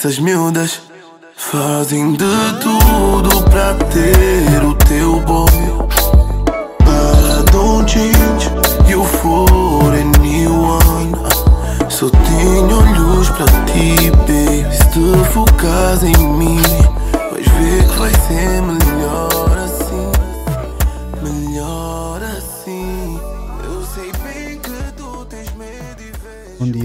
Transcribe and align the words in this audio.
essas 0.00 0.18
miúdas 0.18 0.80
fazem 1.36 2.12
de 2.12 2.24
tudo 2.62 3.42
pra 3.50 3.74
ter 3.74 4.64
o 4.64 4.74
teu 4.74 5.20
boy. 5.20 5.44
But 6.78 7.52
don't 7.52 7.86
change 7.86 8.48
you 8.88 9.04
for 9.04 9.92
anyone. 9.92 11.12
Só 11.90 12.08
tenho 12.08 12.78
olhos 12.78 13.28
pra 13.28 13.44
ti, 13.66 14.10
baby. 14.26 14.74
Se 14.74 14.88
te 14.88 15.32
focas 15.34 16.02
em 16.02 16.16
mim, 16.16 16.62
vais 17.30 17.46
ver 17.46 17.86
que 17.86 17.98
vai 17.98 18.12
ser 18.26 18.62
melhor 18.62 18.79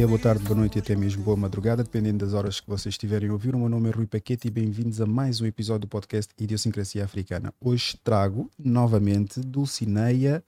dia, 0.06 0.08
boa 0.08 0.20
tarde, 0.20 0.44
boa 0.44 0.60
noite 0.60 0.76
e 0.78 0.80
até 0.80 0.96
mesmo 0.96 1.24
boa 1.24 1.36
madrugada, 1.36 1.84
dependendo 1.84 2.24
das 2.24 2.34
horas 2.34 2.60
que 2.60 2.70
vocês 2.70 2.94
estiverem 2.94 3.30
a 3.30 3.34
ouvir. 3.34 3.56
O 3.56 3.60
meu 3.60 3.68
nome 3.68 3.90
é 3.90 3.92
Rui 3.92 4.06
Paquete 4.06 4.48
e 4.48 4.52
bem-vindos 4.52 5.02
a 5.02 5.06
mais 5.06 5.42
um 5.42 5.48
episódio 5.48 5.82
do 5.82 5.88
podcast 5.88 6.32
Idiosincrasia 6.40 7.04
Africana. 7.04 7.54
Hoje 7.60 7.98
trago 8.04 8.50
novamente 8.58 9.40
Dulcineia 9.40 10.44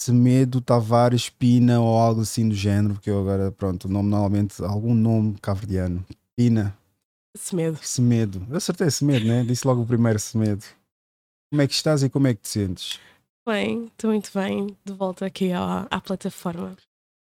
Semedo 0.00 0.60
Tavares 0.60 1.28
Pina 1.28 1.80
ou 1.80 1.98
algo 1.98 2.22
assim 2.22 2.48
do 2.48 2.54
género, 2.54 2.94
porque 2.94 3.10
eu 3.10 3.20
agora, 3.20 3.52
pronto, 3.52 3.84
o 3.84 3.88
nome 3.90 4.08
normalmente, 4.08 4.64
algum 4.64 4.94
nome 4.94 5.36
caverdiano. 5.40 6.04
Pina, 6.34 6.74
Semedo. 7.36 7.78
Semedo. 7.82 8.46
Eu 8.48 8.56
acertei 8.56 8.90
Semedo, 8.90 9.26
né? 9.26 9.44
Disse 9.44 9.66
logo 9.66 9.82
o 9.82 9.86
primeiro 9.86 10.18
Semedo. 10.18 10.64
Como 11.52 11.60
é 11.60 11.66
que 11.66 11.74
estás 11.74 12.02
e 12.02 12.08
como 12.08 12.26
é 12.26 12.34
que 12.34 12.40
te 12.40 12.48
sentes? 12.48 12.98
Bem, 13.46 13.86
estou 13.86 14.10
muito 14.10 14.30
bem. 14.32 14.74
De 14.84 14.92
volta 14.94 15.26
aqui 15.26 15.52
à, 15.52 15.86
à 15.90 16.00
plataforma. 16.00 16.76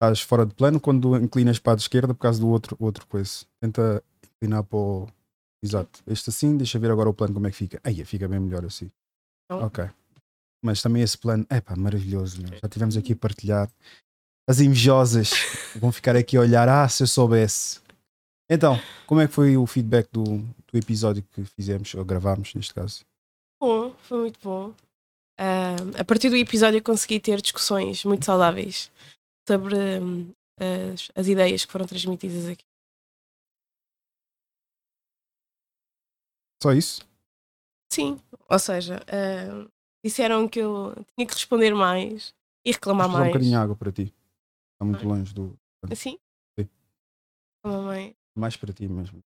Estás 0.02 0.20
fora 0.20 0.44
de 0.44 0.52
plano 0.52 0.80
quando 0.80 1.16
inclinas 1.16 1.60
para 1.60 1.74
a 1.74 1.76
esquerda 1.76 2.12
por 2.12 2.18
causa 2.18 2.40
do 2.40 2.48
outro, 2.48 2.76
outro 2.80 3.06
coisa. 3.06 3.46
Tenta 3.60 4.02
inclinar 4.34 4.64
para 4.64 4.76
o. 4.76 5.08
Exato. 5.62 6.02
Este 6.08 6.28
assim, 6.28 6.56
deixa 6.56 6.76
ver 6.76 6.90
agora 6.90 7.08
o 7.08 7.14
plano 7.14 7.32
como 7.32 7.46
é 7.46 7.52
que 7.52 7.56
fica. 7.56 7.80
Aí, 7.84 8.04
fica 8.04 8.26
bem 8.26 8.40
melhor 8.40 8.64
assim. 8.64 8.90
Então. 9.44 9.64
Ok. 9.64 9.88
Mas 10.60 10.82
também 10.82 11.04
esse 11.04 11.16
plano, 11.16 11.46
é 11.48 11.60
pá, 11.60 11.76
maravilhoso. 11.76 12.42
meu. 12.42 12.50
Já 12.60 12.68
tivemos 12.68 12.96
aqui 12.96 13.12
a 13.12 13.16
partilhar. 13.16 13.70
As 14.48 14.58
invejosas 14.58 15.30
vão 15.78 15.92
ficar 15.92 16.16
aqui 16.16 16.36
a 16.36 16.40
olhar. 16.40 16.68
Ah, 16.68 16.88
se 16.88 17.04
eu 17.04 17.06
soubesse. 17.06 17.80
Então, 18.50 18.80
como 19.06 19.20
é 19.20 19.28
que 19.28 19.32
foi 19.32 19.56
o 19.56 19.64
feedback 19.68 20.08
do, 20.10 20.24
do 20.24 20.78
episódio 20.78 21.22
que 21.30 21.44
fizemos, 21.44 21.94
ou 21.94 22.04
gravámos 22.04 22.52
neste 22.54 22.74
caso? 22.74 23.04
Bom, 23.60 23.94
foi 24.02 24.18
muito 24.18 24.40
bom. 24.42 24.74
Ah, 25.38 25.76
a 25.96 26.04
partir 26.04 26.28
do 26.28 26.36
episódio 26.36 26.78
eu 26.78 26.82
consegui 26.82 27.20
ter 27.20 27.40
discussões 27.40 28.04
muito 28.04 28.24
saudáveis 28.24 28.90
sobre 29.52 29.74
hum, 30.00 30.32
as, 30.58 31.10
as 31.14 31.26
ideias 31.28 31.64
que 31.64 31.72
foram 31.72 31.86
transmitidas 31.86 32.46
aqui. 32.48 32.64
Só 36.62 36.72
isso? 36.72 37.02
Sim, 37.92 38.18
ou 38.48 38.58
seja, 38.58 39.00
ah, 39.08 39.68
disseram 40.04 40.48
que 40.48 40.60
eu 40.60 40.94
tinha 41.14 41.26
que 41.26 41.34
responder 41.34 41.74
mais 41.74 42.34
e 42.64 42.72
reclamar 42.72 43.08
dar 43.08 43.14
um 43.14 43.18
mais. 43.18 43.26
bocadinho 43.32 43.50
de 43.50 43.56
água 43.56 43.76
para 43.76 43.92
ti. 43.92 44.02
Está 44.74 44.84
muito 44.84 45.04
Ah. 45.04 45.08
longe 45.08 45.34
do. 45.34 45.58
Assim? 45.90 46.18
Sim. 46.58 46.68
Mamãe. 47.64 48.16
Mais 48.36 48.56
para 48.56 48.72
ti 48.72 48.88
mesmo. 48.88 49.22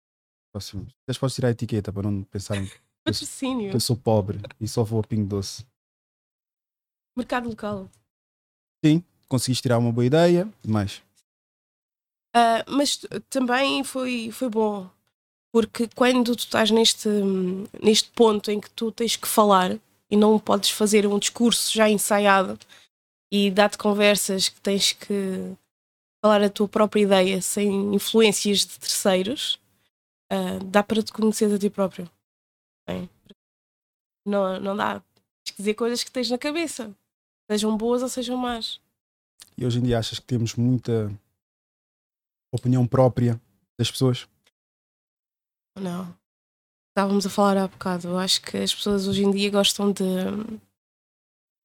Próximo. 0.53 0.87
Vocês 1.05 1.19
podes 1.19 1.35
tirar 1.37 1.49
a 1.49 1.51
etiqueta 1.53 1.93
para 1.93 2.11
não 2.11 2.25
pensarem 2.25 2.65
que 2.67 2.81
Patrocínio. 3.05 3.71
eu 3.73 3.79
sou 3.81 3.97
pobre 3.97 4.41
e 4.59 4.67
só 4.67 4.83
vou 4.83 4.99
a 5.01 5.03
pingo 5.05 5.29
doce. 5.29 5.65
Mercado 7.17 7.49
local. 7.49 7.89
Sim, 8.85 9.05
conseguiste 9.29 9.63
tirar 9.63 9.79
uma 9.79 9.93
boa 9.93 10.05
ideia, 10.05 10.49
mas 10.67 11.03
Ah, 12.35 12.65
mas 12.69 12.97
t- 12.99 13.09
também 13.31 13.83
foi, 13.83 14.31
foi 14.31 14.49
bom, 14.49 14.89
porque 15.53 15.89
quando 15.95 16.37
tu 16.37 16.41
estás 16.41 16.71
neste, 16.71 17.09
neste 17.83 18.11
ponto 18.11 18.51
em 18.51 18.61
que 18.61 18.71
tu 18.71 18.93
tens 18.93 19.17
que 19.17 19.29
falar 19.29 19.79
e 20.11 20.17
não 20.17 20.39
podes 20.39 20.71
fazer 20.71 21.07
um 21.07 21.19
discurso 21.19 21.73
já 21.73 21.89
ensaiado 21.89 22.59
e 23.33 23.51
dar-te 23.51 23.79
conversas 23.79 24.49
que 24.49 24.61
tens 24.61 24.93
que 24.93 25.57
falar 26.25 26.43
a 26.43 26.51
tua 26.51 26.69
própria 26.69 27.03
ideia 27.03 27.43
sem 27.43 27.95
influências 27.95 28.61
de 28.61 28.79
terceiros, 28.79 29.59
ah, 30.31 30.59
dá 30.65 30.83
para 30.83 31.03
te 31.03 31.13
conhecer 31.13 31.53
a 31.55 31.59
ti 31.59 31.71
próprio. 31.71 32.11
Bem, 32.89 33.09
não, 34.27 34.61
não 34.61 34.77
dá. 34.77 35.01
Tens 35.45 35.53
que 35.53 35.57
dizer 35.59 35.75
coisas 35.75 36.03
que 36.05 36.11
tens 36.11 36.31
na 36.31 36.39
cabeça, 36.39 36.95
sejam 37.51 37.77
boas 37.77 38.03
ou 38.03 38.09
sejam 38.09 38.37
más. 38.37 38.81
E 39.57 39.65
hoje 39.65 39.79
em 39.79 39.83
dia 39.83 39.99
achas 39.99 40.19
que 40.19 40.27
temos 40.27 40.55
muita 40.55 41.11
opinião 42.53 42.87
própria 42.87 43.41
das 43.79 43.91
pessoas? 43.91 44.29
Não. 45.79 46.15
Estávamos 46.91 47.27
a 47.27 47.31
falar 47.31 47.59
há 47.59 47.69
bocado. 47.69 48.09
Eu 48.09 48.19
acho 48.19 48.41
que 48.41 48.57
as 48.57 48.75
pessoas 48.75 49.07
hoje 49.07 49.23
em 49.23 49.31
dia 49.31 49.51
gostam 49.51 49.93
de 49.93 50.03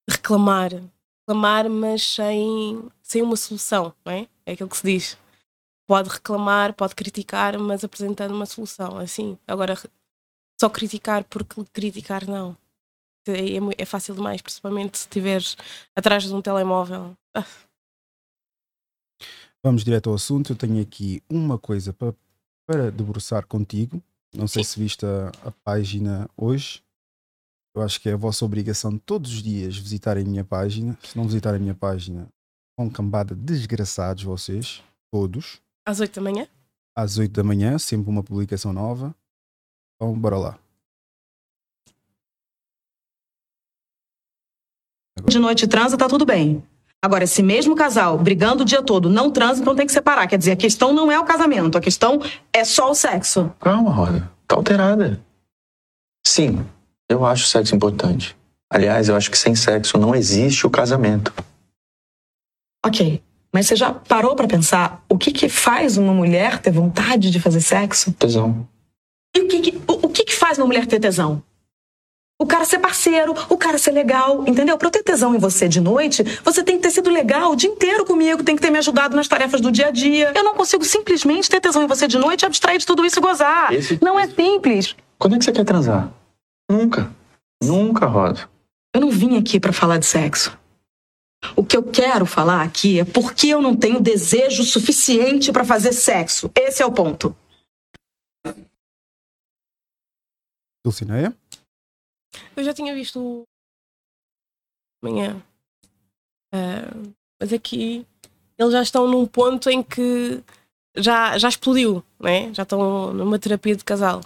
reclamar. 0.09 0.71
Reclamar, 1.21 1.69
mas 1.69 2.03
sem, 2.03 2.89
sem 3.01 3.21
uma 3.21 3.35
solução, 3.35 3.93
não 4.03 4.11
é? 4.11 4.27
É 4.45 4.51
aquilo 4.53 4.69
que 4.69 4.77
se 4.77 4.83
diz. 4.83 5.17
Pode 5.87 6.09
reclamar, 6.09 6.73
pode 6.73 6.95
criticar, 6.95 7.57
mas 7.57 7.83
apresentando 7.83 8.33
uma 8.33 8.45
solução. 8.45 8.97
Assim. 8.97 9.37
Agora, 9.47 9.77
só 10.59 10.69
criticar 10.69 11.23
porque 11.23 11.63
criticar, 11.71 12.27
não. 12.27 12.57
É, 13.27 13.57
é 13.57 13.59
é 13.77 13.85
fácil 13.85 14.15
demais, 14.15 14.41
principalmente 14.41 14.97
se 14.97 15.03
estiveres 15.05 15.55
atrás 15.95 16.23
de 16.23 16.33
um 16.33 16.41
telemóvel. 16.41 17.15
Ah, 17.35 17.45
Vamos 19.63 19.83
direto 19.83 20.09
ao 20.09 20.15
assunto. 20.15 20.53
Eu 20.53 20.55
tenho 20.55 20.81
aqui 20.81 21.21
uma 21.29 21.57
coisa 21.57 21.93
para, 21.93 22.15
para 22.65 22.91
debruçar 22.91 23.45
contigo. 23.45 24.01
Não 24.33 24.47
sei 24.47 24.63
se 24.63 24.79
viste 24.79 25.05
a, 25.05 25.31
a 25.47 25.51
página 25.51 26.27
hoje. 26.35 26.83
Eu 27.75 27.81
acho 27.81 28.01
que 28.01 28.09
é 28.09 28.13
a 28.13 28.17
vossa 28.17 28.43
obrigação 28.43 28.97
todos 28.97 29.31
os 29.31 29.43
dias 29.43 29.77
visitarem 29.77 30.25
a 30.25 30.27
minha 30.27 30.43
página. 30.43 30.97
Se 31.03 31.15
não 31.15 31.25
visitarem 31.25 31.57
a 31.57 31.61
minha 31.61 31.75
página, 31.75 32.27
com 32.75 32.89
cambada 32.89 33.35
de 33.35 33.41
desgraçados 33.41 34.23
vocês, 34.23 34.83
todos. 35.11 35.61
às 35.85 35.99
8 35.99 36.15
da 36.15 36.21
manhã? 36.21 36.47
às 36.95 37.17
8 37.17 37.31
da 37.31 37.43
manhã, 37.43 37.77
sempre 37.77 38.09
uma 38.09 38.23
publicação 38.23 38.73
nova. 38.73 39.15
Então, 39.95 40.17
bora 40.19 40.37
lá. 40.37 40.59
De 45.25 45.39
noite 45.39 45.67
transa, 45.67 45.97
tá 45.97 46.07
tudo 46.07 46.25
bem. 46.25 46.63
Agora, 47.03 47.23
esse 47.23 47.41
mesmo 47.41 47.75
casal 47.75 48.17
brigando 48.17 48.61
o 48.61 48.65
dia 48.65 48.83
todo 48.83 49.09
não 49.09 49.31
transa, 49.31 49.61
então 49.61 49.75
tem 49.75 49.87
que 49.87 49.91
separar. 49.91 50.27
Quer 50.27 50.37
dizer, 50.37 50.51
a 50.51 50.55
questão 50.55 50.93
não 50.93 51.11
é 51.11 51.19
o 51.19 51.23
casamento, 51.23 51.77
a 51.77 51.81
questão 51.81 52.21
é 52.53 52.63
só 52.63 52.91
o 52.91 52.95
sexo. 52.95 53.51
Calma, 53.59 53.91
Roda. 53.91 54.31
Tá 54.47 54.55
alterada. 54.55 55.19
Sim, 56.25 56.63
eu 57.09 57.25
acho 57.25 57.47
sexo 57.47 57.75
importante. 57.75 58.37
Aliás, 58.69 59.09
eu 59.09 59.15
acho 59.15 59.31
que 59.31 59.37
sem 59.37 59.55
sexo 59.55 59.97
não 59.97 60.13
existe 60.13 60.67
o 60.67 60.69
casamento. 60.69 61.33
Ok, 62.85 63.21
mas 63.53 63.67
você 63.67 63.75
já 63.75 63.91
parou 63.91 64.35
pra 64.35 64.47
pensar 64.47 65.03
o 65.09 65.17
que 65.17 65.31
que 65.31 65.49
faz 65.49 65.97
uma 65.97 66.13
mulher 66.13 66.59
ter 66.59 66.71
vontade 66.71 67.31
de 67.31 67.39
fazer 67.39 67.61
sexo? 67.61 68.11
Tesão. 68.13 68.67
E 69.35 69.41
o 69.41 69.47
que 69.47 69.59
que, 69.59 69.77
o, 69.87 70.05
o 70.05 70.09
que 70.09 70.23
que 70.23 70.35
faz 70.35 70.57
uma 70.57 70.67
mulher 70.67 70.85
ter 70.85 70.99
tesão? 70.99 71.43
O 72.41 72.45
cara 72.47 72.65
ser 72.65 72.79
parceiro, 72.79 73.35
o 73.49 73.55
cara 73.55 73.77
ser 73.77 73.91
legal, 73.91 74.43
entendeu? 74.47 74.75
Pra 74.75 74.87
eu 74.87 74.91
ter 74.91 75.03
tesão 75.03 75.35
em 75.35 75.37
você 75.37 75.67
de 75.67 75.79
noite, 75.79 76.23
você 76.43 76.63
tem 76.63 76.77
que 76.77 76.81
ter 76.81 76.89
sido 76.89 77.07
legal 77.11 77.51
o 77.51 77.55
dia 77.55 77.69
inteiro 77.69 78.03
comigo, 78.03 78.43
tem 78.43 78.55
que 78.55 78.61
ter 78.63 78.71
me 78.71 78.79
ajudado 78.79 79.15
nas 79.15 79.27
tarefas 79.27 79.61
do 79.61 79.71
dia 79.71 79.87
a 79.89 79.91
dia. 79.91 80.33
Eu 80.35 80.43
não 80.43 80.55
consigo 80.55 80.83
simplesmente 80.83 81.47
ter 81.47 81.61
tesão 81.61 81.83
em 81.83 81.87
você 81.87 82.07
de 82.07 82.17
noite, 82.17 82.43
abstrair 82.43 82.79
de 82.79 82.85
tudo 82.87 83.05
isso 83.05 83.19
e 83.19 83.21
gozar. 83.21 83.71
Esse- 83.71 83.99
Não 84.01 84.19
é 84.19 84.27
simples. 84.27 84.95
Quando 85.19 85.35
é 85.35 85.37
que 85.37 85.45
você 85.45 85.51
quer 85.51 85.63
transar? 85.63 86.11
Nunca. 86.67 87.13
Nunca, 87.63 88.07
Roda. 88.07 88.49
Eu 88.95 89.01
não 89.01 89.11
vim 89.11 89.37
aqui 89.37 89.59
pra 89.59 89.71
falar 89.71 89.99
de 89.99 90.07
sexo. 90.07 90.57
O 91.55 91.63
que 91.63 91.77
eu 91.77 91.83
quero 91.83 92.25
falar 92.25 92.63
aqui 92.63 92.99
é 92.99 93.05
porque 93.05 93.49
eu 93.49 93.61
não 93.61 93.75
tenho 93.75 93.99
desejo 94.01 94.63
suficiente 94.63 95.51
pra 95.51 95.63
fazer 95.63 95.93
sexo. 95.93 96.49
Esse 96.55 96.81
é 96.81 96.85
o 96.87 96.91
ponto. 96.91 97.35
Dulcineia? 100.83 101.35
Eu 102.55 102.63
já 102.63 102.73
tinha 102.73 102.93
visto 102.93 103.43
amanhã. 105.03 105.41
Ah, 106.53 106.91
mas 107.39 107.53
aqui 107.53 108.05
eles 108.57 108.73
já 108.73 108.81
estão 108.81 109.07
num 109.07 109.25
ponto 109.25 109.69
em 109.69 109.81
que 109.81 110.43
já, 110.95 111.37
já 111.37 111.49
explodiu, 111.49 112.03
né? 112.19 112.53
já 112.53 112.63
estão 112.63 113.13
numa 113.13 113.39
terapia 113.39 113.75
de 113.75 113.83
casal. 113.83 114.21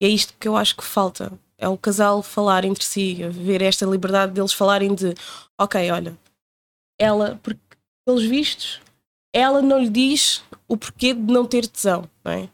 E 0.00 0.06
é 0.06 0.08
isto 0.08 0.34
que 0.38 0.48
eu 0.48 0.56
acho 0.56 0.76
que 0.76 0.84
falta. 0.84 1.32
É 1.56 1.68
o 1.68 1.76
casal 1.76 2.22
falar 2.22 2.64
entre 2.64 2.84
si, 2.84 3.14
ver 3.30 3.62
esta 3.62 3.84
liberdade 3.84 4.32
deles 4.32 4.52
falarem 4.52 4.94
de 4.94 5.14
ok, 5.60 5.90
olha, 5.90 6.16
ela, 6.98 7.38
porque 7.42 7.60
pelos 8.06 8.24
vistos, 8.24 8.80
ela 9.32 9.60
não 9.60 9.78
lhe 9.78 9.90
diz 9.90 10.42
o 10.68 10.76
porquê 10.76 11.12
de 11.12 11.32
não 11.32 11.44
ter 11.44 11.66
tesão, 11.66 12.08
não 12.24 12.32
é? 12.32 12.48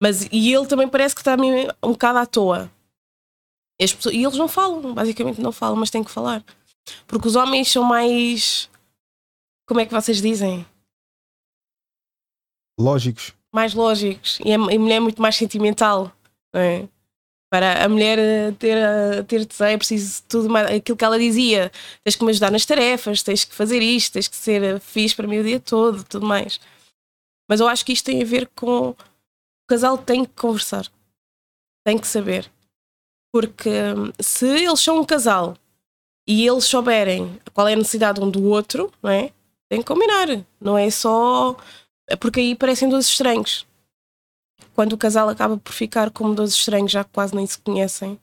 Mas 0.00 0.28
e 0.30 0.52
ele 0.52 0.66
também 0.66 0.88
parece 0.88 1.14
que 1.14 1.20
está 1.20 1.36
um 1.82 1.92
bocado 1.92 2.18
à 2.18 2.26
toa. 2.26 2.70
E, 3.80 3.88
pessoas, 3.88 4.14
e 4.14 4.22
eles 4.22 4.36
não 4.36 4.48
falam, 4.48 4.94
basicamente 4.94 5.40
não 5.40 5.52
falam, 5.52 5.76
mas 5.76 5.90
têm 5.90 6.04
que 6.04 6.10
falar. 6.10 6.44
Porque 7.06 7.28
os 7.28 7.36
homens 7.36 7.70
são 7.70 7.82
mais. 7.82 8.70
Como 9.66 9.80
é 9.80 9.86
que 9.86 9.92
vocês 9.92 10.20
dizem? 10.20 10.66
Lógicos. 12.78 13.32
Mais 13.52 13.74
lógicos. 13.74 14.38
E 14.44 14.52
a, 14.52 14.56
a 14.56 14.58
mulher 14.58 14.96
é 14.96 15.00
muito 15.00 15.20
mais 15.20 15.36
sentimental. 15.36 16.12
É? 16.54 16.86
Para 17.50 17.84
a 17.84 17.88
mulher 17.88 18.18
eh, 18.18 18.52
ter, 18.52 18.76
eh, 18.76 19.22
ter 19.22 19.44
desejo, 19.44 19.64
é 19.64 19.76
preciso 19.76 20.22
tudo 20.28 20.50
mais. 20.50 20.68
Aquilo 20.70 20.98
que 20.98 21.04
ela 21.04 21.18
dizia: 21.18 21.70
tens 22.02 22.16
que 22.16 22.24
me 22.24 22.30
ajudar 22.30 22.50
nas 22.50 22.66
tarefas, 22.66 23.22
tens 23.22 23.44
que 23.44 23.54
fazer 23.54 23.80
isto, 23.80 24.14
tens 24.14 24.26
que 24.26 24.36
ser 24.36 24.62
eh, 24.62 24.80
fixe 24.80 25.14
para 25.14 25.28
mim 25.28 25.38
o 25.38 25.44
dia 25.44 25.60
todo, 25.60 26.02
tudo 26.04 26.26
mais. 26.26 26.58
Mas 27.48 27.60
eu 27.60 27.68
acho 27.68 27.84
que 27.84 27.92
isto 27.92 28.06
tem 28.06 28.20
a 28.20 28.24
ver 28.24 28.48
com. 28.56 28.90
O 28.90 28.96
casal 29.68 29.96
tem 29.96 30.24
que 30.24 30.32
conversar, 30.32 30.90
tem 31.86 31.96
que 31.96 32.06
saber. 32.06 32.50
Porque 33.34 33.68
hum, 33.68 34.12
se 34.20 34.46
eles 34.46 34.78
são 34.78 35.00
um 35.00 35.04
casal 35.04 35.56
e 36.24 36.46
eles 36.46 36.66
souberem 36.66 37.36
qual 37.52 37.66
é 37.66 37.72
a 37.72 37.76
necessidade 37.76 38.20
um 38.20 38.30
do 38.30 38.44
outro, 38.44 38.92
não 39.02 39.10
é? 39.10 39.32
Tem 39.68 39.80
que 39.80 39.86
combinar. 39.86 40.28
Não 40.60 40.78
é 40.78 40.88
só. 40.88 41.56
É 42.08 42.14
porque 42.14 42.38
aí 42.38 42.54
parecem 42.54 42.88
dois 42.88 43.06
estranhos. 43.06 43.66
Quando 44.72 44.92
o 44.92 44.96
casal 44.96 45.28
acaba 45.28 45.56
por 45.56 45.72
ficar 45.72 46.12
como 46.12 46.32
dois 46.32 46.52
estranhos, 46.52 46.92
já 46.92 47.02
quase 47.02 47.34
nem 47.34 47.44
se 47.44 47.58
conhecem. 47.58 48.20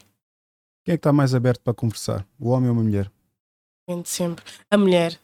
Quem 0.85 0.93
é 0.93 0.97
que 0.97 0.99
está 0.99 1.11
mais 1.11 1.35
aberto 1.35 1.59
para 1.59 1.73
conversar? 1.73 2.25
O 2.39 2.47
homem 2.47 2.69
ou 2.69 2.79
a 2.79 2.81
mulher? 2.81 3.11
Sempre. 4.05 4.45
A 4.69 4.77
mulher. 4.77 5.19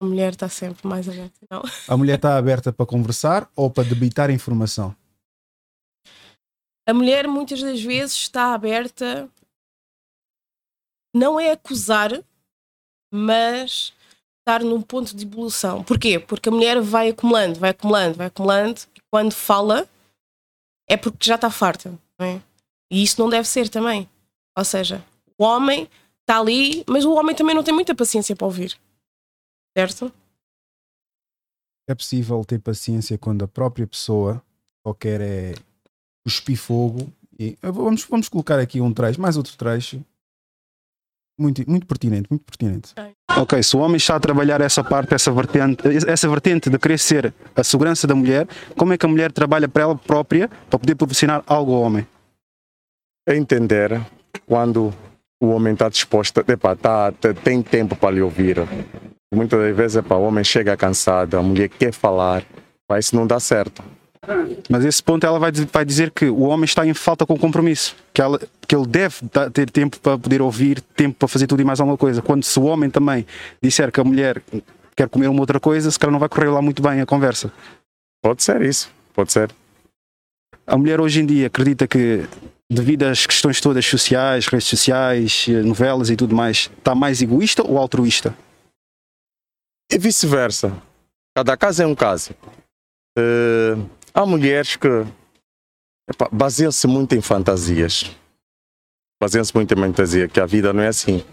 A 0.00 0.06
mulher 0.06 0.32
está 0.32 0.48
sempre 0.48 0.88
mais 0.88 1.06
aberta. 1.06 1.38
Não. 1.50 1.62
A 1.86 1.94
mulher 1.94 2.14
está 2.14 2.38
aberta 2.38 2.72
para 2.72 2.86
conversar 2.86 3.50
ou 3.54 3.68
para 3.68 3.86
debitar 3.86 4.30
informação? 4.30 4.96
A 6.90 6.92
mulher 6.94 7.28
muitas 7.28 7.62
das 7.62 7.80
vezes 7.80 8.16
está 8.16 8.52
aberta 8.52 9.30
não 11.14 11.38
é 11.38 11.52
acusar, 11.52 12.10
mas 13.14 13.92
estar 14.40 14.64
num 14.64 14.82
ponto 14.82 15.14
de 15.14 15.24
evolução. 15.24 15.84
Porquê? 15.84 16.18
Porque 16.18 16.48
a 16.48 16.52
mulher 16.52 16.80
vai 16.80 17.10
acumulando, 17.10 17.60
vai 17.60 17.70
acumulando, 17.70 18.16
vai 18.16 18.26
acumulando, 18.26 18.80
e 18.96 19.00
quando 19.08 19.32
fala 19.32 19.88
é 20.88 20.96
porque 20.96 21.24
já 21.24 21.36
está 21.36 21.48
farta, 21.48 21.96
não 22.18 22.26
é? 22.26 22.42
E 22.90 23.04
isso 23.04 23.20
não 23.22 23.30
deve 23.30 23.46
ser 23.46 23.68
também. 23.68 24.10
Ou 24.58 24.64
seja, 24.64 25.04
o 25.38 25.44
homem 25.44 25.88
está 26.22 26.40
ali, 26.40 26.84
mas 26.88 27.04
o 27.04 27.14
homem 27.14 27.36
também 27.36 27.54
não 27.54 27.62
tem 27.62 27.72
muita 27.72 27.94
paciência 27.94 28.34
para 28.34 28.46
ouvir. 28.46 28.76
Certo? 29.78 30.12
É 31.88 31.94
possível 31.94 32.44
ter 32.44 32.58
paciência 32.58 33.16
quando 33.16 33.44
a 33.44 33.48
própria 33.48 33.86
pessoa 33.86 34.42
só 34.84 34.92
quer 34.92 35.20
é 35.20 35.54
cuspir 36.24 36.56
fogo. 36.56 37.12
E 37.38 37.56
vamos, 37.62 38.04
vamos 38.04 38.28
colocar 38.28 38.58
aqui 38.58 38.80
um 38.80 38.92
trecho, 38.92 39.20
mais 39.20 39.36
outro 39.36 39.56
trecho, 39.56 40.04
muito, 41.40 41.68
muito 41.68 41.86
pertinente, 41.86 42.26
muito 42.28 42.44
pertinente. 42.44 42.92
Ok, 43.34 43.62
se 43.62 43.74
o 43.74 43.80
homem 43.80 43.96
está 43.96 44.16
a 44.16 44.20
trabalhar 44.20 44.60
essa 44.60 44.84
parte, 44.84 45.14
essa 45.14 45.32
vertente, 45.32 45.82
essa 46.06 46.28
vertente 46.28 46.68
de 46.68 46.78
querer 46.78 46.98
ser 46.98 47.32
a 47.56 47.64
segurança 47.64 48.06
da 48.06 48.14
mulher, 48.14 48.46
como 48.76 48.92
é 48.92 48.98
que 48.98 49.06
a 49.06 49.08
mulher 49.08 49.32
trabalha 49.32 49.66
para 49.66 49.84
ela 49.84 49.96
própria 49.96 50.48
para 50.68 50.78
poder 50.78 50.94
proporcionar 50.94 51.42
algo 51.46 51.72
ao 51.74 51.80
homem? 51.80 52.06
É 53.26 53.34
entender 53.34 53.98
quando 54.46 54.92
o 55.42 55.48
homem 55.48 55.72
está 55.72 55.88
disposto, 55.88 56.44
epa, 56.46 56.76
tá, 56.76 57.10
tem 57.42 57.62
tempo 57.62 57.96
para 57.96 58.10
lhe 58.10 58.20
ouvir. 58.20 58.58
Muitas 59.32 59.58
das 59.58 59.74
vezes 59.74 59.96
epa, 59.96 60.16
o 60.16 60.24
homem 60.24 60.44
chega 60.44 60.76
cansado, 60.76 61.38
a 61.38 61.42
mulher 61.42 61.70
quer 61.70 61.92
falar, 61.92 62.44
mas 62.86 63.06
isso 63.06 63.16
não 63.16 63.26
dá 63.26 63.40
certo. 63.40 63.82
Mas 64.68 64.84
esse 64.84 65.02
ponto 65.02 65.26
ela 65.26 65.38
vai, 65.38 65.50
vai 65.50 65.84
dizer 65.84 66.10
que 66.10 66.26
o 66.26 66.40
homem 66.40 66.64
está 66.64 66.86
em 66.86 66.92
falta 66.92 67.24
com 67.24 67.38
compromisso, 67.38 67.96
que, 68.12 68.20
ela, 68.20 68.38
que 68.66 68.76
ele 68.76 68.86
deve 68.86 69.16
ter 69.52 69.70
tempo 69.70 69.98
para 69.98 70.18
poder 70.18 70.42
ouvir, 70.42 70.80
tempo 70.80 71.16
para 71.18 71.28
fazer 71.28 71.46
tudo 71.46 71.62
e 71.62 71.64
mais 71.64 71.80
alguma 71.80 71.96
coisa. 71.96 72.20
Quando 72.20 72.44
se 72.44 72.58
o 72.58 72.64
homem 72.64 72.90
também 72.90 73.26
disser 73.62 73.90
que 73.90 74.00
a 74.00 74.04
mulher 74.04 74.42
quer 74.94 75.08
comer 75.08 75.28
uma 75.28 75.40
outra 75.40 75.58
coisa, 75.58 75.90
se 75.90 75.98
calhar 75.98 76.12
não 76.12 76.18
vai 76.18 76.28
correr 76.28 76.50
lá 76.50 76.60
muito 76.60 76.82
bem 76.82 77.00
a 77.00 77.06
conversa. 77.06 77.50
Pode 78.22 78.42
ser 78.42 78.60
isso, 78.62 78.90
pode 79.14 79.32
ser. 79.32 79.50
A 80.66 80.76
mulher 80.76 81.00
hoje 81.00 81.22
em 81.22 81.26
dia 81.26 81.46
acredita 81.46 81.88
que, 81.88 82.26
devido 82.70 83.04
às 83.04 83.24
questões 83.24 83.58
todas 83.58 83.86
sociais, 83.86 84.46
redes 84.46 84.68
sociais, 84.68 85.46
novelas 85.64 86.10
e 86.10 86.16
tudo 86.16 86.36
mais, 86.36 86.70
está 86.78 86.94
mais 86.94 87.22
egoísta 87.22 87.62
ou 87.66 87.78
altruísta? 87.78 88.36
E 89.90 89.98
vice-versa. 89.98 90.76
Cada 91.34 91.56
caso 91.56 91.82
é 91.82 91.86
um 91.86 91.94
caso. 91.94 92.34
Uh 93.18 93.88
Há 94.12 94.26
mulheres 94.26 94.76
que 94.76 94.88
baseiam-se 96.32 96.86
muito 96.86 97.14
em 97.14 97.20
fantasias. 97.20 98.10
Baseiam-se 99.22 99.54
muito 99.54 99.72
em 99.72 99.76
fantasia, 99.76 100.28
que 100.28 100.40
a 100.40 100.46
vida 100.46 100.72
não 100.72 100.82
é 100.82 100.88
assim. 100.88 101.24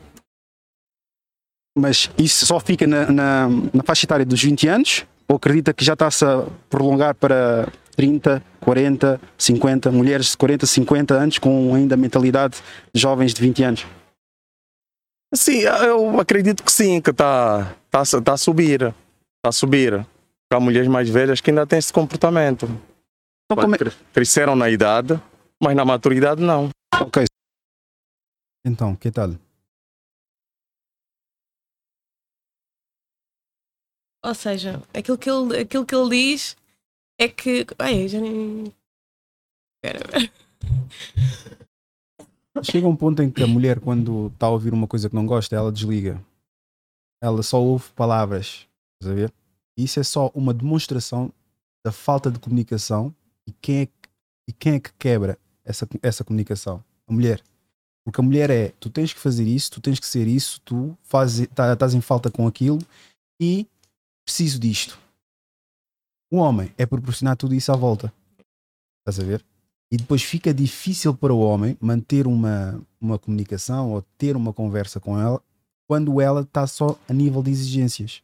Mas 1.78 2.10
isso 2.18 2.46
só 2.46 2.60
fica 2.60 2.86
na, 2.86 3.12
na, 3.12 3.48
na 3.74 3.84
faixa 3.84 4.06
etária 4.06 4.26
dos 4.26 4.42
20 4.42 4.68
anos? 4.68 5.06
Ou 5.28 5.36
acredita 5.36 5.74
que 5.74 5.84
já 5.84 5.94
está-se 5.94 6.26
a 6.26 6.46
prolongar 6.70 7.14
para 7.16 7.72
30, 7.96 8.44
40, 8.62 9.22
50, 9.38 9.92
mulheres 9.92 10.32
de 10.32 10.38
40, 10.38 10.66
50 10.66 11.14
anos 11.14 11.38
com 11.38 11.74
ainda 11.76 11.96
a 11.96 11.98
mentalidade 11.98 12.58
de 12.94 13.02
jovens 13.02 13.34
de 13.34 13.42
20 13.42 13.64
anos? 13.64 13.86
Sim, 15.34 15.60
eu 15.60 16.20
acredito 16.20 16.64
que 16.64 16.72
sim, 16.72 17.02
que 17.02 17.10
está 17.10 17.76
tá, 17.92 18.04
tá 18.24 18.34
a 18.34 18.38
subir. 18.38 18.82
Está 18.82 19.50
a 19.50 19.52
subir. 19.52 20.06
Há 20.52 20.60
mulheres 20.60 20.88
mais 20.88 21.10
velhas 21.10 21.42
que 21.42 21.52
ainda 21.52 21.68
têm 21.68 21.80
esse 21.80 21.92
comportamento. 21.92 22.66
Então, 23.46 23.64
como 23.64 23.76
é... 23.76 23.78
Cresceram 24.14 24.56
na 24.56 24.70
idade, 24.70 25.22
mas 25.62 25.76
na 25.76 25.84
maturidade 25.84 26.42
não. 26.42 26.70
Ok. 27.02 27.26
Então, 28.66 28.96
que 28.96 29.12
tal? 29.12 29.32
Ou 34.26 34.36
seja, 34.36 34.82
aquilo 34.94 35.18
que 35.18 35.30
ele, 35.30 35.60
aquilo 35.60 35.86
que 35.86 35.96
ele 35.96 36.10
diz 36.10 36.58
é 37.20 37.28
que. 37.28 37.66
Ai, 37.80 38.08
já 38.08 38.20
nem. 38.20 38.74
Espera. 39.76 40.32
Chega 42.64 42.88
um 42.88 42.96
ponto 42.96 43.22
em 43.22 43.30
que 43.30 43.44
a 43.44 43.48
mulher, 43.48 43.80
quando 43.80 44.28
está 44.28 44.48
a 44.48 44.50
ouvir 44.50 44.74
uma 44.74 44.88
coisa 44.88 45.10
que 45.10 45.16
não 45.16 45.26
gosta, 45.26 45.56
ela 45.56 45.72
desliga. 45.72 46.22
Ela 47.22 47.44
só 47.44 47.62
ouve 47.62 47.90
palavras. 47.94 48.68
Estás 49.00 49.12
a 49.12 49.16
ver? 49.16 49.34
Isso 49.78 50.00
é 50.00 50.04
só 50.04 50.32
uma 50.34 50.54
demonstração 50.54 51.32
da 51.86 51.92
falta 51.92 52.32
de 52.32 52.40
comunicação 52.40 53.14
e 53.46 53.52
quem 53.52 53.82
é 53.82 53.86
que, 53.86 53.94
e 54.48 54.52
quem 54.52 54.74
é 54.74 54.80
que 54.80 54.92
quebra 54.94 55.38
essa, 55.64 55.88
essa 56.02 56.24
comunicação? 56.24 56.84
A 57.08 57.14
mulher. 57.14 57.44
Porque 58.04 58.20
a 58.20 58.24
mulher 58.24 58.50
é, 58.50 58.70
tu 58.80 58.90
tens 58.90 59.14
que 59.14 59.20
fazer 59.20 59.46
isso, 59.46 59.70
tu 59.70 59.80
tens 59.80 60.00
que 60.00 60.08
ser 60.08 60.28
isso, 60.28 60.60
tu 60.62 60.98
tá, 61.54 61.74
estás 61.74 61.94
em 61.94 62.02
falta 62.02 62.32
com 62.32 62.48
aquilo 62.48 62.80
e 63.40 63.68
preciso 64.26 64.58
disto. 64.58 64.98
O 66.32 66.38
homem 66.38 66.74
é 66.78 66.86
proporcionar 66.86 67.38
tudo 67.38 67.54
isso 67.54 67.72
à 67.72 67.76
volta. 67.76 68.12
Estás 69.00 69.20
a 69.20 69.24
ver? 69.24 69.46
E 69.92 69.96
depois 69.96 70.24
fica 70.24 70.54
difícil 70.54 71.16
para 71.16 71.34
o 71.34 71.40
homem 71.40 71.78
manter 71.80 72.28
uma, 72.28 72.82
uma 73.00 73.20
comunicação 73.20 73.94
ou 73.94 74.02
ter 74.18 74.36
uma 74.36 74.52
conversa 74.52 75.00
com 75.00 75.20
ela 75.20 75.42
quando 75.88 76.20
ela 76.20 76.42
está 76.42 76.68
só 76.68 77.00
a 77.08 77.14
nível 77.14 77.42
de 77.42 77.52
exigências 77.52 78.22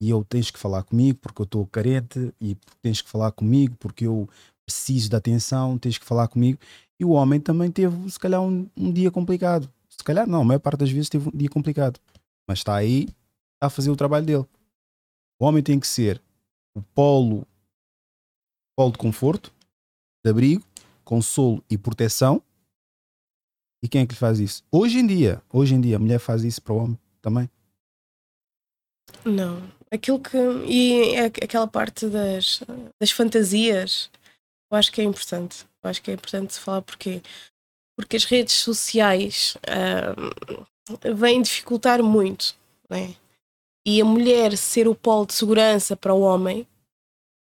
e 0.00 0.08
eu 0.10 0.24
tens 0.24 0.50
que 0.50 0.58
falar 0.58 0.82
comigo 0.82 1.18
porque 1.20 1.42
eu 1.42 1.44
estou 1.44 1.66
carente 1.66 2.32
e 2.40 2.56
tens 2.80 3.02
que 3.02 3.08
falar 3.10 3.32
comigo 3.32 3.76
porque 3.78 4.06
eu 4.06 4.28
preciso 4.64 5.10
de 5.10 5.16
atenção, 5.16 5.76
tens 5.76 5.98
que 5.98 6.04
falar 6.04 6.28
comigo. 6.28 6.58
E 6.98 7.04
o 7.04 7.10
homem 7.10 7.40
também 7.40 7.70
teve, 7.70 8.10
se 8.10 8.18
calhar, 8.18 8.40
um, 8.40 8.68
um 8.76 8.92
dia 8.92 9.10
complicado. 9.10 9.70
Se 9.88 10.02
calhar 10.02 10.26
não, 10.26 10.42
a 10.42 10.44
maior 10.44 10.60
parte 10.60 10.80
das 10.80 10.90
vezes 10.90 11.08
teve 11.08 11.28
um 11.28 11.36
dia 11.36 11.48
complicado. 11.48 12.00
Mas 12.48 12.60
está 12.60 12.74
aí 12.74 13.08
a 13.60 13.68
fazer 13.68 13.90
o 13.90 13.96
trabalho 13.96 14.24
dele. 14.24 14.46
O 15.38 15.44
homem 15.44 15.62
tem 15.62 15.78
que 15.78 15.86
ser 15.86 16.22
o 16.74 16.82
polo, 16.82 17.46
polo 18.76 18.92
de 18.92 18.98
conforto, 18.98 19.52
de 20.24 20.30
abrigo, 20.30 20.64
consolo 21.04 21.62
e 21.68 21.76
proteção. 21.76 22.42
E 23.82 23.88
quem 23.88 24.02
é 24.02 24.06
que 24.06 24.12
lhe 24.12 24.18
faz 24.18 24.38
isso? 24.38 24.62
Hoje 24.70 24.98
em 24.98 25.06
dia, 25.06 25.42
hoje 25.52 25.74
em 25.74 25.80
dia, 25.80 25.96
a 25.96 25.98
mulher 25.98 26.18
faz 26.18 26.44
isso 26.44 26.62
para 26.62 26.74
o 26.74 26.76
homem 26.76 26.98
também. 27.20 27.50
Não. 29.24 29.79
Aquilo 29.92 30.20
que. 30.20 30.36
E 30.66 31.14
é 31.14 31.24
aquela 31.24 31.66
parte 31.66 32.06
das, 32.06 32.62
das 33.00 33.10
fantasias, 33.10 34.10
eu 34.70 34.78
acho 34.78 34.92
que 34.92 35.00
é 35.00 35.04
importante. 35.04 35.66
Eu 35.82 35.90
acho 35.90 36.02
que 36.02 36.10
é 36.10 36.14
importante 36.14 36.54
se 36.54 36.60
falar 36.60 36.82
porquê. 36.82 37.20
Porque 37.96 38.16
as 38.16 38.24
redes 38.24 38.54
sociais 38.54 39.56
uh, 39.66 41.14
vêm 41.14 41.42
dificultar 41.42 42.02
muito, 42.02 42.54
né? 42.88 43.14
E 43.86 44.00
a 44.00 44.04
mulher 44.04 44.56
ser 44.56 44.86
o 44.86 44.94
polo 44.94 45.26
de 45.26 45.34
segurança 45.34 45.96
para 45.96 46.14
o 46.14 46.20
homem, 46.20 46.66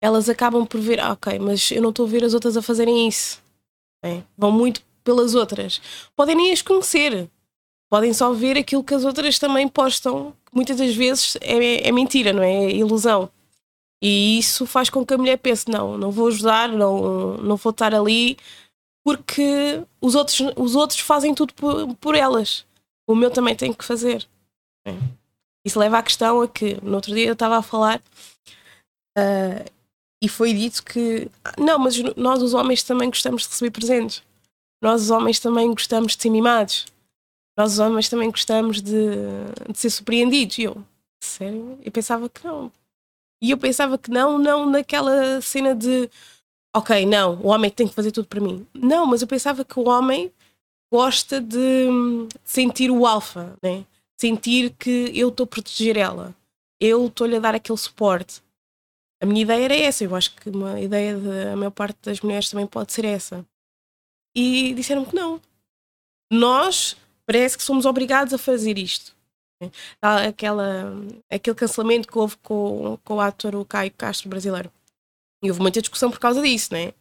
elas 0.00 0.28
acabam 0.28 0.64
por 0.64 0.81
ver, 0.81 1.00
ah, 1.00 1.12
ok, 1.12 1.38
mas 1.38 1.71
eu 1.71 1.83
não 1.83 1.90
estou 1.90 2.07
a 2.07 2.09
ver 2.09 2.25
as 2.25 2.35
outras 2.35 2.57
a 2.57 2.62
fazerem 2.62 3.09
isso. 3.09 3.43
Né? 4.02 4.25
Vão 4.37 4.52
muito 4.52 4.81
pelas 5.02 5.35
outras. 5.35 5.81
Podem 6.14 6.37
nem 6.37 6.52
as 6.52 6.62
conhecer, 6.62 7.28
podem 7.90 8.12
só 8.12 8.33
ver 8.33 8.57
aquilo 8.57 8.85
que 8.85 8.95
as 8.95 9.05
outras 9.05 9.38
também 9.38 9.67
postam, 9.67 10.35
muitas 10.59 10.77
das 10.77 10.95
vezes 10.97 11.37
é, 11.41 11.88
é 11.88 11.93
mentira, 11.93 12.33
não 12.33 12.43
é? 12.43 12.65
é? 12.65 12.71
ilusão. 12.73 13.31
E 14.03 14.38
isso 14.38 14.67
faz 14.67 14.91
com 14.91 15.07
que 15.07 15.15
a 15.15 15.19
mulher 15.19 15.38
pense: 15.38 15.71
não, 15.71 15.97
não 15.97 16.11
vou 16.11 16.27
ajudar, 16.27 16.69
não, 16.69 17.37
não 17.37 17.57
vou 17.57 17.71
estar 17.71 17.95
ali, 17.95 18.37
porque 19.05 19.81
os 20.00 20.17
outros, 20.17 20.41
os 20.57 20.75
outros 20.75 20.99
fazem 20.99 21.33
tudo 21.33 21.55
por, 21.55 21.95
por 21.97 22.15
elas. 22.17 22.67
O 23.09 23.15
meu 23.15 23.31
também 23.31 23.55
tem 23.55 23.73
que 23.73 23.85
fazer. 23.85 24.29
É. 24.85 24.95
Isso 25.65 25.79
leva 25.79 25.99
à 25.99 26.03
questão 26.03 26.41
a 26.41 26.49
que 26.49 26.79
no 26.83 26.97
outro 26.97 27.15
dia 27.15 27.27
eu 27.27 27.33
estava 27.35 27.59
a 27.59 27.62
falar 27.62 28.00
uh, 29.17 29.71
e 30.23 30.29
foi 30.29 30.53
dito 30.53 30.83
que 30.83 31.31
não, 31.57 31.79
mas 31.79 31.97
nós 32.17 32.43
os 32.43 32.55
homens 32.55 32.83
também 32.83 33.09
gostamos 33.09 33.43
de 33.43 33.49
receber 33.49 33.71
presentes. 33.71 34.23
Nós 34.83 35.03
os 35.03 35.11
homens 35.11 35.38
também 35.38 35.69
gostamos 35.71 36.17
de 36.17 36.23
ser 36.23 36.31
mimados. 36.31 36.87
Nós 37.59 37.81
homens 37.81 38.09
também 38.09 38.31
gostamos 38.31 38.81
de, 38.81 38.93
de 39.69 39.77
ser 39.77 39.91
surpreendidos. 39.91 40.59
E 40.59 40.62
eu, 40.62 40.85
sério? 41.21 41.77
Eu 41.83 41.91
pensava 41.91 42.29
que 42.29 42.47
não. 42.47 42.71
E 43.43 43.50
eu 43.50 43.59
pensava 43.59 43.99
que 43.99 44.11
não, 44.12 44.38
não 44.38 44.71
naquela 44.71 45.41
cena 45.41 45.75
de 45.75 46.09
ok, 46.75 47.05
não, 47.05 47.41
o 47.41 47.49
homem 47.49 47.71
tem 47.71 47.88
que 47.88 47.95
fazer 47.95 48.12
tudo 48.12 48.29
para 48.29 48.41
mim. 48.41 48.65
Não, 48.73 49.05
mas 49.07 49.23
eu 49.23 49.29
pensava 49.29 49.65
que 49.65 49.79
o 49.79 49.88
homem 49.88 50.33
gosta 50.93 51.41
de, 51.41 51.88
sentir 52.45 52.91
o 52.91 53.05
alfa, 53.05 53.57
né? 53.61 53.85
sentir 54.21 54.71
que 54.79 55.11
eu 55.15 55.29
estou 55.29 55.45
a 55.45 55.47
proteger 55.47 55.97
ela, 55.97 56.35
eu 56.81 57.07
estou-lhe 57.07 57.37
a 57.37 57.41
dar 57.41 57.55
aquele 57.55 57.79
suporte. 57.79 58.43
A 59.21 59.27
minha 59.27 59.43
ideia 59.43 59.65
era 59.65 59.77
essa, 59.77 60.05
eu 60.05 60.15
acho 60.15 60.35
que 60.37 60.49
uma 60.49 60.81
ideia 60.81 61.19
da 61.19 61.57
maior 61.57 61.71
parte 61.71 61.99
das 62.03 62.21
mulheres 62.21 62.49
também 62.49 62.67
pode 62.67 62.93
ser 62.93 63.05
essa. 63.05 63.45
E 64.35 64.73
disseram 64.75 65.05
que 65.05 65.15
não. 65.15 65.41
Nós 66.31 66.97
parece 67.28 67.58
que 67.58 67.62
somos 67.62 67.85
obrigados 67.85 68.32
a 68.32 68.38
fazer 68.38 68.78
isto. 68.78 69.14
Aquela, 70.00 70.94
aquele 71.30 71.54
cancelamento 71.54 72.08
que 72.08 72.16
houve 72.16 72.37
com, 72.38 72.99
com 73.04 73.16
o 73.16 73.20
ator 73.20 73.54
o 73.54 73.66
Caio 73.66 73.92
Castro 73.92 74.30
brasileiro. 74.30 74.73
E 75.42 75.50
houve 75.50 75.61
muita 75.61 75.82
discussão 75.82 76.11
por 76.11 76.18
causa 76.18 76.40
disso, 76.40 76.73
né? 76.73 76.94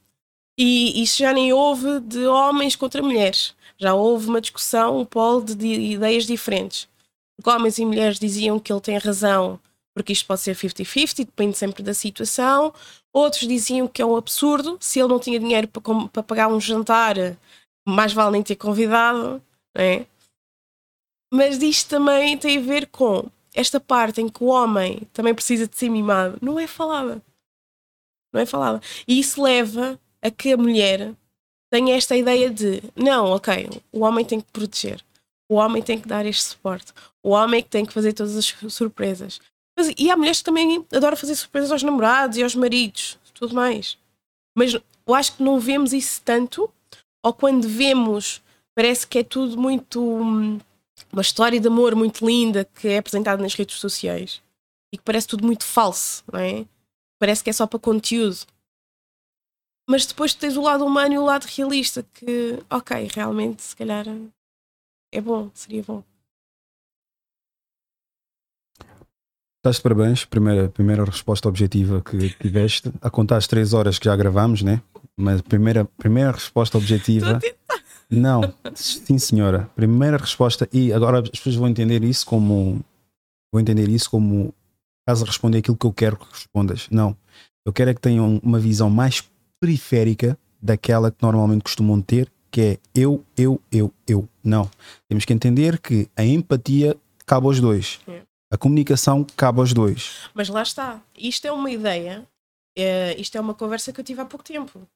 E 0.59 1.01
isso 1.01 1.19
já 1.19 1.31
nem 1.31 1.53
houve 1.53 2.01
de 2.01 2.27
homens 2.27 2.75
contra 2.75 3.01
mulheres. 3.01 3.55
Já 3.77 3.93
houve 3.93 4.27
uma 4.27 4.41
discussão, 4.41 4.99
um 4.99 5.05
polo 5.05 5.45
de, 5.45 5.55
de 5.55 5.93
ideias 5.93 6.25
diferentes. 6.25 6.89
Porque 7.37 7.49
homens 7.49 7.77
e 7.77 7.85
mulheres 7.85 8.19
diziam 8.19 8.59
que 8.59 8.73
ele 8.73 8.81
tem 8.81 8.97
razão 8.97 9.59
porque 9.97 10.13
isto 10.13 10.27
pode 10.27 10.41
ser 10.41 10.55
50-50, 10.55 11.25
depende 11.25 11.57
sempre 11.57 11.81
da 11.81 11.91
situação. 11.91 12.71
Outros 13.11 13.47
diziam 13.47 13.87
que 13.87 13.99
é 13.99 14.05
um 14.05 14.15
absurdo, 14.15 14.77
se 14.79 14.99
ele 14.99 15.07
não 15.07 15.17
tinha 15.17 15.39
dinheiro 15.39 15.67
para, 15.67 15.81
para 16.09 16.21
pagar 16.21 16.47
um 16.49 16.59
jantar, 16.61 17.15
mais 17.83 18.13
vale 18.13 18.33
nem 18.33 18.43
ter 18.43 18.55
convidado, 18.55 19.41
né? 19.75 20.05
Mas 21.31 21.61
isto 21.61 21.89
também 21.89 22.37
tem 22.37 22.57
a 22.57 22.61
ver 22.61 22.87
com 22.87 23.29
esta 23.53 23.79
parte 23.79 24.21
em 24.21 24.29
que 24.29 24.43
o 24.43 24.47
homem 24.47 25.01
também 25.11 25.33
precisa 25.33 25.67
de 25.67 25.75
ser 25.75 25.89
mimado, 25.89 26.37
não 26.41 26.59
é 26.59 26.67
falada 26.67 27.21
não 28.31 28.41
é 28.41 28.45
falada. 28.45 28.81
E 29.07 29.19
isso 29.19 29.41
leva 29.41 29.99
a 30.21 30.31
que 30.31 30.53
a 30.53 30.57
mulher 30.57 31.13
tenha 31.71 31.95
esta 31.95 32.15
ideia 32.15 32.49
de 32.49 32.81
não, 32.95 33.31
ok, 33.31 33.69
o 33.91 34.01
homem 34.01 34.23
tem 34.23 34.39
que 34.39 34.51
proteger, 34.51 35.03
o 35.49 35.55
homem 35.55 35.81
tem 35.81 35.99
que 35.99 36.07
dar 36.07 36.25
este 36.25 36.43
suporte, 36.43 36.93
o 37.23 37.31
homem 37.31 37.59
é 37.59 37.63
que 37.63 37.69
tem 37.69 37.85
que 37.85 37.93
fazer 37.93 38.13
todas 38.13 38.37
as 38.37 38.55
surpresas. 38.69 39.41
Mas, 39.77 39.93
e 39.97 40.09
há 40.09 40.17
mulheres 40.17 40.39
que 40.39 40.45
também 40.45 40.85
adoram 40.91 41.17
fazer 41.17 41.35
surpresas 41.35 41.71
aos 41.71 41.83
namorados 41.83 42.37
e 42.37 42.43
aos 42.43 42.55
maridos, 42.55 43.17
tudo 43.33 43.53
mais. 43.53 43.97
Mas 44.55 44.73
eu 44.73 45.13
acho 45.13 45.35
que 45.35 45.43
não 45.43 45.59
vemos 45.59 45.93
isso 45.93 46.21
tanto, 46.23 46.69
ou 47.23 47.33
quando 47.33 47.67
vemos, 47.67 48.41
parece 48.75 49.05
que 49.05 49.19
é 49.19 49.23
tudo 49.23 49.59
muito. 49.59 50.59
Uma 51.17 51.23
história 51.23 51.59
de 51.59 51.67
amor 51.67 51.95
muito 51.95 52.23
linda 52.23 52.63
que 52.63 52.89
é 52.89 52.99
apresentada 52.99 53.41
nas 53.41 53.55
redes 53.55 53.77
sociais 53.77 54.39
e 54.93 54.97
que 54.99 55.03
parece 55.03 55.27
tudo 55.27 55.43
muito 55.43 55.63
falso, 55.63 56.23
não 56.31 56.39
é? 56.39 56.63
parece 57.17 57.43
que 57.43 57.49
é 57.49 57.53
só 57.53 57.65
para 57.65 57.79
conteúdo. 57.79 58.37
Mas 59.89 60.05
depois 60.05 60.35
tens 60.35 60.55
o 60.55 60.61
lado 60.61 60.85
humano 60.85 61.15
e 61.15 61.17
o 61.17 61.25
lado 61.25 61.45
realista, 61.45 62.05
que, 62.13 62.63
ok, 62.69 63.09
realmente, 63.11 63.63
se 63.63 63.75
calhar 63.75 64.05
é 65.11 65.19
bom, 65.19 65.49
seria 65.55 65.81
bom. 65.81 66.03
Estás 69.57 69.77
de 69.77 69.81
parabéns, 69.81 70.23
primeira, 70.23 70.69
primeira 70.69 71.03
resposta 71.03 71.49
objetiva 71.49 71.99
que 71.99 72.29
tiveste. 72.37 72.93
A 73.01 73.09
contar 73.09 73.37
as 73.37 73.47
três 73.47 73.73
horas 73.73 73.97
que 73.97 74.05
já 74.05 74.15
gravamos, 74.15 74.61
né? 74.61 74.83
Mas 75.17 75.41
primeira, 75.41 75.83
primeira 75.83 76.31
resposta 76.31 76.77
objetiva. 76.77 77.39
Não, 78.09 78.53
sim 78.73 79.17
senhora. 79.17 79.69
Primeira 79.75 80.17
resposta, 80.17 80.67
e 80.71 80.93
agora 80.93 81.19
as 81.19 81.29
pessoas 81.29 81.55
vão 81.55 81.67
entender 81.67 82.03
isso 82.03 82.25
como. 82.25 82.83
Vão 83.51 83.61
entender 83.61 83.89
isso 83.89 84.09
como 84.09 84.53
estás 85.01 85.21
a 85.21 85.25
responder 85.25 85.59
aquilo 85.59 85.77
que 85.77 85.85
eu 85.85 85.93
quero 85.93 86.17
que 86.17 86.25
respondas. 86.31 86.87
Não. 86.91 87.15
Eu 87.65 87.73
quero 87.73 87.89
é 87.89 87.93
que 87.93 88.01
tenham 88.01 88.39
uma 88.43 88.59
visão 88.59 88.89
mais 88.89 89.23
periférica 89.59 90.37
daquela 90.61 91.11
que 91.11 91.17
normalmente 91.21 91.63
costumam 91.63 92.01
ter, 92.01 92.31
que 92.51 92.61
é 92.61 92.77
eu, 92.93 93.23
eu, 93.37 93.61
eu, 93.71 93.93
eu. 94.07 94.27
Não. 94.43 94.69
Temos 95.07 95.25
que 95.25 95.33
entender 95.33 95.79
que 95.79 96.09
a 96.15 96.23
empatia 96.23 96.95
cabe 97.25 97.47
aos 97.47 97.59
dois. 97.59 97.99
É. 98.07 98.21
A 98.51 98.57
comunicação 98.57 99.25
cabe 99.35 99.59
aos 99.59 99.73
dois. 99.73 100.29
Mas 100.33 100.47
lá 100.49 100.61
está. 100.61 101.01
Isto 101.17 101.47
é 101.47 101.51
uma 101.51 101.69
ideia, 101.69 102.25
é, 102.77 103.19
isto 103.19 103.37
é 103.37 103.41
uma 103.41 103.53
conversa 103.53 103.91
que 103.91 103.99
eu 103.99 104.03
tive 104.03 104.21
há 104.21 104.25
pouco 104.25 104.45
tempo. 104.45 104.87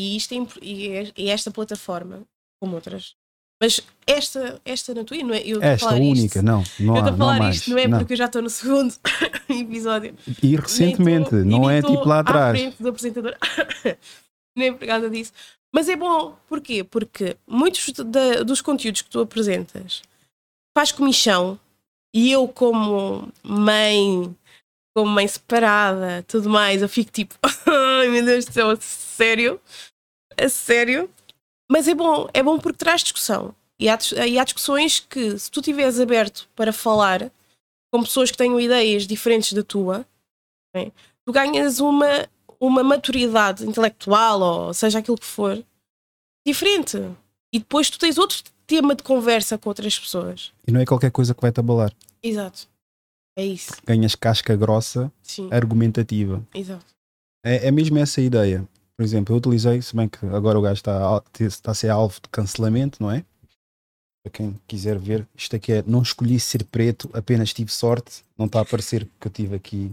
E, 0.00 0.16
isto 0.16 0.32
é, 0.34 0.46
e, 0.62 1.12
e 1.16 1.30
esta 1.30 1.50
plataforma, 1.50 2.22
como 2.58 2.74
outras, 2.74 3.14
mas 3.62 3.82
esta, 4.06 4.58
esta 4.64 4.94
na 4.94 5.04
tua, 5.04 5.18
não 5.18 5.34
é? 5.34 5.42
Eu 5.42 5.62
esta 5.62 5.94
única, 5.94 6.38
isto, 6.38 6.42
não. 6.42 6.64
não 6.78 6.96
eu 6.96 7.00
estou 7.00 7.14
a 7.14 7.16
falar 7.18 7.38
não 7.38 7.50
isto, 7.50 7.70
não 7.70 7.78
é 7.78 7.86
não. 7.86 7.98
porque 7.98 8.14
eu 8.14 8.16
já 8.16 8.24
estou 8.24 8.40
no 8.40 8.48
segundo 8.48 8.94
episódio. 9.50 10.14
E 10.42 10.56
recentemente, 10.56 11.30
tô, 11.30 11.36
não 11.36 11.70
e 11.70 11.74
é 11.74 11.82
tipo 11.82 12.08
lá 12.08 12.20
atrás. 12.20 12.58
Frente 12.58 12.82
do 12.82 12.88
apresentador. 12.88 13.36
nem 14.56 14.72
por 14.72 14.86
causa 14.86 15.10
disso. 15.10 15.32
Mas 15.72 15.90
é 15.90 15.94
bom, 15.94 16.36
porquê? 16.48 16.82
Porque 16.82 17.36
muitos 17.46 17.92
dos 18.46 18.62
conteúdos 18.62 19.02
que 19.02 19.10
tu 19.10 19.20
apresentas 19.20 20.02
faz 20.74 20.90
comichão 20.90 21.60
e 22.14 22.32
eu, 22.32 22.48
como 22.48 23.30
mãe, 23.42 24.34
como 24.96 25.10
mãe 25.10 25.28
separada, 25.28 26.24
tudo 26.26 26.48
mais, 26.48 26.80
eu 26.80 26.88
fico 26.88 27.12
tipo, 27.12 27.34
ai 27.68 28.08
meu 28.08 28.24
Deus 28.24 28.46
do 28.46 28.52
céu, 28.52 28.76
sério? 28.80 29.60
A 30.40 30.48
sério? 30.48 31.10
Mas 31.70 31.86
é 31.86 31.94
bom, 31.94 32.28
é 32.32 32.42
bom 32.42 32.58
porque 32.58 32.78
traz 32.78 33.02
discussão. 33.02 33.54
E 33.78 33.88
há, 33.88 33.98
e 34.26 34.38
há 34.38 34.44
discussões 34.44 35.00
que, 35.00 35.38
se 35.38 35.50
tu 35.50 35.60
estiveres 35.60 36.00
aberto 36.00 36.48
para 36.54 36.72
falar 36.72 37.30
com 37.92 38.02
pessoas 38.02 38.30
que 38.30 38.36
tenham 38.36 38.60
ideias 38.60 39.06
diferentes 39.06 39.52
da 39.52 39.62
tua, 39.62 40.06
bem, 40.74 40.92
tu 41.24 41.32
ganhas 41.32 41.80
uma, 41.80 42.28
uma 42.58 42.82
maturidade 42.82 43.66
intelectual, 43.66 44.40
ou 44.40 44.74
seja 44.74 44.98
aquilo 44.98 45.18
que 45.18 45.26
for, 45.26 45.62
diferente. 46.46 46.98
E 47.52 47.58
depois 47.58 47.90
tu 47.90 47.98
tens 47.98 48.18
outro 48.18 48.42
tema 48.66 48.94
de 48.94 49.02
conversa 49.02 49.58
com 49.58 49.68
outras 49.68 49.98
pessoas. 49.98 50.52
E 50.66 50.70
não 50.70 50.80
é 50.80 50.86
qualquer 50.86 51.10
coisa 51.10 51.34
que 51.34 51.40
vai 51.40 51.50
te 51.50 51.60
abalar. 51.60 51.92
Exato. 52.22 52.68
É 53.36 53.44
isso. 53.44 53.72
Ganhas 53.86 54.14
casca 54.14 54.54
grossa, 54.56 55.10
Sim. 55.22 55.48
argumentativa. 55.50 56.46
Exato. 56.54 56.84
É, 57.44 57.68
é 57.68 57.70
mesmo 57.70 57.98
essa 57.98 58.20
a 58.20 58.24
ideia. 58.24 58.68
Por 59.00 59.04
exemplo, 59.04 59.34
eu 59.34 59.38
utilizei, 59.38 59.80
se 59.80 59.96
bem 59.96 60.06
que 60.06 60.26
agora 60.26 60.58
o 60.58 60.60
gajo 60.60 60.74
está, 60.74 61.22
está 61.40 61.70
a 61.70 61.74
ser 61.74 61.88
alvo 61.88 62.16
de 62.16 62.28
cancelamento, 62.28 63.02
não 63.02 63.10
é? 63.10 63.24
Para 64.22 64.30
quem 64.30 64.60
quiser 64.68 64.98
ver, 64.98 65.26
isto 65.34 65.56
aqui 65.56 65.72
é 65.72 65.82
não 65.86 66.02
escolhi 66.02 66.38
ser 66.38 66.64
preto, 66.64 67.08
apenas 67.14 67.54
tive 67.54 67.72
sorte. 67.72 68.22
Não 68.36 68.44
está 68.44 68.58
a 68.58 68.62
aparecer 68.62 69.08
que 69.18 69.26
eu 69.26 69.32
tive 69.32 69.56
aqui. 69.56 69.90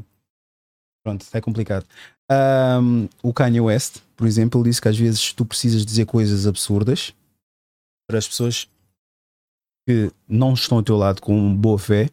Pronto, 1.05 1.25
é 1.31 1.39
complicado. 1.39 1.87
Um, 2.29 3.07
o 3.23 3.33
Kanye 3.33 3.61
West, 3.61 4.01
por 4.13 4.27
exemplo, 4.27 4.61
disse 4.61 4.81
que 4.81 4.89
às 4.89 4.97
vezes 4.97 5.31
tu 5.31 5.45
precisas 5.45 5.85
dizer 5.85 6.05
coisas 6.05 6.45
absurdas 6.45 7.15
para 8.09 8.17
as 8.17 8.27
pessoas 8.27 8.67
que 9.87 10.11
não 10.27 10.53
estão 10.53 10.79
ao 10.79 10.83
teu 10.83 10.97
lado 10.97 11.21
com 11.21 11.55
boa 11.55 11.79
fé 11.79 12.09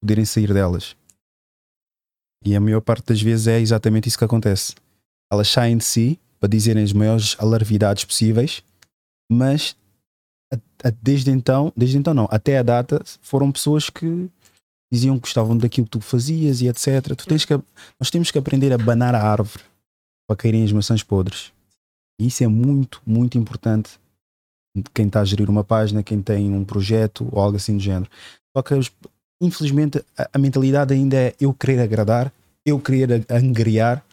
poderem 0.00 0.24
sair 0.24 0.54
delas. 0.54 0.96
E 2.42 2.56
a 2.56 2.60
maior 2.60 2.80
parte 2.80 3.08
das 3.08 3.20
vezes 3.20 3.46
é 3.46 3.60
exatamente 3.60 4.08
isso 4.08 4.16
que 4.16 4.24
acontece. 4.24 4.74
Elas 5.30 5.46
saem 5.46 5.76
de 5.76 5.84
si 5.84 6.18
para 6.40 6.48
dizerem 6.48 6.82
as 6.82 6.92
maiores 6.92 7.36
alarvidades 7.38 8.04
possíveis, 8.04 8.62
mas 9.30 9.76
a, 10.52 10.56
a, 10.88 10.92
desde 11.02 11.30
então, 11.30 11.72
desde 11.76 11.98
então 11.98 12.14
não, 12.14 12.26
até 12.30 12.58
a 12.58 12.62
data 12.62 13.00
foram 13.20 13.52
pessoas 13.52 13.90
que 13.90 14.28
diziam 14.90 15.16
que 15.16 15.22
gostavam 15.22 15.56
daquilo 15.56 15.86
que 15.86 15.92
tu 15.92 16.00
fazias 16.00 16.62
e 16.62 16.68
etc. 16.68 17.14
Tu 17.14 17.26
tens 17.26 17.44
que, 17.44 17.54
nós 17.98 18.10
temos 18.10 18.30
que 18.30 18.38
aprender 18.38 18.72
a 18.72 18.78
banar 18.78 19.14
a 19.14 19.22
árvore 19.22 19.62
para 20.26 20.36
caírem 20.36 20.64
as 20.64 20.72
maçãs 20.72 21.02
podres. 21.02 21.52
E 22.18 22.26
isso 22.26 22.42
é 22.42 22.48
muito, 22.48 23.00
muito 23.06 23.38
importante 23.38 24.00
quem 24.94 25.06
está 25.06 25.20
a 25.20 25.24
gerir 25.24 25.50
uma 25.50 25.64
página, 25.64 26.02
quem 26.02 26.22
tem 26.22 26.52
um 26.52 26.64
projeto 26.64 27.28
ou 27.30 27.40
algo 27.40 27.56
assim 27.56 27.76
do 27.76 27.82
género. 27.82 28.10
Só 28.56 28.62
que 28.62 28.74
infelizmente 29.40 30.04
a, 30.16 30.30
a 30.32 30.38
mentalidade 30.38 30.94
ainda 30.94 31.16
é 31.16 31.34
eu 31.40 31.52
querer 31.52 31.80
agradar, 31.80 32.32
eu 32.64 32.80
querer 32.80 33.24
angriar 33.30 34.04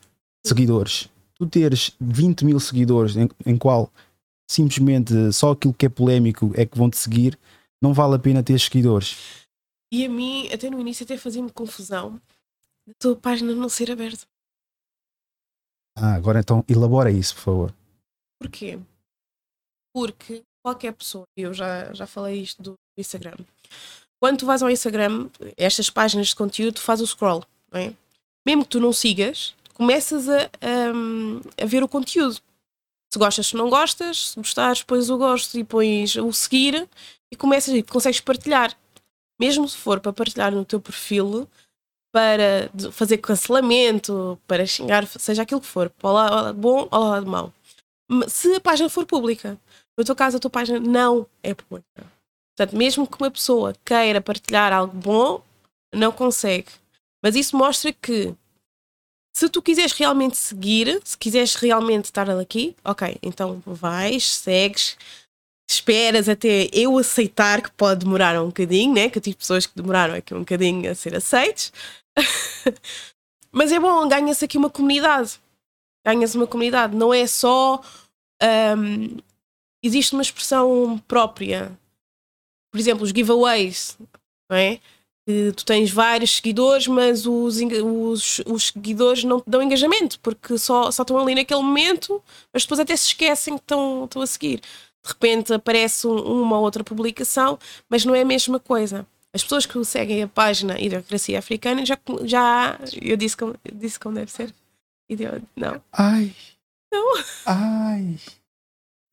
seguidores 0.45 1.09
tu 1.37 1.47
teres 1.47 1.95
20 1.99 2.45
mil 2.45 2.59
seguidores 2.59 3.15
em, 3.15 3.29
em 3.45 3.57
qual 3.57 3.91
simplesmente 4.49 5.33
só 5.33 5.51
aquilo 5.51 5.73
que 5.73 5.85
é 5.85 5.89
polémico 5.89 6.51
é 6.55 6.65
que 6.65 6.77
vão 6.77 6.89
te 6.89 6.97
seguir, 6.97 7.37
não 7.81 7.93
vale 7.93 8.15
a 8.15 8.19
pena 8.19 8.41
ter 8.41 8.59
seguidores. 8.59 9.45
E 9.91 10.05
a 10.05 10.09
mim, 10.09 10.49
até 10.51 10.69
no 10.69 10.79
início, 10.79 11.03
até 11.03 11.17
fazia-me 11.17 11.51
confusão 11.51 12.19
a 12.89 12.93
tua 12.99 13.15
página 13.15 13.53
não 13.53 13.67
ser 13.67 13.91
aberta. 13.91 14.25
Ah, 15.95 16.13
agora 16.13 16.39
então 16.39 16.63
elabora 16.67 17.11
isso, 17.11 17.35
por 17.35 17.41
favor. 17.41 17.75
Porquê? 18.39 18.79
Porque 19.93 20.43
qualquer 20.63 20.93
pessoa, 20.93 21.25
eu 21.35 21.53
já, 21.53 21.91
já 21.93 22.07
falei 22.07 22.41
isto 22.41 22.61
do 22.61 22.75
Instagram, 22.97 23.37
quando 24.19 24.39
tu 24.39 24.45
vais 24.45 24.61
ao 24.61 24.69
Instagram, 24.69 25.29
estas 25.55 25.89
páginas 25.89 26.27
de 26.27 26.35
conteúdo, 26.35 26.79
faz 26.79 27.01
o 27.01 27.07
scroll, 27.07 27.43
não 27.71 27.79
é? 27.79 27.93
Mesmo 28.45 28.63
que 28.63 28.69
tu 28.69 28.79
não 28.79 28.93
sigas, 28.93 29.53
começas 29.77 30.27
a, 30.27 30.41
a, 30.41 31.63
a 31.63 31.65
ver 31.65 31.83
o 31.83 31.87
conteúdo. 31.87 32.41
Se 33.13 33.19
gostas, 33.19 33.47
se 33.47 33.55
não 33.55 33.69
gostas, 33.69 34.31
se 34.31 34.35
gostares, 34.35 34.81
pões 34.81 35.09
o 35.09 35.17
gosto 35.17 35.57
e 35.57 35.63
pões 35.63 36.15
o 36.15 36.33
seguir 36.33 36.89
e 37.31 37.35
começas 37.35 37.73
e 37.73 37.83
consegues 37.83 38.19
partilhar. 38.19 38.75
Mesmo 39.39 39.69
se 39.69 39.77
for 39.77 39.99
para 39.99 40.11
partilhar 40.11 40.51
no 40.51 40.65
teu 40.65 40.81
perfil, 40.81 41.47
para 42.11 42.71
fazer 42.91 43.19
cancelamento, 43.19 44.39
para 44.47 44.65
xingar, 44.65 45.05
seja 45.05 45.43
aquilo 45.43 45.61
que 45.61 45.67
for, 45.67 45.89
para 45.91 46.09
o 46.09 46.13
lado 46.13 46.53
bom 46.55 46.87
ou 46.91 47.03
lado 47.03 47.27
mau. 47.27 47.53
Se 48.27 48.55
a 48.55 48.59
página 48.59 48.89
for 48.89 49.05
pública, 49.05 49.57
no 49.95 50.03
teu 50.03 50.15
caso 50.15 50.37
a 50.37 50.39
tua 50.39 50.49
página 50.49 50.79
não 50.79 51.27
é 51.43 51.53
pública. 51.53 52.03
Portanto, 52.55 52.75
mesmo 52.75 53.05
que 53.05 53.21
uma 53.21 53.29
pessoa 53.29 53.75
queira 53.85 54.19
partilhar 54.19 54.73
algo 54.73 54.97
bom, 54.97 55.43
não 55.93 56.11
consegue. 56.11 56.71
Mas 57.21 57.35
isso 57.35 57.55
mostra 57.55 57.93
que 57.93 58.33
se 59.37 59.47
tu 59.49 59.61
quiseres 59.61 59.91
realmente 59.91 60.35
seguir, 60.35 60.99
se 61.03 61.15
quiseres 61.15 61.53
realmente 61.53 62.05
estar 62.05 62.27
aqui, 62.27 62.75
ok, 62.83 63.19
então 63.21 63.61
vais, 63.67 64.33
segues, 64.33 64.97
esperas 65.69 66.27
até 66.27 66.67
eu 66.73 66.97
aceitar 66.97 67.61
que 67.61 67.69
pode 67.73 68.03
demorar 68.03 68.41
um 68.41 68.47
bocadinho, 68.47 68.95
né? 68.95 69.11
Que 69.11 69.19
eu 69.19 69.21
tive 69.21 69.37
pessoas 69.37 69.67
que 69.67 69.75
demoraram 69.75 70.15
aqui 70.15 70.33
um 70.33 70.39
bocadinho 70.39 70.89
a 70.89 70.95
ser 70.95 71.15
aceites. 71.15 71.71
Mas 73.53 73.71
é 73.71 73.79
bom, 73.79 74.07
ganha-se 74.07 74.43
aqui 74.43 74.57
uma 74.57 74.71
comunidade. 74.71 75.39
Ganhas 76.03 76.33
uma 76.33 76.47
comunidade. 76.47 76.95
Não 76.95 77.13
é 77.13 77.27
só. 77.27 77.79
Um, 78.41 79.17
existe 79.83 80.13
uma 80.13 80.23
expressão 80.23 80.97
própria. 81.07 81.71
Por 82.71 82.79
exemplo, 82.79 83.03
os 83.03 83.11
giveaways, 83.11 83.99
não 84.49 84.57
é? 84.57 84.79
Tu 85.55 85.65
tens 85.65 85.91
vários 85.91 86.37
seguidores, 86.37 86.87
mas 86.87 87.25
os, 87.25 87.57
os, 87.59 88.41
os, 88.45 88.67
seguidores 88.67 89.25
não 89.25 89.41
te 89.41 89.49
dão 89.49 89.61
engajamento, 89.61 90.17
porque 90.21 90.57
só, 90.57 90.89
só 90.89 91.03
estão 91.03 91.17
ali 91.17 91.35
naquele 91.35 91.61
momento, 91.61 92.23
mas 92.53 92.63
depois 92.63 92.79
até 92.79 92.95
se 92.95 93.07
esquecem 93.07 93.55
que 93.55 93.63
estão, 93.63 94.05
estão 94.05 94.21
a 94.21 94.27
seguir. 94.27 94.61
De 95.03 95.09
repente 95.09 95.53
aparece 95.53 96.07
uma 96.07 96.57
ou 96.57 96.63
outra 96.63 96.83
publicação, 96.83 97.59
mas 97.89 98.05
não 98.05 98.15
é 98.15 98.21
a 98.21 98.25
mesma 98.25 98.59
coisa. 98.59 99.05
As 99.33 99.43
pessoas 99.43 99.65
que 99.65 99.83
seguem 99.83 100.23
a 100.23 100.27
página 100.27 100.79
Idiocracia 100.79 101.39
Africana 101.39 101.85
já, 101.85 101.97
já 102.23 102.79
eu 103.01 103.17
disse 103.17 103.35
como, 103.35 103.55
disse 103.73 103.99
como 103.99 104.15
deve 104.15 104.31
ser. 104.31 104.53
Idio, 105.09 105.41
não. 105.55 105.81
Ai. 105.91 106.33
Não. 106.91 107.23
Ai. 107.45 108.15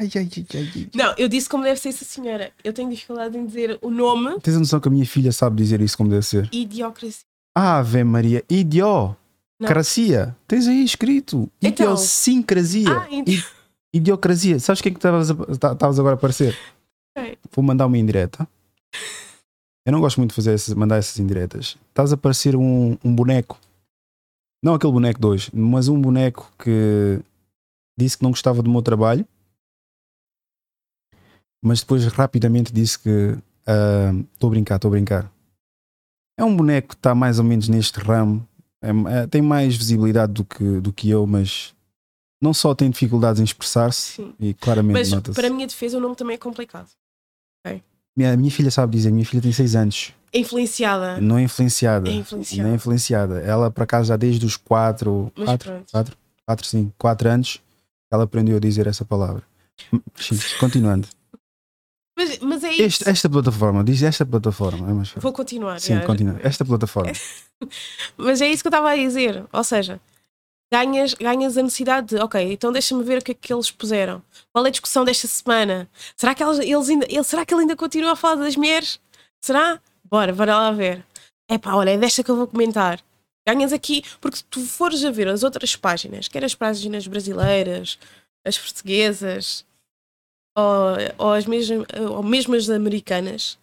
Ai, 0.00 0.10
ai, 0.16 0.28
ai, 0.36 0.46
ai. 0.54 0.88
Não, 0.94 1.14
eu 1.16 1.28
disse 1.28 1.48
como 1.48 1.62
deve 1.62 1.78
ser 1.78 1.90
essa 1.90 2.04
senhora. 2.04 2.52
Eu 2.64 2.72
tenho 2.72 2.90
dificuldade 2.90 3.36
em 3.38 3.46
dizer 3.46 3.78
o 3.80 3.90
nome. 3.90 4.40
Tens 4.40 4.56
a 4.56 4.58
noção 4.58 4.80
que 4.80 4.88
a 4.88 4.90
minha 4.90 5.06
filha 5.06 5.30
sabe 5.32 5.56
dizer 5.56 5.80
isso 5.80 5.96
como 5.96 6.10
deve 6.10 6.26
ser? 6.26 6.48
Idiocracia. 6.52 7.22
Ave 7.56 8.02
Maria, 8.02 8.42
idiocracia. 8.50 10.36
Tens 10.48 10.66
aí 10.66 10.84
escrito. 10.84 11.48
Então. 11.62 11.86
Idiosincrasia. 11.92 12.88
Ah, 12.90 13.06
Idiocrasia. 13.94 14.58
Sabes 14.58 14.80
quem 14.82 14.92
que 14.92 14.98
estavas 14.98 15.30
a- 15.30 15.52
estavas 15.72 15.98
agora 16.00 16.14
a 16.14 16.18
aparecer? 16.18 16.58
Ok. 17.16 17.38
Vou 17.52 17.64
mandar 17.64 17.86
uma 17.86 17.96
indireta. 17.96 18.48
Eu 19.86 19.92
não 19.92 20.00
gosto 20.00 20.16
muito 20.16 20.30
de 20.30 20.36
fazer 20.36 20.54
essas, 20.54 20.74
mandar 20.74 20.96
essas 20.96 21.18
indiretas. 21.20 21.76
Estás 21.90 22.12
a 22.12 22.16
parecer 22.16 22.56
um, 22.56 22.96
um 23.04 23.14
boneco. 23.14 23.58
Não 24.64 24.74
aquele 24.74 24.92
boneco 24.92 25.20
de 25.20 25.26
hoje, 25.26 25.50
mas 25.54 25.86
um 25.88 26.00
boneco 26.00 26.50
que 26.58 27.20
disse 27.96 28.16
que 28.18 28.24
não 28.24 28.30
gostava 28.30 28.62
do 28.62 28.70
meu 28.70 28.80
trabalho, 28.82 29.24
mas 31.64 31.80
depois 31.80 32.04
rapidamente 32.06 32.72
disse 32.72 32.98
que 32.98 33.36
ah, 33.66 34.12
estou 34.34 34.48
a 34.48 34.50
brincar, 34.50 34.76
estou 34.76 34.88
a 34.88 34.92
brincar. 34.92 35.32
É 36.38 36.44
um 36.44 36.54
boneco 36.54 36.88
que 36.88 36.94
está 36.94 37.14
mais 37.14 37.38
ou 37.38 37.44
menos 37.44 37.68
neste 37.68 37.98
ramo, 38.00 38.46
é- 38.82 39.22
é- 39.22 39.26
tem 39.26 39.40
mais 39.40 39.74
visibilidade 39.76 40.32
do 40.32 40.44
que, 40.44 40.80
do 40.80 40.92
que 40.92 41.08
eu, 41.08 41.26
mas 41.26 41.74
não 42.42 42.52
só 42.52 42.74
tem 42.74 42.90
dificuldades 42.90 43.40
em 43.40 43.44
expressar-se 43.44 44.34
e 44.38 44.52
claramente 44.52 45.10
Mas 45.10 45.34
para 45.34 45.46
a 45.46 45.50
minha 45.50 45.66
defesa 45.66 45.96
o 45.96 46.00
nome 46.00 46.14
também 46.16 46.34
é 46.34 46.38
complicado. 46.38 46.88
Minha, 48.16 48.36
minha 48.36 48.50
filha 48.50 48.70
sabe 48.70 48.96
dizer, 48.96 49.10
minha 49.10 49.26
filha 49.26 49.42
tem 49.42 49.50
6 49.50 49.74
anos, 49.74 50.12
É 50.32 50.38
influenciada. 50.38 51.20
não 51.20 51.36
é 51.36 51.42
influenciada. 51.42 52.08
É 52.08 52.12
influenciada. 52.12 52.62
Não 52.62 52.70
é 52.72 52.76
influenciada. 52.76 53.40
Ela, 53.40 53.72
por 53.72 53.82
acaso, 53.82 54.06
já 54.08 54.16
desde 54.16 54.46
os 54.46 54.56
4, 54.56 55.32
Mas 55.34 55.46
4, 55.46 55.72
pronto. 55.72 55.90
4, 55.90 56.16
4, 56.46 56.66
sim, 56.66 56.92
4 56.96 57.28
anos, 57.28 57.60
ela 58.12 58.22
aprendeu 58.22 58.56
a 58.56 58.60
dizer 58.60 58.86
essa 58.86 59.04
palavra. 59.04 59.42
Sim, 60.14 60.38
continuando. 60.60 61.08
Mas, 62.16 62.38
mas 62.38 62.64
é 62.64 62.72
isso. 62.72 62.82
Este- 62.82 63.10
esta 63.10 63.28
plataforma, 63.28 63.82
diz 63.82 64.02
esta 64.02 64.24
plataforma. 64.24 64.88
É 64.88 64.92
mais. 64.92 65.10
Vou 65.16 65.32
continuar. 65.32 65.80
Sim, 65.80 65.94
já. 65.94 66.06
continua. 66.06 66.38
Esta 66.42 66.64
plataforma. 66.64 67.12
Mas 68.16 68.40
é 68.40 68.48
isso 68.48 68.62
que 68.62 68.68
eu 68.68 68.70
estava 68.70 68.90
a 68.90 68.96
dizer. 68.96 69.44
Ou 69.52 69.64
seja, 69.64 70.00
ganhas, 70.72 71.14
ganhas 71.14 71.56
a 71.56 71.62
necessidade 71.62 72.08
de, 72.08 72.16
ok, 72.16 72.52
então 72.52 72.72
deixa-me 72.72 73.02
ver 73.02 73.18
o 73.18 73.24
que 73.24 73.32
é 73.32 73.34
que 73.34 73.52
eles 73.52 73.70
puseram. 73.70 74.22
Qual 74.52 74.64
é 74.64 74.68
a 74.68 74.70
discussão 74.70 75.04
desta 75.04 75.26
semana? 75.26 75.88
Será 76.16 76.34
que 76.34 76.42
eles, 76.42 76.58
eles 76.58 76.88
ainda, 76.88 77.06
ele, 77.08 77.24
será 77.24 77.44
que 77.44 77.54
ele 77.54 77.62
ainda 77.62 77.76
continua 77.76 78.12
a 78.12 78.16
falar 78.16 78.36
das 78.36 78.56
mulheres? 78.56 79.00
Será? 79.42 79.80
Bora, 80.08 80.32
bora 80.32 80.56
lá 80.56 80.70
ver. 80.70 81.04
É 81.48 81.58
pá, 81.58 81.74
olha, 81.74 81.90
é 81.90 81.98
desta 81.98 82.22
que 82.22 82.30
eu 82.30 82.36
vou 82.36 82.46
comentar. 82.46 83.00
Ganhas 83.46 83.72
aqui, 83.72 84.02
porque 84.20 84.38
se 84.38 84.44
tu 84.44 84.60
fores 84.60 85.04
a 85.04 85.10
ver 85.10 85.28
as 85.28 85.42
outras 85.42 85.76
páginas, 85.76 86.28
quer 86.28 86.44
as 86.44 86.54
páginas 86.54 87.06
brasileiras, 87.06 87.98
as 88.44 88.58
portuguesas, 88.58 89.64
ou, 90.56 91.26
ou 91.26 91.32
as 91.32 91.46
mesmas, 91.46 91.88
ou 92.10 92.22
mesmo 92.22 92.54
as 92.54 92.68
americanas, 92.68 93.58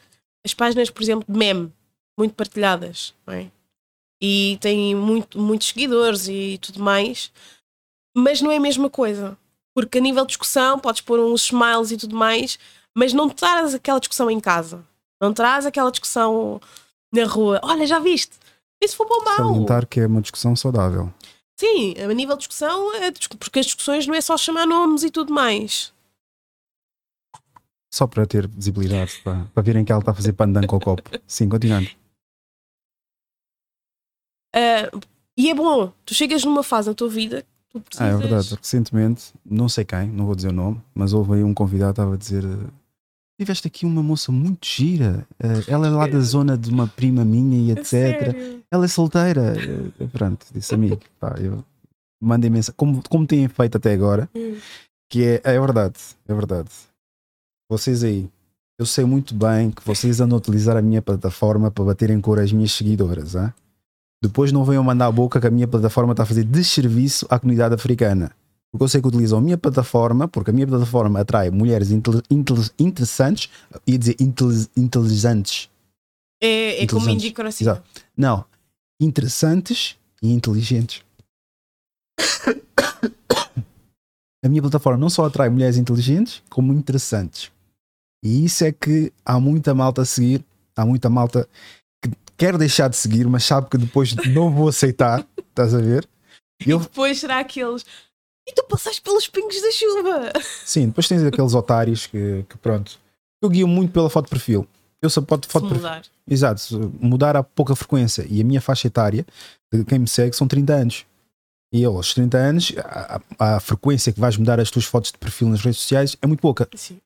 as 0.46 0.54
páginas, 0.54 0.90
por 0.90 1.02
exemplo, 1.02 1.26
de 1.28 1.38
meme, 1.38 1.72
muito 2.18 2.34
partilhadas, 2.34 3.14
é? 3.28 3.48
e 4.22 4.58
tem 4.62 4.94
muito, 4.96 5.40
muitos 5.40 5.70
seguidores 5.70 6.28
e 6.28 6.60
tudo 6.62 6.82
mais, 6.82 7.32
mas 8.16 8.42
não 8.42 8.52
é 8.52 8.58
a 8.58 8.62
mesma 8.62 8.90
coisa. 8.90 9.38
Porque 9.74 9.98
a 9.98 10.02
nível 10.02 10.24
de 10.24 10.30
discussão 10.30 10.78
podes 10.78 11.02
pôr 11.02 11.20
uns 11.20 11.46
smiles 11.46 11.92
e 11.92 11.98
tudo 11.98 12.16
mais, 12.16 12.60
mas 12.96 13.14
não 13.14 13.30
traz 13.30 13.74
aquela 13.74 14.00
discussão 14.00 14.30
em 14.30 14.40
casa. 14.40 14.84
Não 15.20 15.34
traz 15.34 15.66
aquela 15.66 15.90
discussão 15.90 16.60
na 17.12 17.26
rua. 17.26 17.60
Olha, 17.64 17.88
já 17.88 18.00
viste? 18.00 18.36
Isso 18.84 18.98
foi 18.98 19.08
bom 19.08 19.24
mal. 19.24 19.38
Salientar 19.38 19.88
que 19.88 20.02
é 20.02 20.08
uma 20.08 20.22
discussão 20.22 20.56
saudável. 20.56 21.12
Sim, 21.58 21.94
a 21.98 22.14
nível 22.14 22.36
de 22.36 22.40
discussão, 22.40 22.94
é 22.96 23.12
porque 23.38 23.60
as 23.60 23.68
discussões 23.68 24.08
não 24.08 24.16
é 24.16 24.22
só 24.22 24.36
chamar 24.36 24.66
nomes 24.66 25.04
e 25.04 25.12
tudo 25.12 25.32
mais. 25.34 25.94
Só 27.94 28.08
para 28.08 28.26
ter 28.26 28.48
visibilidade, 28.48 29.20
para, 29.24 29.46
para 29.54 29.64
verem 29.64 29.84
que 29.84 29.92
ela 29.92 30.00
está 30.00 30.12
a 30.12 30.16
fazer 30.16 30.34
pandan 30.34 30.66
com 30.66 30.78
o 30.78 30.80
copo. 30.80 31.10
Sim, 31.28 31.50
continuando. 31.50 31.90
Ah, 34.56 34.90
e 35.38 35.50
é 35.50 35.54
bom, 35.56 35.92
tu 36.06 36.14
chegas 36.14 36.44
numa 36.44 36.64
fase 36.64 36.90
na 36.90 36.94
tua 36.96 37.10
vida 37.10 37.42
que 37.42 37.48
tu 37.70 37.78
Ah, 37.80 37.82
precisas. 37.82 38.14
é 38.14 38.18
verdade. 38.18 38.56
Recentemente, 38.56 39.34
não 39.46 39.68
sei 39.70 39.84
quem, 39.86 40.08
não 40.10 40.26
vou 40.26 40.36
dizer 40.36 40.50
o 40.50 40.54
nome, 40.54 40.82
mas 40.94 41.14
houve 41.14 41.34
aí 41.36 41.44
um 41.44 41.54
convidado 41.54 41.94
que 41.94 42.00
estava 42.02 42.14
a 42.14 42.18
dizer: 42.18 42.44
eh, 42.46 42.70
Tiveste 43.40 43.68
aqui 43.68 43.86
uma 43.86 44.04
moça 44.04 44.32
muito 44.32 44.66
gira. 44.68 45.26
eh, 45.40 45.64
ela 45.68 45.88
é 45.88 45.90
lá 45.90 46.08
da 46.08 46.20
zona 46.20 46.58
de 46.58 46.70
uma 46.70 46.88
prima 46.88 47.26
minha 47.26 47.58
e 47.58 47.72
A 47.78 47.80
etc. 47.80 47.86
sério. 47.88 48.64
Ela 48.72 48.86
é 48.86 48.88
solteira. 48.88 49.54
Pronto, 50.14 50.46
disse 50.54 50.74
amigo. 50.76 51.00
Pá, 51.20 51.36
eu 51.40 51.64
mandei 52.22 52.50
mensagem, 52.50 52.76
como, 52.78 53.02
como 53.10 53.26
têm 53.28 53.48
feito 53.50 53.78
até 53.78 53.92
agora, 53.94 54.30
Hum. 54.36 54.58
que 55.10 55.24
é, 55.26 55.42
é 55.44 55.60
verdade, 55.60 55.96
é 56.28 56.34
verdade. 56.34 56.70
Vocês 57.72 58.04
aí, 58.04 58.30
eu 58.78 58.86
sei 58.86 59.06
muito 59.06 59.34
bem 59.34 59.72
que 59.72 59.82
vocês 59.86 60.20
andam 60.20 60.36
a 60.36 60.40
utilizar 60.40 60.76
a 60.76 60.82
minha 60.82 61.02
plataforma 61.02 61.72
para 61.72 61.86
baterem 61.86 62.20
cor 62.20 62.38
às 62.38 62.52
minhas 62.52 62.74
seguidoras, 62.74 63.34
hein? 63.34 63.54
Depois 64.22 64.52
não 64.52 64.66
venham 64.66 64.84
mandar 64.84 65.06
a 65.06 65.12
boca 65.12 65.40
que 65.40 65.48
a 65.48 65.50
minha 65.50 65.70
plataforma 65.70 66.12
está 66.12 66.24
a 66.24 66.26
fazer 66.26 66.44
desserviço 66.44 67.26
à 67.30 67.40
comunidade 67.40 67.74
africana. 67.74 68.30
Porque 68.70 68.84
eu 68.84 68.90
sei 68.90 69.00
que 69.02 69.08
utilizam 69.08 69.40
a 69.40 69.42
minha 69.42 69.58
plataforma, 69.58 70.28
porque 70.28 70.50
a 70.50 70.54
minha 70.54 70.68
plataforma 70.68 71.22
atrai 71.22 71.50
mulheres 71.50 71.92
intel- 71.92 72.22
intel- 72.30 72.58
interessantes, 72.78 73.50
ia 73.88 73.98
dizer 73.98 74.18
intel- 74.20 74.68
inteligentes. 74.76 75.70
É, 76.44 76.84
é 76.84 76.88
como 76.88 77.10
indico 77.10 77.42
assim. 77.42 77.64
Exato. 77.64 77.90
Não, 78.18 78.44
interessantes 79.02 79.96
e 80.22 80.30
inteligentes. 80.34 81.02
A 84.44 84.50
minha 84.50 84.62
plataforma 84.62 84.98
não 85.00 85.10
só 85.10 85.26
atrai 85.26 85.50
mulheres 85.50 85.78
inteligentes, 85.78 86.42
como 86.50 86.74
interessantes. 86.74 87.51
E 88.24 88.46
isso 88.46 88.64
é 88.64 88.72
que 88.72 89.12
há 89.26 89.40
muita 89.40 89.74
malta 89.74 90.02
a 90.04 90.06
seguir, 90.06 90.44
há 90.76 90.86
muita 90.86 91.10
malta 91.10 91.48
que 92.04 92.12
quer 92.38 92.58
deixar 92.58 92.88
de 92.88 92.96
seguir, 92.96 93.26
mas 93.28 93.44
sabe 93.44 93.70
que 93.70 93.78
depois 93.78 94.14
não 94.28 94.52
vou 94.52 94.68
aceitar, 94.70 95.26
estás 95.50 95.74
a 95.74 95.80
ver? 95.80 96.08
E 96.62 96.68
E 96.68 96.72
eu, 96.72 96.80
depois 96.80 97.20
será 97.20 97.40
aqueles. 97.40 97.86
E 98.48 98.54
tu 98.54 98.64
passaste 98.64 99.02
pelos 99.02 99.28
pingos 99.28 99.60
da 99.62 99.72
chuva! 99.72 100.34
sim, 100.66 100.88
depois 100.88 101.08
tens 101.08 101.24
aqueles 101.24 101.54
otários 101.54 102.06
que, 102.08 102.46
que 102.50 102.58
pronto. 102.58 103.00
Eu 103.42 103.50
guio 103.50 103.68
muito 103.68 103.92
pela 103.92 104.10
foto 104.10 104.26
de 104.26 104.32
perfil. 104.32 104.68
Eu 105.02 105.10
só 105.10 105.20
foto, 105.22 105.46
Se 105.48 105.52
foto 105.52 105.64
de 105.64 105.70
perfil. 105.70 105.90
mudar. 105.90 106.04
Exato, 106.30 106.94
mudar 107.00 107.36
a 107.36 107.44
pouca 107.44 107.76
frequência. 107.76 108.26
E 108.30 108.40
a 108.40 108.44
minha 108.44 108.62
faixa 108.62 108.86
etária, 108.88 109.26
de 109.74 109.84
quem 109.84 109.98
me 109.98 110.08
segue, 110.08 110.36
são 110.36 110.48
30 110.48 110.74
anos. 110.74 111.06
E 111.74 111.82
eu, 111.82 111.96
aos 111.96 112.14
30 112.14 112.38
anos, 112.38 112.72
a, 112.78 113.20
a- 113.40 113.56
a 113.56 113.60
frequência 113.60 114.14
que 114.14 114.20
vais 114.20 114.38
mudar 114.38 114.60
as 114.60 114.70
tuas 114.70 114.86
fotos 114.86 115.12
de 115.12 115.18
perfil 115.18 115.50
nas 115.50 115.62
redes 115.62 115.80
sociais 115.80 116.16
é 116.22 116.28
muito 116.28 116.40
pouca. 116.42 116.68
Sim. 116.76 117.00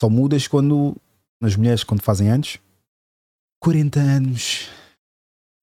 Só 0.00 0.08
mudas 0.08 0.46
quando, 0.46 0.96
nas 1.40 1.56
mulheres, 1.56 1.84
quando 1.84 2.02
fazem 2.02 2.30
anos. 2.30 2.58
40 3.60 3.98
anos, 3.98 4.68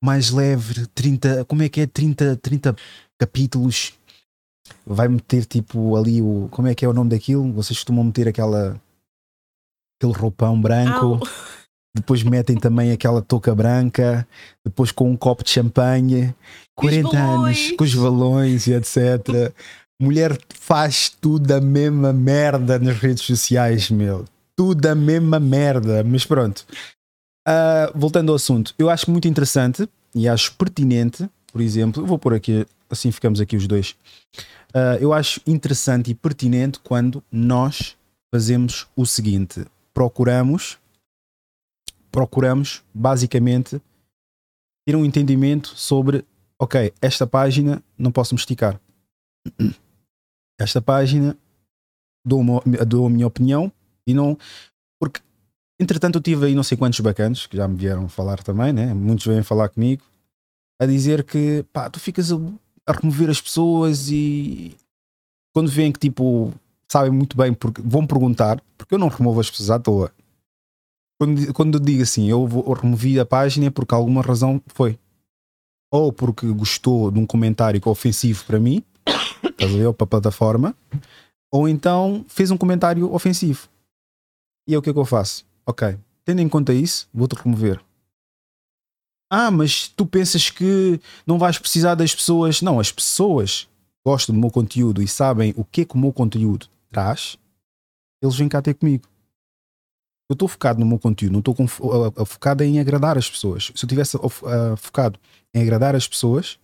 mais 0.04 0.30
leve, 0.30 0.86
30, 0.88 1.46
como 1.46 1.64
é 1.64 1.70
que 1.70 1.82
é? 1.82 1.88
30, 1.88 2.36
30 2.38 2.76
capítulos. 3.18 3.94
Vai 4.86 5.08
meter 5.08 5.46
tipo 5.46 5.96
ali 5.96 6.22
o. 6.22 6.48
Como 6.52 6.68
é 6.68 6.76
que 6.76 6.84
é 6.84 6.88
o 6.88 6.94
nome 6.94 7.12
daquilo? 7.12 7.52
Vocês 7.54 7.78
costumam 7.78 8.04
meter 8.04 8.28
aquela. 8.28 8.80
aquele 9.98 10.18
roupão 10.18 10.60
branco. 10.60 11.20
Ah, 11.24 11.56
Depois 11.96 12.24
metem 12.24 12.58
também 12.58 12.92
aquela 12.92 13.22
touca 13.22 13.56
branca, 13.56 14.28
depois 14.66 14.92
com 14.92 15.10
um 15.10 15.16
copo 15.16 15.46
de 15.46 15.52
champanhe, 15.52 16.36
Com 16.76 16.88
os 16.88 16.92
40 16.92 17.18
anos, 17.18 17.72
com 17.72 17.84
os 17.86 17.96
balões 17.96 18.68
e 18.68 18.74
etc. 18.74 19.54
Mulher 20.02 20.38
faz 20.54 21.10
tudo 21.10 21.52
a 21.54 21.62
mesma 21.62 22.12
merda 22.12 22.78
nas 22.78 22.98
redes 22.98 23.24
sociais, 23.24 23.90
meu. 23.90 24.26
Tudo 24.56 24.86
a 24.88 24.96
mesma 24.96 25.40
merda. 25.40 26.04
Mas 26.04 26.26
pronto. 26.26 26.66
Ah, 27.48 27.92
voltando 27.96 28.32
ao 28.32 28.36
assunto, 28.36 28.74
eu 28.78 28.90
acho 28.90 29.10
muito 29.10 29.28
interessante 29.28 29.88
e 30.14 30.28
acho 30.28 30.56
pertinente, 30.56 31.30
por 31.52 31.62
exemplo, 31.62 32.06
vou 32.06 32.18
pôr 32.18 32.34
aqui, 32.34 32.66
assim 32.90 33.12
ficamos 33.12 33.40
aqui 33.40 33.56
os 33.56 33.68
dois. 33.68 33.96
Ah, 34.74 34.98
eu 35.00 35.14
acho 35.14 35.40
interessante 35.46 36.12
e 36.12 36.16
pertinente 36.16 36.80
quando 36.80 37.24
nós 37.32 37.96
fazemos 38.34 38.88
o 38.96 39.06
seguinte: 39.06 39.66
procuramos 39.94 40.78
procuramos 42.16 42.82
basicamente 42.94 43.82
ter 44.88 44.96
um 44.96 45.04
entendimento 45.04 45.74
sobre, 45.76 46.24
ok, 46.58 46.94
esta 47.02 47.28
página 47.28 47.84
não 47.98 48.10
posso 48.10 48.34
me 48.34 48.40
esticar. 48.40 48.80
Esta 50.60 50.82
página 50.82 51.38
dou, 52.26 52.40
uma, 52.40 52.62
dou 52.86 53.08
a 53.08 53.10
minha 53.10 53.28
opinião 53.28 53.72
e 54.08 54.14
não. 54.14 54.38
Porque, 55.00 55.22
entretanto, 55.80 56.18
eu 56.18 56.22
tive 56.22 56.48
aí 56.48 56.56
não 56.56 56.64
sei 56.64 56.78
quantos 56.78 57.00
bacanos 57.00 57.48
que 57.48 57.58
já 57.58 57.68
me 57.68 57.76
vieram 57.76 58.08
falar 58.08 58.42
também, 58.44 58.74
né? 58.74 58.94
Muitos 58.94 59.26
vêm 59.26 59.44
falar 59.44 59.70
comigo 59.70 60.04
a 60.82 60.86
dizer 60.86 61.24
que 61.24 61.64
pá, 61.72 61.90
tu 61.90 62.00
ficas 62.00 62.32
a, 62.32 62.36
a 62.88 62.92
remover 62.94 63.30
as 63.30 63.42
pessoas 63.42 64.10
e 64.10 64.76
quando 65.54 65.70
veem 65.70 65.92
que 65.92 66.00
tipo 66.00 66.54
sabem 66.92 67.12
muito 67.12 67.36
bem 67.36 67.54
porque 67.54 67.82
vão 67.82 68.06
perguntar, 68.06 68.62
porque 68.78 68.94
eu 68.94 69.00
não 69.00 69.08
removo 69.08 69.40
as 69.40 69.50
pessoas 69.50 69.70
à 69.70 69.80
toa 69.80 70.12
quando, 71.18 71.54
quando 71.54 71.78
eu 71.78 71.80
digo 71.80 72.04
assim, 72.04 72.30
eu, 72.30 72.46
vou, 72.46 72.64
eu 72.68 72.74
removi 72.74 73.20
a 73.20 73.26
página 73.26 73.72
porque 73.72 73.96
alguma 73.96 74.22
razão 74.22 74.62
foi. 74.68 75.00
Ou 75.92 76.12
porque 76.12 76.46
gostou 76.48 77.10
de 77.10 77.20
um 77.20 77.26
comentário 77.26 77.80
que 77.80 77.88
é 77.88 77.92
ofensivo 77.92 78.44
para 78.46 78.60
mim, 78.60 78.84
estás 79.50 79.74
a 79.74 79.78
ver, 79.78 79.94
para 79.94 80.04
a 80.04 80.08
plataforma, 80.08 80.76
ou 81.52 81.68
então 81.68 82.26
fez 82.28 82.52
um 82.52 82.58
comentário 82.58 83.14
ofensivo. 83.14 83.68
E 84.68 84.74
é 84.74 84.78
o 84.78 84.82
que 84.82 84.90
é 84.90 84.94
que 84.94 85.00
eu 85.00 85.06
faço? 85.06 85.46
Ok, 85.66 85.98
tendo 86.24 86.42
em 86.42 86.50
conta 86.50 86.74
isso, 86.74 87.08
vou-te 87.14 87.34
remover. 87.34 87.80
Ah, 89.32 89.50
mas 89.50 89.88
tu 89.88 90.06
pensas 90.06 90.50
que 90.50 91.00
não 91.26 91.38
vais 91.38 91.58
precisar 91.58 91.96
das 91.96 92.14
pessoas. 92.14 92.62
Não, 92.62 92.80
as 92.80 92.92
pessoas 92.92 93.68
gostam 94.06 94.36
do 94.36 94.42
meu 94.42 94.52
conteúdo 94.52 95.02
e 95.02 95.08
sabem 95.08 95.54
o 95.58 95.64
que 95.64 95.82
é 95.82 95.86
que 95.86 95.96
o 95.96 95.98
meu 95.98 96.14
conteúdo 96.14 96.68
traz, 96.92 97.38
eles 98.22 98.36
vêm 98.36 98.48
cá 98.48 98.62
ter 98.62 98.76
comigo 98.76 99.08
eu 100.30 100.34
estou 100.34 100.48
focado 100.48 100.80
no 100.80 100.86
meu 100.86 100.98
conteúdo, 100.98 101.34
não 101.34 101.40
estou 101.40 101.56
focado 102.26 102.64
em 102.64 102.80
agradar 102.80 103.18
as 103.18 103.30
pessoas. 103.30 103.72
Se 103.76 103.86
eu 103.86 103.90
tivesse 103.90 104.18
focado 104.78 105.20
em 105.54 105.62
agradar 105.62 105.96
as 105.96 106.08
pessoas, 106.08 106.60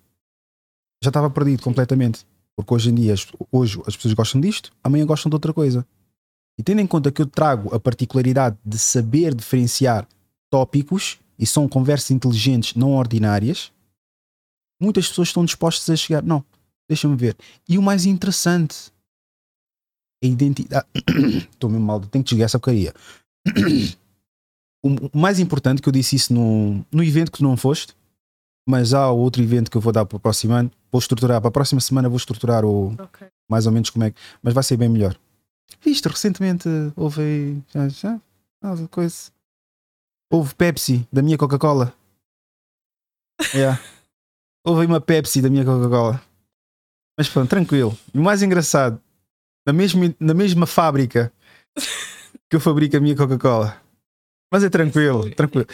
já 1.03 1.09
estava 1.09 1.29
perdido 1.29 1.61
completamente. 1.61 2.25
Porque 2.61 2.73
hoje 2.73 2.89
em 2.89 2.95
dia, 2.95 3.15
hoje 3.51 3.81
as 3.85 3.95
pessoas 3.95 4.13
gostam 4.13 4.41
disto, 4.41 4.71
amanhã 4.83 5.05
gostam 5.05 5.29
de 5.29 5.35
outra 5.35 5.53
coisa. 5.53 5.85
E 6.57 6.63
tendo 6.63 6.81
em 6.81 6.87
conta 6.87 7.11
que 7.11 7.21
eu 7.21 7.25
trago 7.25 7.73
a 7.73 7.79
particularidade 7.79 8.57
de 8.63 8.77
saber 8.77 9.33
diferenciar 9.33 10.07
tópicos 10.49 11.19
e 11.39 11.45
são 11.45 11.67
conversas 11.67 12.11
inteligentes 12.11 12.75
não 12.75 12.93
ordinárias, 12.93 13.71
muitas 14.79 15.07
pessoas 15.07 15.29
estão 15.29 15.45
dispostas 15.45 15.89
a 15.89 15.95
chegar. 15.95 16.21
Não, 16.21 16.43
deixa-me 16.87 17.15
ver. 17.15 17.35
E 17.67 17.77
o 17.77 17.81
mais 17.81 18.05
interessante, 18.05 18.91
a 20.23 20.27
identidade. 20.27 20.85
Estou 21.51 21.69
mesmo 21.69 21.85
mal, 21.85 21.99
tenho 21.99 22.23
que 22.23 22.29
desligar 22.29 22.45
essa 22.45 22.59
porcaria 22.59 22.93
o 24.83 24.89
o 25.13 25.17
mais 25.17 25.39
importante 25.39 25.81
que 25.81 25.87
eu 25.87 25.93
disse 25.93 26.15
isso 26.15 26.33
no, 26.33 26.85
no 26.91 27.03
evento 27.03 27.31
que 27.31 27.37
tu 27.37 27.43
não 27.43 27.55
foste, 27.55 27.95
mas 28.67 28.93
há 28.93 29.11
outro 29.11 29.41
evento 29.41 29.69
que 29.69 29.77
eu 29.77 29.81
vou 29.81 29.93
dar 29.93 30.05
para 30.05 30.17
o 30.17 30.19
próximo 30.19 30.53
ano. 30.53 30.71
Vou 30.91 30.99
estruturar, 30.99 31.39
para 31.39 31.47
a 31.47 31.51
próxima 31.51 31.79
semana 31.79 32.09
vou 32.09 32.17
estruturar 32.17 32.65
o, 32.65 32.93
ok. 32.99 33.27
mais 33.49 33.65
ou 33.65 33.71
menos 33.71 33.89
como 33.89 34.03
é 34.03 34.11
que. 34.11 34.19
Mas 34.43 34.53
vai 34.53 34.63
ser 34.63 34.75
bem 34.77 34.89
melhor. 34.89 35.15
Viste, 35.81 36.07
recentemente 36.07 36.67
houve 36.95 37.21
aí. 37.21 37.61
Já, 37.73 37.87
já, 37.87 38.21
ah, 38.61 38.75
coisa. 38.89 39.31
Houve 40.31 40.53
Pepsi 40.55 41.07
da 41.11 41.21
minha 41.21 41.37
Coca-Cola. 41.37 41.93
Yeah. 43.55 43.81
Houve 44.63 44.81
aí 44.81 44.87
uma 44.87 45.01
Pepsi 45.01 45.41
da 45.41 45.49
minha 45.49 45.65
Coca-Cola. 45.65 46.21
Mas 47.17 47.27
pronto, 47.27 47.49
tranquilo. 47.49 47.97
E 48.13 48.19
o 48.19 48.21
mais 48.21 48.43
engraçado, 48.43 49.01
na 49.65 49.73
mesma, 49.73 50.13
na 50.19 50.33
mesma 50.35 50.67
fábrica 50.67 51.33
que 52.47 52.55
eu 52.55 52.59
fabrico 52.59 52.95
a 52.95 52.99
minha 52.99 53.15
Coca-Cola. 53.15 53.80
Mas 54.51 54.63
é 54.63 54.69
tranquilo, 54.69 55.29
tranquilo. 55.31 55.65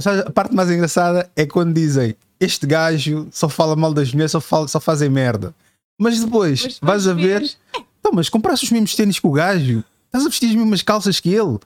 Sabe, 0.00 0.20
a 0.26 0.30
parte 0.30 0.54
mais 0.54 0.70
engraçada 0.70 1.30
é 1.36 1.46
quando 1.46 1.72
dizem 1.74 2.16
este 2.40 2.66
gajo 2.66 3.28
só 3.30 3.48
fala 3.48 3.76
mal 3.76 3.94
das 3.94 4.12
mulheres, 4.12 4.32
só, 4.32 4.40
fala, 4.40 4.66
só 4.68 4.80
fazem 4.80 5.08
merda. 5.08 5.54
Mas 5.98 6.20
depois 6.20 6.62
Mas 6.62 6.78
vais 6.80 7.06
a 7.06 7.14
ver, 7.14 7.40
ver- 7.40 7.56
então, 8.00 8.12
mas 8.12 8.28
compraste 8.28 8.64
os 8.66 8.70
mesmos 8.72 8.94
ténis 8.94 9.18
que 9.18 9.26
o 9.26 9.32
gajo, 9.32 9.82
estás 10.06 10.26
a 10.26 10.28
vestir 10.28 10.50
as 10.50 10.54
mesmas 10.56 10.82
calças 10.82 11.20
que 11.20 11.30
ele. 11.30 11.58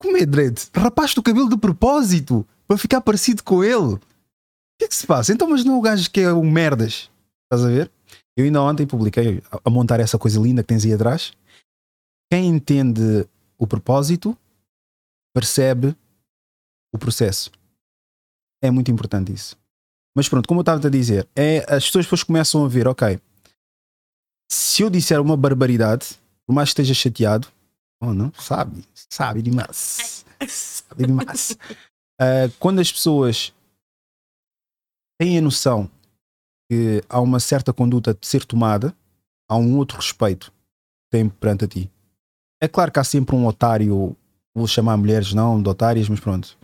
Como 0.00 0.16
é, 0.16 0.24
Dredd? 0.24 0.58
Rapaste 0.74 1.18
o 1.18 1.22
cabelo 1.22 1.48
de 1.50 1.56
propósito 1.58 2.46
para 2.66 2.78
ficar 2.78 3.00
parecido 3.00 3.42
com 3.42 3.62
ele. 3.64 3.94
O 3.94 4.00
que 4.78 4.84
é 4.84 4.88
que 4.88 4.94
se 4.94 5.06
passa? 5.06 5.32
Então, 5.32 5.48
mas 5.50 5.64
não 5.64 5.74
é 5.74 5.78
o 5.78 5.80
gajo 5.82 6.08
que 6.10 6.20
é 6.20 6.32
um 6.32 6.48
merdas. 6.48 7.10
Estás 7.52 7.64
a 7.66 7.68
ver? 7.68 7.90
Eu 8.36 8.44
ainda 8.44 8.62
ontem 8.62 8.86
publiquei 8.86 9.42
a 9.64 9.68
montar 9.70 9.98
essa 9.98 10.16
coisa 10.16 10.38
linda 10.40 10.62
que 10.62 10.68
tens 10.68 10.84
aí 10.84 10.92
atrás. 10.92 11.32
Quem 12.32 12.46
entende 12.46 13.26
o 13.58 13.66
propósito 13.66 14.36
percebe 15.34 15.96
o 16.92 16.98
processo. 16.98 17.50
É 18.62 18.70
muito 18.70 18.90
importante 18.90 19.32
isso. 19.32 19.56
Mas 20.16 20.28
pronto, 20.28 20.48
como 20.48 20.60
eu 20.60 20.62
estava 20.62 20.84
a 20.86 20.90
dizer, 20.90 21.28
é, 21.36 21.58
as 21.72 21.84
pessoas 21.84 22.06
depois 22.06 22.22
começam 22.22 22.64
a 22.64 22.68
ver, 22.68 22.88
ok, 22.88 23.20
se 24.50 24.82
eu 24.82 24.90
disser 24.90 25.20
uma 25.20 25.36
barbaridade, 25.36 26.18
por 26.46 26.52
mais 26.52 26.68
que 26.70 26.80
esteja 26.80 26.94
chateado, 26.94 27.48
oh 28.00 28.12
não, 28.12 28.32
sabe, 28.34 28.84
sabe 28.94 29.42
demais. 29.42 30.24
Sabe 30.46 31.06
demais. 31.06 31.56
Ah, 32.20 32.50
quando 32.58 32.80
as 32.80 32.90
pessoas 32.90 33.54
têm 35.20 35.38
a 35.38 35.40
noção 35.40 35.88
que 36.68 37.00
há 37.08 37.20
uma 37.20 37.38
certa 37.38 37.72
conduta 37.72 38.12
de 38.12 38.26
ser 38.26 38.44
tomada, 38.44 38.92
há 39.48 39.56
um 39.56 39.76
outro 39.76 39.98
respeito 39.98 40.52
que 41.12 41.28
perante 41.40 41.64
a 41.64 41.68
ti. 41.68 41.90
É 42.60 42.66
claro 42.66 42.90
que 42.90 42.98
há 42.98 43.04
sempre 43.04 43.36
um 43.36 43.46
otário, 43.46 44.16
vou 44.58 44.66
chamar 44.66 44.96
mulheres 44.96 45.32
não 45.32 45.62
de 45.62 45.68
otárias, 45.68 46.08
mas 46.08 46.20
pronto. 46.20 46.56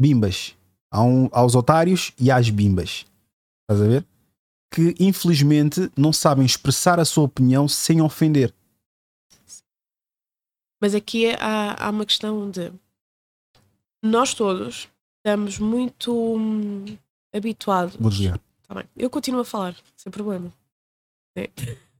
Bimbas. 0.00 0.56
Há 0.90 1.02
um, 1.02 1.28
aos 1.32 1.54
otários 1.54 2.12
e 2.18 2.30
às 2.30 2.50
bimbas. 2.50 3.06
Estás 3.62 3.82
a 3.82 3.88
ver? 3.88 4.06
Que 4.72 4.94
infelizmente 4.98 5.90
não 5.96 6.12
sabem 6.12 6.44
expressar 6.44 6.98
a 6.98 7.04
sua 7.04 7.24
opinião 7.24 7.68
sem 7.68 8.00
ofender. 8.00 8.52
Mas 10.80 10.94
aqui 10.94 11.30
há, 11.38 11.86
há 11.86 11.90
uma 11.90 12.04
questão 12.04 12.50
de 12.50 12.72
nós 14.04 14.34
todos 14.34 14.88
estamos 15.18 15.58
muito 15.58 16.12
hum, 16.12 16.84
habituados. 17.34 17.96
Vou 17.96 18.10
desligar. 18.10 18.38
Tá 18.68 18.74
bem. 18.74 18.84
Eu 18.96 19.10
continuo 19.10 19.40
a 19.40 19.44
falar, 19.44 19.76
sem 19.96 20.10
problema. 20.10 20.52
É. 21.36 21.50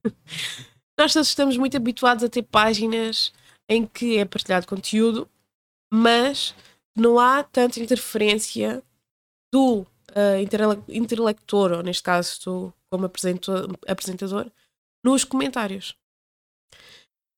Nós 0.99 1.13
todos 1.13 1.27
estamos 1.27 1.57
muito 1.57 1.77
habituados 1.77 2.23
a 2.23 2.29
ter 2.29 2.43
páginas 2.43 3.31
em 3.69 3.85
que 3.85 4.17
é 4.17 4.25
partilhado 4.25 4.67
conteúdo, 4.67 5.29
mas 5.91 6.55
não 6.95 7.19
há 7.19 7.43
tanta 7.43 7.79
interferência 7.79 8.83
do 9.51 9.85
interlocutor, 10.89 11.71
ou 11.71 11.83
neste 11.83 12.01
caso 12.01 12.41
tu 12.41 12.73
como 12.89 13.05
apresentador, 13.05 14.51
nos 15.03 15.23
comentários. 15.23 15.95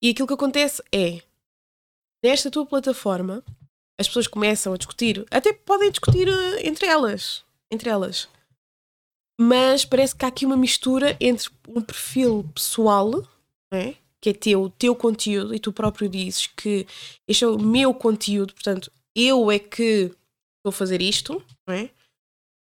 E 0.02 0.10
aquilo 0.10 0.28
que 0.28 0.34
acontece 0.34 0.82
é, 0.92 1.20
nesta 2.24 2.50
tua 2.50 2.64
plataforma, 2.64 3.44
as 3.98 4.08
pessoas 4.08 4.26
começam 4.26 4.72
a 4.72 4.76
discutir, 4.76 5.26
até 5.30 5.52
podem 5.52 5.90
discutir 5.90 6.28
ah, 6.28 6.66
entre 6.66 6.86
elas, 6.86 7.44
entre 7.70 7.90
elas, 7.90 8.28
mas 9.38 9.84
parece 9.84 10.14
que 10.14 10.24
há 10.24 10.28
aqui 10.28 10.46
uma 10.46 10.56
mistura 10.56 11.16
entre 11.20 11.50
um 11.68 11.82
perfil 11.82 12.48
pessoal, 12.54 13.10
não 13.10 13.78
é? 13.78 13.96
Que 14.20 14.30
é 14.30 14.32
teu, 14.34 14.62
o 14.64 14.70
teu 14.70 14.94
conteúdo, 14.94 15.54
e 15.54 15.58
tu 15.58 15.72
próprio 15.72 16.08
dizes 16.08 16.46
que 16.46 16.86
este 17.26 17.44
é 17.44 17.48
o 17.48 17.58
meu 17.58 17.94
conteúdo, 17.94 18.52
portanto, 18.52 18.92
eu 19.14 19.50
é 19.50 19.58
que 19.58 20.14
a 20.66 20.70
fazer 20.70 21.00
isto, 21.00 21.42
não 21.66 21.74
é? 21.74 21.90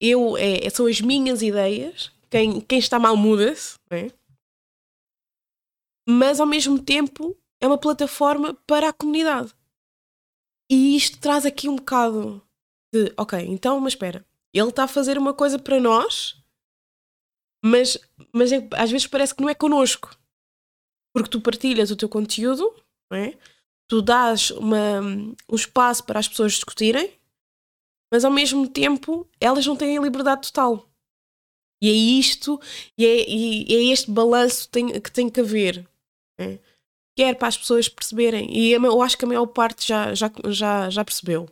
Eu 0.00 0.36
é, 0.36 0.68
são 0.70 0.86
as 0.86 1.00
minhas 1.00 1.42
ideias 1.42 2.10
quem, 2.30 2.60
quem 2.62 2.78
está 2.78 2.98
mal 2.98 3.14
muda-se, 3.16 3.78
não 3.90 3.98
é? 3.98 4.10
mas 6.08 6.40
ao 6.40 6.46
mesmo 6.46 6.82
tempo 6.82 7.36
é 7.60 7.66
uma 7.66 7.78
plataforma 7.78 8.54
para 8.66 8.88
a 8.88 8.92
comunidade. 8.92 9.54
E 10.70 10.96
isto 10.96 11.20
traz 11.20 11.44
aqui 11.44 11.68
um 11.68 11.76
bocado 11.76 12.42
de, 12.92 13.12
ok, 13.16 13.38
então, 13.40 13.78
mas 13.78 13.92
espera, 13.92 14.26
ele 14.52 14.68
está 14.70 14.84
a 14.84 14.88
fazer 14.88 15.18
uma 15.18 15.34
coisa 15.34 15.58
para 15.58 15.78
nós, 15.78 16.42
mas, 17.64 17.98
mas 18.32 18.50
é- 18.50 18.68
às 18.72 18.90
vezes 18.90 19.06
parece 19.06 19.34
que 19.34 19.42
não 19.42 19.48
é 19.48 19.54
connosco. 19.54 20.16
Porque 21.14 21.28
tu 21.30 21.40
partilhas 21.40 21.90
o 21.90 21.96
teu 21.96 22.08
conteúdo, 22.08 22.74
não 23.10 23.18
é? 23.18 23.38
tu 23.88 24.00
dás 24.00 24.50
uma, 24.52 25.00
um 25.00 25.54
espaço 25.54 26.02
para 26.04 26.18
as 26.18 26.26
pessoas 26.26 26.52
discutirem, 26.54 27.12
mas 28.10 28.24
ao 28.24 28.30
mesmo 28.30 28.66
tempo 28.66 29.28
elas 29.38 29.66
não 29.66 29.76
têm 29.76 29.98
a 29.98 30.00
liberdade 30.00 30.50
total. 30.50 30.88
E 31.82 31.88
é 31.88 31.92
isto, 31.92 32.58
e 32.96 33.04
é, 33.04 33.28
e 33.28 33.66
é 33.74 33.92
este 33.92 34.10
balanço 34.10 34.68
tem- 34.70 34.98
que 35.00 35.10
tem 35.10 35.28
que 35.28 35.40
haver. 35.40 35.86
é? 36.40 36.58
Quer 37.18 37.36
para 37.36 37.48
as 37.48 37.58
pessoas 37.58 37.88
perceberem, 37.88 38.50
e 38.56 38.72
eu 38.72 39.02
acho 39.02 39.18
que 39.18 39.24
a 39.26 39.28
maior 39.28 39.46
parte 39.46 39.86
já, 39.86 40.14
já, 40.14 40.30
já, 40.48 40.88
já 40.88 41.04
percebeu. 41.04 41.46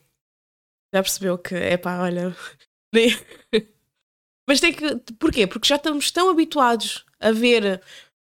Já 0.94 1.02
percebeu 1.02 1.36
que, 1.36 1.54
é 1.54 1.76
pá, 1.76 2.00
olha. 2.00 2.34
nem- 2.94 3.10
Mas 4.48 4.60
tem 4.60 4.72
que. 4.72 4.96
Porquê? 5.14 5.46
Porque 5.46 5.68
já 5.68 5.76
estamos 5.76 6.10
tão 6.10 6.30
habituados 6.30 7.04
a 7.20 7.30
ver 7.32 7.82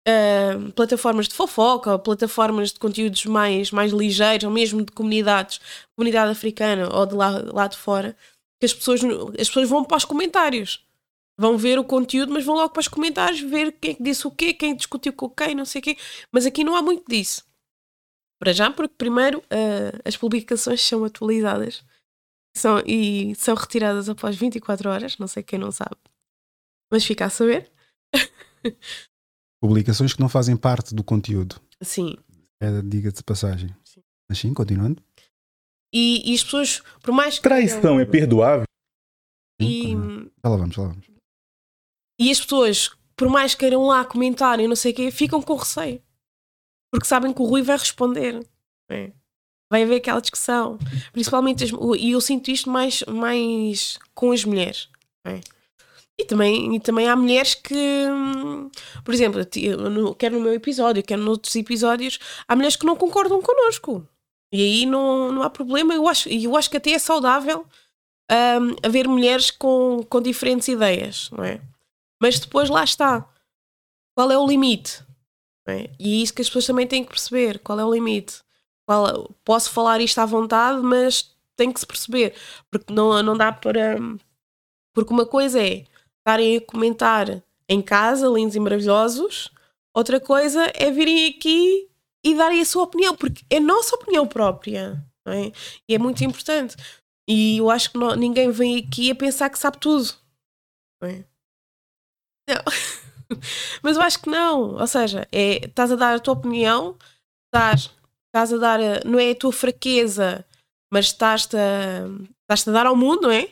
ah, 0.07 0.73
plataformas 0.75 1.29
de 1.29 1.35
fofoca, 1.35 1.93
ou 1.93 1.99
plataformas 1.99 2.73
de 2.73 2.79
conteúdos 2.79 3.25
mais, 3.27 3.71
mais 3.71 3.93
ligeiros, 3.93 4.45
ou 4.45 4.51
mesmo 4.51 4.85
de 4.85 4.93
comunidades, 4.93 5.61
comunidade 5.97 6.31
africana 6.31 6.88
ou 6.95 7.07
de 7.07 7.15
lá, 7.15 7.31
lá 7.53 7.67
de 7.67 7.77
fora, 7.77 8.17
que 8.61 8.67
as 8.67 8.75
pessoas, 8.75 9.01
as 9.38 9.49
pessoas 9.49 9.69
vão 9.69 9.85
para 9.85 9.97
os 9.97 10.05
comentários. 10.05 10.85
Vão 11.38 11.57
ver 11.57 11.79
o 11.79 11.85
conteúdo, 11.85 12.33
mas 12.33 12.45
vão 12.45 12.55
logo 12.55 12.71
para 12.71 12.81
os 12.81 12.88
comentários 12.88 13.41
ver 13.41 13.73
quem 13.73 13.93
é 13.93 13.97
disse 14.03 14.27
o 14.27 14.31
quê, 14.31 14.53
quem 14.53 14.77
discutiu 14.77 15.12
com 15.12 15.31
quem, 15.31 15.55
não 15.55 15.65
sei 15.65 15.81
o 15.81 15.83
quê. 15.83 15.97
Mas 16.31 16.47
aqui 16.47 16.62
não 16.62 16.77
há 16.77 16.83
muito 16.83 17.05
disso. 17.09 17.45
Para 18.38 18.53
já, 18.53 18.71
porque 18.71 18.95
primeiro 18.99 19.43
ah, 19.51 19.99
as 20.05 20.17
publicações 20.17 20.83
são 20.83 21.05
atualizadas 21.05 21.83
são, 22.57 22.83
e 22.87 23.35
são 23.37 23.55
retiradas 23.55 24.09
após 24.09 24.37
24 24.37 24.91
horas, 24.91 25.19
não 25.19 25.27
sei 25.27 25.43
quem 25.43 25.59
não 25.59 25.73
sabe, 25.73 25.97
mas 26.91 27.05
fica 27.05 27.27
a 27.27 27.31
saber. 27.31 27.71
Publicações 29.62 30.12
que 30.12 30.18
não 30.20 30.29
fazem 30.29 30.57
parte 30.57 30.92
do 30.92 31.05
conteúdo. 31.05 31.61
Sim. 31.81 32.16
É, 32.61 32.83
diga-se 32.83 33.18
de 33.18 33.22
passagem. 33.22 33.70
Sim. 33.85 34.03
Mas 34.29 34.38
sim, 34.38 34.53
continuando. 34.53 35.01
E, 35.94 36.29
e 36.31 36.35
as 36.35 36.42
pessoas, 36.42 36.83
por 37.01 37.12
mais 37.14 37.37
que. 37.37 37.42
Traição 37.44 38.01
é 38.01 38.05
perdoável? 38.05 38.64
E, 39.61 39.92
Já 40.42 40.48
lá 40.51 40.57
vamos, 40.57 40.75
já 40.75 40.83
lá 40.83 40.88
vamos. 40.88 41.07
e 42.20 42.31
as 42.33 42.40
pessoas, 42.40 42.90
por 43.16 43.29
mais 43.29 43.55
que 43.55 43.61
queiram 43.61 43.87
lá 43.87 44.05
comentar 44.05 44.59
e 44.59 44.66
não 44.66 44.75
sei 44.75 44.90
o 44.90 44.94
quê, 44.96 45.11
ficam 45.12 45.40
com 45.40 45.55
receio. 45.55 46.03
Porque 46.92 47.07
sabem 47.07 47.33
que 47.33 47.40
o 47.40 47.44
Rui 47.44 47.62
vai 47.62 47.77
responder. 47.79 48.44
é? 48.90 49.12
Vai 49.70 49.85
haver 49.85 49.96
aquela 49.98 50.20
discussão. 50.20 50.77
Principalmente, 51.12 51.62
as- 51.64 51.70
e 52.01 52.11
eu 52.11 52.20
sinto 52.20 52.51
isto 52.51 52.68
mais, 52.68 53.03
mais 53.05 53.98
com 54.12 54.33
as 54.33 54.44
mulheres. 54.44 54.88
é? 55.25 55.40
E 56.18 56.25
também, 56.25 56.77
e 56.77 56.81
também 56.81 57.09
há 57.09 57.16
mulheres 57.16 57.55
que, 57.55 57.75
hum, 57.75 58.70
por 59.05 59.14
exemplo, 59.14 59.40
quer 60.18 60.31
no 60.31 60.40
meu 60.40 60.53
episódio, 60.53 61.03
quer 61.03 61.16
noutros 61.18 61.57
episódios, 61.57 62.18
há 62.46 62.55
mulheres 62.55 62.77
que 62.77 62.87
não 62.87 62.94
concordam 62.96 63.40
connosco. 63.40 64.07
E 64.53 64.61
aí 64.62 64.87
não, 64.87 65.33
não 65.33 65.42
há 65.42 65.51
problema. 65.51 65.94
Eu 65.94 66.07
acho, 66.07 66.29
eu 66.29 66.57
acho 66.57 66.70
que 66.70 66.77
até 66.77 66.90
é 66.92 66.98
saudável 66.98 67.66
hum, 68.31 68.77
haver 68.83 69.09
mulheres 69.09 69.51
com, 69.51 70.05
com 70.09 70.20
diferentes 70.20 70.68
ideias, 70.68 71.31
não 71.31 71.44
é? 71.44 71.61
Mas 72.20 72.38
depois 72.38 72.68
lá 72.68 72.85
está. 72.85 73.29
Qual 74.14 74.31
é 74.31 74.38
o 74.38 74.46
limite? 74.46 75.03
é? 75.66 75.90
E 75.98 76.20
é 76.20 76.22
isso 76.22 76.35
que 76.35 76.42
as 76.42 76.48
pessoas 76.48 76.66
também 76.66 76.87
têm 76.87 77.03
que 77.05 77.11
perceber. 77.11 77.59
Qual 77.61 77.79
é 77.81 77.85
o 77.85 77.92
limite? 77.92 78.42
Qual- 78.87 79.31
posso 79.44 79.70
falar 79.70 80.01
isto 80.01 80.18
à 80.18 80.27
vontade, 80.27 80.81
mas 80.83 81.35
tem 81.57 81.72
que 81.72 81.81
se 81.81 81.87
perceber. 81.87 82.35
Porque 82.70 82.92
não, 82.92 83.22
não 83.22 83.37
dá 83.37 83.53
para. 83.53 83.98
Porque 84.94 85.12
uma 85.12 85.27
coisa 85.27 85.61
é 85.62 85.85
estarem 86.22 86.56
a 86.56 86.61
comentar 86.61 87.42
em 87.68 87.82
casa, 87.82 88.28
lindos 88.28 88.54
e 88.56 88.61
maravilhosos. 88.61 89.50
Outra 89.94 90.18
coisa 90.20 90.70
é 90.74 90.90
virem 90.90 91.26
aqui 91.28 91.88
e 92.24 92.35
darem 92.35 92.61
a 92.61 92.64
sua 92.64 92.85
opinião, 92.85 93.16
porque 93.16 93.44
é 93.50 93.58
nossa 93.61 93.94
opinião 93.96 94.26
própria. 94.26 95.02
é? 95.26 95.52
E 95.88 95.94
é 95.94 95.98
muito 95.98 96.22
importante. 96.24 96.76
E 97.28 97.58
eu 97.58 97.70
acho 97.70 97.92
que 97.92 97.98
não- 97.98 98.16
ninguém 98.16 98.50
vem 98.50 98.78
aqui 98.78 99.11
a 99.11 99.14
pensar 99.14 99.48
que 99.50 99.58
sabe 99.58 99.78
tudo. 99.78 100.12
Não. 101.02 101.08
é? 101.08 101.24
Não. 102.48 102.62
Mas 103.82 103.96
eu 103.96 104.02
acho 104.02 104.20
que 104.22 104.28
não. 104.30 104.74
Ou 104.78 104.87
seja, 104.87 105.26
é, 105.32 105.64
estás 105.66 105.90
a 105.92 105.96
dar 105.96 106.14
a 106.14 106.20
tua 106.20 106.35
opinião, 106.35 106.96
estás, 107.46 107.90
estás 108.26 108.52
a 108.52 108.56
dar. 108.58 108.80
a- 108.80 109.04
não 109.04 109.18
é 109.18 109.30
a 109.30 109.35
tua 109.37 109.52
fraqueza, 109.52 110.44
mas 110.92 111.06
estás-te 111.06 111.56
a, 111.56 112.06
estás-te 112.42 112.68
a 112.70 112.72
dar 112.72 112.87
ao 112.87 112.94
mundo, 112.96 113.22
não 113.22 113.30
é? 113.30 113.48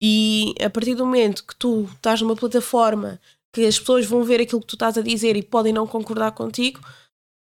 E 0.00 0.54
a 0.64 0.70
partir 0.70 0.94
do 0.94 1.04
momento 1.04 1.44
que 1.44 1.56
tu 1.56 1.84
estás 1.94 2.20
numa 2.20 2.36
plataforma 2.36 3.20
que 3.52 3.64
as 3.66 3.78
pessoas 3.78 4.06
vão 4.06 4.22
ver 4.22 4.40
aquilo 4.40 4.60
que 4.60 4.66
tu 4.66 4.76
estás 4.76 4.96
a 4.96 5.02
dizer 5.02 5.36
e 5.36 5.42
podem 5.42 5.72
não 5.72 5.86
concordar 5.86 6.32
contigo, 6.32 6.80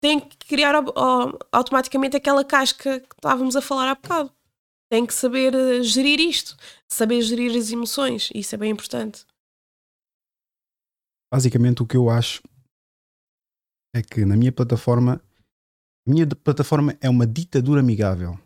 tem 0.01 0.19
que 0.19 0.37
criar 0.47 0.73
au- 0.73 0.97
au- 0.97 1.39
automaticamente 1.51 2.15
aquela 2.17 2.43
casca 2.43 2.99
que 2.99 3.15
estávamos 3.15 3.55
a 3.55 3.61
falar 3.61 3.91
há 3.91 3.95
bocado. 3.95 4.31
Tem 4.91 5.05
que 5.05 5.13
saber 5.13 5.53
eh, 5.53 5.83
gerir 5.83 6.19
isto, 6.19 6.57
saber 6.89 7.21
gerir 7.21 7.55
as 7.55 7.71
emoções, 7.71 8.29
isso 8.33 8.55
é 8.55 8.57
bem 8.57 8.71
importante. 8.71 9.25
Basicamente, 11.31 11.81
o 11.83 11.87
que 11.87 11.95
eu 11.95 12.09
acho 12.09 12.41
é 13.95 14.01
que 14.01 14.25
na 14.25 14.35
minha 14.35 14.51
plataforma, 14.51 15.21
a 16.07 16.09
minha 16.09 16.27
plataforma 16.27 16.97
é 16.99 17.09
uma 17.09 17.27
ditadura 17.27 17.79
amigável. 17.79 18.37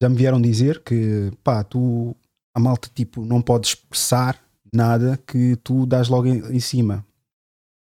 Já 0.00 0.08
me 0.08 0.16
vieram 0.16 0.40
dizer 0.40 0.82
que, 0.82 1.32
pá, 1.42 1.64
tu, 1.64 2.14
a 2.54 2.60
malta, 2.60 2.90
tipo, 2.94 3.24
não 3.24 3.40
pode 3.40 3.68
expressar 3.68 4.42
nada 4.72 5.16
que 5.26 5.56
tu 5.56 5.86
dás 5.86 6.08
logo 6.08 6.26
em, 6.26 6.38
em 6.54 6.60
cima. 6.60 7.06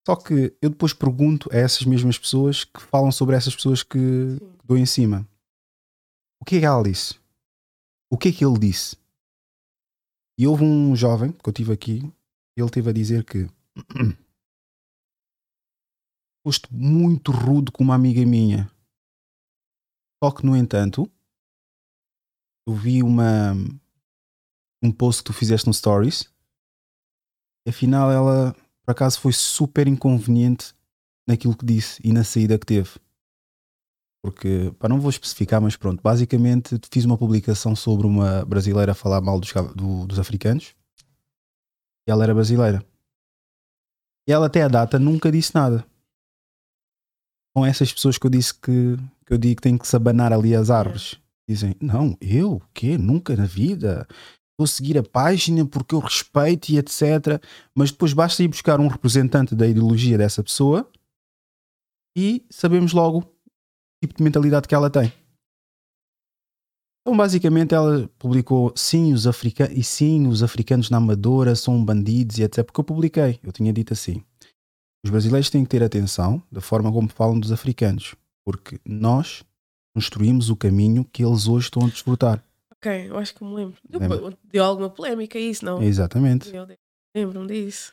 Só 0.07 0.17
que 0.17 0.57
eu 0.61 0.71
depois 0.71 0.93
pergunto 0.93 1.49
a 1.53 1.57
essas 1.57 1.85
mesmas 1.85 2.19
pessoas 2.19 2.65
que 2.65 2.81
falam 2.81 3.13
sobre 3.13 3.37
essas 3.37 3.55
pessoas 3.55 3.83
que 3.83 3.99
Sim. 3.99 4.39
dou 4.65 4.77
em 4.77 4.87
cima. 4.87 5.29
O 6.41 6.45
que 6.45 6.57
é 6.57 6.61
que 6.61 6.67
ela 6.67 6.83
disse? 6.83 7.15
O 8.11 8.19
que 8.19 8.31
é 8.31 8.33
que 8.33 8.45
ele 8.45 8.59
disse? 8.59 8.97
E 10.39 10.47
houve 10.47 10.65
um 10.65 10.97
jovem 10.97 11.33
que 11.33 11.49
eu 11.49 11.53
tive 11.53 11.73
aqui, 11.73 12.11
ele 12.57 12.71
teve 12.71 12.91
a 12.91 12.93
dizer 12.93 13.25
que 13.25 13.49
foste 16.43 16.73
muito 16.73 17.31
rude 17.31 17.71
com 17.71 17.85
uma 17.85 17.95
amiga 17.95 18.25
minha. 18.25 18.71
Só 20.23 20.31
que, 20.31 20.45
no 20.45 20.57
entanto, 20.57 21.11
eu 22.71 22.75
vi 22.75 23.03
uma 23.03 23.53
um 24.83 24.91
post 24.93 25.23
que 25.23 25.27
tu 25.27 25.33
fizeste 25.33 25.67
no 25.67 25.75
Stories 25.75 26.33
afinal 27.69 28.11
ela 28.11 28.55
por 28.85 28.93
acaso 28.93 29.21
foi 29.21 29.33
super 29.33 29.87
inconveniente 29.87 30.75
naquilo 31.29 31.57
que 31.57 31.65
disse 31.65 32.01
e 32.03 32.13
na 32.13 32.25
saída 32.25 32.59
que 32.59 32.67
teve. 32.67 32.91
Porque, 34.23 34.73
pá, 34.79 34.89
não 34.89 35.01
vou 35.01 35.11
especificar, 35.11 35.61
mas 35.63 35.77
pronto, 35.77 36.03
basicamente 36.03 36.79
fiz 36.91 37.05
uma 37.05 37.17
publicação 37.17 37.77
sobre 37.77 38.07
uma 38.07 38.45
brasileira 38.45 38.93
a 38.93 38.95
falar 38.95 39.21
mal 39.21 39.39
dos, 39.39 39.53
do- 39.77 40.07
dos 40.07 40.19
africanos 40.19 40.75
e 42.07 42.11
ela 42.11 42.25
era 42.25 42.35
brasileira. 42.35 42.85
E 44.29 44.33
ela 44.33 44.47
até 44.47 44.63
a 44.63 44.69
data 44.69 44.99
nunca 44.99 45.31
disse 45.31 45.55
nada. 45.55 45.87
Com 47.55 47.65
essas 47.65 47.93
pessoas 47.93 48.19
que 48.19 48.27
eu 48.27 48.31
disse 48.31 48.55
que, 48.55 48.97
que 49.27 49.33
eu 49.33 49.39
digo 49.39 49.57
que 49.57 49.63
tem 49.63 49.79
que 49.79 49.87
se 49.87 49.95
abanar 49.97 50.33
ali 50.33 50.55
as 50.55 50.69
árvores. 50.71 51.21
Dizem, 51.51 51.75
não, 51.81 52.17
eu? 52.21 52.53
O 52.53 52.63
quê? 52.73 52.97
Nunca 52.97 53.35
na 53.35 53.45
vida. 53.45 54.07
Vou 54.57 54.69
seguir 54.69 54.97
a 54.97 55.03
página 55.03 55.67
porque 55.67 55.97
eu 55.97 55.99
respeito 55.99 56.69
e 56.69 56.79
etc. 56.79 57.43
Mas 57.75 57.91
depois 57.91 58.13
basta 58.13 58.41
ir 58.45 58.47
buscar 58.47 58.79
um 58.79 58.87
representante 58.87 59.53
da 59.53 59.67
ideologia 59.67 60.17
dessa 60.17 60.45
pessoa 60.45 60.89
e 62.17 62.47
sabemos 62.49 62.93
logo 62.93 63.19
o 63.19 63.25
tipo 64.01 64.17
de 64.17 64.23
mentalidade 64.23 64.69
que 64.69 64.75
ela 64.77 64.89
tem. 64.89 65.13
Então, 67.03 67.17
basicamente, 67.17 67.75
ela 67.75 68.09
publicou 68.17 68.73
sim, 68.77 69.13
os 69.13 69.27
africanos 69.27 69.77
e 69.77 69.83
sim, 69.83 70.29
os 70.29 70.45
africanos 70.45 70.89
na 70.89 70.99
Amadora 70.99 71.57
são 71.57 71.85
bandidos 71.85 72.39
e 72.39 72.45
etc. 72.45 72.65
Porque 72.65 72.79
eu 72.79 72.85
publiquei, 72.85 73.41
eu 73.43 73.51
tinha 73.51 73.73
dito 73.73 73.93
assim: 73.93 74.23
os 75.05 75.11
brasileiros 75.11 75.51
têm 75.51 75.65
que 75.65 75.71
ter 75.71 75.83
atenção 75.83 76.41
da 76.49 76.61
forma 76.61 76.93
como 76.93 77.09
falam 77.09 77.41
dos 77.41 77.51
africanos, 77.51 78.15
porque 78.45 78.79
nós 78.85 79.43
construímos 79.95 80.49
o 80.51 80.57
caminho 80.57 81.05
que 81.05 81.25
eles 81.25 81.47
hoje 81.49 81.67
estão 81.67 81.85
a 81.85 81.89
desfrutar. 81.89 82.43
Ok, 82.73 83.09
eu 83.09 83.19
acho 83.19 83.35
que 83.35 83.45
me 83.45 83.55
lembro. 83.55 83.77
Deu, 83.89 84.01
deu 84.45 84.65
alguma 84.65 84.89
polémica 84.91 85.39
isso, 85.39 85.65
não? 85.65 85.83
Exatamente. 85.83 86.51
Lembro-me 87.15 87.47
disso. 87.49 87.93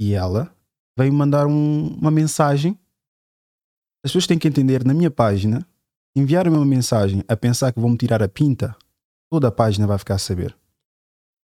E 0.00 0.12
ela 0.14 0.54
veio 0.98 1.12
mandar 1.12 1.46
um- 1.46 1.88
uma 1.96 2.10
mensagem. 2.10 2.78
As 4.04 4.10
pessoas 4.10 4.26
têm 4.26 4.38
que 4.38 4.48
entender 4.48 4.84
na 4.84 4.92
minha 4.94 5.10
página, 5.10 5.66
enviarem 6.16 6.52
uma 6.52 6.64
mensagem 6.64 7.22
a 7.28 7.36
pensar 7.36 7.72
que 7.72 7.80
vão 7.80 7.90
me 7.90 7.96
tirar 7.96 8.22
a 8.22 8.28
pinta, 8.28 8.76
toda 9.30 9.48
a 9.48 9.52
página 9.52 9.86
vai 9.86 9.98
ficar 9.98 10.14
a 10.14 10.18
saber. 10.18 10.56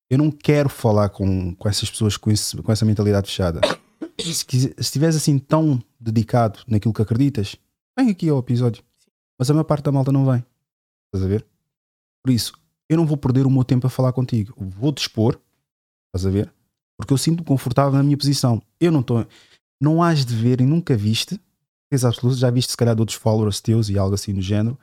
Eu 0.10 0.18
não 0.18 0.32
quero 0.32 0.70
falar 0.70 1.10
com, 1.10 1.54
com 1.56 1.70
essas 1.70 1.90
pessoas 1.90 2.18
com, 2.18 2.32
esse, 2.32 2.58
com 2.62 2.72
essa 2.72 2.86
mentalidade 2.86 3.28
fechada. 3.28 3.62
Se, 4.20 4.34
se 4.34 4.76
estiveres 4.78 5.16
assim 5.16 5.40
tão 5.40 5.82
dedicado 5.98 6.60
naquilo 6.68 6.94
que 6.94 7.02
acreditas, 7.02 7.56
vem 7.98 8.10
aqui 8.10 8.28
ao 8.28 8.40
episódio. 8.40 8.84
Mas 9.40 9.50
a 9.50 9.54
maior 9.54 9.64
parte 9.64 9.86
da 9.86 9.92
malta 9.92 10.12
não 10.12 10.26
vem. 10.26 10.46
Estás 11.08 11.26
a 11.26 11.28
ver? 11.28 11.48
Por 12.22 12.32
isso, 12.32 12.54
eu 12.90 12.98
não 12.98 13.06
vou 13.06 13.16
perder 13.16 13.48
o 13.48 13.50
meu 13.50 13.64
tempo 13.64 13.88
a 13.88 13.90
falar 13.90 14.12
contigo. 14.12 14.54
Vou 14.58 14.94
expor, 14.96 15.40
estás 16.08 16.26
a 16.26 16.30
ver? 16.30 16.54
Porque 16.98 17.14
eu 17.14 17.18
sinto-me 17.18 17.46
confortável 17.46 17.94
na 17.94 18.04
minha 18.04 18.18
posição. 18.18 18.62
Eu 18.80 18.92
não 18.92 19.00
estou. 19.00 19.26
Não 19.82 20.04
has 20.04 20.26
de 20.26 20.36
ver 20.36 20.60
e 20.60 20.66
nunca 20.66 20.98
viste, 20.98 21.40
certeza 21.86 22.10
absoluta, 22.10 22.38
já 22.38 22.52
viste 22.52 22.72
se 22.72 22.78
calhar 22.78 22.94
de 22.94 23.02
outros 23.02 23.18
followers 23.18 23.62
teus 23.62 23.90
e 23.90 23.98
algo 23.98 24.14
assim 24.14 24.34
do 24.34 24.42
género, 24.42 24.78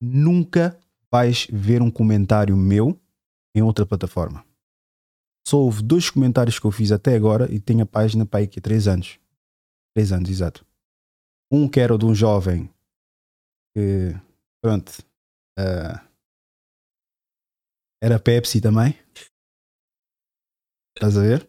nunca 0.00 0.78
vais 1.10 1.46
ver 1.52 1.82
um 1.82 1.90
comentário 1.90 2.56
meu 2.56 2.98
em 3.54 3.60
outra 3.60 3.84
plataforma. 3.84 4.42
Só 5.46 5.58
houve 5.58 5.82
dois 5.82 6.08
comentários 6.08 6.58
que 6.58 6.66
eu 6.66 6.70
fiz 6.70 6.92
até 6.92 7.14
agora 7.14 7.52
e 7.52 7.60
tenho 7.60 7.82
a 7.82 7.86
página 7.86 8.24
para 8.24 8.40
aí 8.40 8.46
que 8.46 8.60
3 8.60 8.88
anos. 8.88 9.18
3 9.94 10.12
anos, 10.12 10.30
exato. 10.30 10.64
Um 11.50 11.68
que 11.68 11.80
era 11.80 11.96
de 11.98 12.06
um 12.06 12.14
jovem 12.14 12.70
que, 13.78 14.20
pronto, 14.60 14.92
ah, 15.56 16.04
era 18.02 18.18
Pepsi 18.18 18.60
também. 18.60 18.98
Estás 20.96 21.16
a 21.16 21.22
ver? 21.22 21.48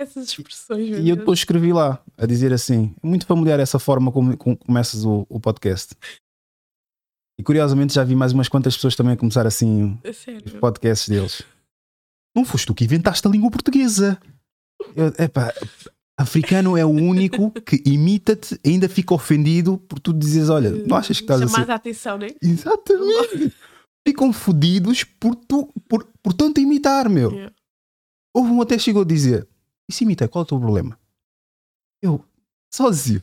Essas 0.00 0.28
expressões. 0.28 0.98
E 0.98 1.08
eu 1.08 1.14
depois 1.16 1.38
escrevi 1.38 1.72
lá 1.72 2.04
a 2.16 2.26
dizer 2.26 2.52
assim: 2.52 2.94
é 3.02 3.06
muito 3.06 3.26
familiar 3.26 3.60
essa 3.60 3.78
forma 3.78 4.10
como, 4.10 4.36
como 4.36 4.56
começas 4.56 5.04
o, 5.04 5.24
o 5.28 5.38
podcast. 5.38 5.94
E 7.38 7.44
curiosamente 7.44 7.94
já 7.94 8.02
vi 8.04 8.14
mais 8.16 8.32
umas 8.32 8.48
quantas 8.48 8.74
pessoas 8.74 8.96
também 8.96 9.14
a 9.14 9.16
começar 9.16 9.46
assim 9.46 9.98
A 10.04 10.10
os 10.10 10.16
sério. 10.16 10.60
podcasts 10.60 11.08
deles. 11.08 11.42
Não 12.36 12.44
foste 12.44 12.66
tu 12.66 12.74
que 12.74 12.84
inventaste 12.84 13.26
a 13.26 13.30
língua 13.30 13.50
portuguesa. 13.50 14.20
Eu, 14.96 15.08
epá, 15.24 15.52
africano 16.22 16.76
é 16.76 16.84
o 16.84 16.90
único 16.90 17.50
que 17.50 17.82
imita-te 17.84 18.58
e 18.64 18.70
ainda 18.70 18.88
fica 18.88 19.12
ofendido 19.14 19.78
por 19.78 19.98
tu 19.98 20.12
dizes: 20.12 20.48
Olha, 20.48 20.70
não 20.70 20.96
achas 20.96 21.18
que 21.18 21.24
estás 21.24 21.42
a 21.42 21.48
ser. 21.48 21.70
a 21.70 21.74
atenção, 21.74 22.18
né? 22.18 22.28
Exatamente. 22.40 23.54
Ficam 24.06 24.32
fodidos 24.32 25.04
por, 25.04 25.34
tu, 25.34 25.72
por, 25.88 26.04
por 26.22 26.32
tanto 26.32 26.60
imitar, 26.60 27.08
meu. 27.08 27.30
Yeah. 27.30 27.54
Houve 28.34 28.50
um 28.50 28.62
até 28.62 28.78
chegou 28.78 29.02
a 29.02 29.06
dizer: 29.06 29.46
Isso 29.88 30.02
imita, 30.02 30.28
qual 30.28 30.42
é 30.42 30.44
o 30.44 30.48
teu 30.48 30.58
problema? 30.58 30.98
Eu, 32.02 32.24
sozinho. 32.72 33.22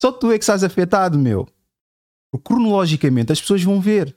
Só 0.00 0.12
tu 0.12 0.30
é 0.30 0.38
que 0.38 0.44
estás 0.44 0.62
afetado, 0.62 1.18
meu. 1.18 1.48
Porque 2.30 2.44
cronologicamente 2.44 3.32
as 3.32 3.40
pessoas 3.40 3.62
vão 3.62 3.80
ver. 3.80 4.14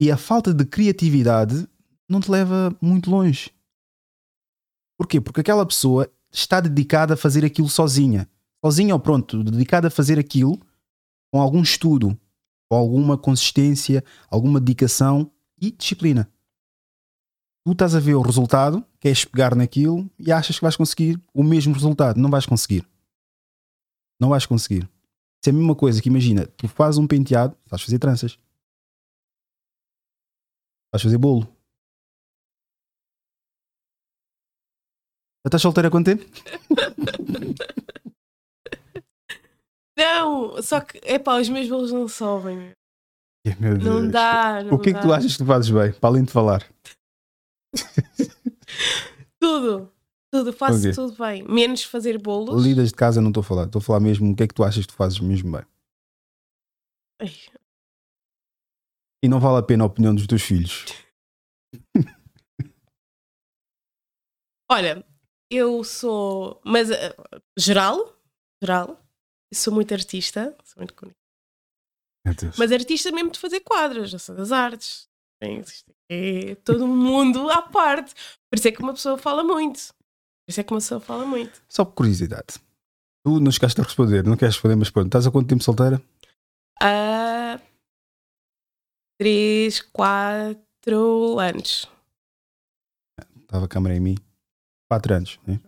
E 0.00 0.10
a 0.10 0.16
falta 0.16 0.52
de 0.52 0.64
criatividade 0.64 1.68
não 2.08 2.20
te 2.20 2.30
leva 2.30 2.76
muito 2.80 3.10
longe. 3.10 3.50
Porquê? 4.96 5.20
Porque 5.20 5.40
aquela 5.40 5.66
pessoa 5.66 6.10
está 6.32 6.60
dedicada 6.60 7.14
a 7.14 7.16
fazer 7.16 7.44
aquilo 7.44 7.68
sozinha. 7.68 8.28
Sozinha 8.64 8.94
ou 8.94 9.00
pronto, 9.00 9.42
dedicada 9.44 9.88
a 9.88 9.90
fazer 9.90 10.18
aquilo 10.18 10.58
com 11.32 11.40
algum 11.40 11.62
estudo, 11.62 12.18
com 12.70 12.76
alguma 12.76 13.18
consistência, 13.18 14.04
alguma 14.30 14.60
dedicação 14.60 15.30
e 15.60 15.70
disciplina. 15.70 16.30
Tu 17.66 17.72
estás 17.72 17.94
a 17.94 18.00
ver 18.00 18.14
o 18.14 18.20
resultado, 18.20 18.84
queres 19.00 19.24
pegar 19.24 19.54
naquilo 19.54 20.10
e 20.18 20.30
achas 20.30 20.56
que 20.56 20.62
vais 20.62 20.76
conseguir 20.76 21.20
o 21.32 21.42
mesmo 21.42 21.72
resultado. 21.72 22.20
Não 22.20 22.30
vais 22.30 22.46
conseguir. 22.46 22.86
Não 24.20 24.28
vais 24.28 24.46
conseguir. 24.46 24.88
Isso 25.42 25.48
é 25.48 25.50
a 25.50 25.52
mesma 25.52 25.74
coisa 25.74 26.00
que 26.00 26.08
imagina, 26.08 26.46
tu 26.46 26.68
fazes 26.68 26.98
um 26.98 27.06
penteado, 27.06 27.56
estás 27.64 27.82
a 27.82 27.84
fazer 27.84 27.98
tranças. 27.98 28.38
Estás 30.86 31.02
a 31.02 31.04
fazer 31.04 31.18
bolo. 31.18 31.53
Estás 35.48 35.62
solteira 35.62 35.88
há 35.88 35.90
quanto 35.90 36.06
tempo? 36.06 36.24
Não, 39.96 40.60
só 40.62 40.80
que, 40.80 40.98
epá, 41.04 41.40
os 41.40 41.48
meus 41.48 41.68
bolos 41.68 41.92
não 41.92 42.08
sobem. 42.08 42.56
meu. 42.56 42.72
Meu 43.60 43.78
Não 43.78 44.00
Deus. 44.00 44.12
dá. 44.12 44.62
Não 44.64 44.74
O 44.74 44.78
que 44.78 44.90
é 44.90 44.94
que 44.94 45.00
tu 45.00 45.08
dá. 45.08 45.16
achas 45.16 45.32
que 45.32 45.38
tu 45.38 45.46
fazes 45.46 45.70
bem, 45.70 45.92
para 45.92 46.08
além 46.10 46.24
de 46.24 46.32
falar? 46.32 46.68
Tudo. 49.40 49.92
Tudo, 50.32 50.52
faço 50.52 50.78
Ok. 50.80 50.92
tudo 50.94 51.16
bem. 51.16 51.44
Menos 51.44 51.84
fazer 51.84 52.18
bolos. 52.18 52.64
Lidas 52.64 52.88
de 52.88 52.94
casa 52.94 53.20
não 53.20 53.28
estou 53.30 53.40
a 53.42 53.44
falar, 53.44 53.66
estou 53.66 53.78
a 53.78 53.82
falar 53.82 54.00
mesmo 54.00 54.32
o 54.32 54.34
que 54.36 54.42
é 54.42 54.48
que 54.48 54.54
tu 54.54 54.64
achas 54.64 54.84
que 54.84 54.92
tu 54.92 54.96
fazes 54.96 55.20
mesmo 55.20 55.52
bem. 55.52 55.62
Ai, 57.22 57.28
E 59.24 59.28
não 59.28 59.38
vale 59.38 59.58
a 59.58 59.62
pena 59.62 59.84
a 59.84 59.86
opinião 59.86 60.12
dos 60.14 60.26
teus 60.26 60.42
filhos. 60.42 60.86
Olha, 64.68 65.04
eu 65.50 65.82
sou. 65.84 66.60
Mas 66.64 66.90
eh, 66.90 67.14
geral, 67.56 68.16
geral, 68.62 69.00
sou 69.52 69.72
muito 69.72 69.92
artista, 69.94 70.56
sou 70.64 70.78
muito 70.78 70.94
Deus. 72.40 72.56
Mas 72.58 72.72
artista 72.72 73.12
mesmo 73.12 73.30
de 73.30 73.38
fazer 73.38 73.60
quadros, 73.60 74.12
eu 74.12 74.18
sou 74.18 74.34
das 74.34 74.50
artes. 74.50 75.08
É 76.10 76.54
todo 76.64 76.84
um 76.84 76.96
mundo 76.96 77.50
à 77.50 77.60
parte. 77.60 78.14
Por 78.50 78.56
isso 78.56 78.68
é 78.68 78.72
que 78.72 78.82
uma 78.82 78.94
pessoa 78.94 79.18
fala 79.18 79.44
muito. 79.44 79.88
Por 79.88 80.50
isso 80.50 80.60
é 80.60 80.64
que 80.64 80.72
uma 80.72 80.80
pessoa 80.80 81.00
fala 81.00 81.26
muito. 81.26 81.62
Só 81.68 81.84
por 81.84 81.94
curiosidade. 81.94 82.58
Tu 83.26 83.40
não 83.40 83.50
chegaste 83.50 83.80
a 83.80 83.84
responder, 83.84 84.24
não 84.24 84.36
queres 84.36 84.54
responder, 84.54 84.76
mas 84.76 84.90
pronto. 84.90 85.06
Estás 85.06 85.26
há 85.26 85.30
quanto 85.30 85.48
tempo 85.48 85.62
solteira? 85.62 86.02
Há 86.80 87.60
três, 89.18 89.80
quatro 89.80 91.38
anos. 91.38 91.88
Estava 93.42 93.66
a 93.66 93.68
câmera 93.68 93.94
em 93.94 94.00
mim. 94.00 94.16
Quatro 94.94 95.12
anos, 95.12 95.40
né? 95.44 95.58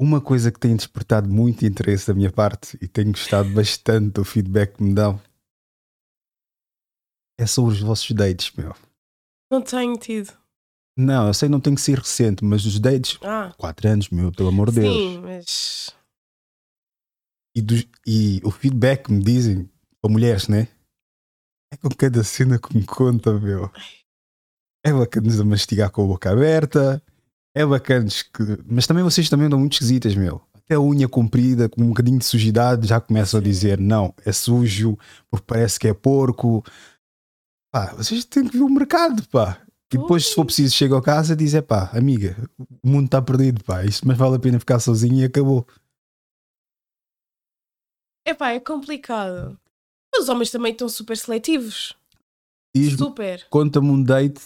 Uma 0.00 0.20
coisa 0.20 0.52
que 0.52 0.60
tem 0.60 0.76
despertado 0.76 1.28
muito 1.28 1.66
interesse 1.66 2.06
da 2.06 2.14
minha 2.14 2.30
parte 2.30 2.78
e 2.80 2.86
tenho 2.86 3.10
gostado 3.10 3.50
bastante 3.50 4.10
do 4.12 4.24
feedback 4.24 4.76
que 4.76 4.84
me 4.84 4.94
dão 4.94 5.20
é 7.40 7.44
sobre 7.44 7.74
os 7.74 7.80
vossos 7.80 8.12
dates, 8.12 8.52
meu. 8.52 8.72
Não 9.50 9.60
tenho 9.60 9.96
tido. 9.98 10.32
Não, 10.96 11.26
eu 11.26 11.34
sei 11.34 11.48
não 11.48 11.58
tem 11.60 11.74
que 11.74 11.80
ser 11.80 11.98
recente, 11.98 12.44
mas 12.44 12.64
os 12.64 12.78
dates, 12.78 13.18
Ah, 13.24 13.52
quatro 13.58 13.88
anos, 13.88 14.08
meu, 14.10 14.30
pelo 14.30 14.50
amor 14.50 14.70
de 14.70 14.80
Deus. 14.80 15.02
sim, 15.02 15.18
mas. 15.20 15.96
E, 17.56 17.60
dos- 17.60 17.88
e 18.06 18.40
o 18.44 18.50
feedback 18.52 19.06
que 19.06 19.12
me 19.12 19.24
dizem, 19.24 19.68
para 20.00 20.12
mulheres, 20.12 20.46
né? 20.46 20.68
É 21.72 21.76
com 21.76 21.88
cada 21.88 22.22
cena 22.22 22.60
que 22.60 22.76
me 22.76 22.86
conta, 22.86 23.32
meu. 23.40 23.68
É 24.84 24.92
bacanas 24.92 25.40
a 25.40 25.44
mastigar 25.44 25.90
com 25.90 26.04
a 26.04 26.06
boca 26.06 26.30
aberta. 26.30 27.02
É 27.58 27.66
bacanas 27.66 28.22
que. 28.22 28.40
Mas 28.64 28.86
também 28.86 29.02
vocês 29.02 29.28
também 29.28 29.46
andam 29.46 29.58
muito 29.58 29.72
esquisitas, 29.72 30.14
meu. 30.14 30.40
Até 30.54 30.76
a 30.76 30.80
unha 30.80 31.08
comprida, 31.08 31.68
com 31.68 31.82
um 31.82 31.88
bocadinho 31.88 32.20
de 32.20 32.24
sujidade, 32.24 32.86
já 32.86 33.00
começam 33.00 33.40
a 33.40 33.42
dizer 33.42 33.80
não, 33.80 34.14
é 34.24 34.30
sujo, 34.30 34.96
porque 35.28 35.44
parece 35.44 35.76
que 35.76 35.88
é 35.88 35.92
porco. 35.92 36.62
Pá, 37.72 37.94
vocês 37.94 38.24
têm 38.24 38.46
que 38.46 38.56
ver 38.56 38.62
o 38.62 38.68
mercado, 38.68 39.26
pá. 39.26 39.60
E 39.92 39.98
depois, 39.98 40.26
se 40.26 40.36
for 40.36 40.44
preciso, 40.44 40.72
chega 40.72 40.96
a 40.96 41.02
casa 41.02 41.32
e 41.32 41.36
diz: 41.36 41.52
é 41.52 41.60
pá, 41.60 41.90
amiga, 41.92 42.36
o 42.56 42.88
mundo 42.88 43.06
está 43.06 43.20
perdido, 43.20 43.64
pá. 43.64 43.84
Isto 43.84 44.06
mas 44.06 44.16
vale 44.16 44.36
a 44.36 44.38
pena 44.38 44.60
ficar 44.60 44.78
sozinho 44.78 45.16
e 45.16 45.24
acabou. 45.24 45.66
Epá, 48.24 48.50
é 48.50 48.60
complicado. 48.60 49.58
Os 50.16 50.28
homens 50.28 50.52
também 50.52 50.70
estão 50.70 50.88
super 50.88 51.16
seletivos. 51.16 51.96
Diz-me 52.72 52.98
Super. 52.98 53.48
conta-me 53.50 53.90
um 53.90 54.00
date 54.00 54.42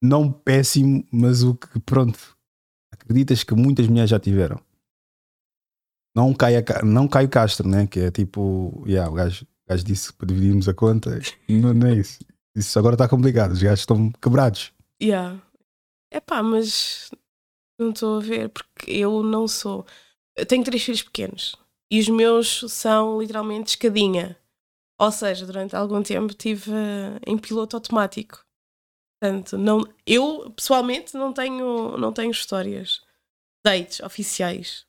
não 0.00 0.30
péssimo, 0.30 1.04
mas 1.10 1.42
o 1.42 1.56
que 1.56 1.80
pronto 1.80 2.33
acreditas 3.04 3.44
que 3.44 3.54
muitas 3.54 3.86
mulheres 3.86 4.10
já 4.10 4.18
tiveram. 4.18 4.60
Não 6.16 6.32
Caio, 6.32 6.64
não 6.84 7.08
Caio 7.08 7.28
Castro, 7.28 7.68
né? 7.68 7.86
Que 7.86 8.00
é 8.00 8.10
tipo, 8.10 8.84
yeah, 8.86 9.10
o, 9.10 9.14
gajo, 9.14 9.44
o 9.44 9.70
gajo 9.70 9.84
disse 9.84 10.12
para 10.12 10.28
dividirmos 10.28 10.68
a 10.68 10.74
conta. 10.74 11.20
Não, 11.48 11.74
não 11.74 11.86
é 11.88 11.94
isso. 11.94 12.20
Isso 12.54 12.78
agora 12.78 12.94
está 12.94 13.08
complicado. 13.08 13.52
Os 13.52 13.62
gajos 13.62 13.80
estão 13.80 14.12
quebrados. 14.22 14.72
Yeah. 15.02 15.42
Epá, 16.12 16.42
mas 16.42 17.10
não 17.78 17.90
estou 17.90 18.18
a 18.18 18.20
ver, 18.20 18.48
porque 18.50 18.90
eu 18.90 19.22
não 19.22 19.48
sou. 19.48 19.84
Eu 20.36 20.46
tenho 20.46 20.64
três 20.64 20.82
filhos 20.84 21.02
pequenos 21.02 21.56
e 21.90 22.00
os 22.00 22.08
meus 22.08 22.64
são 22.68 23.20
literalmente 23.20 23.70
escadinha. 23.70 24.36
Ou 24.98 25.10
seja, 25.10 25.44
durante 25.44 25.74
algum 25.74 26.02
tempo 26.02 26.30
estive 26.30 26.70
eh, 26.70 27.20
em 27.26 27.36
piloto 27.36 27.76
automático. 27.76 28.44
Portanto, 29.24 29.56
não, 29.56 29.82
eu 30.06 30.50
pessoalmente 30.50 31.14
não 31.14 31.32
tenho, 31.32 31.96
não 31.96 32.12
tenho 32.12 32.30
histórias. 32.30 33.00
Dates 33.64 34.00
oficiais. 34.00 34.84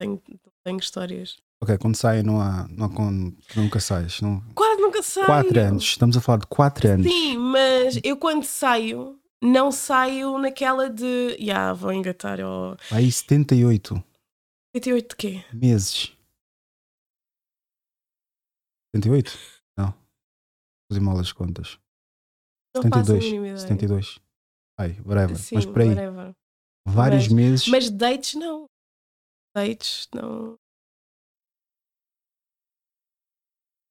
Tenho, 0.00 0.20
tenho 0.64 0.78
histórias. 0.80 1.38
Ok, 1.62 1.78
quando 1.78 1.94
saem 1.94 2.24
não 2.24 2.40
há, 2.40 2.66
não 2.68 2.86
há 2.86 2.88
con- 2.92 3.32
nunca 3.54 3.78
sais. 3.78 4.20
Não. 4.20 4.40
Quase 4.52 4.80
nunca 4.80 5.00
saio. 5.00 5.26
Quatro 5.26 5.60
anos. 5.60 5.84
Estamos 5.84 6.16
a 6.16 6.20
falar 6.20 6.38
de 6.38 6.46
quatro 6.48 6.88
anos. 6.90 7.06
Sim, 7.06 7.38
mas 7.38 8.00
eu 8.02 8.16
quando 8.16 8.42
saio, 8.42 9.16
não 9.40 9.70
saio 9.70 10.36
naquela 10.38 10.90
de. 10.90 11.36
Ya, 11.40 11.72
vou 11.72 11.92
engatar. 11.92 12.40
Ou... 12.40 12.76
Aí 12.90 13.12
78 13.12 13.94
88 14.74 15.08
de 15.10 15.16
quê? 15.16 15.44
meses. 15.52 16.12
78? 18.96 19.38
Não. 19.78 19.94
Fazer 20.90 21.00
mal 21.00 21.16
as 21.20 21.30
contas. 21.30 21.78
Não 22.74 22.82
faço 22.84 22.94
a 22.94 23.04
72. 23.04 23.24
mínima 23.24 23.46
ideia. 23.48 23.58
72. 23.58 24.20
Ai, 24.78 25.00
whatever. 25.04 25.36
Sim, 25.36 25.54
Mas 25.56 25.66
por 25.66 25.80
aí, 25.80 25.88
whatever. 25.90 26.32
vários 26.88 27.24
Mas- 27.28 27.32
meses. 27.32 27.68
Mas 27.68 27.90
dates 27.90 28.34
não. 28.34 28.64
Dates 29.54 30.08
não. 30.14 30.56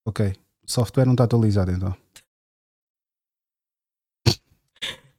Ok. 0.07 0.33
O 0.67 0.71
software 0.71 1.05
não 1.05 1.13
está 1.13 1.25
atualizado 1.25 1.71
então. 1.71 1.95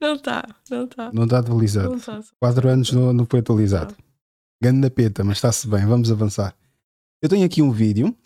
Não 0.01 0.17
está, 0.17 0.43
não 0.69 0.85
está. 0.85 1.13
Não 1.13 1.25
está 1.25 1.39
atualizado. 1.39 1.91
Não 1.91 1.97
está. 1.97 2.21
4 2.41 2.69
anos 2.69 2.93
não, 2.93 3.13
não 3.13 3.25
foi 3.25 3.39
atualizado. 3.39 3.97
Ganda 4.61 4.91
peta, 4.91 5.23
mas 5.23 5.39
está-se 5.39 5.69
bem, 5.69 5.87
vamos 5.87 6.11
avançar. 6.11 6.57
Eu 7.23 7.29
tenho 7.29 7.47
aqui 7.47 7.63
um 7.63 7.71
vídeo. 7.71 8.17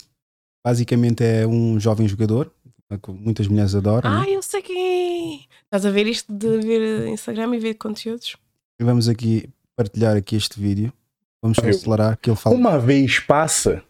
Basicamente 0.65 1.23
é 1.23 1.45
um 1.47 1.79
jovem 1.79 2.07
jogador, 2.07 2.51
que 2.95 3.11
muitas 3.11 3.47
mulheres 3.47 3.75
adoram. 3.75 4.09
né? 4.09 4.23
Ah, 4.25 4.29
eu 4.29 4.41
sei 4.41 4.61
quem 4.61 5.41
é. 5.41 5.45
Estás 5.65 5.85
a 5.85 5.91
ver 5.91 6.07
isto 6.07 6.31
de 6.31 6.59
ver 6.59 7.07
Instagram 7.09 7.55
e 7.55 7.59
ver 7.59 7.73
conteúdos? 7.73 8.37
E 8.79 8.83
vamos 8.83 9.09
aqui 9.09 9.49
partilhar 9.75 10.15
aqui 10.15 10.35
este 10.35 10.59
vídeo. 10.59 10.93
Vamos 11.41 11.59
acelerar 11.59 12.17
que 12.17 12.29
ele 12.29 12.37
fala. 12.37 12.55
Uma 12.55 12.79
vez 12.79 13.19
passa. 13.19 13.83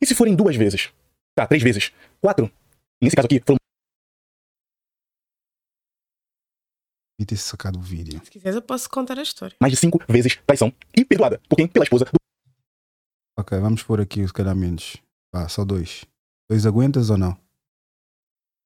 E 0.00 0.06
se 0.06 0.14
forem 0.14 0.36
duas 0.36 0.54
vezes? 0.54 0.90
Tá, 1.34 1.46
três 1.46 1.62
vezes. 1.62 1.92
Quatro. 2.20 2.50
Nesse 3.02 3.16
caso 3.16 3.26
aqui, 3.26 3.42
foram 3.44 3.58
Devia 7.18 7.26
ter 7.28 7.36
sacado 7.36 7.78
o 7.78 7.82
vídeo. 7.82 8.20
Se 8.24 8.30
quiseres, 8.30 8.56
eu 8.56 8.62
posso 8.62 8.88
contar 8.90 9.18
a 9.18 9.22
história. 9.22 9.56
mais 9.60 9.72
de 9.72 9.78
cinco 9.78 9.98
vezes 10.08 10.36
traição. 10.46 10.72
E 10.96 11.04
perdoada. 11.04 11.40
Por 11.48 11.56
quem? 11.56 11.66
Pela 11.66 11.82
esposa 11.84 12.04
do 12.04 12.10
Ok, 13.38 13.58
vamos 13.58 13.82
pôr 13.82 14.00
aqui 14.00 14.26
se 14.26 14.32
calhar 14.32 14.54
menos. 14.54 14.96
Vá, 15.34 15.48
só 15.48 15.64
dois. 15.64 16.04
Dois 16.48 16.64
aguentas 16.66 17.10
ou 17.10 17.18
não? 17.18 17.36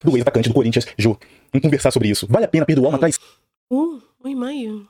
Do 0.02 0.12
ex-atacante 0.16 0.48
do 0.48 0.54
Corinthians, 0.54 0.86
Jô. 0.98 1.18
Vamos 1.52 1.62
conversar 1.62 1.90
sobre 1.90 2.08
isso. 2.08 2.26
Vale 2.26 2.44
a 2.44 2.48
pena 2.48 2.64
perdoar 2.66 2.88
uma 2.90 2.98
traição 2.98 3.22
Um, 3.70 4.00
um 4.24 4.28
e 4.28 4.34
meio. 4.34 4.88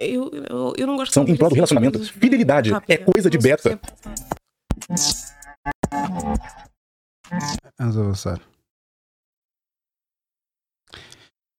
Eu, 0.00 0.30
eu, 0.48 0.72
eu 0.76 0.86
não 0.86 0.96
gosto 0.96 1.12
de 1.24 1.32
em 1.32 1.36
prol 1.36 1.48
do 1.48 1.54
fazer 1.54 1.54
relacionamento? 1.56 1.98
coisas 1.98 2.14
Fidelidade 2.14 2.70
rápido. 2.70 2.90
é 2.90 2.96
coisa 2.98 3.28
de 3.30 3.38
beta. 3.38 3.70
é- 3.72 3.78
Vamos 7.78 7.96
avançar. 7.98 8.40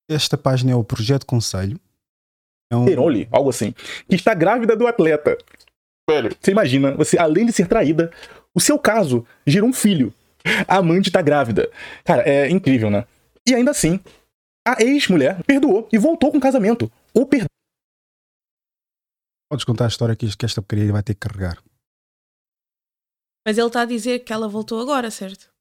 Esta 0.09 0.37
página 0.37 0.71
é 0.71 0.75
o 0.75 0.83
Projeto 0.83 1.25
Conselho. 1.25 1.79
É 2.71 2.75
um, 2.75 2.85
Peroli, 2.85 3.27
algo 3.31 3.49
assim, 3.49 3.71
que 4.07 4.15
está 4.15 4.33
grávida 4.33 4.75
do 4.75 4.87
atleta. 4.87 5.37
Velho, 6.09 6.35
você 6.39 6.51
imagina, 6.51 6.95
você, 6.95 7.17
além 7.17 7.45
de 7.45 7.51
ser 7.51 7.67
traída, 7.67 8.11
o 8.53 8.59
seu 8.59 8.79
caso 8.79 9.25
gerou 9.45 9.69
um 9.69 9.73
filho. 9.73 10.13
A 10.67 10.77
amante 10.77 11.11
tá 11.11 11.21
grávida. 11.21 11.69
Cara, 12.03 12.23
é 12.27 12.49
incrível, 12.49 12.89
né? 12.89 13.05
E 13.47 13.53
ainda 13.53 13.71
assim, 13.71 13.99
a 14.67 14.81
ex-mulher 14.81 15.43
perdoou 15.43 15.87
e 15.91 15.97
voltou 15.97 16.31
com 16.31 16.37
o 16.37 16.41
casamento. 16.41 16.91
Ou 17.13 17.25
perdoou. 17.25 17.49
Podes 19.51 19.65
contar 19.65 19.85
a 19.85 19.87
história 19.87 20.15
que, 20.15 20.37
que 20.37 20.45
esta 20.45 20.61
porcaria 20.61 20.91
vai 20.91 21.01
ter 21.01 21.15
que 21.15 21.21
carregar. 21.21 21.61
Mas 23.45 23.57
ele 23.57 23.67
está 23.67 23.81
a 23.81 23.85
dizer 23.85 24.19
que 24.19 24.31
ela 24.31 24.47
voltou 24.47 24.79
agora, 24.79 25.09
certo? 25.09 25.51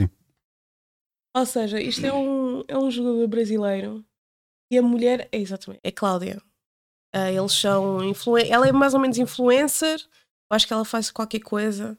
Sim. 0.00 0.08
Ou 1.36 1.46
seja, 1.46 1.80
isto 1.80 2.04
é 2.04 2.12
um, 2.12 2.64
é 2.66 2.76
um 2.76 2.90
jogador 2.90 3.28
brasileiro 3.28 4.04
e 4.72 4.76
a 4.76 4.82
mulher 4.82 5.28
é 5.30 5.38
exatamente, 5.38 5.80
é 5.84 5.92
Cláudia. 5.92 6.42
Ah, 7.14 7.30
eles 7.30 7.52
são 7.52 8.04
influen 8.04 8.50
ela 8.50 8.68
é 8.68 8.72
mais 8.72 8.92
ou 8.92 9.00
menos 9.00 9.16
influencer, 9.16 9.98
eu 10.50 10.54
acho 10.54 10.66
que 10.66 10.72
ela 10.72 10.84
faz 10.84 11.10
qualquer 11.10 11.40
coisa, 11.40 11.96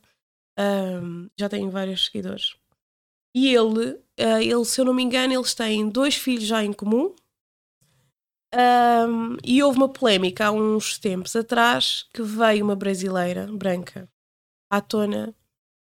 Ahm, 0.60 1.30
já 1.40 1.48
tem 1.48 1.70
vários 1.70 2.06
seguidores. 2.06 2.56
E 3.36 3.54
ele, 3.56 4.00
ah, 4.20 4.42
ele, 4.44 4.66
se 4.66 4.82
eu 4.82 4.86
não 4.86 4.94
me 4.94 5.04
engano, 5.04 5.34
eles 5.34 5.54
têm 5.56 5.90
dois 5.90 6.16
filhos 6.16 6.46
já 6.46 6.64
em 6.64 6.74
comum. 6.74 7.16
Ahm, 8.54 9.38
e 9.44 9.62
houve 9.64 9.78
uma 9.78 9.90
polémica 9.90 10.48
há 10.48 10.52
uns 10.52 10.98
tempos 10.98 11.36
atrás 11.36 12.08
que 12.14 12.22
veio 12.24 12.66
uma 12.66 12.76
brasileira 12.76 13.48
branca 13.52 14.10
à 14.72 14.82
tona 14.82 15.36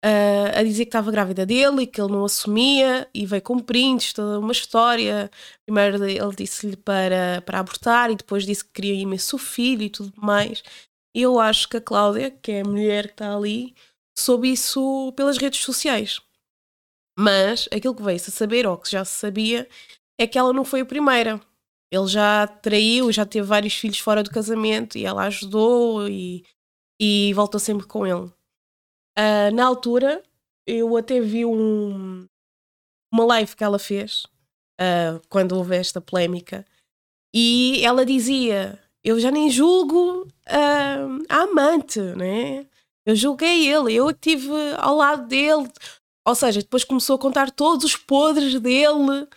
ah, 0.03 0.59
a 0.59 0.63
dizer 0.63 0.85
que 0.85 0.89
estava 0.89 1.11
grávida 1.11 1.45
dele 1.45 1.83
e 1.83 1.87
que 1.87 2.01
ele 2.01 2.11
não 2.11 2.25
assumia 2.25 3.09
e 3.13 3.25
veio 3.25 3.41
com 3.41 3.59
prints, 3.59 4.13
toda 4.13 4.39
uma 4.39 4.51
história. 4.51 5.31
Primeiro 5.65 6.03
ele 6.05 6.35
disse-lhe 6.35 6.77
para, 6.77 7.41
para 7.45 7.59
abortar 7.59 8.11
e 8.11 8.15
depois 8.15 8.45
disse 8.45 8.65
que 8.65 8.73
queria 8.73 8.95
imenso 8.95 9.37
filho 9.37 9.83
e 9.83 9.89
tudo 9.89 10.13
mais. 10.17 10.63
Eu 11.15 11.39
acho 11.39 11.69
que 11.69 11.77
a 11.77 11.81
Cláudia, 11.81 12.31
que 12.31 12.51
é 12.51 12.61
a 12.61 12.65
mulher 12.65 13.07
que 13.07 13.13
está 13.13 13.35
ali, 13.35 13.75
soube 14.17 14.51
isso 14.51 15.11
pelas 15.15 15.37
redes 15.37 15.61
sociais. 15.61 16.21
Mas 17.17 17.67
aquilo 17.71 17.95
que 17.95 18.03
veio-se 18.03 18.29
a 18.29 18.33
saber, 18.33 18.65
ou 18.65 18.77
que 18.77 18.89
já 18.89 19.05
se 19.05 19.17
sabia, 19.17 19.67
é 20.19 20.27
que 20.27 20.37
ela 20.37 20.53
não 20.53 20.65
foi 20.65 20.81
a 20.81 20.85
primeira. 20.85 21.39
Ele 21.91 22.07
já 22.07 22.47
traiu, 22.47 23.11
já 23.11 23.25
teve 23.25 23.45
vários 23.45 23.75
filhos 23.75 23.99
fora 23.99 24.23
do 24.23 24.31
casamento 24.31 24.97
e 24.97 25.05
ela 25.05 25.25
ajudou 25.25 26.07
e, 26.07 26.43
e 26.99 27.33
voltou 27.33 27.59
sempre 27.59 27.85
com 27.85 28.05
ele. 28.05 28.31
Ah, 29.15 29.51
na 29.51 29.65
altura, 29.65 30.23
eu 30.65 30.97
até 30.97 31.19
vi 31.21 31.45
um, 31.45 32.27
uma 33.11 33.25
live 33.25 33.55
que 33.55 33.63
ela 33.63 33.77
fez 33.77 34.25
ah, 34.79 35.21
quando 35.29 35.53
houve 35.55 35.75
esta 35.75 36.01
polémica 36.01 36.65
e 37.33 37.85
ela 37.85 38.05
dizia: 38.05 38.79
Eu 39.03 39.19
já 39.19 39.29
nem 39.31 39.49
julgo 39.49 40.27
ah, 40.47 40.97
a 41.29 41.43
amante, 41.43 41.99
né? 41.99 42.67
Eu 43.05 43.15
julguei 43.15 43.67
ele, 43.67 43.93
eu 43.93 44.09
estive 44.09 44.51
ao 44.77 44.95
lado 44.95 45.27
dele. 45.27 45.69
Ou 46.25 46.35
seja, 46.35 46.61
depois 46.61 46.83
começou 46.83 47.15
a 47.15 47.19
contar 47.19 47.51
todos 47.51 47.83
os 47.85 47.95
podres 47.95 48.59
dele 48.59 49.27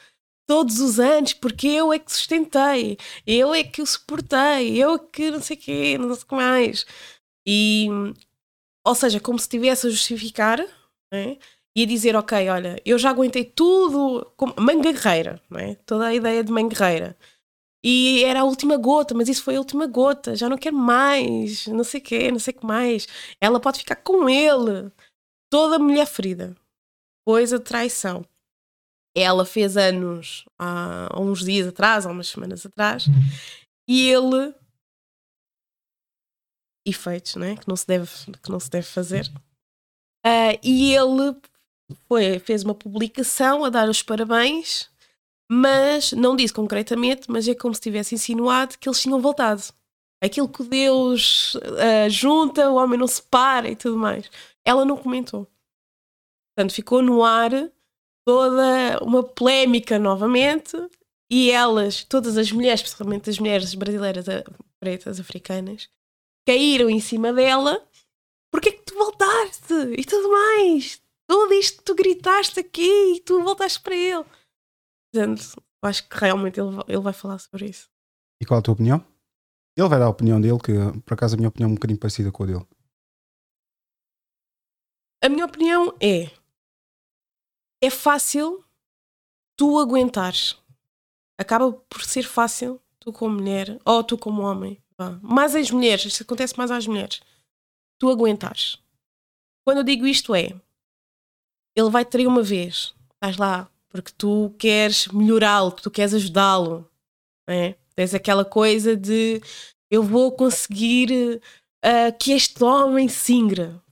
todos 0.47 0.81
os 0.81 1.01
anos, 1.01 1.33
porque 1.33 1.67
eu 1.67 1.93
é 1.93 1.99
que 1.99 2.13
sustentei, 2.13 2.97
eu 3.27 3.53
é 3.53 3.65
que 3.65 3.83
o 3.83 3.87
suportei, 3.87 4.77
eu 4.83 4.95
é 4.95 4.99
que 4.99 5.31
não 5.31 5.41
sei 5.43 5.57
o 5.57 5.61
quê, 5.61 5.99
não 5.99 6.15
sei 6.15 6.23
o 6.23 6.27
que 6.27 6.35
mais. 6.35 6.87
E, 7.47 7.89
ou 8.87 8.95
seja, 8.95 9.21
como 9.21 9.39
se 9.39 9.45
estivesse 9.47 9.87
a 9.87 9.91
justificar 9.91 10.61
né? 11.13 11.39
e 11.77 11.83
a 11.83 11.87
dizer, 11.87 12.17
ok, 12.17 12.49
olha, 12.49 12.81
eu 12.85 12.99
já 12.99 13.11
aguentei 13.11 13.45
tudo, 13.45 14.33
como 14.37 14.55
mãe 14.59 14.81
guerreira, 14.81 15.43
é? 15.57 15.75
toda 15.87 16.07
a 16.07 16.15
ideia 16.15 16.45
de 16.45 16.53
mãe 16.53 16.69
guerreira. 16.69 17.17
E 17.89 18.25
era 18.25 18.41
a 18.41 18.45
última 18.45 18.77
gota, 18.77 19.15
mas 19.15 19.29
isso 19.29 19.45
foi 19.45 19.55
a 19.55 19.61
última 19.61 19.87
gota, 19.87 20.35
já 20.35 20.49
não 20.49 20.59
quero 20.59 20.77
mais, 20.77 21.69
não 21.69 21.85
sei 21.85 22.01
o 22.01 22.03
quê, 22.03 22.33
não 22.33 22.39
sei 22.41 22.53
o 22.53 22.59
que 22.59 22.67
mais. 22.67 23.07
Ela 23.41 23.61
pode 23.61 23.79
ficar 23.79 23.95
com 23.95 24.29
ele, 24.29 24.91
toda 25.49 25.79
mulher 25.79 26.05
ferida. 26.05 26.57
Pois 27.25 27.53
a 27.53 27.61
traição. 27.61 28.27
Ela 29.17 29.47
fez 29.47 29.77
anos 29.77 30.45
há, 30.59 31.15
há 31.15 31.21
uns 31.21 31.45
dias 31.45 31.69
atrás, 31.69 32.05
há 32.05 32.11
umas 32.11 32.27
semanas 32.27 32.67
atrás, 32.67 33.05
e 33.89 34.11
ele. 34.11 34.53
Efeitos, 36.85 37.37
né? 37.37 37.57
Que 37.57 37.69
não 37.69 37.77
se 37.77 37.87
deve, 37.87 38.11
que 38.43 38.51
não 38.51 38.59
se 38.59 38.69
deve 38.69 38.87
fazer. 38.89 39.33
Ah, 40.25 40.59
e 40.61 40.93
ele 40.93 41.41
foi, 42.09 42.41
fez 42.41 42.65
uma 42.65 42.75
publicação 42.75 43.65
a 43.65 43.71
dar 43.71 43.89
os 43.89 44.03
parabéns, 44.03 44.91
mas 45.51 46.13
não 46.13 46.37
disse 46.37 46.53
concretamente, 46.53 47.31
mas 47.31 47.47
é 47.47 47.55
como 47.55 47.75
se 47.75 47.81
tivesse 47.81 48.15
insinuado 48.15 48.77
que 48.79 48.89
eles 48.89 49.01
tinham 49.01 49.21
voltado. 49.21 49.63
Aquilo 50.23 50.49
que 50.49 50.63
Deus 50.65 51.57
ah, 51.79 52.09
junta, 52.09 52.71
o 52.71 52.77
homem 52.77 52.99
não 52.99 53.07
separa 53.07 53.69
e 53.69 53.77
tudo 53.77 53.97
mais. 53.97 54.31
Ela 54.65 54.85
não 54.85 54.97
comentou. 54.97 55.47
Portanto, 56.57 56.75
ficou 56.75 57.03
no 57.03 57.23
ar 57.23 57.51
toda 58.27 58.99
uma 59.03 59.23
polémica 59.23 59.99
novamente 59.99 60.77
e 61.31 61.51
elas, 61.51 62.03
todas 62.05 62.37
as 62.39 62.51
mulheres, 62.51 62.81
principalmente 62.83 63.31
as 63.31 63.39
mulheres 63.39 63.75
brasileiras 63.75 64.29
a- 64.29 64.45
pretas, 64.81 65.21
africanas, 65.21 65.89
caíram 66.47 66.89
em 66.91 67.01
cima 67.01 67.33
dela 67.33 67.87
porque 68.53 68.71
é 68.71 68.73
que 68.73 68.85
tu 68.85 68.95
voltaste 68.95 69.75
e 69.99 70.05
tudo 70.05 70.31
mais 70.31 71.01
tudo 71.29 71.53
isto 71.55 71.79
que 71.79 71.85
tu 71.85 71.95
gritaste 71.95 72.61
aqui 72.61 73.15
e 73.17 73.21
tu 73.21 73.43
voltaste 73.43 73.81
para 73.81 73.97
ele 73.97 74.25
portanto, 75.13 75.53
eu 75.83 75.89
acho 75.89 76.09
que 76.09 76.17
realmente 76.19 76.61
ele, 76.61 76.71
vai- 76.71 76.85
ele 76.89 77.01
vai 77.01 77.13
falar 77.13 77.39
sobre 77.39 77.67
isso 77.69 77.89
E 78.41 78.45
qual 78.47 78.59
a 78.61 78.63
tua 78.63 78.75
opinião? 78.75 79.05
Ele 79.77 79.89
vai 79.89 79.99
dar 79.99 80.07
a 80.07 80.11
opinião 80.11 80.41
dele, 80.41 80.59
que 80.59 80.73
por 81.05 81.15
acaso 81.15 81.35
a 81.35 81.37
minha 81.39 81.49
opinião 81.49 81.69
é 81.69 81.73
um 81.73 81.75
bocadinho 81.75 81.99
parecida 82.01 82.33
com 82.33 82.43
a 82.45 82.47
dele. 82.47 82.67
a 85.23 85.29
minha 85.29 85.45
opinião 85.45 85.95
é 86.01 86.31
é 87.83 87.91
fácil 87.91 88.65
tu 89.57 89.79
aguentares 89.79 90.57
acaba 91.39 91.73
por 91.73 92.03
ser 92.05 92.23
fácil 92.25 92.81
tu 92.99 93.13
como 93.13 93.35
mulher 93.37 93.79
ou 93.85 94.03
tu 94.03 94.17
como 94.19 94.43
homem 94.43 94.83
vá. 94.99 95.19
mais 95.23 95.55
as 95.55 95.71
mulheres, 95.71 96.05
isto 96.07 96.23
acontece 96.23 96.57
mais 96.57 96.71
às 96.71 96.87
mulheres 96.87 97.21
tu 97.99 98.09
aguentares 98.11 98.79
quando 99.65 99.79
eu 99.79 99.85
digo 99.85 100.07
isto 100.07 100.35
é 100.35 100.59
ele 101.77 101.91
vai 101.91 102.05
te 102.05 102.11
trair 102.11 102.27
uma 102.27 102.43
vez 102.43 102.95
estás 103.15 103.37
lá 103.37 103.71
porque 103.89 104.13
tu 104.13 104.55
queres 104.59 105.09
melhorá-lo 105.09 105.71
tu 105.71 105.91
queres 105.91 106.15
ajudá-lo 106.15 106.89
é? 107.49 107.77
tens 107.95 108.15
aquela 108.15 108.45
coisa 108.45 108.97
de 108.97 109.41
eu 109.91 110.03
vou 110.03 110.33
conseguir 110.33 111.41
ah, 111.83 112.13
que 112.13 112.33
este 112.33 112.63
homem 112.65 113.09
se 113.09 113.33
ingra 113.33 113.83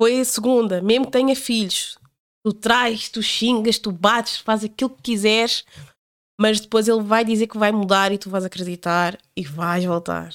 foi 0.00 0.20
a 0.20 0.24
segunda, 0.24 0.82
mesmo 0.82 1.06
que 1.06 1.12
tenha 1.12 1.36
filhos, 1.36 1.98
tu 2.44 2.52
traz, 2.52 3.08
tu 3.08 3.22
xingas, 3.22 3.78
tu 3.78 3.92
bates, 3.92 4.38
faz 4.38 4.64
aquilo 4.64 4.90
que 4.90 5.02
quiseres, 5.02 5.64
Mas 6.38 6.60
depois 6.60 6.88
ele 6.88 7.02
vai 7.02 7.24
dizer 7.24 7.46
que 7.46 7.56
vai 7.56 7.70
mudar 7.70 8.10
e 8.10 8.18
tu 8.18 8.28
vais 8.28 8.44
acreditar 8.44 9.16
e 9.36 9.44
vais 9.44 9.84
voltar. 9.84 10.30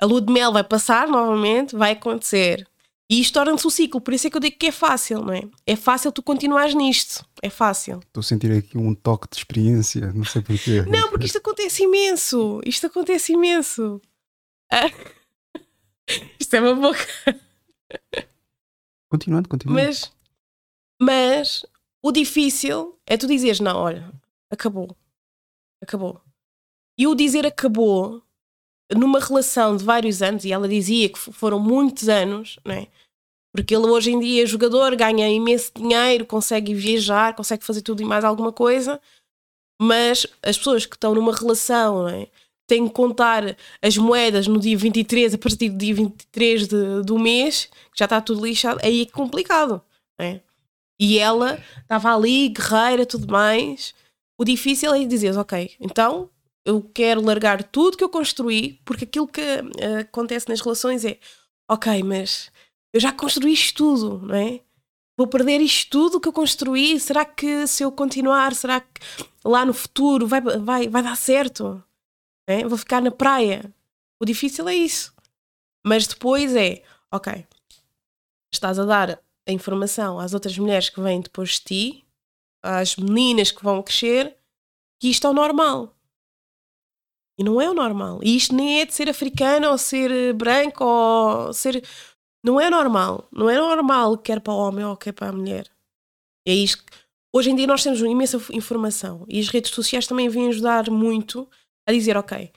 A 0.00 0.04
lua 0.04 0.20
de 0.20 0.32
mel 0.32 0.52
vai 0.52 0.64
passar 0.64 1.06
novamente, 1.06 1.76
vai 1.76 1.92
acontecer. 1.92 2.68
E 3.08 3.20
isto 3.20 3.34
torna-se 3.34 3.64
um 3.66 3.70
ciclo, 3.70 4.00
por 4.00 4.12
isso 4.12 4.26
é 4.26 4.30
que 4.30 4.36
eu 4.36 4.40
digo 4.40 4.56
que 4.58 4.66
é 4.66 4.72
fácil, 4.72 5.22
não 5.22 5.32
é? 5.32 5.42
É 5.64 5.76
fácil 5.76 6.10
tu 6.10 6.22
continuares 6.22 6.74
nisto, 6.74 7.24
é 7.40 7.48
fácil. 7.48 8.00
Estou 8.00 8.20
a 8.20 8.24
sentir 8.24 8.50
aqui 8.50 8.76
um 8.76 8.94
toque 8.94 9.28
de 9.30 9.36
experiência, 9.36 10.12
não 10.12 10.24
sei 10.24 10.42
porquê. 10.42 10.82
Não, 10.82 11.08
porque 11.08 11.26
isto 11.26 11.38
acontece 11.38 11.84
imenso, 11.84 12.60
isto 12.66 12.86
acontece 12.86 13.32
imenso. 13.32 14.00
Ah. 14.72 14.90
Isto 16.38 16.54
é 16.54 16.60
uma 16.60 16.74
boca. 16.74 17.04
Continuando, 19.10 19.48
continuando. 19.48 19.82
Mas, 19.82 20.12
mas 21.00 21.66
o 22.00 22.12
difícil 22.12 22.96
é 23.04 23.16
tu 23.16 23.26
dizeres, 23.26 23.58
não, 23.58 23.76
olha, 23.76 24.12
acabou. 24.50 24.96
Acabou. 25.82 26.20
E 26.98 27.06
o 27.06 27.14
dizer 27.14 27.44
acabou 27.44 28.22
numa 28.94 29.18
relação 29.18 29.76
de 29.76 29.84
vários 29.84 30.22
anos, 30.22 30.44
e 30.44 30.52
ela 30.52 30.68
dizia 30.68 31.08
que 31.08 31.18
foram 31.18 31.58
muitos 31.58 32.08
anos, 32.08 32.58
não 32.64 32.74
é? 32.74 32.86
Porque 33.54 33.74
ele 33.74 33.86
hoje 33.86 34.12
em 34.12 34.20
dia 34.20 34.42
é 34.42 34.46
jogador, 34.46 34.94
ganha 34.94 35.28
imenso 35.28 35.72
dinheiro, 35.74 36.26
consegue 36.26 36.74
viajar, 36.74 37.34
consegue 37.34 37.64
fazer 37.64 37.82
tudo 37.82 38.02
e 38.02 38.04
mais 38.04 38.24
alguma 38.24 38.52
coisa, 38.52 39.00
mas 39.80 40.26
as 40.42 40.56
pessoas 40.56 40.86
que 40.86 40.94
estão 40.94 41.14
numa 41.14 41.34
relação, 41.34 42.08
é? 42.08 42.28
Têm 42.68 42.88
que 42.88 42.94
contar 42.94 43.56
as 43.80 43.96
moedas 43.96 44.48
no 44.48 44.58
dia 44.58 44.76
23, 44.76 45.34
a 45.34 45.38
partir 45.38 45.68
do 45.68 45.78
dia 45.78 45.94
23 45.94 46.66
de, 46.66 47.02
do 47.04 47.18
mês, 47.18 47.66
que 47.92 47.98
já 47.98 48.06
está 48.06 48.20
tudo 48.20 48.44
lixado, 48.44 48.80
aí 48.82 49.02
é 49.02 49.06
complicado, 49.06 49.80
não 50.18 50.26
é? 50.26 50.40
E 50.98 51.18
ela 51.18 51.62
estava 51.82 52.14
ali, 52.14 52.48
guerreira, 52.48 53.06
tudo 53.06 53.30
mais. 53.30 53.94
O 54.38 54.44
difícil 54.44 54.92
é 54.94 55.04
dizer, 55.04 55.36
ok, 55.38 55.76
então 55.80 56.28
eu 56.66 56.82
quero 56.82 57.22
largar 57.22 57.62
tudo 57.62 57.96
que 57.96 58.02
eu 58.02 58.08
construí, 58.08 58.80
porque 58.84 59.04
aquilo 59.04 59.28
que 59.28 59.40
uh, 59.40 60.00
acontece 60.00 60.48
nas 60.48 60.60
relações 60.60 61.04
é, 61.04 61.18
ok, 61.70 62.02
mas 62.02 62.50
eu 62.92 63.00
já 63.00 63.12
construí 63.12 63.52
isto 63.52 63.76
tudo, 63.76 64.26
não 64.26 64.34
é? 64.34 64.60
Vou 65.16 65.28
perder 65.28 65.60
isto 65.60 65.90
tudo 65.90 66.20
que 66.20 66.28
eu 66.28 66.32
construí. 66.32 66.98
Será 67.00 67.24
que 67.24 67.66
se 67.66 67.82
eu 67.82 67.90
continuar, 67.90 68.54
será 68.54 68.80
que 68.80 69.00
lá 69.44 69.64
no 69.64 69.72
futuro 69.72 70.26
vai, 70.26 70.40
vai, 70.40 70.88
vai 70.88 71.02
dar 71.02 71.16
certo? 71.16 71.82
É? 72.46 72.66
Vou 72.66 72.76
ficar 72.76 73.00
na 73.00 73.10
praia. 73.10 73.72
O 74.20 74.26
difícil 74.26 74.68
é 74.68 74.74
isso. 74.74 75.14
Mas 75.86 76.06
depois 76.06 76.54
é, 76.54 76.82
ok, 77.12 77.46
estás 78.52 78.78
a 78.78 78.84
dar 78.84 79.22
a 79.48 79.52
informação 79.52 80.18
às 80.18 80.34
outras 80.34 80.58
mulheres 80.58 80.90
que 80.90 81.00
vêm 81.00 81.20
depois 81.20 81.50
de 81.50 81.60
ti, 81.60 82.04
às 82.62 82.96
meninas 82.96 83.52
que 83.52 83.62
vão 83.62 83.82
crescer, 83.82 84.36
que 85.00 85.08
isto 85.08 85.26
é 85.26 85.30
o 85.30 85.34
normal. 85.34 85.95
E 87.38 87.44
não 87.44 87.60
é 87.60 87.68
o 87.70 87.74
normal. 87.74 88.20
E 88.22 88.36
isto 88.36 88.54
nem 88.54 88.80
é 88.80 88.86
de 88.86 88.94
ser 88.94 89.08
africano 89.08 89.70
ou 89.70 89.78
ser 89.78 90.32
branco 90.32 90.84
ou 90.84 91.52
ser. 91.52 91.84
Não 92.44 92.60
é 92.60 92.70
normal. 92.70 93.28
Não 93.32 93.50
é 93.50 93.56
normal 93.56 94.16
quer 94.18 94.40
para 94.40 94.52
o 94.52 94.58
homem 94.58 94.84
ou 94.84 94.96
quer 94.96 95.12
para 95.12 95.28
a 95.28 95.32
mulher. 95.32 95.70
É 96.46 96.54
isto. 96.54 96.82
Hoje 97.34 97.50
em 97.50 97.56
dia 97.56 97.66
nós 97.66 97.82
temos 97.82 98.00
uma 98.00 98.10
imensa 98.10 98.40
informação 98.52 99.26
e 99.28 99.38
as 99.38 99.48
redes 99.48 99.70
sociais 99.70 100.06
também 100.06 100.28
vêm 100.28 100.48
ajudar 100.48 100.88
muito 100.90 101.46
a 101.86 101.92
dizer, 101.92 102.16
ok, 102.16 102.50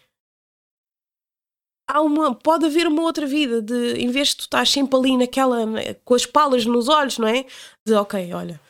há 1.90 2.02
uma, 2.02 2.36
pode 2.36 2.66
haver 2.66 2.88
uma 2.88 3.02
outra 3.02 3.26
vida 3.26 3.62
de, 3.62 3.96
em 3.96 4.10
vez 4.10 4.30
de 4.30 4.38
tu 4.38 4.42
estás 4.42 4.70
sempre 4.70 4.98
ali 4.98 5.18
naquela, 5.18 5.58
com 6.06 6.14
as 6.14 6.26
palas 6.26 6.66
nos 6.66 6.88
olhos, 6.88 7.18
não 7.18 7.28
é? 7.28 7.46
De, 7.86 7.94
ok, 7.94 8.32
olha, 8.34 8.62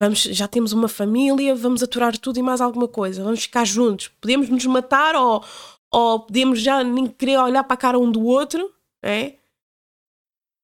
vamos, 0.00 0.22
já 0.22 0.48
temos 0.48 0.72
uma 0.72 0.88
família, 0.88 1.54
vamos 1.54 1.82
aturar 1.82 2.16
tudo 2.16 2.38
e 2.38 2.42
mais 2.42 2.60
alguma 2.60 2.88
coisa, 2.88 3.22
vamos 3.22 3.42
ficar 3.42 3.64
juntos, 3.64 4.08
podemos 4.08 4.48
nos 4.48 4.64
matar 4.66 5.14
ou, 5.14 5.44
ou 5.92 6.20
podemos 6.20 6.60
já 6.60 6.82
nem 6.82 7.06
querer 7.06 7.38
olhar 7.38 7.62
para 7.64 7.74
a 7.74 7.76
cara 7.76 7.98
um 7.98 8.10
do 8.10 8.24
outro, 8.24 8.74
é? 9.04 9.38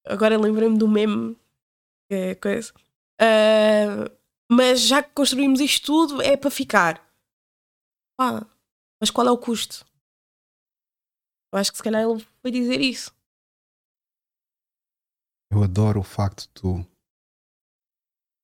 Agora 0.06 0.38
lembrei-me 0.38 0.78
do 0.78 0.88
meme, 0.88 1.36
é 2.10 2.34
coisa. 2.36 2.72
Uh, 3.20 4.10
mas 4.50 4.80
já 4.80 5.02
que 5.02 5.12
construímos 5.12 5.60
isto 5.60 5.84
tudo, 5.86 6.22
é 6.22 6.36
para 6.36 6.50
ficar. 6.50 7.04
Pá, 8.16 8.46
mas 9.00 9.10
qual 9.10 9.26
é 9.26 9.30
o 9.30 9.38
custo? 9.38 9.84
Eu 11.52 11.58
acho 11.58 11.72
que 11.72 11.78
se 11.78 11.82
calhar 11.82 12.02
ele 12.02 12.24
foi 12.40 12.50
dizer 12.50 12.80
isso. 12.80 13.12
Eu 15.50 15.62
adoro 15.62 16.00
o 16.00 16.04
facto 16.04 16.42
de 16.42 16.48
tu 16.48 16.95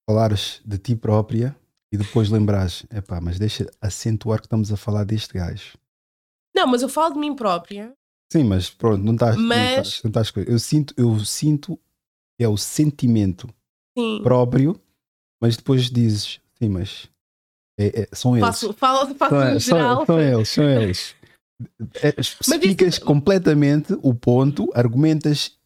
falares 0.09 0.61
de 0.64 0.78
ti 0.78 0.96
própria 0.96 1.57
e 1.92 1.96
depois 1.96 2.30
lembrares, 2.30 2.86
epá, 2.90 3.20
mas 3.20 3.38
deixa 3.38 3.70
acentuar 3.80 4.40
que 4.40 4.46
estamos 4.46 4.72
a 4.72 4.76
falar 4.76 5.05
deste 5.05 5.34
gajo. 5.34 5.76
Não, 6.55 6.66
mas 6.66 6.82
eu 6.82 6.88
falo 6.88 7.14
de 7.14 7.20
mim 7.20 7.34
própria. 7.34 7.92
Sim, 8.32 8.44
mas 8.44 8.70
pronto, 8.70 9.03
não 9.05 9.12
estás. 9.14 9.36
Mas... 9.36 10.03
Não 10.03 10.09
estás, 10.09 10.32
eu 10.46 10.59
sinto, 10.59 10.94
eu 10.96 11.18
sinto 11.20 11.78
é 12.38 12.48
o 12.48 12.57
sentimento 12.57 13.48
Sim. 13.96 14.20
próprio, 14.22 14.80
mas 15.40 15.57
depois 15.57 15.90
dizes, 15.90 16.40
sim, 16.59 16.68
mas 16.68 17.09
é, 17.78 18.03
é, 18.03 18.09
são 18.12 18.36
eles. 18.36 18.46
Faço, 18.46 18.72
falo, 18.72 19.14
faço 19.14 19.34
são, 19.34 19.59
geral. 19.59 19.96
São, 19.96 20.07
são 20.07 20.20
eles, 20.20 20.48
são 20.48 20.64
eles. 20.64 21.14
É, 22.03 22.14
Explicas 22.18 22.98
completamente 22.98 23.96
o 24.03 24.14
ponto, 24.14 24.70
argumentas, 24.74 25.57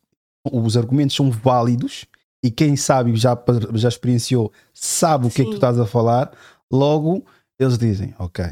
os 0.45 0.77
argumentos 0.77 1.17
são 1.17 1.31
válidos 1.31 2.05
e 2.47 2.51
quem 2.51 2.77
sabe 2.77 3.17
já, 3.17 3.37
já 3.75 3.89
experienciou 3.89 4.53
sabe 4.73 5.27
o 5.27 5.31
que 5.31 5.43
é 5.43 5.45
que 5.45 5.51
tu 5.51 5.57
estás 5.57 5.81
a 5.81 5.87
falar, 5.87 6.31
logo 6.73 7.25
eles 7.59 7.77
dizem, 7.77 8.15
ok, 8.21 8.45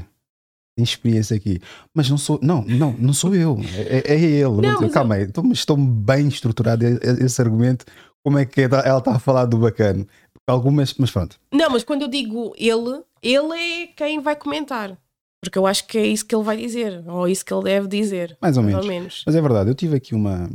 tem 0.76 0.82
experiência 0.82 1.36
aqui, 1.36 1.60
mas 1.94 2.10
não 2.10 2.18
sou, 2.18 2.40
não, 2.42 2.62
não, 2.64 2.92
não 2.98 3.12
sou 3.12 3.36
eu, 3.36 3.56
é, 3.88 4.14
é 4.14 4.20
ele. 4.20 4.60
Não, 4.60 4.88
calma 4.88 5.14
eu... 5.14 5.20
aí, 5.20 5.26
estou, 5.28 5.52
estou 5.52 5.76
bem 5.76 6.26
estruturado 6.26 6.84
esse 6.84 7.40
argumento, 7.40 7.84
como 8.24 8.36
é 8.36 8.44
que 8.44 8.62
ela 8.62 8.98
está 8.98 9.14
a 9.14 9.18
falar 9.20 9.44
do 9.44 9.58
bacana? 9.58 10.04
Algumas, 10.44 10.92
mas 10.94 11.10
pronto. 11.12 11.38
Não, 11.52 11.70
mas 11.70 11.84
quando 11.84 12.02
eu 12.02 12.08
digo 12.08 12.52
ele, 12.58 13.02
ele 13.22 13.54
é 13.54 13.86
quem 13.86 14.20
vai 14.20 14.34
comentar. 14.34 14.98
Porque 15.40 15.56
eu 15.56 15.66
acho 15.66 15.86
que 15.86 15.98
é 15.98 16.06
isso 16.06 16.26
que 16.26 16.34
ele 16.34 16.42
vai 16.42 16.56
dizer, 16.56 17.04
ou 17.06 17.28
isso 17.28 17.44
que 17.44 17.54
ele 17.54 17.62
deve 17.62 17.86
dizer. 17.86 18.36
Mais 18.40 18.56
ou, 18.56 18.62
mais 18.62 18.74
menos. 18.74 18.86
ou 18.86 18.92
menos. 18.92 19.22
Mas 19.24 19.36
é 19.36 19.40
verdade, 19.40 19.70
eu 19.70 19.74
tive 19.74 19.96
aqui 19.96 20.14
uma. 20.14 20.50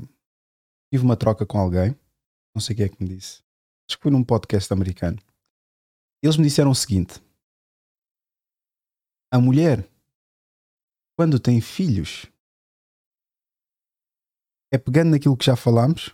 Tive 0.91 1.05
uma 1.05 1.15
troca 1.15 1.45
com 1.45 1.57
alguém, 1.57 1.95
não 2.59 2.61
sei 2.61 2.75
quem 2.75 2.85
é 2.85 2.89
que 2.89 3.01
me 3.01 3.09
disse. 3.09 3.41
Acho 3.87 3.97
que 3.97 4.03
foi 4.03 4.11
num 4.11 4.23
podcast 4.23 4.71
americano. 4.71 5.17
Eles 6.21 6.37
me 6.37 6.43
disseram 6.43 6.71
o 6.71 6.75
seguinte: 6.75 7.21
a 9.31 9.39
mulher, 9.39 9.87
quando 11.17 11.39
tem 11.39 11.61
filhos, 11.61 12.27
é 14.71 14.77
pegando 14.77 15.11
naquilo 15.11 15.37
que 15.37 15.45
já 15.45 15.55
falámos, 15.55 16.13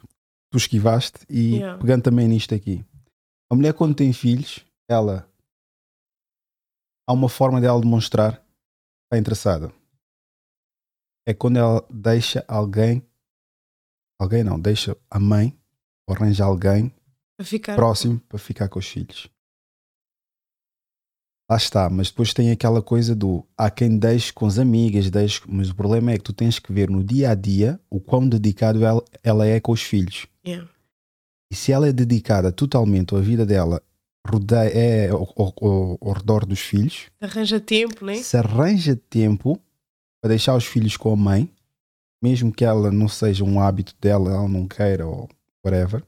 tu 0.51 0.57
esquivaste, 0.57 1.25
e 1.29 1.57
yeah. 1.57 1.79
pegando 1.79 2.03
também 2.03 2.27
nisto 2.27 2.53
aqui. 2.53 2.85
A 3.51 3.55
mulher, 3.55 3.73
quando 3.73 3.95
tem 3.95 4.13
filhos, 4.13 4.65
ela. 4.87 5.29
Há 7.07 7.13
uma 7.13 7.29
forma 7.29 7.61
dela 7.61 7.79
demonstrar 7.79 8.43
está 9.03 9.19
interessada 9.19 9.71
é 11.25 11.33
quando 11.33 11.57
ela 11.57 11.85
deixa 11.89 12.45
alguém, 12.47 13.05
alguém 14.19 14.43
não, 14.43 14.59
deixa 14.59 14.95
a 15.09 15.19
mãe 15.19 15.57
ou 16.07 16.15
arranja 16.15 16.45
alguém 16.45 16.93
para 17.37 17.75
próximo 17.75 18.19
para 18.29 18.39
ficar 18.39 18.69
com 18.69 18.79
os 18.79 18.87
filhos. 18.87 19.29
Lá 21.49 21.57
está, 21.57 21.89
mas 21.91 22.09
depois 22.09 22.33
tem 22.33 22.49
aquela 22.49 22.81
coisa 22.81 23.15
do 23.15 23.45
há 23.55 23.69
quem 23.69 23.99
deixe 23.99 24.33
com 24.33 24.47
as 24.47 24.57
amigas, 24.57 25.11
deixe, 25.11 25.41
mas 25.47 25.69
o 25.69 25.75
problema 25.75 26.11
é 26.11 26.17
que 26.17 26.23
tu 26.23 26.33
tens 26.33 26.57
que 26.57 26.73
ver 26.73 26.89
no 26.89 27.03
dia 27.03 27.29
a 27.29 27.35
dia 27.35 27.79
o 27.87 27.99
quão 27.99 28.27
dedicado 28.27 28.83
ela, 28.83 29.03
ela 29.23 29.45
é 29.45 29.59
com 29.59 29.71
os 29.71 29.83
filhos. 29.83 30.25
Yeah. 30.45 30.67
E 31.51 31.55
se 31.55 31.71
ela 31.71 31.87
é 31.87 31.93
dedicada 31.93 32.51
totalmente 32.51 33.15
à 33.15 33.19
vida 33.19 33.45
dela 33.45 33.81
rodeia, 34.27 34.69
é 34.69 35.09
ao, 35.09 35.31
ao, 35.37 35.99
ao, 36.01 36.13
redor 36.13 36.47
dos 36.47 36.59
filhos. 36.59 37.11
Arranja 37.21 37.59
tempo, 37.59 38.03
né? 38.03 38.15
Se 38.15 38.35
arranja 38.37 38.95
tempo 38.95 39.61
para 40.19 40.29
deixar 40.29 40.55
os 40.55 40.65
filhos 40.65 40.97
com 40.97 41.13
a 41.13 41.15
mãe, 41.15 41.47
mesmo 42.23 42.51
que 42.51 42.65
ela 42.65 42.91
não 42.91 43.07
seja 43.07 43.43
um 43.43 43.59
hábito 43.59 43.95
dela, 44.01 44.31
ela 44.31 44.47
não 44.47 44.67
queira 44.67 45.05
ou 45.05 45.29
whatever, 45.65 46.03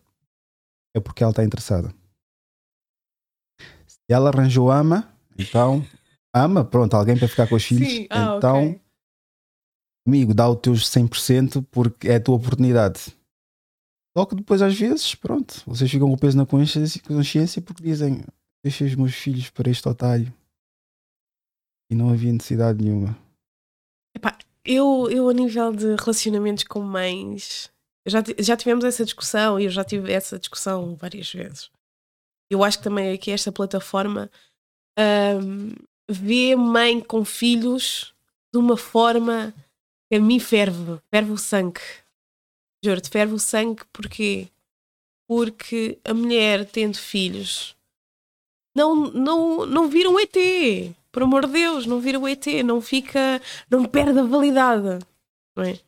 é 0.96 1.00
porque 1.00 1.24
ela 1.24 1.32
está 1.32 1.44
interessada. 1.44 1.94
Se 3.86 4.00
ela 4.10 4.30
arranjou 4.30 4.72
ama, 4.72 5.12
então 5.38 5.86
ama, 6.34 6.64
pronto, 6.64 6.94
alguém 6.96 7.18
para 7.18 7.28
ficar 7.28 7.48
com 7.48 7.56
os 7.56 7.64
filhos, 7.64 7.90
Sim. 7.90 8.08
Ah, 8.10 8.36
então 8.38 8.70
okay. 8.70 8.82
amigo, 10.08 10.34
dá 10.34 10.48
o 10.48 10.56
teu 10.56 10.74
100% 10.74 11.66
porque 11.72 12.08
é 12.08 12.16
a 12.16 12.22
tua 12.22 12.36
oportunidade. 12.36 13.18
Só 14.18 14.26
que 14.26 14.36
depois, 14.36 14.64
às 14.64 14.76
vezes, 14.76 15.14
pronto, 15.14 15.62
vocês 15.68 15.92
ficam 15.92 16.08
com 16.08 16.16
o 16.16 16.18
peso 16.18 16.38
na 16.38 16.46
consciência, 16.46 17.02
consciência 17.04 17.62
porque 17.62 17.84
dizem: 17.84 18.24
Deixei 18.64 18.88
os 18.88 18.96
meus 18.96 19.14
filhos 19.14 19.50
para 19.50 19.70
este 19.70 19.88
otário. 19.88 20.34
E 21.90 21.96
não 21.96 22.10
havia 22.10 22.34
necessidade 22.34 22.84
nenhuma. 22.84 23.18
Epá, 24.16 24.38
eu, 24.66 25.10
eu, 25.10 25.30
a 25.30 25.34
nível 25.34 25.72
de 25.72 25.96
relacionamentos 25.96 26.64
com 26.66 26.82
mães, 26.82 27.72
já, 28.08 28.24
já 28.40 28.58
tivemos 28.58 28.84
essa 28.84 29.04
discussão 29.04 29.60
e 29.60 29.66
eu 29.66 29.70
já 29.70 29.84
tive 29.84 30.12
essa 30.12 30.40
discussão 30.40 30.96
várias 30.96 31.32
vezes. 31.32 31.70
Eu 32.50 32.64
acho 32.64 32.78
que 32.78 32.84
também 32.84 33.14
aqui 33.14 33.32
esta 33.32 33.52
plataforma 33.52 34.32
um, 34.98 35.74
vê 36.10 36.56
mãe 36.56 37.00
com 37.02 37.26
filhos 37.26 38.14
de 38.54 38.60
uma 38.60 38.78
forma 38.78 39.54
que 40.10 40.18
a 40.18 40.22
mim 40.22 40.40
ferve, 40.40 41.00
ferve 41.12 41.32
o 41.32 41.38
sangue. 41.38 41.82
Juro-te, 42.84 43.10
ferve 43.10 43.34
o 43.34 43.40
sangue 43.40 43.84
porquê? 43.92 44.48
Porque 45.28 46.00
a 46.06 46.14
mulher 46.14 46.66
tendo 46.66 46.98
filhos 46.98 47.76
não, 48.74 48.96
não, 49.12 49.66
não 49.66 49.90
vira 49.90 50.10
um 50.10 50.20
ET. 50.20 50.96
Por 51.12 51.24
amor 51.24 51.48
de 51.48 51.54
Deus, 51.54 51.86
não 51.88 52.00
vira 52.00 52.20
um 52.20 52.28
ET, 52.28 52.46
não 52.64 52.80
fica, 52.80 53.42
não 53.70 53.86
perde 53.86 54.20
a 54.20 54.24
validade. 54.24 55.00
Não 55.56 55.64
é? 55.64 55.80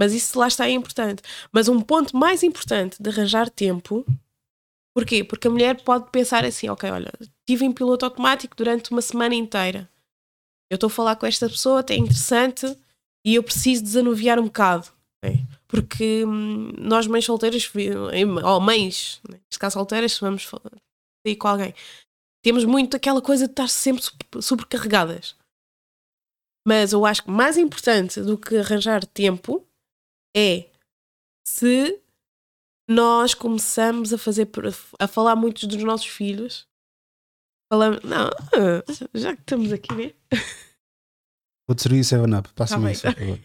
Mas 0.00 0.14
isso 0.14 0.38
lá 0.38 0.48
está 0.48 0.66
é 0.66 0.70
importante. 0.70 1.22
Mas 1.52 1.68
um 1.68 1.78
ponto 1.78 2.16
mais 2.16 2.42
importante 2.42 3.02
de 3.02 3.10
arranjar 3.10 3.50
tempo, 3.50 4.06
porquê? 4.96 5.22
Porque 5.22 5.46
a 5.46 5.50
mulher 5.50 5.82
pode 5.82 6.10
pensar 6.10 6.42
assim: 6.42 6.70
ok, 6.70 6.90
olha, 6.90 7.12
estive 7.20 7.66
em 7.66 7.72
piloto 7.72 8.06
automático 8.06 8.56
durante 8.56 8.90
uma 8.92 9.02
semana 9.02 9.34
inteira. 9.34 9.86
Eu 10.70 10.76
estou 10.76 10.86
a 10.86 10.90
falar 10.90 11.16
com 11.16 11.26
esta 11.26 11.50
pessoa, 11.50 11.84
é 11.90 11.96
interessante 11.96 12.64
e 13.26 13.34
eu 13.34 13.42
preciso 13.42 13.82
desanuviar 13.82 14.38
um 14.38 14.44
bocado. 14.44 14.88
É? 15.22 15.34
Porque 15.68 16.24
hum, 16.24 16.72
nós, 16.78 17.06
mães 17.06 17.26
solteiras, 17.26 17.70
ou 18.42 18.60
mães, 18.60 19.20
né? 19.28 19.38
neste 19.44 19.58
caso 19.58 19.74
solteiras, 19.74 20.18
vamos 20.18 20.46
sair 20.46 21.36
com 21.36 21.46
alguém, 21.46 21.74
temos 22.42 22.64
muito 22.64 22.96
aquela 22.96 23.20
coisa 23.20 23.46
de 23.46 23.52
estar 23.52 23.68
sempre 23.68 24.02
sobrecarregadas. 24.40 25.36
Mas 26.66 26.92
eu 26.92 27.04
acho 27.04 27.24
que 27.24 27.30
mais 27.30 27.58
importante 27.58 28.22
do 28.22 28.38
que 28.38 28.56
arranjar 28.56 29.04
tempo 29.04 29.66
é 30.36 30.70
se 31.46 32.00
nós 32.88 33.34
começamos 33.34 34.12
a 34.12 34.18
fazer 34.18 34.48
a 34.98 35.06
falar 35.06 35.36
muito 35.36 35.66
dos 35.66 35.82
nossos 35.82 36.06
filhos. 36.06 36.68
Falamos, 37.72 38.02
não, 38.02 38.26
ah, 38.26 38.84
já 39.14 39.34
que 39.34 39.42
estamos 39.42 39.72
aqui, 39.72 39.94
né? 39.94 40.12
Vou-te 41.68 41.82
servir 41.82 42.00
7-Up, 42.00 42.52
passa-me 42.54 42.84
tá 42.86 42.92
isso, 42.92 43.02
por 43.02 43.14
favor. 43.14 43.38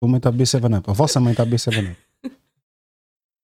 A 0.00 0.06
mãe 0.06 0.16
está 0.18 0.28
a 0.28 0.32
beber 0.32 0.44
7-Up, 0.44 0.90
a 0.90 0.92
vossa 0.92 1.20
mãe 1.20 1.32
está 1.32 1.42
a 1.42 1.46
beber 1.46 1.58
7-Up. 1.58 1.96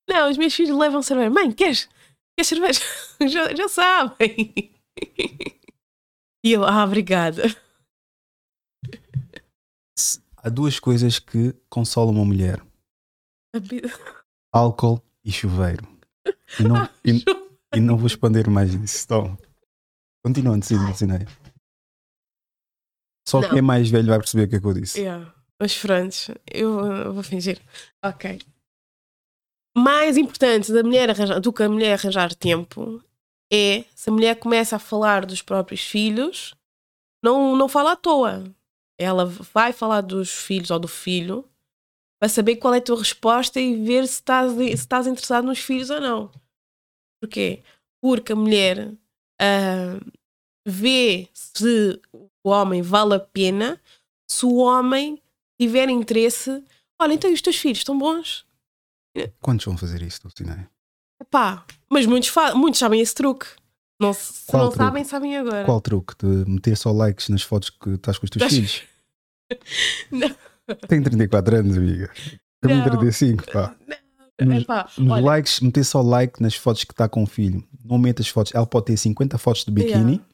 Não, 0.09 0.31
os 0.31 0.37
meus 0.37 0.55
filhos 0.55 0.77
levam 0.77 1.03
cerveja. 1.03 1.31
Mãe, 1.31 1.51
queres? 1.51 1.89
Queres 2.37 2.49
cerveja? 2.49 2.81
já, 3.27 3.55
já 3.55 3.69
sabem. 3.69 4.71
E 6.45 6.53
eu, 6.53 6.63
ah, 6.63 6.85
obrigada. 6.85 7.45
Há 10.45 10.51
duas 10.51 10.79
coisas 10.79 11.19
que 11.19 11.55
consolam 11.71 12.15
uma 12.15 12.25
mulher: 12.25 12.63
álcool 14.53 15.03
e 15.25 15.33
chuveiro. 15.33 15.89
E 16.61 16.63
não, 16.63 16.77
ah, 16.77 16.91
e, 17.03 17.25
e, 17.75 17.81
não 17.81 17.97
vou 17.97 18.07
expandir 18.07 18.51
mais 18.51 18.75
isso. 18.75 19.05
Então, 19.07 19.39
continuando, 20.23 20.63
sim, 20.63 20.77
Lucineia. 20.77 21.27
Só 23.27 23.41
não. 23.41 23.49
quem 23.49 23.61
é 23.61 23.63
mais 23.63 23.89
velho 23.89 24.09
vai 24.09 24.19
perceber 24.19 24.45
o 24.45 24.49
que 24.51 24.57
é 24.57 24.61
que 24.61 24.67
eu 24.67 24.75
disse. 24.75 25.01
Yeah. 25.01 25.35
Os 25.59 25.75
frantes, 25.75 26.29
eu, 26.53 26.79
eu, 26.79 27.15
vou 27.15 27.23
fingir. 27.23 27.59
Ok. 28.05 28.39
Mais 29.75 30.19
importante 30.19 30.71
da 30.71 30.83
mulher 30.83 31.09
arranjar, 31.09 31.41
do 31.41 31.53
que 31.55 31.63
a 31.63 31.69
mulher 31.71 31.99
arranjar 31.99 32.35
tempo 32.35 33.03
é 33.51 33.85
se 33.95 34.11
a 34.11 34.13
mulher 34.13 34.39
começa 34.39 34.77
a 34.77 34.79
falar 34.79 35.25
dos 35.25 35.41
próprios 35.41 35.81
filhos, 35.81 36.55
não, 37.23 37.57
não 37.57 37.67
fala 37.67 37.93
à 37.93 37.97
toa. 37.97 38.45
Ela 38.99 39.25
vai 39.27 39.73
falar 39.73 40.01
dos 40.01 40.31
filhos 40.31 40.71
ou 40.71 40.79
do 40.79 40.89
filho 40.89 41.49
para 42.21 42.29
saber 42.29 42.57
qual 42.57 42.75
é 42.75 42.79
a 42.79 42.83
tua 42.83 42.99
resposta 42.99 43.61
e 43.61 43.85
ver 43.85 44.07
se 44.07 44.15
estás, 44.15 44.53
se 44.53 44.73
estás 44.73 45.07
interessado 45.07 45.45
nos 45.45 45.59
filhos 45.59 45.91
ou 45.91 46.01
não. 46.01 46.31
Porquê? 47.21 47.63
Porque 48.01 48.33
a 48.33 48.37
mulher 48.37 48.89
uh, 48.89 50.13
vê 50.67 51.29
se 51.33 52.01
o 52.13 52.51
homem 52.51 52.83
vale 52.83 53.15
a 53.15 53.21
pena 53.21 53.81
se 54.29 54.47
o 54.47 54.57
homem 54.57 55.23
tiver 55.61 55.89
interesse. 55.89 56.63
Olha, 57.01 57.15
então 57.15 57.31
e 57.31 57.35
os 57.35 57.43
teus 57.43 57.57
filhos 57.57 57.79
estão 57.79 57.99
bons? 57.99 58.47
Quantos 59.41 59.67
vão 59.67 59.77
fazer 59.77 60.03
isso, 60.03 60.23
Dulcinea? 60.23 60.69
Pá, 61.31 61.65
mas 61.89 62.07
muitos, 62.07 62.33
muitos 62.55 62.79
sabem 62.79 63.01
esse 63.01 63.15
truque. 63.15 63.47
Não, 64.05 64.13
se 64.13 64.47
Qual 64.47 64.65
não 64.65 64.71
truque? 64.71 64.85
sabem, 64.85 65.05
sabem 65.05 65.37
agora. 65.37 65.65
Qual 65.65 65.81
truque? 65.81 66.15
De 66.19 66.51
meter 66.51 66.77
só 66.77 66.93
likes 66.93 67.29
nas 67.29 67.43
fotos 67.43 67.71
que 67.71 67.91
estás 67.91 68.19
com 68.19 68.27
os 68.27 68.31
teus 68.31 68.53
filhos? 68.53 68.83
não. 70.11 70.35
Tenho 70.89 71.03
34 71.05 71.57
anos, 71.57 71.77
amiga. 71.77 72.11
Tenho 72.61 72.83
35, 72.85 73.51
pá. 73.53 73.75
Nos, 74.41 74.63
Epá, 74.63 74.91
nos 74.99 75.13
olha... 75.13 75.25
likes, 75.25 75.61
meter 75.61 75.85
só 75.85 76.01
like 76.03 76.43
nas 76.43 76.55
fotos 76.55 76.85
que 76.85 76.93
está 76.93 77.09
com 77.09 77.23
o 77.23 77.27
filho. 77.27 77.63
Não 77.85 77.99
metas 77.99 78.29
fotos. 78.29 78.55
Ela 78.55 78.67
pode 78.67 78.87
ter 78.87 78.97
50 78.97 79.39
fotos 79.39 79.65
de 79.65 79.71
biquíni. 79.71 80.13
Yeah. 80.13 80.25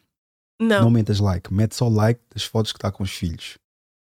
Não. 0.60 0.82
Não 0.82 0.90
metas 0.90 1.20
like. 1.20 1.52
Mete 1.52 1.74
só 1.74 1.88
like 1.88 2.20
das 2.32 2.44
fotos 2.44 2.72
que 2.72 2.78
está 2.78 2.90
com 2.90 3.02
os 3.02 3.10
filhos. 3.10 3.58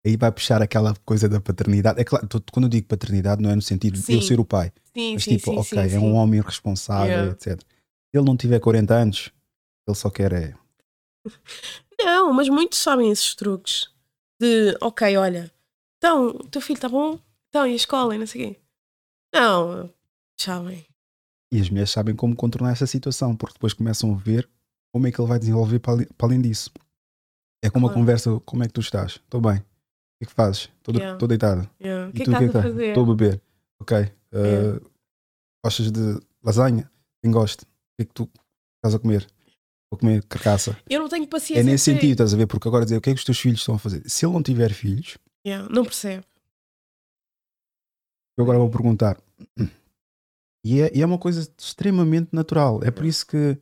Aí 0.05 0.17
vai 0.17 0.33
puxar 0.33 0.63
aquela 0.63 0.95
coisa 1.05 1.29
da 1.29 1.41
paternidade. 1.41 2.01
É 2.01 2.05
claro, 2.05 2.27
quando 2.51 2.65
eu 2.65 2.69
digo 2.69 2.87
paternidade, 2.87 3.43
não 3.43 3.51
é 3.51 3.55
no 3.55 3.63
sentido 3.63 3.99
sim. 3.99 4.13
de 4.13 4.19
eu 4.19 4.23
ser 4.23 4.41
o 4.41 4.45
pai. 4.45 4.73
Sim, 4.95 5.15
mas 5.15 5.25
sim, 5.25 5.37
tipo, 5.37 5.53
ok, 5.53 5.79
é 5.79 5.99
um 5.99 6.15
homem 6.15 6.41
responsável, 6.41 7.09
yeah. 7.09 7.33
etc. 7.33 7.61
Se 7.61 8.19
ele 8.19 8.25
não 8.25 8.37
tiver 8.37 8.59
40 8.59 8.95
anos, 8.95 9.31
ele 9.91 9.97
só 9.97 10.11
quer 10.11 10.33
é. 10.33 10.55
Não, 12.01 12.33
mas 12.33 12.49
muitos 12.49 12.79
sabem 12.79 13.11
esses 13.11 13.35
truques. 13.35 13.89
De, 14.41 14.77
ok, 14.81 15.17
olha, 15.17 15.53
então, 15.99 16.29
o 16.29 16.49
teu 16.49 16.63
filho 16.63 16.79
está 16.79 16.89
bom? 16.89 17.19
Então, 17.49 17.67
e 17.67 17.73
a 17.73 17.77
escola 17.77 18.15
e 18.15 18.19
não 18.19 18.27
sei 18.27 18.43
o 18.43 18.49
quê? 18.49 18.61
Não, 19.35 19.93
sabem. 20.41 20.87
E 21.53 21.61
as 21.61 21.69
mulheres 21.69 21.91
sabem 21.91 22.17
como 22.17 22.35
contornar 22.35 22.73
essa 22.73 22.87
situação, 22.87 23.37
porque 23.37 23.55
depois 23.55 23.75
começam 23.75 24.15
a 24.15 24.17
ver 24.17 24.49
como 24.93 25.07
é 25.07 25.13
que 25.13 25.21
ele 25.21 25.29
vai 25.29 25.39
desenvolver 25.39 25.79
para, 25.79 26.07
além 26.21 26.41
disso. 26.41 26.71
É 27.63 27.69
como 27.69 27.87
uma 27.87 27.93
conversa, 27.93 28.41
como 28.47 28.65
é 28.65 28.67
que 28.67 28.73
tu 28.73 28.81
estás? 28.81 29.17
Estou 29.17 29.41
bem. 29.41 29.59
O 29.59 29.63
que 30.19 30.25
é 30.25 30.27
que 30.27 30.33
fazes? 30.33 30.71
Estou 30.79 30.95
yeah. 30.95 31.27
deitado. 31.27 31.71
Yeah. 31.81 32.09
O 32.09 32.13
que, 32.13 32.23
é 32.23 32.25
que, 32.25 32.31
que, 32.31 32.49
que, 32.49 32.75
que 32.75 32.83
Estou 32.85 33.05
a 33.05 33.15
beber. 33.15 33.43
Ok. 33.81 33.99
Uh, 33.99 34.39
yeah. 34.39 34.81
Gostas 35.63 35.93
de 35.93 36.21
lasanha? 36.43 36.91
Quem 37.23 37.31
gosta? 37.31 37.65
O 37.65 37.67
que 37.97 38.03
é 38.03 38.05
que 38.07 38.15
tu 38.15 38.31
estás 38.77 38.95
a 38.95 38.99
comer? 38.99 39.27
Vou 39.91 39.99
comer 39.99 40.23
carcaça. 40.25 40.79
Eu 40.89 41.01
não 41.01 41.09
tenho 41.09 41.27
paciência. 41.27 41.61
É 41.61 41.65
nesse 41.65 41.85
sentido, 41.85 42.13
estás 42.13 42.33
a 42.33 42.37
ver? 42.37 42.47
Porque 42.47 42.69
agora 42.69 42.85
dizer 42.85 42.97
o 42.97 43.01
que 43.01 43.11
é 43.11 43.13
que 43.13 43.19
os 43.19 43.25
teus 43.25 43.41
filhos 43.41 43.61
estão 43.61 43.75
a 43.75 43.79
fazer? 43.79 44.09
Se 44.09 44.25
ele 44.25 44.33
não 44.33 44.43
tiver 44.43 44.73
filhos, 44.73 45.19
yeah. 45.45 45.69
não 45.69 45.85
percebe. 45.85 46.25
Eu 48.39 48.45
agora 48.45 48.59
vou 48.59 48.71
perguntar. 48.71 49.21
E 50.65 50.81
é, 50.81 50.91
e 50.95 51.03
é 51.03 51.07
uma 51.07 51.19
coisa 51.19 51.51
extremamente 51.59 52.29
natural. 52.33 52.81
É 52.85 52.91
por 52.91 53.05
isso 53.05 53.27
que 53.27 53.59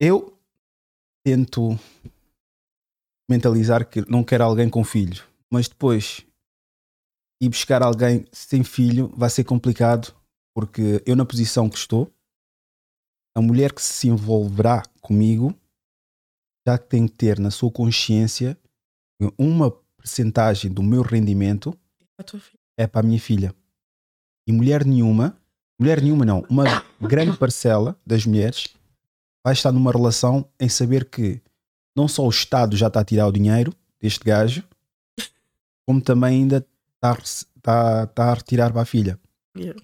eu 0.00 0.38
tento 1.24 1.78
mentalizar 3.28 3.88
que 3.88 4.08
não 4.08 4.22
quero 4.22 4.44
alguém 4.44 4.70
com 4.70 4.84
filho, 4.84 5.24
mas 5.50 5.68
depois 5.68 6.24
ir 7.40 7.48
buscar 7.48 7.82
alguém 7.82 8.26
sem 8.32 8.64
filho 8.64 9.08
vai 9.16 9.30
ser 9.30 9.44
complicado, 9.44 10.14
porque 10.54 11.02
eu, 11.06 11.14
na 11.14 11.24
posição 11.24 11.68
que 11.68 11.76
estou, 11.76 12.10
a 13.34 13.40
mulher 13.40 13.72
que 13.72 13.82
se 13.82 14.08
envolverá 14.08 14.82
comigo 15.00 15.54
já 16.66 16.76
tem 16.76 17.06
que 17.06 17.14
ter 17.14 17.38
na 17.38 17.50
sua 17.50 17.70
consciência 17.70 18.58
uma 19.38 19.70
percentagem 19.96 20.70
do 20.70 20.82
meu 20.82 21.02
rendimento 21.02 21.76
é 22.76 22.86
para 22.86 23.00
a 23.00 23.08
minha 23.08 23.20
filha. 23.20 23.54
E 24.46 24.52
mulher 24.52 24.84
nenhuma, 24.84 25.36
mulher 25.78 26.00
nenhuma 26.00 26.24
não, 26.24 26.44
uma 26.48 26.64
grande 27.00 27.36
parcela 27.36 27.98
das 28.06 28.24
mulheres 28.24 28.68
vai 29.44 29.52
estar 29.52 29.72
numa 29.72 29.92
relação 29.92 30.48
em 30.58 30.68
saber 30.68 31.08
que 31.08 31.40
não 31.96 32.06
só 32.06 32.24
o 32.24 32.30
Estado 32.30 32.76
já 32.76 32.88
está 32.88 33.00
a 33.00 33.04
tirar 33.04 33.26
o 33.26 33.32
dinheiro 33.32 33.74
deste 34.00 34.24
gajo, 34.24 34.62
como 35.86 36.00
também 36.00 36.42
ainda 36.42 36.66
está, 36.94 37.18
está, 37.22 38.04
está 38.04 38.30
a 38.30 38.34
retirar 38.34 38.72
para 38.72 38.82
a 38.82 38.86
filha. 38.86 39.18
Yeah. 39.56 39.80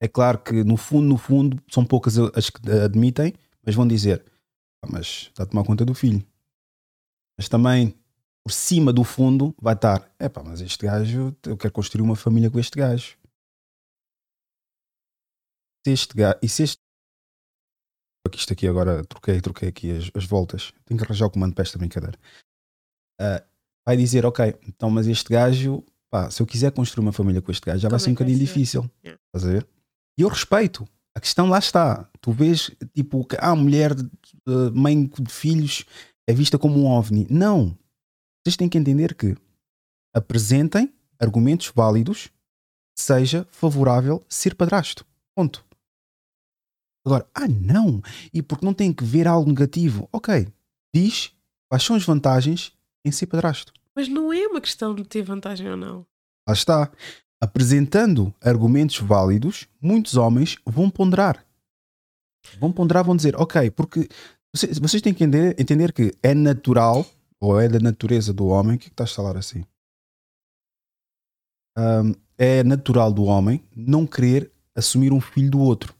É 0.00 0.08
claro 0.08 0.42
que 0.42 0.64
no 0.64 0.76
fundo, 0.76 1.06
no 1.06 1.18
fundo, 1.18 1.62
são 1.70 1.84
poucas 1.84 2.18
as 2.18 2.48
que 2.48 2.70
admitem, 2.70 3.34
mas 3.64 3.74
vão 3.74 3.86
dizer, 3.86 4.24
ah, 4.82 4.88
mas 4.90 5.06
está 5.28 5.42
a 5.42 5.46
tomar 5.46 5.64
conta 5.64 5.84
do 5.84 5.94
filho. 5.94 6.26
Mas 7.38 7.48
também, 7.48 7.94
por 8.44 8.52
cima 8.52 8.92
do 8.92 9.04
fundo, 9.04 9.54
vai 9.60 9.74
estar, 9.74 10.10
é 10.18 10.28
pá, 10.28 10.42
mas 10.42 10.60
este 10.60 10.86
gajo, 10.86 11.36
eu 11.44 11.56
quero 11.56 11.72
construir 11.72 12.02
uma 12.02 12.16
família 12.16 12.50
com 12.50 12.58
este 12.58 12.78
gajo. 12.78 13.18
Se 15.86 15.92
este 15.92 16.14
gajo, 16.14 16.38
e 16.42 16.48
se 16.48 16.62
este 16.62 16.78
Aqui, 18.26 18.38
isto 18.38 18.52
aqui 18.52 18.68
agora, 18.68 19.02
troquei, 19.06 19.40
troquei 19.40 19.68
aqui 19.70 19.90
as, 19.90 20.10
as 20.14 20.24
voltas. 20.26 20.72
Tenho 20.84 20.98
que 20.98 21.04
arranjar 21.04 21.26
o 21.26 21.30
comando 21.30 21.54
para 21.54 21.62
esta 21.62 21.78
brincadeira. 21.78 22.18
Uh, 23.18 23.42
vai 23.86 23.96
dizer, 23.96 24.26
ok, 24.26 24.54
então, 24.68 24.90
mas 24.90 25.06
este 25.06 25.30
gajo, 25.30 25.82
pá, 26.10 26.30
se 26.30 26.42
eu 26.42 26.46
quiser 26.46 26.70
construir 26.70 27.02
uma 27.02 27.12
família 27.12 27.40
com 27.40 27.50
este 27.50 27.64
gajo, 27.64 27.80
já 27.80 27.88
vai 27.88 27.98
ser 27.98 28.10
um 28.10 28.12
bocadinho 28.12 28.38
difícil. 28.38 28.88
Yeah. 29.02 29.18
Estás 29.34 29.48
a 29.48 29.52
ver? 29.52 29.66
E 30.20 30.22
eu 30.22 30.28
respeito. 30.28 30.86
A 31.14 31.20
questão 31.20 31.48
lá 31.48 31.58
está. 31.58 32.06
Tu 32.20 32.30
vês, 32.30 32.70
tipo, 32.94 33.24
que 33.24 33.38
a 33.40 33.56
mulher, 33.56 33.92
mãe 34.74 35.06
de 35.06 35.32
filhos, 35.32 35.86
é 36.28 36.34
vista 36.34 36.58
como 36.58 36.78
um 36.78 36.86
ovni. 36.86 37.26
Não. 37.30 37.74
Vocês 38.44 38.54
têm 38.54 38.68
que 38.68 38.76
entender 38.76 39.14
que 39.14 39.34
apresentem 40.14 40.92
argumentos 41.18 41.72
válidos, 41.74 42.28
seja 42.94 43.48
favorável 43.50 44.22
ser 44.28 44.54
padrasto. 44.54 45.06
Ponto. 45.34 45.64
Agora, 47.06 47.26
ah 47.34 47.48
não, 47.48 48.02
e 48.30 48.42
porque 48.42 48.66
não 48.66 48.74
tem 48.74 48.92
que 48.92 49.02
ver 49.02 49.26
algo 49.26 49.48
negativo. 49.48 50.06
Ok, 50.12 50.46
diz 50.94 51.32
Quais 51.70 51.84
são 51.84 51.96
as 51.96 52.04
vantagens 52.04 52.76
em 53.06 53.12
ser 53.12 53.26
padrasto? 53.26 53.72
Mas 53.94 54.08
não 54.08 54.32
é 54.32 54.46
uma 54.48 54.60
questão 54.60 54.94
de 54.94 55.04
ter 55.04 55.22
vantagem 55.22 55.70
ou 55.70 55.76
não. 55.76 56.04
Lá 56.46 56.52
está. 56.52 56.92
Apresentando 57.40 58.34
argumentos 58.40 58.98
válidos, 58.98 59.66
muitos 59.80 60.16
homens 60.16 60.56
vão 60.64 60.90
ponderar. 60.90 61.44
Vão 62.58 62.70
ponderar, 62.70 63.04
vão 63.04 63.16
dizer, 63.16 63.34
ok, 63.36 63.70
porque 63.70 64.08
vocês, 64.54 64.78
vocês 64.78 65.02
têm 65.02 65.14
que 65.14 65.24
entender, 65.24 65.58
entender 65.58 65.92
que 65.92 66.12
é 66.22 66.34
natural, 66.34 67.06
ou 67.40 67.58
é 67.58 67.68
da 67.68 67.78
natureza 67.78 68.32
do 68.32 68.46
homem, 68.46 68.76
o 68.76 68.78
que 68.78 68.86
é 68.86 68.88
que 68.88 68.94
estás 68.94 69.12
a 69.12 69.14
falar 69.14 69.36
assim? 69.36 69.64
Ahm, 71.78 72.12
é 72.36 72.62
natural 72.62 73.12
do 73.12 73.24
homem 73.24 73.62
não 73.74 74.06
querer 74.06 74.50
assumir 74.74 75.12
um 75.12 75.20
filho 75.20 75.50
do 75.50 75.60
outro. 75.60 75.94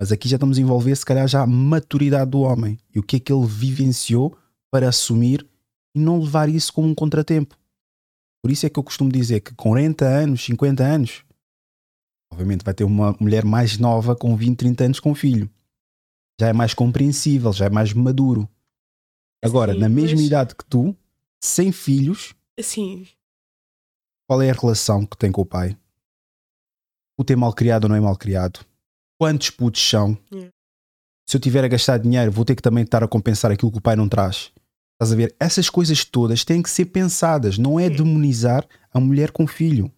Mas 0.00 0.12
aqui 0.12 0.28
já 0.28 0.36
estamos 0.36 0.58
a 0.58 0.60
envolver, 0.60 0.94
se 0.94 1.06
calhar, 1.06 1.26
já 1.26 1.42
a 1.42 1.46
maturidade 1.46 2.30
do 2.30 2.40
homem 2.40 2.78
e 2.94 2.98
o 2.98 3.02
que 3.02 3.16
é 3.16 3.20
que 3.20 3.32
ele 3.32 3.46
vivenciou 3.46 4.36
para 4.70 4.88
assumir 4.88 5.46
e 5.94 5.98
não 5.98 6.20
levar 6.20 6.48
isso 6.48 6.72
como 6.72 6.86
um 6.86 6.94
contratempo. 6.94 7.56
Por 8.46 8.52
isso 8.52 8.64
é 8.64 8.70
que 8.70 8.78
eu 8.78 8.84
costumo 8.84 9.10
dizer 9.10 9.40
que 9.40 9.52
com 9.56 9.70
40 9.70 10.04
anos, 10.06 10.44
50 10.44 10.84
anos, 10.84 11.24
obviamente 12.32 12.64
vai 12.64 12.72
ter 12.72 12.84
uma 12.84 13.10
mulher 13.18 13.44
mais 13.44 13.76
nova 13.76 14.14
com 14.14 14.36
20, 14.36 14.56
30 14.56 14.84
anos 14.84 15.00
com 15.00 15.16
filho. 15.16 15.50
Já 16.40 16.50
é 16.50 16.52
mais 16.52 16.72
compreensível, 16.72 17.52
já 17.52 17.64
é 17.64 17.68
mais 17.70 17.92
maduro. 17.92 18.48
Agora, 19.44 19.72
Sim, 19.72 19.80
na 19.80 19.88
mesma 19.88 20.18
mas- 20.18 20.26
idade 20.28 20.54
que 20.54 20.64
tu, 20.64 20.96
sem 21.42 21.72
filhos, 21.72 22.36
Assim, 22.56 23.08
qual 24.30 24.40
é 24.40 24.48
a 24.48 24.54
relação 24.54 25.04
que 25.04 25.16
tem 25.18 25.32
com 25.32 25.40
o 25.40 25.44
pai? 25.46 25.76
O 27.18 27.24
ter 27.24 27.34
mal 27.34 27.52
criado 27.52 27.82
ou 27.86 27.88
não 27.90 27.96
é 27.96 28.00
mal 28.00 28.16
criado? 28.16 28.64
Quantos 29.20 29.50
putos 29.50 29.82
são? 29.82 30.16
Yeah. 30.32 30.52
Se 31.28 31.36
eu 31.36 31.40
tiver 31.40 31.64
a 31.64 31.68
gastar 31.68 31.98
dinheiro, 31.98 32.30
vou 32.30 32.44
ter 32.44 32.54
que 32.54 32.62
também 32.62 32.84
estar 32.84 33.02
a 33.02 33.08
compensar 33.08 33.50
aquilo 33.50 33.72
que 33.72 33.78
o 33.78 33.82
pai 33.82 33.96
não 33.96 34.08
traz. 34.08 34.52
Estás 34.96 35.12
a 35.12 35.16
ver? 35.16 35.36
Essas 35.38 35.68
coisas 35.68 36.04
todas 36.04 36.44
têm 36.44 36.62
que 36.62 36.70
ser 36.70 36.86
pensadas. 36.86 37.58
Não 37.58 37.78
é 37.78 37.90
demonizar 37.90 38.66
a 38.92 38.98
mulher 38.98 39.30
com 39.30 39.46
filho. 39.46 39.92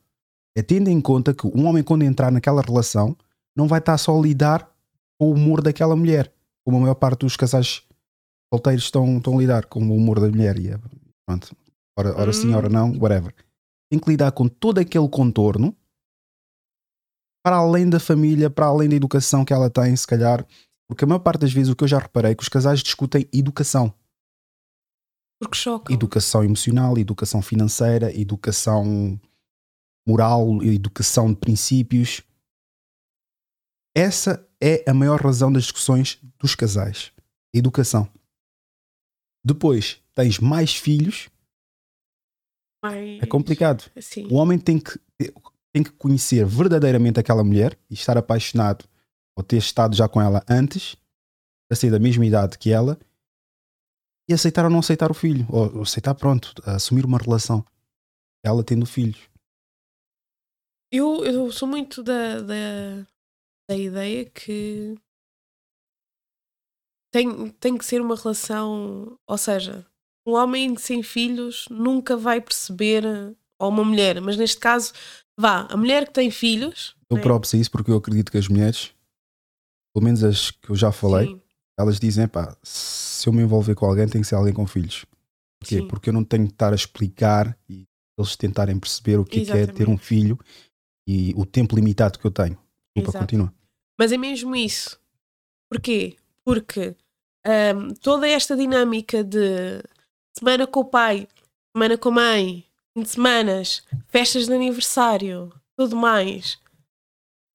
É 0.56 0.62
tendo 0.62 0.88
em 0.88 1.00
conta 1.00 1.32
que 1.32 1.46
um 1.46 1.66
homem, 1.66 1.84
quando 1.84 2.02
entrar 2.02 2.32
naquela 2.32 2.60
relação, 2.60 3.16
não 3.56 3.68
vai 3.68 3.78
estar 3.78 3.96
só 3.96 4.18
a 4.18 4.20
lidar 4.20 4.68
com 5.18 5.30
o 5.30 5.34
humor 5.34 5.62
daquela 5.62 5.94
mulher. 5.94 6.32
Como 6.64 6.78
a 6.78 6.80
maior 6.80 6.96
parte 6.96 7.20
dos 7.20 7.36
casais 7.36 7.82
solteiros 8.52 8.84
estão, 8.84 9.18
estão 9.18 9.36
a 9.36 9.40
lidar 9.40 9.66
com 9.66 9.80
o 9.80 9.94
humor 9.96 10.18
da 10.18 10.28
mulher. 10.28 10.58
E 10.58 10.70
é, 10.70 10.78
pronto. 11.26 11.56
Ora, 11.96 12.20
ora 12.20 12.32
sim, 12.32 12.48
Hum. 12.48 12.56
ora 12.56 12.68
não, 12.68 12.90
whatever. 12.98 13.32
Tem 13.90 14.00
que 14.00 14.10
lidar 14.10 14.32
com 14.32 14.48
todo 14.48 14.78
aquele 14.78 15.08
contorno 15.08 15.74
para 17.44 17.56
além 17.56 17.88
da 17.88 18.00
família, 18.00 18.50
para 18.50 18.66
além 18.66 18.88
da 18.88 18.96
educação 18.96 19.44
que 19.44 19.52
ela 19.52 19.70
tem, 19.70 19.94
se 19.94 20.06
calhar. 20.06 20.44
Porque 20.88 21.04
a 21.04 21.06
maior 21.06 21.20
parte 21.20 21.40
das 21.42 21.52
vezes 21.52 21.70
o 21.72 21.76
que 21.76 21.84
eu 21.84 21.88
já 21.88 21.98
reparei 21.98 22.32
é 22.32 22.34
que 22.34 22.42
os 22.42 22.48
casais 22.48 22.80
discutem 22.80 23.28
educação. 23.32 23.92
Porque 25.38 25.56
chocam. 25.56 25.94
Educação 25.94 26.44
emocional, 26.44 26.98
educação 26.98 27.40
financeira, 27.40 28.14
educação 28.14 29.20
moral, 30.06 30.62
educação 30.62 31.32
de 31.32 31.38
princípios. 31.38 32.22
Essa 33.94 34.46
é 34.60 34.88
a 34.88 34.94
maior 34.94 35.20
razão 35.20 35.52
das 35.52 35.64
discussões 35.64 36.18
dos 36.38 36.54
casais. 36.54 37.12
Educação. 37.54 38.08
Depois, 39.44 40.02
tens 40.14 40.38
mais 40.38 40.74
filhos, 40.74 41.28
Mas, 42.82 43.22
é 43.22 43.26
complicado. 43.26 43.90
Assim, 43.96 44.26
O 44.26 44.34
homem 44.34 44.58
tem 44.58 44.78
que, 44.78 45.00
tem 45.72 45.82
que 45.82 45.90
conhecer 45.92 46.44
verdadeiramente 46.44 47.20
aquela 47.20 47.44
mulher 47.44 47.78
e 47.88 47.94
estar 47.94 48.16
apaixonado 48.16 48.84
ou 49.36 49.42
ter 49.42 49.56
estado 49.56 49.94
já 49.94 50.08
com 50.08 50.20
ela 50.20 50.44
antes, 50.48 50.96
para 51.68 51.76
ser 51.76 51.90
da 51.90 51.98
mesma 51.98 52.26
idade 52.26 52.58
que 52.58 52.70
ela, 52.72 52.98
e 54.28 54.34
aceitar 54.34 54.64
ou 54.64 54.70
não 54.70 54.80
aceitar 54.80 55.10
o 55.10 55.14
filho, 55.14 55.46
ou 55.48 55.82
aceitar, 55.82 56.14
pronto, 56.14 56.52
assumir 56.66 57.04
uma 57.04 57.18
relação. 57.18 57.64
Ela 58.44 58.62
tendo 58.62 58.86
filhos. 58.86 59.28
eu, 60.92 61.24
eu 61.24 61.50
sou 61.50 61.66
muito 61.66 62.02
da, 62.02 62.40
da, 62.40 63.06
da 63.68 63.76
ideia 63.76 64.24
que 64.26 64.96
tem, 67.10 67.50
tem 67.52 67.76
que 67.76 67.84
ser 67.84 68.00
uma 68.00 68.14
relação, 68.14 69.18
ou 69.26 69.38
seja, 69.38 69.86
um 70.26 70.34
homem 70.34 70.76
sem 70.76 71.02
filhos 71.02 71.66
nunca 71.70 72.16
vai 72.16 72.40
perceber, 72.40 73.04
ou 73.58 73.70
uma 73.70 73.84
mulher, 73.84 74.20
mas 74.20 74.36
neste 74.36 74.58
caso, 74.58 74.92
vá, 75.38 75.66
a 75.70 75.76
mulher 75.76 76.06
que 76.06 76.12
tem 76.12 76.30
filhos. 76.30 76.94
Eu 77.10 77.16
né? 77.16 77.22
próprio 77.22 77.48
sei 77.48 77.60
isso 77.60 77.70
porque 77.70 77.90
eu 77.90 77.96
acredito 77.96 78.30
que 78.30 78.38
as 78.38 78.46
mulheres, 78.46 78.92
pelo 79.92 80.04
menos 80.04 80.22
as 80.22 80.50
que 80.50 80.70
eu 80.70 80.76
já 80.76 80.92
falei, 80.92 81.28
Sim, 81.28 81.42
elas 81.78 82.00
dizem, 82.00 82.26
pá, 82.26 82.56
se 82.62 83.28
eu 83.28 83.32
me 83.32 83.42
envolver 83.42 83.74
com 83.76 83.86
alguém 83.86 84.08
tem 84.08 84.20
que 84.20 84.26
ser 84.26 84.34
alguém 84.34 84.52
com 84.52 84.66
filhos. 84.66 85.06
Porquê? 85.60 85.78
Sim. 85.78 85.88
Porque 85.88 86.10
eu 86.10 86.12
não 86.12 86.24
tenho 86.24 86.44
de 86.44 86.52
estar 86.52 86.72
a 86.72 86.76
explicar 86.76 87.56
e 87.68 87.86
eles 88.18 88.34
tentarem 88.34 88.78
perceber 88.78 89.18
o 89.18 89.24
que 89.24 89.48
é, 89.50 89.62
é 89.62 89.66
ter 89.66 89.88
um 89.88 89.96
filho 89.96 90.38
e 91.06 91.32
o 91.36 91.46
tempo 91.46 91.76
limitado 91.76 92.18
que 92.18 92.26
eu 92.26 92.30
tenho. 92.32 92.58
Desculpa, 92.94 93.20
continua. 93.20 93.54
Mas 93.96 94.10
é 94.10 94.16
mesmo 94.16 94.56
isso. 94.56 94.98
Porquê? 95.70 96.16
Porque 96.44 96.96
hum, 97.46 97.94
toda 98.00 98.28
esta 98.28 98.56
dinâmica 98.56 99.22
de 99.22 99.82
semana 100.36 100.66
com 100.66 100.80
o 100.80 100.84
pai, 100.84 101.28
semana 101.72 101.96
com 101.96 102.08
a 102.08 102.12
mãe, 102.12 102.64
fim 102.92 103.02
de 103.02 103.08
semanas, 103.08 103.84
festas 104.08 104.46
de 104.46 104.52
aniversário, 104.52 105.52
tudo 105.76 105.94
mais. 105.94 106.58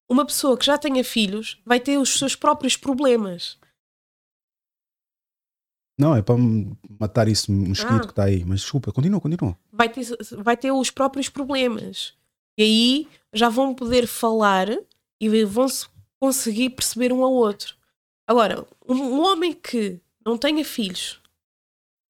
Uma 0.09 0.25
pessoa 0.25 0.57
que 0.57 0.65
já 0.65 0.77
tenha 0.77 1.03
filhos 1.03 1.61
vai 1.65 1.79
ter 1.79 1.97
os 1.97 2.17
seus 2.17 2.35
próprios 2.35 2.77
problemas. 2.77 3.57
Não, 5.97 6.15
é 6.15 6.21
para 6.21 6.35
matar 6.99 7.27
isso 7.27 7.51
mosquito 7.51 7.93
Ah. 7.93 7.99
que 7.99 8.05
está 8.07 8.23
aí. 8.23 8.43
Mas 8.45 8.61
desculpa, 8.61 8.91
continua, 8.91 9.21
continua. 9.21 9.57
Vai 9.71 9.89
ter, 9.89 10.05
vai 10.37 10.57
ter 10.57 10.71
os 10.71 10.89
próprios 10.89 11.29
problemas. 11.29 12.13
E 12.57 12.63
aí 12.63 13.07
já 13.31 13.49
vão 13.49 13.73
poder 13.73 14.07
falar 14.07 14.67
e 15.19 15.45
vão 15.45 15.67
se 15.67 15.87
conseguir 16.19 16.71
perceber 16.71 17.11
um 17.11 17.23
ao 17.23 17.33
outro. 17.33 17.75
Agora, 18.27 18.65
um, 18.87 19.19
homem 19.21 19.53
que 19.53 19.99
não 20.25 20.37
tenha 20.37 20.63
filhos, 20.63 21.19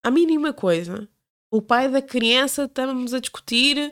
a 0.05 0.11
mínima 0.11 0.53
coisa, 0.53 1.07
o 1.51 1.61
pai 1.61 1.89
da 1.89 2.01
criança, 2.01 2.65
estamos 2.65 3.13
a 3.13 3.19
discutir 3.19 3.91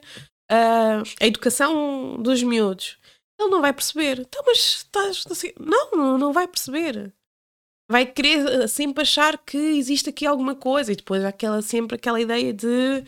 ah, 0.49 1.01
a 1.19 1.25
educação 1.25 2.21
dos 2.21 2.43
miúdos. 2.43 2.97
Ele 3.39 3.49
não 3.49 3.61
vai 3.61 3.73
perceber. 3.73 4.19
Então, 4.19 4.43
mas 4.45 4.57
estás 4.57 5.25
assim. 5.29 5.51
Não, 5.59 6.17
não 6.17 6.31
vai 6.31 6.47
perceber. 6.47 7.11
Vai 7.91 8.05
querer 8.05 8.47
ah, 8.47 8.67
sempre 8.67 9.01
achar 9.01 9.37
que 9.37 9.57
existe 9.57 10.09
aqui 10.09 10.25
alguma 10.25 10.55
coisa 10.55 10.93
e 10.93 10.95
depois 10.95 11.23
aquela, 11.25 11.61
sempre 11.61 11.95
aquela 11.95 12.21
ideia 12.21 12.53
de 12.53 13.03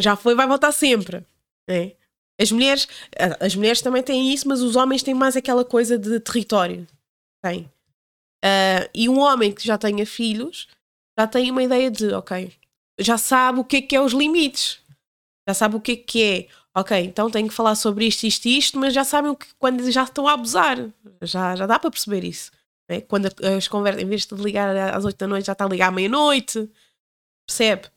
já 0.00 0.16
foi, 0.16 0.34
vai 0.34 0.46
voltar 0.46 0.72
sempre. 0.72 1.24
né? 1.68 1.92
As 2.40 2.50
mulheres, 2.50 2.88
as 3.40 3.54
mulheres 3.54 3.80
também 3.80 4.02
têm 4.02 4.32
isso, 4.32 4.48
mas 4.48 4.60
os 4.62 4.76
homens 4.76 5.02
têm 5.02 5.14
mais 5.14 5.36
aquela 5.36 5.64
coisa 5.64 5.98
de 5.98 6.18
território. 6.20 6.86
Tem. 7.42 7.70
Ah, 8.42 8.88
e 8.94 9.08
um 9.08 9.18
homem 9.18 9.52
que 9.52 9.64
já 9.66 9.76
tenha 9.76 10.06
filhos 10.06 10.68
já 11.18 11.26
tem 11.26 11.50
uma 11.50 11.62
ideia 11.62 11.90
de, 11.90 12.12
ok, 12.12 12.52
já 12.98 13.16
sabe 13.16 13.60
o 13.60 13.64
que 13.64 13.76
é 13.76 13.82
que 13.82 13.96
é 13.96 14.00
os 14.00 14.12
limites. 14.12 14.80
Já 15.48 15.54
sabe 15.54 15.76
o 15.76 15.80
que 15.80 15.92
é 15.92 15.96
que 15.96 16.22
é. 16.22 16.48
Ok, 16.74 16.98
então 16.98 17.30
tenho 17.30 17.48
que 17.48 17.54
falar 17.54 17.74
sobre 17.74 18.06
isto, 18.06 18.24
isto 18.24 18.46
isto, 18.46 18.78
mas 18.78 18.92
já 18.92 19.04
sabem 19.04 19.30
o 19.30 19.36
que, 19.36 19.46
quando 19.58 19.90
já 19.90 20.02
estão 20.04 20.26
a 20.28 20.32
abusar. 20.32 20.76
Já, 21.22 21.56
já 21.56 21.66
dá 21.66 21.78
para 21.78 21.90
perceber 21.90 22.24
isso. 22.24 22.50
Né? 22.88 23.00
Quando 23.00 23.26
as 23.56 23.68
conversas, 23.68 24.02
em 24.02 24.06
vez 24.06 24.26
de 24.26 24.34
ligar 24.34 24.76
às 24.94 25.04
8 25.04 25.16
da 25.16 25.26
noite, 25.26 25.46
já 25.46 25.52
está 25.52 25.64
a 25.64 25.68
ligar 25.68 25.88
à 25.88 25.92
meia-noite. 25.92 26.70
Percebe? 27.46 27.88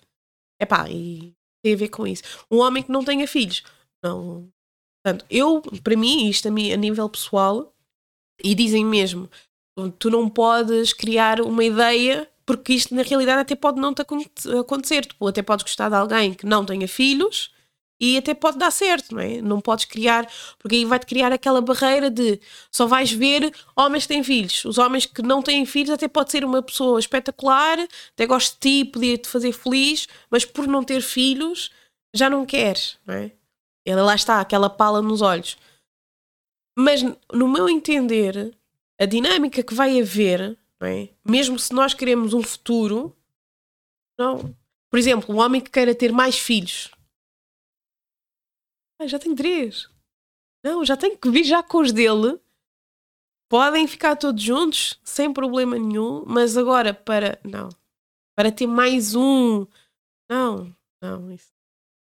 Epá, 0.61 0.89
e 0.89 1.33
tem 1.63 1.73
a 1.73 1.77
ver 1.77 1.89
com 1.89 2.05
isso. 2.05 2.23
Um 2.51 2.57
homem 2.59 2.83
que 2.83 2.91
não 2.91 3.03
tenha 3.03 3.27
filhos. 3.27 3.63
Não. 4.03 4.49
Portanto, 5.03 5.25
eu, 5.29 5.61
para 5.83 5.95
mim, 5.95 6.29
isto 6.29 6.47
a, 6.47 6.51
mim, 6.51 6.71
a 6.71 6.77
nível 6.77 7.09
pessoal, 7.09 7.73
e 8.43 8.53
dizem 8.53 8.85
mesmo, 8.85 9.29
tu 9.97 10.09
não 10.09 10.29
podes 10.29 10.93
criar 10.93 11.41
uma 11.41 11.63
ideia, 11.63 12.29
porque 12.45 12.73
isto 12.73 12.93
na 12.93 13.01
realidade 13.01 13.41
até 13.41 13.55
pode 13.55 13.79
não 13.79 13.93
te 13.93 14.01
aconte- 14.01 14.49
acontecer. 14.57 15.05
Tu 15.05 15.27
até 15.27 15.41
podes 15.41 15.63
gostar 15.63 15.89
de 15.89 15.95
alguém 15.95 16.33
que 16.33 16.45
não 16.45 16.65
tenha 16.65 16.87
filhos 16.87 17.51
e 17.99 18.17
até 18.17 18.33
pode 18.33 18.57
dar 18.57 18.71
certo, 18.71 19.13
não 19.13 19.21
é? 19.21 19.41
Não 19.41 19.59
podes 19.59 19.85
criar, 19.85 20.27
porque 20.57 20.77
aí 20.77 20.85
vai-te 20.85 21.05
criar 21.05 21.31
aquela 21.31 21.59
barreira 21.61 22.09
de 22.09 22.39
só 22.71 22.87
vais 22.87 23.11
ver 23.11 23.53
homens 23.75 24.03
que 24.03 24.09
têm 24.09 24.23
filhos. 24.23 24.63
Os 24.65 24.77
homens 24.77 25.05
que 25.05 25.21
não 25.21 25.41
têm 25.41 25.65
filhos 25.65 25.89
até 25.89 26.07
pode 26.07 26.31
ser 26.31 26.45
uma 26.45 26.61
pessoa 26.61 26.99
espetacular, 26.99 27.77
até 28.13 28.25
gosto 28.25 28.53
de 28.53 28.59
ti, 28.59 28.89
podia 28.89 29.17
te 29.17 29.27
fazer 29.27 29.51
feliz, 29.51 30.07
mas 30.29 30.45
por 30.45 30.67
não 30.67 30.83
ter 30.83 31.01
filhos 31.01 31.71
já 32.13 32.29
não 32.29 32.45
queres, 32.45 32.97
não 33.05 33.15
é? 33.15 33.31
Ela 33.85 34.03
lá 34.03 34.15
está, 34.15 34.39
aquela 34.39 34.69
pala 34.69 35.01
nos 35.01 35.21
olhos. 35.21 35.57
Mas 36.77 37.03
no 37.33 37.47
meu 37.47 37.67
entender, 37.67 38.55
a 38.99 39.05
dinâmica 39.05 39.63
que 39.63 39.73
vai 39.73 39.99
haver, 39.99 40.57
é? 40.81 41.09
mesmo 41.25 41.59
se 41.59 41.73
nós 41.73 41.93
queremos 41.93 42.33
um 42.33 42.41
futuro, 42.41 43.15
não. 44.17 44.55
Por 44.89 44.97
exemplo, 44.97 45.33
um 45.33 45.39
homem 45.39 45.61
que 45.61 45.69
queira 45.69 45.93
ter 45.93 46.11
mais 46.11 46.37
filhos. 46.37 46.89
Ah, 48.99 49.07
já 49.07 49.17
tenho 49.17 49.35
três. 49.35 49.89
Não, 50.63 50.83
já 50.83 50.97
tenho 50.97 51.17
que 51.17 51.29
vir 51.29 51.45
já 51.45 51.63
com 51.63 51.79
os 51.79 51.91
dele. 51.91 52.39
Podem 53.49 53.87
ficar 53.87 54.15
todos 54.15 54.43
juntos, 54.43 54.99
sem 55.03 55.31
problema 55.33 55.77
nenhum, 55.77 56.23
mas 56.25 56.57
agora 56.57 56.93
para. 56.93 57.39
Não. 57.43 57.69
para 58.37 58.51
ter 58.51 58.67
mais 58.67 59.15
um. 59.15 59.65
Não, 60.29 60.75
não. 61.01 61.31
Isso. 61.31 61.51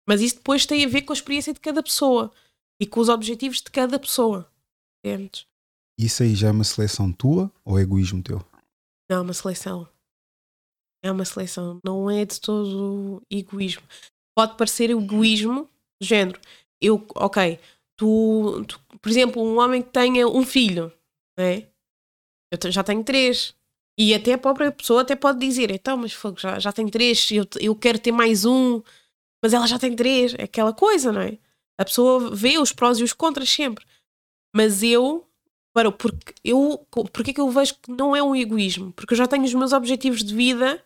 Mas 0.09 0.21
isso 0.21 0.37
depois 0.37 0.67
tem 0.67 0.85
a 0.85 0.89
ver 0.89 1.03
com 1.03 1.13
a 1.13 1.17
experiência 1.17 1.53
de 1.53 1.61
cada 1.61 1.83
pessoa 1.83 2.31
e 2.81 2.87
com 2.87 3.01
os 3.01 3.09
objetivos 3.09 3.59
de 3.59 3.71
cada 3.71 3.99
pessoa. 3.99 4.51
Entendes? 5.05 5.47
Isso 5.99 6.23
aí 6.23 6.35
já 6.35 6.49
é 6.49 6.51
uma 6.51 6.65
seleção 6.65 7.13
tua 7.13 7.51
ou 7.65 7.79
é 7.79 7.83
egoísmo 7.83 8.23
teu? 8.23 8.39
Não, 9.11 9.19
é 9.19 9.21
uma 9.21 9.35
seleção. 9.35 9.89
É 11.05 11.11
uma 11.11 11.25
seleção. 11.25 11.81
Não 11.85 12.11
é 12.11 12.25
de 12.25 12.41
todo 12.41 13.23
egoísmo. 13.31 13.83
Pode 14.37 14.57
parecer 14.57 14.91
egoísmo 14.91 15.69
do 16.01 16.07
género. 16.07 16.41
Eu, 16.83 17.07
ok, 17.15 17.59
tu, 17.97 18.65
tu, 18.67 18.81
por 19.01 19.09
exemplo, 19.09 19.43
um 19.43 19.59
homem 19.59 19.81
que 19.81 19.91
tenha 19.91 20.27
um 20.27 20.45
filho, 20.45 20.93
né? 21.39 21.69
eu 22.51 22.73
já 22.73 22.83
tenho 22.83 23.05
três. 23.05 23.55
E 23.99 24.15
até 24.15 24.33
a 24.33 24.39
própria 24.39 24.73
pessoa 24.73 25.03
até 25.03 25.15
pode 25.15 25.39
dizer, 25.39 25.71
então, 25.71 25.97
mas 25.97 26.13
fogo, 26.13 26.41
já, 26.41 26.59
já 26.59 26.73
tenho 26.73 26.91
três, 26.91 27.31
eu, 27.31 27.47
eu 27.61 27.75
quero 27.77 27.99
ter 27.99 28.11
mais 28.11 28.45
um, 28.45 28.83
mas 29.43 29.53
ela 29.53 29.67
já 29.67 29.79
tem 29.79 29.95
três. 29.95 30.35
É 30.35 30.45
aquela 30.45 30.73
coisa, 30.73 31.13
não 31.13 31.21
é? 31.21 31.39
A 31.79 31.85
pessoa 31.85 32.35
vê 32.35 32.59
os 32.59 32.73
prós 32.73 32.99
e 32.99 33.05
os 33.05 33.13
contras 33.13 33.51
sempre. 33.51 33.85
Mas 34.55 34.83
eu, 34.83 35.27
para, 35.75 35.91
porque 35.93 36.35
eu, 36.45 36.87
porque 37.13 37.31
é 37.31 37.35
que 37.35 37.41
eu 37.41 37.51
vejo 37.51 37.75
que 37.77 37.91
não 37.91 38.15
é 38.15 38.23
um 38.23 38.37
egoísmo? 38.37 38.93
Porque 38.93 39.15
eu 39.15 39.19
já 39.19 39.27
tenho 39.27 39.45
os 39.45 39.55
meus 39.55 39.73
objetivos 39.73 40.23
de 40.23 40.35
vida 40.35 40.85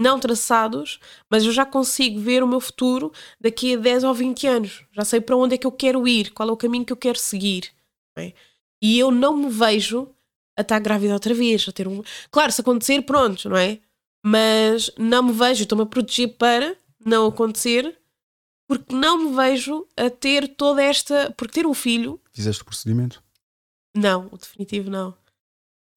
não 0.00 0.18
traçados, 0.18 0.98
mas 1.28 1.44
eu 1.44 1.52
já 1.52 1.66
consigo 1.66 2.18
ver 2.18 2.42
o 2.42 2.48
meu 2.48 2.58
futuro 2.58 3.12
daqui 3.38 3.74
a 3.74 3.78
10 3.78 4.04
ou 4.04 4.14
20 4.14 4.46
anos. 4.46 4.84
Já 4.92 5.04
sei 5.04 5.20
para 5.20 5.36
onde 5.36 5.54
é 5.54 5.58
que 5.58 5.66
eu 5.66 5.72
quero 5.72 6.08
ir, 6.08 6.32
qual 6.32 6.48
é 6.48 6.52
o 6.52 6.56
caminho 6.56 6.86
que 6.86 6.92
eu 6.92 6.96
quero 6.96 7.18
seguir. 7.18 7.70
É? 8.16 8.32
E 8.82 8.98
eu 8.98 9.10
não 9.10 9.36
me 9.36 9.50
vejo 9.50 10.08
a 10.56 10.62
estar 10.62 10.78
grávida 10.78 11.12
outra 11.12 11.34
vez, 11.34 11.66
a 11.68 11.72
ter 11.72 11.86
um. 11.86 12.02
Claro, 12.30 12.50
se 12.50 12.62
acontecer, 12.62 13.02
pronto, 13.02 13.50
não 13.50 13.56
é? 13.58 13.78
Mas 14.24 14.90
não 14.98 15.22
me 15.22 15.32
vejo, 15.32 15.62
estou-me 15.62 15.84
a 15.84 15.86
proteger 15.86 16.36
para 16.36 16.74
não 17.04 17.26
acontecer, 17.26 17.98
porque 18.66 18.94
não 18.94 19.18
me 19.18 19.36
vejo 19.36 19.86
a 19.98 20.08
ter 20.08 20.48
toda 20.48 20.82
esta. 20.82 21.30
Porque 21.36 21.60
ter 21.60 21.66
um 21.66 21.74
filho. 21.74 22.18
Fizeste 22.32 22.62
o 22.62 22.64
procedimento? 22.64 23.22
Não, 23.94 24.28
o 24.32 24.38
definitivo 24.38 24.88
não. 24.88 25.14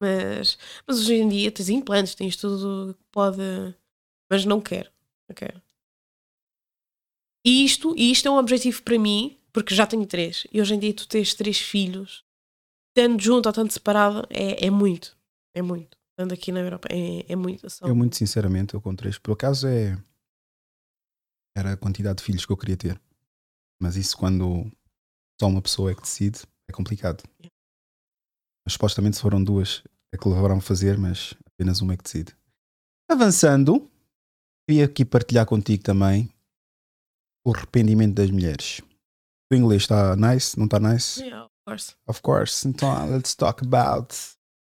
Mas, 0.02 0.58
mas 0.86 1.00
hoje 1.00 1.14
em 1.14 1.30
dia 1.30 1.52
tens 1.52 1.70
implantes, 1.70 2.16
tens 2.16 2.36
tudo 2.36 2.94
que 2.94 3.06
pode 3.10 3.42
mas 4.34 4.46
não 4.46 4.60
quero. 4.60 4.90
Não 5.30 5.36
quero. 5.36 5.62
E 7.46 7.64
isto, 7.64 7.94
e 7.96 8.12
isto 8.12 8.28
é 8.28 8.32
um 8.32 8.38
objetivo 8.38 8.82
para 8.82 8.98
mim, 8.98 9.38
porque 9.52 9.76
já 9.76 9.86
tenho 9.86 10.08
três. 10.08 10.48
E 10.52 10.60
hoje 10.60 10.74
em 10.74 10.80
dia 10.80 10.92
tu 10.92 11.08
tens 11.08 11.36
três 11.36 11.60
filhos, 11.60 12.26
tanto 12.96 13.24
junto 13.24 13.46
ou 13.46 13.54
tanto 13.54 13.72
separado, 13.72 14.28
é, 14.32 14.66
é 14.66 14.72
muito. 14.72 15.16
É 15.54 15.62
muito. 15.62 15.96
Estando 16.10 16.34
aqui 16.34 16.52
na 16.52 16.62
Europa, 16.62 16.88
é, 16.92 17.32
é 17.32 17.36
muito. 17.36 17.70
Só. 17.70 17.86
Eu, 17.86 17.96
muito 17.96 18.16
sinceramente, 18.16 18.74
eu 18.74 18.82
com 18.82 18.96
três, 18.96 19.20
por 19.20 19.34
acaso 19.34 19.68
é. 19.68 20.02
Era 21.56 21.74
a 21.74 21.78
quantidade 21.78 22.18
de 22.18 22.24
filhos 22.24 22.44
que 22.44 22.52
eu 22.52 22.58
queria 22.58 22.78
ter. 22.78 23.00
Mas 23.80 23.96
isso, 23.96 24.18
quando 24.18 24.72
só 25.40 25.48
uma 25.48 25.62
pessoa 25.62 25.92
é 25.92 25.96
que 25.96 26.02
decide, 26.02 26.40
é 26.68 26.74
complicado. 26.74 27.22
Yeah. 27.40 27.54
Mas, 28.66 28.74
supostamente, 28.74 29.18
se 29.18 29.22
foram 29.22 29.44
duas, 29.44 29.84
é 30.12 30.18
que 30.18 30.28
levaram 30.28 30.58
a 30.58 30.62
fazer, 30.62 30.98
mas 30.98 31.36
apenas 31.46 31.82
uma 31.82 31.94
é 31.94 31.98
que 31.98 32.04
decide. 32.04 32.36
Avançando, 33.08 33.88
Queria 34.68 34.86
aqui 34.86 35.04
partilhar 35.04 35.46
contigo 35.46 35.84
também 35.84 36.30
o 37.46 37.54
arrependimento 37.54 38.16
das 38.16 38.32
mulheres. 38.32 38.82
O 39.52 39.56
inglês 39.56 39.82
está 39.82 40.16
nice? 40.16 40.58
Não 40.58 40.66
está 40.66 40.80
nice? 40.80 41.22
Yeah, 41.22 41.44
of 41.44 41.54
course. 41.66 41.96
Of 42.08 42.22
course. 42.22 42.68
Então, 42.68 43.12
let's 43.12 43.36
talk 43.36 43.62
about 43.62 44.16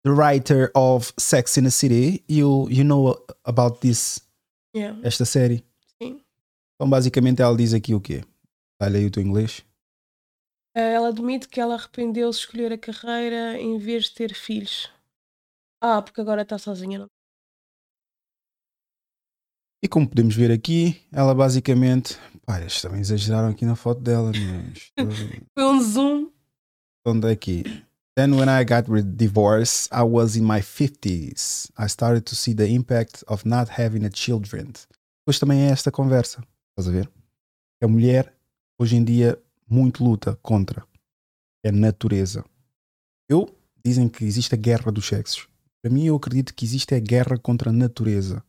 the 0.05 0.11
writer 0.11 0.71
of 0.75 1.13
Sex 1.19 1.57
in 1.57 1.65
the 1.65 1.71
City. 1.71 2.23
You, 2.29 2.69
you 2.71 2.85
know 2.85 3.25
about 3.45 3.81
this? 3.81 4.21
Yeah. 4.77 5.01
Esta 5.03 5.25
série? 5.25 5.65
Sim. 6.01 6.21
Então, 6.75 6.89
basicamente, 6.91 7.41
ela 7.41 7.57
diz 7.57 7.73
aqui 7.73 7.95
o 7.95 8.01
quê? 8.01 8.23
Olha 8.83 8.99
aí 8.99 9.07
o 9.07 9.11
teu 9.11 9.23
inglês. 9.23 9.65
Eh, 10.77 10.93
ela 10.93 11.09
admite 11.09 11.49
que 11.49 11.61
ela 11.61 11.75
arrependeu-se 11.75 12.41
de 12.41 12.45
escolher 12.45 12.73
a 12.75 12.79
carreira 12.79 13.59
em 13.59 13.79
vez 13.79 14.05
de 14.05 14.15
ter 14.15 14.35
filhos. 14.35 14.91
Ah, 15.81 16.03
porque 16.03 16.21
agora 16.21 16.43
está 16.43 16.59
sozinha, 16.59 16.99
não 16.99 17.09
e 19.83 19.89
como 19.89 20.09
podemos 20.09 20.35
ver 20.35 20.51
aqui, 20.51 21.01
ela 21.13 21.35
basicamente. 21.35 22.19
Pá, 22.45 22.61
eles 22.61 22.81
também 22.81 23.01
exageraram 23.01 23.49
aqui 23.49 23.65
na 23.65 23.77
foto 23.77 24.01
dela, 24.01 24.33
mas. 24.33 24.91
Foi 25.55 25.65
um 25.65 25.81
zoom. 25.81 26.31
Onde 27.07 27.29
é 27.29 27.31
aqui? 27.33 27.63
Then, 28.17 28.35
when 28.35 28.49
I 28.49 28.65
got 28.65 28.87
divorced, 29.17 29.89
I 29.93 30.03
was 30.03 30.35
in 30.35 30.43
my 30.43 30.61
50s. 30.61 31.71
I 31.79 31.87
started 31.87 32.23
to 32.23 32.35
see 32.35 32.53
the 32.53 32.67
impact 32.69 33.23
of 33.29 33.49
not 33.49 33.71
having 33.81 34.05
a 34.05 34.11
children. 34.13 34.73
Depois 35.21 35.39
também 35.39 35.61
é 35.63 35.71
esta 35.71 35.93
conversa. 35.93 36.43
Estás 36.71 36.89
a 36.89 36.91
ver? 36.91 37.09
A 37.81 37.87
mulher, 37.87 38.35
hoje 38.77 38.97
em 38.97 39.05
dia, 39.05 39.41
muito 39.71 40.03
luta 40.03 40.37
contra 40.43 40.85
a 41.65 41.71
natureza. 41.71 42.45
Eu, 43.29 43.55
dizem 43.85 44.09
que 44.09 44.25
existe 44.25 44.53
a 44.55 44.59
guerra 44.59 44.91
dos 44.91 45.07
sexos. 45.07 45.47
Para 45.81 45.93
mim, 45.93 46.07
eu 46.07 46.17
acredito 46.17 46.53
que 46.53 46.65
existe 46.65 46.95
a 46.97 46.99
guerra 46.99 47.39
contra 47.39 47.71
a 47.71 47.73
natureza. 47.73 48.43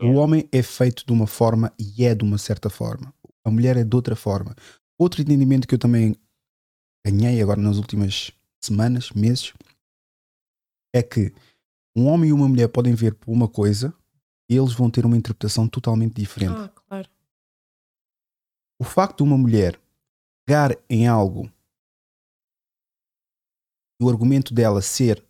O 0.00 0.12
homem 0.14 0.48
é 0.52 0.62
feito 0.62 1.06
de 1.06 1.12
uma 1.12 1.26
forma 1.26 1.72
e 1.78 2.04
é 2.04 2.14
de 2.14 2.22
uma 2.22 2.36
certa 2.36 2.68
forma. 2.68 3.14
A 3.44 3.50
mulher 3.50 3.76
é 3.76 3.84
de 3.84 3.96
outra 3.96 4.14
forma. 4.14 4.54
Outro 4.98 5.22
entendimento 5.22 5.66
que 5.66 5.74
eu 5.74 5.78
também 5.78 6.16
ganhei 7.06 7.40
agora 7.40 7.60
nas 7.60 7.78
últimas 7.78 8.30
semanas, 8.60 9.10
meses, 9.12 9.54
é 10.94 11.02
que 11.02 11.32
um 11.94 12.06
homem 12.06 12.30
e 12.30 12.32
uma 12.32 12.48
mulher 12.48 12.68
podem 12.68 12.94
ver 12.94 13.14
por 13.14 13.32
uma 13.32 13.48
coisa 13.48 13.94
e 14.50 14.56
eles 14.56 14.72
vão 14.72 14.90
ter 14.90 15.06
uma 15.06 15.16
interpretação 15.16 15.66
totalmente 15.68 16.14
diferente. 16.14 16.58
Ah, 16.58 16.68
claro. 16.68 17.08
O 18.78 18.84
facto 18.84 19.18
de 19.18 19.22
uma 19.22 19.38
mulher 19.38 19.80
pegar 20.44 20.76
em 20.90 21.06
algo 21.08 21.50
e 24.00 24.04
o 24.04 24.08
argumento 24.08 24.52
dela 24.52 24.82
ser 24.82 25.24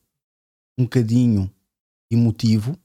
um 0.76 0.84
bocadinho 0.84 1.52
emotivo 2.10 2.76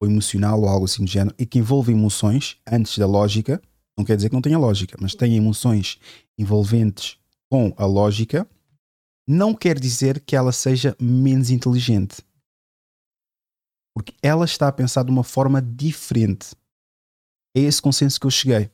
ou 0.00 0.08
emocional 0.08 0.60
ou 0.60 0.68
algo 0.68 0.84
assim 0.84 1.04
do 1.04 1.10
género 1.10 1.34
e 1.38 1.44
que 1.44 1.58
envolve 1.58 1.92
emoções 1.92 2.56
antes 2.66 2.96
da 2.98 3.06
lógica, 3.06 3.60
não 3.96 4.04
quer 4.04 4.16
dizer 4.16 4.28
que 4.28 4.34
não 4.34 4.42
tenha 4.42 4.58
lógica, 4.58 4.96
mas 5.00 5.14
tem 5.14 5.36
emoções 5.36 5.98
envolventes 6.38 7.18
com 7.50 7.74
a 7.76 7.84
lógica, 7.84 8.48
não 9.26 9.54
quer 9.54 9.78
dizer 9.78 10.20
que 10.20 10.36
ela 10.36 10.52
seja 10.52 10.96
menos 11.00 11.50
inteligente. 11.50 12.22
Porque 13.94 14.14
ela 14.22 14.44
está 14.44 14.68
a 14.68 14.72
pensar 14.72 15.02
de 15.02 15.10
uma 15.10 15.24
forma 15.24 15.60
diferente. 15.60 16.54
É 17.56 17.60
esse 17.60 17.82
consenso 17.82 18.20
que 18.20 18.26
eu 18.26 18.30
cheguei. 18.30 18.66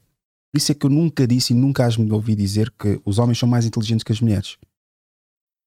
Por 0.52 0.58
isso 0.58 0.70
é 0.70 0.74
que 0.74 0.84
eu 0.84 0.90
nunca 0.90 1.26
disse 1.26 1.52
e 1.52 1.56
nunca 1.56 1.86
as 1.86 1.96
me 1.96 2.10
ouvi 2.12 2.36
dizer 2.36 2.70
que 2.72 3.00
os 3.04 3.18
homens 3.18 3.38
são 3.38 3.48
mais 3.48 3.64
inteligentes 3.64 4.04
que 4.04 4.12
as 4.12 4.20
mulheres. 4.20 4.58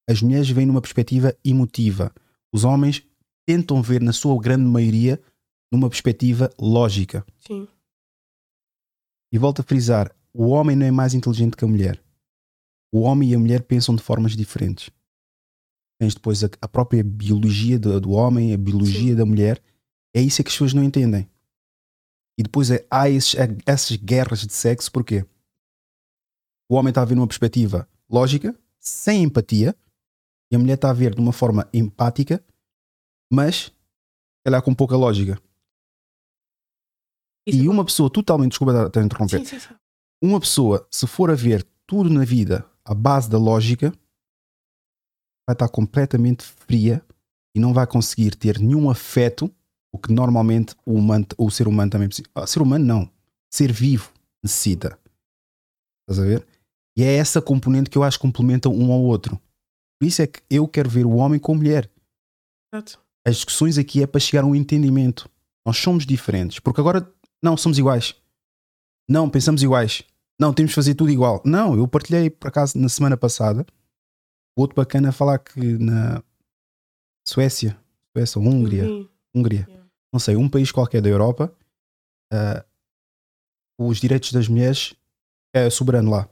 As 0.10 0.22
mulheres 0.22 0.50
vêm 0.50 0.66
numa 0.66 0.82
perspectiva 0.82 1.36
emotiva. 1.44 2.14
Os 2.54 2.64
homens 2.64 3.04
tentam 3.46 3.82
ver, 3.82 4.02
na 4.02 4.14
sua 4.14 4.40
grande 4.40 4.64
maioria, 4.64 5.22
numa 5.72 5.90
perspectiva 5.90 6.50
lógica. 6.60 7.26
Sim. 7.40 7.68
E 9.32 9.38
volto 9.38 9.60
a 9.60 9.64
frisar: 9.64 10.16
o 10.34 10.48
homem 10.48 10.76
não 10.76 10.86
é 10.86 10.92
mais 10.92 11.14
inteligente 11.14 11.58
que 11.58 11.66
a 11.66 11.68
mulher. 11.68 12.02
O 12.92 13.02
homem 13.02 13.32
e 13.32 13.36
a 13.36 13.40
mulher 13.40 13.64
pensam 13.64 13.96
de 13.96 14.02
formas 14.02 14.36
diferentes. 14.36 14.90
Tens 16.00 16.14
depois 16.14 16.44
a, 16.44 16.50
a 16.62 16.68
própria 16.68 17.04
biologia 17.04 17.78
do, 17.78 18.00
do, 18.00 18.12
homem, 18.12 18.54
a 18.54 18.58
biologia 18.58 19.12
Sim. 19.12 19.16
da 19.16 19.26
mulher. 19.26 19.62
É 20.14 20.22
isso 20.22 20.42
que 20.44 20.48
as 20.48 20.54
pessoas 20.54 20.74
não 20.74 20.84
entendem. 20.84 21.30
E 22.38 22.44
depois 22.44 22.70
é, 22.70 22.86
há 22.90 23.10
esses, 23.10 23.36
essas 23.66 23.98
guerras 23.98 24.46
de 24.46 24.54
sexo, 24.54 24.92
porquê? 24.92 25.26
O 26.70 26.76
homem 26.76 26.90
está 26.90 27.02
a 27.02 27.06
ver 27.06 27.16
numa 27.16 27.28
perspectiva 27.28 27.88
lógica, 28.10 28.58
sem 28.80 29.24
empatia, 29.24 29.76
e 30.52 30.56
a 30.56 30.60
mulher 30.60 30.76
está 30.76 30.90
a 30.90 30.94
ver 30.94 31.14
de 31.14 31.20
uma 31.20 31.34
forma 31.34 31.68
empática, 31.74 32.44
mas 33.32 33.72
ela 34.46 34.58
é 34.58 34.62
com 34.62 34.74
pouca 34.74 34.96
lógica. 34.96 35.42
Isso 37.48 37.64
e 37.64 37.68
é 37.68 37.70
uma 37.70 37.86
pessoa 37.86 38.10
totalmente, 38.10 38.52
desculpa 38.52 38.88
estar 38.88 39.00
a 39.00 39.04
interromper, 39.04 39.40
sim, 39.40 39.46
sim, 39.46 39.60
sim. 39.60 39.74
uma 40.22 40.40
pessoa, 40.40 40.86
se 40.92 41.08
for 41.08 41.32
a 41.32 41.36
ver 41.36 41.66
tudo 41.88 42.10
na 42.10 42.26
vida 42.26 42.66
à 42.84 42.94
base 42.94 43.30
da 43.30 43.38
lógica, 43.38 43.92
vai 45.48 45.54
estar 45.54 45.70
completamente 45.70 46.44
fria 46.44 47.02
e 47.56 47.60
não 47.60 47.74
vai 47.74 47.88
conseguir 47.88 48.36
ter 48.36 48.60
nenhum 48.60 48.90
afeto, 48.90 49.50
o 49.94 49.98
que 49.98 50.12
normalmente 50.12 50.76
o, 50.86 50.94
humano, 50.94 51.26
o 51.38 51.50
ser 51.50 51.68
humano 51.68 51.90
também 51.90 52.10
precisa. 52.10 52.28
Ah, 52.36 52.46
ser 52.46 52.62
humano 52.62 52.84
não, 52.84 53.10
ser 53.50 53.72
vivo 53.72 54.12
necessita. 54.44 55.00
Estás 56.04 56.20
a 56.20 56.28
ver? 56.28 56.46
E 56.98 57.04
é 57.04 57.16
essa 57.16 57.42
componente 57.42 57.90
que 57.90 57.98
eu 57.98 58.04
acho 58.04 58.18
que 58.18 58.22
complementa 58.24 58.70
um 58.70 58.92
ao 58.92 59.02
outro. 59.02 59.40
Por 60.00 60.06
isso 60.06 60.22
é 60.22 60.28
que 60.28 60.42
eu 60.50 60.68
quero 60.68 60.90
ver 60.90 61.06
o 61.06 61.16
homem 61.16 61.40
com 61.40 61.54
a 61.54 61.56
mulher. 61.56 61.90
As 63.26 63.36
discussões 63.36 63.78
aqui 63.78 64.04
é 64.04 64.08
para 64.08 64.20
chegar 64.20 64.44
a 64.44 64.48
um 64.48 64.56
entendimento. 64.56 65.30
Nós 65.66 65.78
somos 65.78 66.06
diferentes. 66.06 66.60
Porque 66.60 66.80
agora 66.80 67.12
não, 67.44 67.56
somos 67.58 67.78
iguais. 67.78 68.16
Não, 69.10 69.30
pensamos 69.30 69.64
iguais. 69.64 70.04
Não, 70.40 70.54
temos 70.54 70.72
de 70.72 70.76
fazer 70.76 70.96
tudo 70.96 71.10
igual. 71.12 71.42
Não, 71.46 71.76
eu 71.76 71.88
partilhei 71.88 72.30
por 72.30 72.48
acaso 72.48 72.78
na 72.78 72.90
semana 72.90 73.18
passada. 73.18 73.66
Outro 74.58 74.76
bacana 74.76 75.10
a 75.10 75.12
falar 75.12 75.40
que 75.40 75.60
na 75.78 76.22
Suécia, 77.28 77.78
Suécia 78.16 78.40
ou 78.40 78.48
Hungria, 78.48 78.86
Uhum. 78.90 79.08
Hungria, 79.36 79.66
Yeah. 79.68 79.88
não 80.12 80.20
sei, 80.20 80.36
um 80.36 80.50
país 80.50 80.72
qualquer 80.72 81.02
da 81.02 81.10
Europa, 81.10 81.54
uh, 82.34 82.64
os 83.80 84.00
direitos 84.00 84.32
das 84.32 84.48
mulheres 84.48 84.96
é 85.54 85.70
soberano 85.70 86.10
lá. 86.10 86.28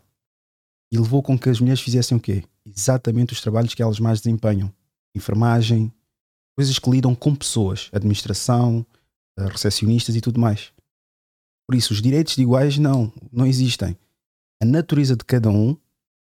E 0.91 0.97
levou 0.97 1.21
com 1.21 1.37
que 1.37 1.49
as 1.49 1.59
mulheres 1.59 1.81
fizessem 1.81 2.17
o 2.17 2.21
quê? 2.21 2.43
Exatamente 2.65 3.33
os 3.33 3.41
trabalhos 3.41 3.73
que 3.75 3.81
elas 3.81 3.99
mais 3.99 4.21
desempenham. 4.21 4.73
Enfermagem, 5.15 5.93
coisas 6.57 6.79
que 6.79 6.89
lidam 6.89 7.13
com 7.13 7.35
pessoas, 7.35 7.89
administração, 7.93 8.85
uh, 9.39 9.47
recepcionistas 9.47 10.15
e 10.15 10.21
tudo 10.21 10.39
mais. 10.39 10.71
Por 11.67 11.75
isso, 11.75 11.93
os 11.93 12.01
direitos 12.01 12.35
de 12.35 12.41
iguais 12.41 12.77
não, 12.77 13.11
não 13.31 13.45
existem. 13.45 13.97
A 14.61 14.65
natureza 14.65 15.15
de 15.15 15.25
cada 15.25 15.49
um 15.49 15.75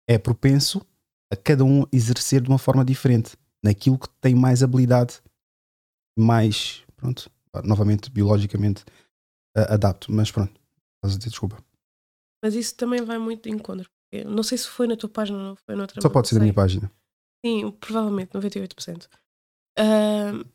é 0.09 0.19
propenso 0.19 0.85
a 1.31 1.37
cada 1.37 1.65
um 1.65 1.85
exercer 1.93 2.41
de 2.41 2.49
uma 2.49 2.59
forma 2.59 2.85
diferente, 2.85 3.37
naquilo 3.63 3.99
que 3.99 4.09
tem 4.21 4.35
mais 4.35 4.63
habilidade, 4.63 5.21
mais, 6.17 6.85
pronto, 6.97 7.31
novamente, 7.65 8.11
biologicamente 8.11 8.85
uh, 9.57 9.73
adapto. 9.73 10.13
Mas 10.13 10.31
pronto, 10.31 10.53
estás 10.97 11.15
a 11.15 11.19
dizer 11.19 11.31
desculpa. 11.31 11.65
Mas 12.43 12.55
isso 12.55 12.77
também 12.77 13.03
vai 13.03 13.19
muito 13.19 13.43
de 13.43 13.51
encontro. 13.51 13.91
Não 14.27 14.45
sei 14.45 14.59
se 14.59 14.69
foi 14.69 14.87
na 14.87 14.97
tua 14.97 15.09
página 15.09 15.51
ou 15.51 15.57
foi 15.57 15.75
noutra. 15.75 16.01
Só 16.01 16.09
pode 16.09 16.29
ser 16.29 16.37
da 16.37 16.43
minha 16.43 16.55
página. 16.55 16.91
Sim, 17.45 17.71
provavelmente, 17.73 18.31
98%. 18.33 19.09
Uh, 19.77 20.49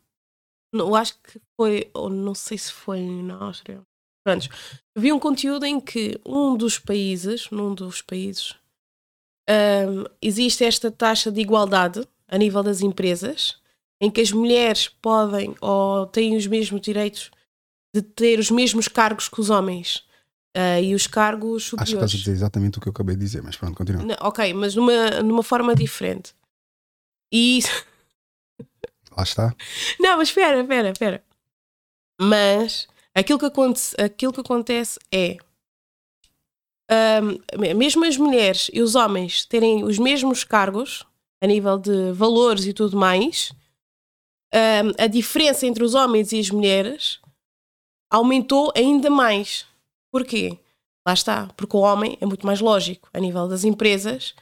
eu 0.72 0.94
acho 0.94 1.20
que 1.20 1.40
foi, 1.60 1.90
ou 1.92 2.08
não 2.08 2.34
sei 2.34 2.56
se 2.56 2.72
foi 2.72 3.00
na 3.22 3.36
Áustria. 3.36 3.82
Pronto, 4.24 4.48
vi 4.94 5.12
um 5.12 5.18
conteúdo 5.18 5.64
em 5.64 5.80
que 5.80 6.20
um 6.26 6.56
dos 6.56 6.78
países, 6.78 7.48
num 7.50 7.74
dos 7.74 8.02
países, 8.02 8.54
um, 9.48 10.04
existe 10.20 10.64
esta 10.64 10.90
taxa 10.90 11.30
de 11.32 11.40
igualdade 11.40 12.06
a 12.28 12.38
nível 12.38 12.62
das 12.62 12.82
empresas, 12.82 13.58
em 14.00 14.10
que 14.10 14.20
as 14.20 14.30
mulheres 14.30 14.88
podem 14.88 15.54
ou 15.60 16.06
têm 16.06 16.36
os 16.36 16.46
mesmos 16.46 16.80
direitos 16.80 17.30
de 17.94 18.02
ter 18.02 18.38
os 18.38 18.50
mesmos 18.50 18.88
cargos 18.88 19.28
que 19.28 19.40
os 19.40 19.50
homens. 19.50 20.08
Uh, 20.56 20.82
e 20.82 20.96
os 20.96 21.06
cargos 21.06 21.62
superiores. 21.66 21.92
Acho 21.92 21.92
que 21.92 22.04
estás 22.04 22.12
a 22.12 22.24
dizer 22.24 22.32
exatamente 22.32 22.78
o 22.78 22.80
que 22.80 22.88
eu 22.88 22.90
acabei 22.90 23.14
de 23.14 23.20
dizer, 23.20 23.40
mas 23.40 23.56
pronto, 23.56 23.76
continua. 23.76 24.02
Não, 24.02 24.16
ok, 24.18 24.52
mas 24.52 24.74
numa, 24.74 25.22
numa 25.22 25.44
forma 25.44 25.76
diferente. 25.76 26.34
E. 27.32 27.60
Lá 29.16 29.22
está. 29.22 29.54
Não, 30.00 30.16
mas 30.18 30.26
espera, 30.26 30.60
espera, 30.60 30.90
espera. 30.90 31.24
Mas 32.20 32.88
aquilo 33.20 33.38
que, 33.38 33.46
acontece, 33.46 34.00
aquilo 34.00 34.32
que 34.32 34.40
acontece 34.40 34.98
é. 35.12 35.36
Um, 36.90 37.76
mesmo 37.76 38.04
as 38.04 38.16
mulheres 38.16 38.68
e 38.72 38.82
os 38.82 38.96
homens 38.96 39.44
terem 39.44 39.84
os 39.84 39.96
mesmos 39.96 40.42
cargos 40.42 41.06
a 41.40 41.46
nível 41.46 41.78
de 41.78 42.10
valores 42.12 42.66
e 42.66 42.72
tudo 42.72 42.96
mais, 42.96 43.52
um, 44.52 45.02
a 45.02 45.06
diferença 45.06 45.66
entre 45.66 45.84
os 45.84 45.94
homens 45.94 46.32
e 46.32 46.40
as 46.40 46.50
mulheres 46.50 47.20
aumentou 48.10 48.72
ainda 48.76 49.08
mais. 49.08 49.66
Porquê? 50.10 50.58
Lá 51.06 51.14
está, 51.14 51.46
porque 51.56 51.76
o 51.76 51.80
homem 51.80 52.18
é 52.20 52.26
muito 52.26 52.44
mais 52.44 52.60
lógico 52.60 53.08
a 53.12 53.20
nível 53.20 53.46
das 53.48 53.64
empresas. 53.64 54.34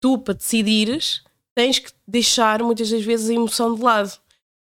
Tu, 0.00 0.18
para 0.18 0.34
decidires, 0.34 1.22
tens 1.54 1.78
que 1.78 1.92
deixar 2.08 2.62
muitas 2.62 2.90
das 2.90 3.04
vezes 3.04 3.28
a 3.28 3.34
emoção 3.34 3.74
de 3.74 3.82
lado. 3.82 4.18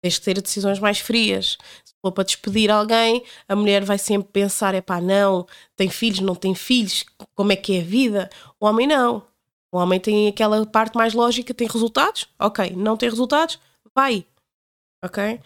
Tens 0.07 0.19
que 0.19 0.23
ter 0.23 0.41
decisões 0.41 0.79
mais 0.79 0.99
frias. 0.99 1.57
Se 1.83 1.93
for 2.01 2.13
para 2.13 2.23
despedir 2.23 2.71
alguém, 2.71 3.25
a 3.45 3.53
mulher 3.57 3.83
vai 3.83 3.97
sempre 3.97 4.29
pensar: 4.31 4.73
é 4.73 4.79
pá, 4.79 5.01
não, 5.01 5.45
tem 5.75 5.89
filhos, 5.89 6.21
não 6.21 6.33
tem 6.33 6.55
filhos, 6.55 7.05
como 7.35 7.51
é 7.51 7.57
que 7.57 7.75
é 7.75 7.81
a 7.81 7.83
vida? 7.83 8.29
O 8.57 8.65
homem 8.65 8.87
não. 8.87 9.21
O 9.69 9.77
homem 9.77 9.99
tem 9.99 10.29
aquela 10.29 10.65
parte 10.65 10.95
mais 10.95 11.13
lógica, 11.13 11.53
tem 11.53 11.67
resultados? 11.67 12.25
Ok. 12.39 12.73
Não 12.77 12.95
tem 12.95 13.09
resultados? 13.09 13.59
Vai. 13.93 14.25
Ok? 15.03 15.41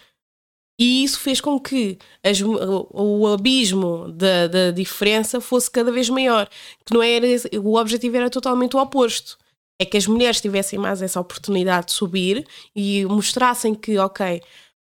E 0.80 1.04
isso 1.04 1.20
fez 1.20 1.42
com 1.42 1.60
que 1.60 1.98
as, 2.24 2.40
o, 2.40 2.88
o, 2.92 3.28
abismo 3.34 4.12
da, 4.12 4.46
da, 4.46 4.72
diferença 4.72 5.42
fosse 5.42 5.72
cada 5.72 5.92
vez 5.92 6.08
maior. 6.08 6.48
Que 6.86 6.94
não 6.94 7.02
era, 7.02 7.26
o 7.64 7.78
objetivo 7.80 8.16
era 8.16 8.30
totalmente 8.30 8.76
o 8.76 8.80
oposto. 8.80 9.40
É 9.82 9.86
que 9.86 9.98
as 9.98 10.06
mulheres 10.06 10.40
tivessem 10.40 10.78
mais 10.78 11.02
essa 11.02 11.20
oportunidade 11.20 11.88
de 11.88 11.94
subir 11.94 12.46
e 12.76 13.04
mostrassem 13.06 13.74
que, 13.74 13.98
ok, 13.98 14.40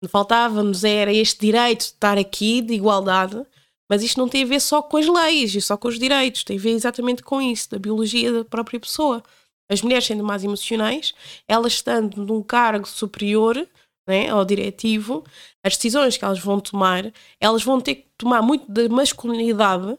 faltava-nos 0.06 0.84
era 0.84 1.10
este 1.10 1.40
direito 1.40 1.78
de 1.78 1.86
estar 1.86 2.18
aqui, 2.18 2.60
de 2.60 2.74
igualdade, 2.74 3.42
mas 3.88 4.02
isto 4.02 4.20
não 4.20 4.28
tem 4.28 4.44
a 4.44 4.46
ver 4.46 4.60
só 4.60 4.82
com 4.82 4.98
as 4.98 5.06
leis 5.06 5.54
e 5.54 5.62
só 5.62 5.78
com 5.78 5.88
os 5.88 5.98
direitos, 5.98 6.44
tem 6.44 6.58
a 6.58 6.60
ver 6.60 6.72
exatamente 6.72 7.22
com 7.22 7.40
isso, 7.40 7.70
da 7.70 7.78
biologia 7.78 8.30
da 8.30 8.44
própria 8.44 8.78
pessoa. 8.78 9.22
As 9.66 9.80
mulheres 9.80 10.04
sendo 10.04 10.22
mais 10.22 10.44
emocionais, 10.44 11.14
elas 11.48 11.72
estando 11.72 12.22
num 12.26 12.42
cargo 12.42 12.86
superior, 12.86 13.66
né, 14.06 14.28
ao 14.28 14.44
diretivo, 14.44 15.24
as 15.64 15.74
decisões 15.74 16.18
que 16.18 16.24
elas 16.26 16.38
vão 16.38 16.60
tomar, 16.60 17.10
elas 17.40 17.64
vão 17.64 17.80
ter 17.80 17.94
que 17.94 18.08
tomar 18.18 18.42
muito 18.42 18.70
da 18.70 18.86
masculinidade 18.90 19.96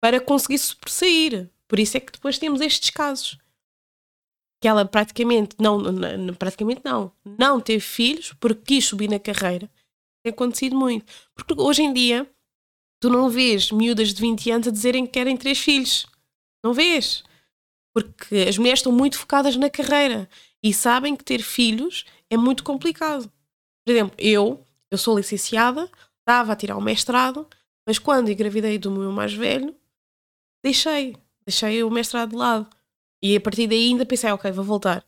para 0.00 0.18
conseguir 0.22 0.56
sobressair. 0.56 1.50
Por 1.68 1.78
isso 1.78 1.98
é 1.98 2.00
que 2.00 2.12
depois 2.12 2.38
temos 2.38 2.62
estes 2.62 2.88
casos. 2.88 3.36
Que 4.62 4.68
ela 4.68 4.84
praticamente 4.84 5.56
não, 5.58 5.78
não, 5.78 6.34
praticamente 6.34 6.80
não, 6.84 7.10
não 7.38 7.60
teve 7.60 7.80
filhos 7.80 8.32
porque 8.40 8.76
quis 8.76 8.86
subir 8.86 9.10
na 9.10 9.18
carreira. 9.18 9.68
Tem 10.24 10.32
acontecido 10.32 10.76
muito. 10.76 11.04
Porque 11.34 11.60
hoje 11.60 11.82
em 11.82 11.92
dia 11.92 12.30
tu 13.00 13.10
não 13.10 13.28
vês 13.28 13.72
miúdas 13.72 14.14
de 14.14 14.20
20 14.20 14.50
anos 14.52 14.68
a 14.68 14.70
dizerem 14.70 15.04
que 15.04 15.12
querem 15.12 15.36
três 15.36 15.58
filhos. 15.58 16.06
Não 16.64 16.72
vês. 16.72 17.24
Porque 17.92 18.46
as 18.48 18.56
mulheres 18.56 18.78
estão 18.78 18.92
muito 18.92 19.18
focadas 19.18 19.56
na 19.56 19.68
carreira 19.68 20.28
e 20.62 20.72
sabem 20.72 21.16
que 21.16 21.24
ter 21.24 21.42
filhos 21.42 22.04
é 22.30 22.36
muito 22.36 22.62
complicado. 22.62 23.30
Por 23.84 23.92
exemplo, 23.92 24.14
eu, 24.16 24.64
eu 24.90 24.96
sou 24.96 25.16
licenciada, 25.16 25.90
estava 26.20 26.52
a 26.52 26.56
tirar 26.56 26.76
o 26.76 26.80
mestrado, 26.80 27.46
mas 27.84 27.98
quando 27.98 28.30
engravidei 28.30 28.78
do 28.78 28.92
meu 28.92 29.10
mais 29.10 29.34
velho, 29.34 29.74
deixei, 30.64 31.16
deixei 31.44 31.82
o 31.82 31.90
mestrado 31.90 32.30
de 32.30 32.36
lado. 32.36 32.70
E 33.22 33.36
a 33.36 33.40
partir 33.40 33.66
daí 33.66 33.88
ainda 33.88 34.04
pensei, 34.04 34.30
ok, 34.30 34.50
vou 34.50 34.64
voltar. 34.64 35.04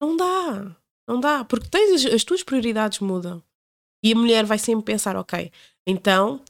Não 0.00 0.16
dá, 0.16 0.76
não 1.08 1.20
dá, 1.20 1.44
porque 1.44 1.68
tens 1.68 2.04
as, 2.04 2.12
as 2.12 2.24
tuas 2.24 2.42
prioridades 2.42 3.00
mudam. 3.00 3.42
E 4.02 4.12
a 4.12 4.16
mulher 4.16 4.44
vai 4.44 4.58
sempre 4.58 4.84
pensar, 4.84 5.16
ok, 5.16 5.50
então 5.86 6.42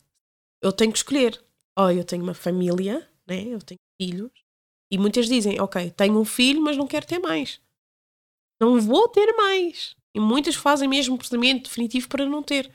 eu 0.63 0.73
tenho 0.73 0.93
que 0.93 0.99
escolher. 0.99 1.43
Oh, 1.79 1.91
eu 1.91 2.05
tenho 2.05 2.23
uma 2.23 2.35
família, 2.35 3.09
né? 3.27 3.45
eu 3.45 3.61
tenho 3.61 3.79
filhos, 4.01 4.31
e 4.91 4.99
muitas 4.99 5.27
dizem, 5.27 5.61
ok, 5.61 5.91
tenho 5.91 6.19
um 6.19 6.25
filho, 6.25 6.61
mas 6.61 6.77
não 6.77 6.87
quero 6.87 7.07
ter 7.07 7.19
mais. 7.19 7.61
Não 8.61 8.81
vou 8.81 9.09
ter 9.09 9.33
mais. 9.35 9.95
E 10.15 10.21
muitas 10.21 10.55
fazem 10.55 10.89
mesmo 10.89 11.15
um 11.15 11.19
procedimento 11.19 11.69
definitivo 11.69 12.09
para 12.09 12.27
não 12.27 12.43
ter. 12.43 12.73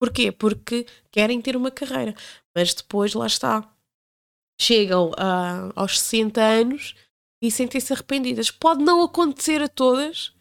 Porquê? 0.00 0.32
Porque 0.32 0.86
querem 1.10 1.42
ter 1.42 1.56
uma 1.56 1.70
carreira. 1.70 2.14
Mas 2.56 2.72
depois, 2.72 3.12
lá 3.12 3.26
está. 3.26 3.76
Chegam 4.58 5.10
uh, 5.10 5.72
aos 5.74 5.98
60 6.00 6.40
anos 6.40 6.94
e 7.42 7.50
sentem-se 7.50 7.92
arrependidas. 7.92 8.50
Pode 8.50 8.82
não 8.84 9.02
acontecer 9.02 9.62
a 9.62 9.68
todas, 9.68 10.32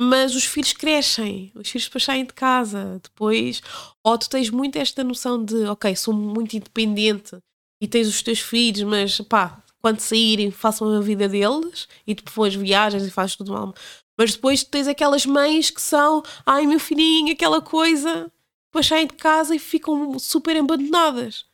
mas 0.00 0.34
os 0.34 0.44
filhos 0.44 0.72
crescem. 0.72 1.52
Os 1.54 1.68
filhos 1.68 1.86
depois 1.86 2.04
saem 2.04 2.24
de 2.24 2.32
casa. 2.32 3.00
Depois, 3.02 3.62
ou 4.02 4.18
tu 4.18 4.28
tens 4.28 4.50
muito 4.50 4.76
esta 4.76 5.04
noção 5.04 5.44
de, 5.44 5.64
ok, 5.66 5.94
sou 5.96 6.14
muito 6.14 6.56
independente 6.56 7.38
e 7.80 7.88
tens 7.88 8.08
os 8.08 8.22
teus 8.22 8.40
filhos, 8.40 8.82
mas 8.82 9.20
pá, 9.22 9.62
quando 9.80 10.00
saírem, 10.00 10.50
façam 10.50 10.88
a 10.96 11.00
vida 11.00 11.28
deles 11.28 11.88
e 12.06 12.14
depois 12.14 12.54
viajas 12.54 13.04
e 13.04 13.10
fazes 13.10 13.36
tudo 13.36 13.52
mal. 13.52 13.74
Mas 14.16 14.34
depois 14.34 14.62
tens 14.62 14.86
aquelas 14.86 15.26
mães 15.26 15.70
que 15.70 15.82
são, 15.82 16.22
ai 16.46 16.66
meu 16.66 16.78
filhinho, 16.78 17.32
aquela 17.32 17.60
coisa, 17.60 18.30
depois 18.68 18.86
saem 18.86 19.06
de 19.06 19.14
casa 19.14 19.54
e 19.54 19.58
ficam 19.58 20.18
super 20.18 20.56
abandonadas. 20.56 21.44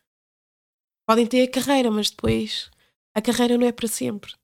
Podem 1.06 1.26
ter 1.26 1.42
a 1.48 1.50
carreira, 1.50 1.90
mas 1.90 2.10
depois 2.10 2.70
a 3.14 3.22
carreira 3.22 3.56
não 3.56 3.66
é 3.66 3.72
para 3.72 3.88
sempre. 3.88 4.34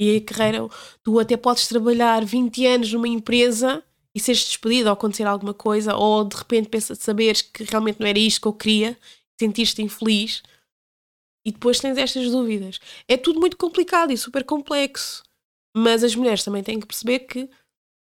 E 0.00 0.16
a 0.16 0.20
carreira, 0.22 0.66
tu 1.02 1.18
até 1.18 1.36
podes 1.36 1.68
trabalhar 1.68 2.24
20 2.24 2.66
anos 2.66 2.90
numa 2.90 3.06
empresa 3.06 3.84
e 4.14 4.18
seres 4.18 4.44
despedido 4.44 4.88
ou 4.88 4.94
acontecer 4.94 5.24
alguma 5.24 5.52
coisa, 5.52 5.94
ou 5.94 6.24
de 6.24 6.36
repente 6.36 6.70
pensas 6.70 6.98
saberes 6.98 7.42
que 7.42 7.64
realmente 7.64 8.00
não 8.00 8.06
era 8.06 8.18
isto 8.18 8.40
que 8.40 8.48
eu 8.48 8.52
queria, 8.54 8.98
sentir-te 9.38 9.82
infeliz 9.82 10.42
e 11.44 11.52
depois 11.52 11.80
tens 11.80 11.98
estas 11.98 12.30
dúvidas. 12.30 12.80
É 13.06 13.16
tudo 13.18 13.38
muito 13.40 13.58
complicado 13.58 14.10
e 14.10 14.16
super 14.16 14.42
complexo. 14.42 15.22
Mas 15.76 16.02
as 16.02 16.14
mulheres 16.16 16.42
também 16.42 16.62
têm 16.62 16.80
que 16.80 16.86
perceber 16.86 17.20
que, 17.20 17.48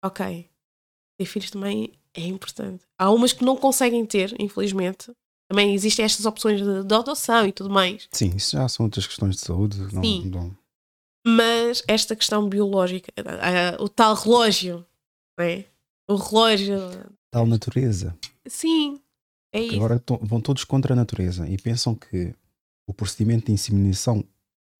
ok, 0.05 0.49
ter 1.19 1.25
filhos 1.25 1.51
também 1.51 1.93
é 2.15 2.27
importante. 2.27 2.85
Há 2.99 3.11
umas 3.11 3.33
que 3.33 3.45
não 3.45 3.57
conseguem 3.57 4.05
ter, 4.05 4.35
infelizmente. 4.39 5.11
Também 5.51 5.75
existem 5.75 6.05
estas 6.05 6.27
opções 6.27 6.61
de, 6.61 6.85
de 6.85 6.95
adoção 6.95 7.47
e 7.47 7.53
tudo 7.53 7.71
mais. 7.71 8.07
Sim, 8.13 8.33
isso 8.37 8.53
já 8.53 8.69
são 8.69 8.85
outras 8.85 9.07
questões 9.07 9.37
de 9.37 9.43
saúde. 9.43 9.79
Não, 9.93 10.03
Sim. 10.03 10.31
Não... 10.31 10.66
Mas 11.27 11.83
esta 11.89 12.15
questão 12.15 12.49
biológica, 12.49 13.13
o 13.81 13.89
tal 13.89 14.15
relógio, 14.15 14.87
né? 15.37 15.65
o 16.09 16.15
relógio. 16.15 16.79
Tal 17.33 17.47
natureza. 17.47 18.17
Sim, 18.47 19.01
é 19.53 19.61
isso. 19.61 19.75
Agora 19.75 20.01
vão 20.23 20.41
todos 20.41 20.63
contra 20.63 20.93
a 20.93 20.97
natureza 20.97 21.49
e 21.49 21.57
pensam 21.59 21.95
que 21.97 22.33
o 22.89 22.95
procedimento 22.95 23.47
de 23.47 23.53
inseminação, 23.53 24.25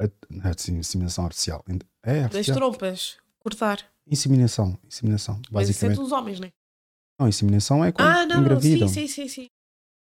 de 0.01 0.73
inseminação 0.73 1.25
artificial, 1.25 1.65
é 2.05 2.23
artificial. 2.23 2.31
das 2.33 2.47
trompas, 2.57 3.17
cortar. 3.41 3.85
Inseminação, 4.09 4.79
inseminação, 4.87 5.41
Mas 5.51 5.69
isso 5.69 5.85
é 5.85 5.89
basicamente. 5.89 5.99
dos 5.99 6.13
homens, 6.13 6.39
não 6.39 6.47
é? 6.47 6.53
Não, 7.19 7.29
inseminação 7.29 7.85
é 7.85 7.91
quando 7.91 8.07
Ah, 8.09 8.25
não, 8.25 8.41
engravidam. 8.41 8.87
sim, 8.87 9.09
sim, 9.09 9.27
sim, 9.27 9.29
sim. 9.29 9.49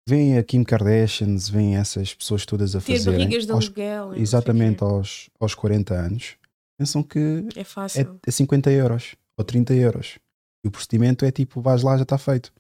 Vêm 0.08 0.38
a 0.38 0.44
Kim 0.44 0.64
Kardashians, 0.64 1.50
vêm 1.50 1.76
essas 1.78 2.14
pessoas 2.16 2.46
todas 2.46 2.76
a 2.76 2.82
Ter 2.82 2.94
fazerem. 2.98 3.20
barrigas 3.20 3.46
de 3.46 3.52
aluguel. 3.52 4.14
exatamente 4.16 4.84
aos, 4.84 5.30
aos 5.40 5.54
40 5.54 5.94
anos. 5.94 6.36
Pensam 6.80 7.04
que 7.04 7.46
É 7.56 7.60
é, 7.62 7.64
fácil. 7.64 8.20
é 8.26 8.32
50 8.32 8.72
euros 8.72 9.16
ou 9.38 9.44
30 9.46 9.74
euros. 9.76 10.18
E 10.64 10.68
o 10.68 10.72
procedimento 10.72 11.26
é 11.26 11.32
tipo, 11.32 11.62
vais 11.62 11.84
lá, 11.84 11.96
já 11.96 12.04
está 12.04 12.18
feito. 12.18 12.52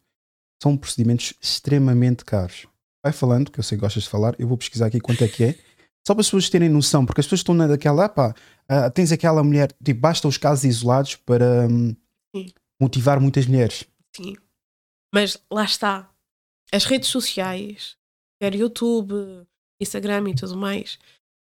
São 0.61 0.77
procedimentos 0.77 1.33
extremamente 1.41 2.23
caros. 2.23 2.67
Vai 3.03 3.13
falando, 3.13 3.49
que 3.49 3.59
eu 3.59 3.63
sei 3.63 3.77
que 3.77 3.81
gostas 3.81 4.03
de 4.03 4.09
falar, 4.09 4.35
eu 4.37 4.47
vou 4.47 4.57
pesquisar 4.57 4.87
aqui 4.87 4.99
quanto 4.99 5.23
é 5.23 5.27
que 5.27 5.43
é. 5.45 5.55
Só 6.05 6.13
para 6.13 6.21
as 6.21 6.27
pessoas 6.27 6.49
terem 6.49 6.69
noção, 6.69 7.05
porque 7.05 7.21
as 7.21 7.25
pessoas 7.25 7.39
estão 7.39 7.55
naquela, 7.55 8.07
pá, 8.09 8.33
ah, 8.67 8.89
tens 8.89 9.11
aquela 9.11 9.43
mulher, 9.43 9.71
tipo, 9.83 9.99
basta 10.01 10.27
os 10.27 10.37
casos 10.37 10.65
isolados 10.65 11.15
para 11.15 11.67
hum, 11.67 11.95
motivar 12.79 13.19
muitas 13.19 13.45
mulheres. 13.47 13.85
Sim. 14.15 14.35
Mas 15.13 15.37
lá 15.51 15.63
está. 15.63 16.09
As 16.71 16.85
redes 16.85 17.09
sociais, 17.09 17.97
quer 18.39 18.53
YouTube, 18.53 19.13
Instagram 19.81 20.29
e 20.29 20.35
tudo 20.35 20.55
mais, 20.55 20.99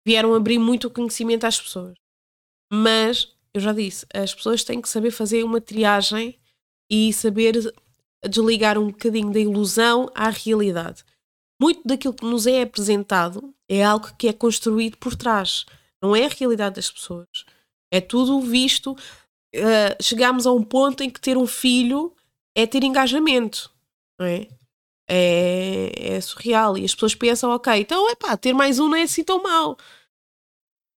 vieram 0.05 0.33
abrir 0.33 0.57
muito 0.57 0.87
o 0.87 0.91
conhecimento 0.91 1.45
às 1.45 1.59
pessoas. 1.59 1.97
Mas, 2.71 3.35
eu 3.53 3.59
já 3.59 3.73
disse, 3.73 4.05
as 4.13 4.33
pessoas 4.33 4.63
têm 4.63 4.81
que 4.81 4.89
saber 4.89 5.11
fazer 5.11 5.43
uma 5.43 5.59
triagem 5.59 6.39
e 6.89 7.11
saber 7.11 7.73
desligar 8.29 8.77
um 8.77 8.87
bocadinho 8.87 9.31
da 9.31 9.39
ilusão 9.39 10.09
à 10.15 10.29
realidade. 10.29 11.03
Muito 11.61 11.81
daquilo 11.85 12.13
que 12.13 12.25
nos 12.25 12.47
é 12.47 12.61
apresentado 12.61 13.53
é 13.69 13.83
algo 13.83 14.15
que 14.17 14.27
é 14.27 14.33
construído 14.33 14.97
por 14.97 15.15
trás. 15.15 15.65
Não 16.01 16.15
é 16.15 16.25
a 16.25 16.29
realidade 16.29 16.75
das 16.75 16.89
pessoas. 16.89 17.45
É 17.91 18.01
tudo 18.01 18.41
visto. 18.41 18.93
Uh, 19.53 20.01
chegamos 20.01 20.47
a 20.47 20.51
um 20.51 20.63
ponto 20.63 21.03
em 21.03 21.09
que 21.09 21.19
ter 21.19 21.37
um 21.37 21.45
filho 21.45 22.15
é 22.55 22.65
ter 22.65 22.83
engajamento, 22.83 23.71
não 24.19 24.25
é? 24.25 24.47
É, 25.11 26.15
é 26.15 26.21
surreal. 26.21 26.77
E 26.77 26.85
as 26.85 26.93
pessoas 26.93 27.15
pensam, 27.15 27.51
ok, 27.51 27.73
então 27.81 28.09
é 28.09 28.15
pá, 28.15 28.37
ter 28.37 28.53
mais 28.53 28.79
um 28.79 28.87
não 28.89 28.95
é 28.95 29.03
assim 29.03 29.23
tão 29.23 29.43
mau. 29.43 29.77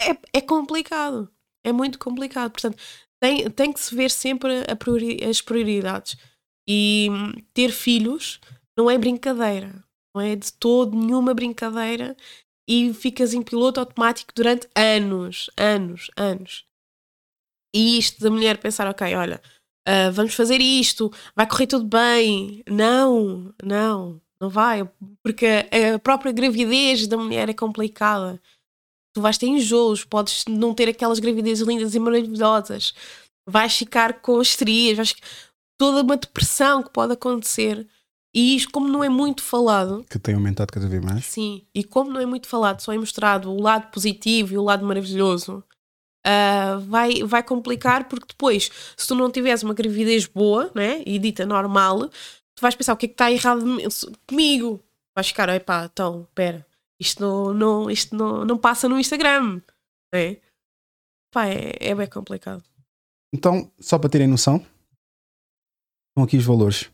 É, 0.00 0.38
é 0.38 0.40
complicado. 0.40 1.30
É 1.64 1.72
muito 1.72 1.98
complicado. 1.98 2.52
Portanto, 2.52 2.78
tem, 3.20 3.50
tem 3.50 3.72
que 3.72 3.80
se 3.80 3.94
ver 3.94 4.10
sempre 4.10 4.64
priori- 4.78 5.24
as 5.24 5.40
prioridades. 5.40 6.16
E 6.68 7.08
hum, 7.10 7.32
ter 7.52 7.70
filhos 7.70 8.40
não 8.76 8.90
é 8.90 8.98
brincadeira. 8.98 9.84
Não 10.14 10.22
é 10.22 10.36
de 10.36 10.52
todo 10.52 10.96
nenhuma 10.96 11.34
brincadeira. 11.34 12.16
E 12.68 12.92
ficas 12.94 13.34
em 13.34 13.42
piloto 13.42 13.80
automático 13.80 14.32
durante 14.34 14.68
anos, 14.74 15.50
anos, 15.56 16.10
anos. 16.16 16.64
E 17.74 17.98
isto 17.98 18.22
da 18.22 18.30
mulher 18.30 18.58
pensar, 18.58 18.86
ok, 18.88 19.14
olha, 19.16 19.42
ah, 19.86 20.10
vamos 20.10 20.34
fazer 20.34 20.60
isto, 20.60 21.12
vai 21.36 21.46
correr 21.46 21.66
tudo 21.66 21.84
bem. 21.84 22.62
Não, 22.68 23.54
não, 23.62 24.20
não 24.40 24.48
vai, 24.48 24.88
porque 25.22 25.46
a 25.94 25.98
própria 25.98 26.32
gravidez 26.32 27.06
da 27.06 27.16
mulher 27.16 27.48
é 27.48 27.54
complicada. 27.54 28.40
Tu 29.14 29.20
vais 29.20 29.38
ter 29.38 29.46
enjoos, 29.46 30.04
podes 30.04 30.44
não 30.48 30.74
ter 30.74 30.88
aquelas 30.88 31.20
gravidezes 31.20 31.66
lindas 31.66 31.94
e 31.94 31.98
maravilhosas, 32.00 32.92
vais 33.48 33.76
ficar 33.76 34.20
com 34.20 34.40
estrias, 34.42 34.96
vais... 34.96 35.14
toda 35.78 36.02
uma 36.02 36.16
depressão 36.16 36.82
que 36.82 36.90
pode 36.90 37.12
acontecer. 37.12 37.86
E 38.34 38.56
isto, 38.56 38.72
como 38.72 38.88
não 38.88 39.04
é 39.04 39.08
muito 39.08 39.44
falado, 39.44 40.04
Que 40.10 40.18
tem 40.18 40.34
aumentado 40.34 40.72
cada 40.72 40.88
vez 40.88 41.04
mais. 41.04 41.24
Sim, 41.24 41.64
e 41.72 41.84
como 41.84 42.10
não 42.10 42.20
é 42.20 42.26
muito 42.26 42.48
falado, 42.48 42.80
só 42.80 42.92
é 42.92 42.98
mostrado 42.98 43.48
o 43.52 43.62
lado 43.62 43.92
positivo 43.92 44.54
e 44.54 44.58
o 44.58 44.64
lado 44.64 44.84
maravilhoso, 44.84 45.62
ah, 46.24 46.78
vai, 46.86 47.22
vai 47.22 47.42
complicar 47.42 48.08
porque 48.08 48.28
depois, 48.28 48.70
se 48.96 49.06
tu 49.06 49.14
não 49.14 49.30
tiveres 49.30 49.62
uma 49.62 49.74
gravidez 49.74 50.26
boa 50.26 50.70
né, 50.74 51.02
e 51.04 51.18
dita 51.18 51.44
normal, 51.44 52.08
tu 52.08 52.60
vais 52.62 52.74
pensar 52.74 52.94
o 52.94 52.96
que 52.96 53.06
é 53.06 53.08
que 53.08 53.14
está 53.14 53.30
errado 53.30 53.64
comigo. 54.26 54.82
Vais 55.14 55.28
ficar, 55.28 55.48
epá, 55.50 55.84
então, 55.84 56.26
pera, 56.34 56.66
isto 56.98 57.20
não, 57.22 57.54
não, 57.54 57.90
isto 57.90 58.16
não, 58.16 58.44
não 58.44 58.58
passa 58.58 58.88
no 58.88 58.98
Instagram. 58.98 59.60
Né? 60.12 60.38
Pá, 61.30 61.46
é, 61.46 61.72
é 61.80 61.94
bem 61.94 62.08
complicado. 62.08 62.64
Então, 63.32 63.70
só 63.78 63.98
para 63.98 64.10
terem 64.10 64.26
noção, 64.26 64.64
estão 66.08 66.24
aqui 66.24 66.36
os 66.36 66.44
valores. 66.44 66.90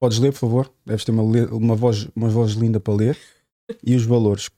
Podes 0.00 0.18
ler, 0.18 0.32
por 0.32 0.38
favor? 0.38 0.74
Deves 0.84 1.04
ter 1.04 1.12
uma, 1.12 1.22
uma, 1.22 1.76
voz, 1.76 2.08
uma 2.16 2.28
voz 2.28 2.52
linda 2.52 2.80
para 2.80 2.94
ler. 2.94 3.18
E 3.84 3.94
os 3.94 4.04
valores. 4.04 4.50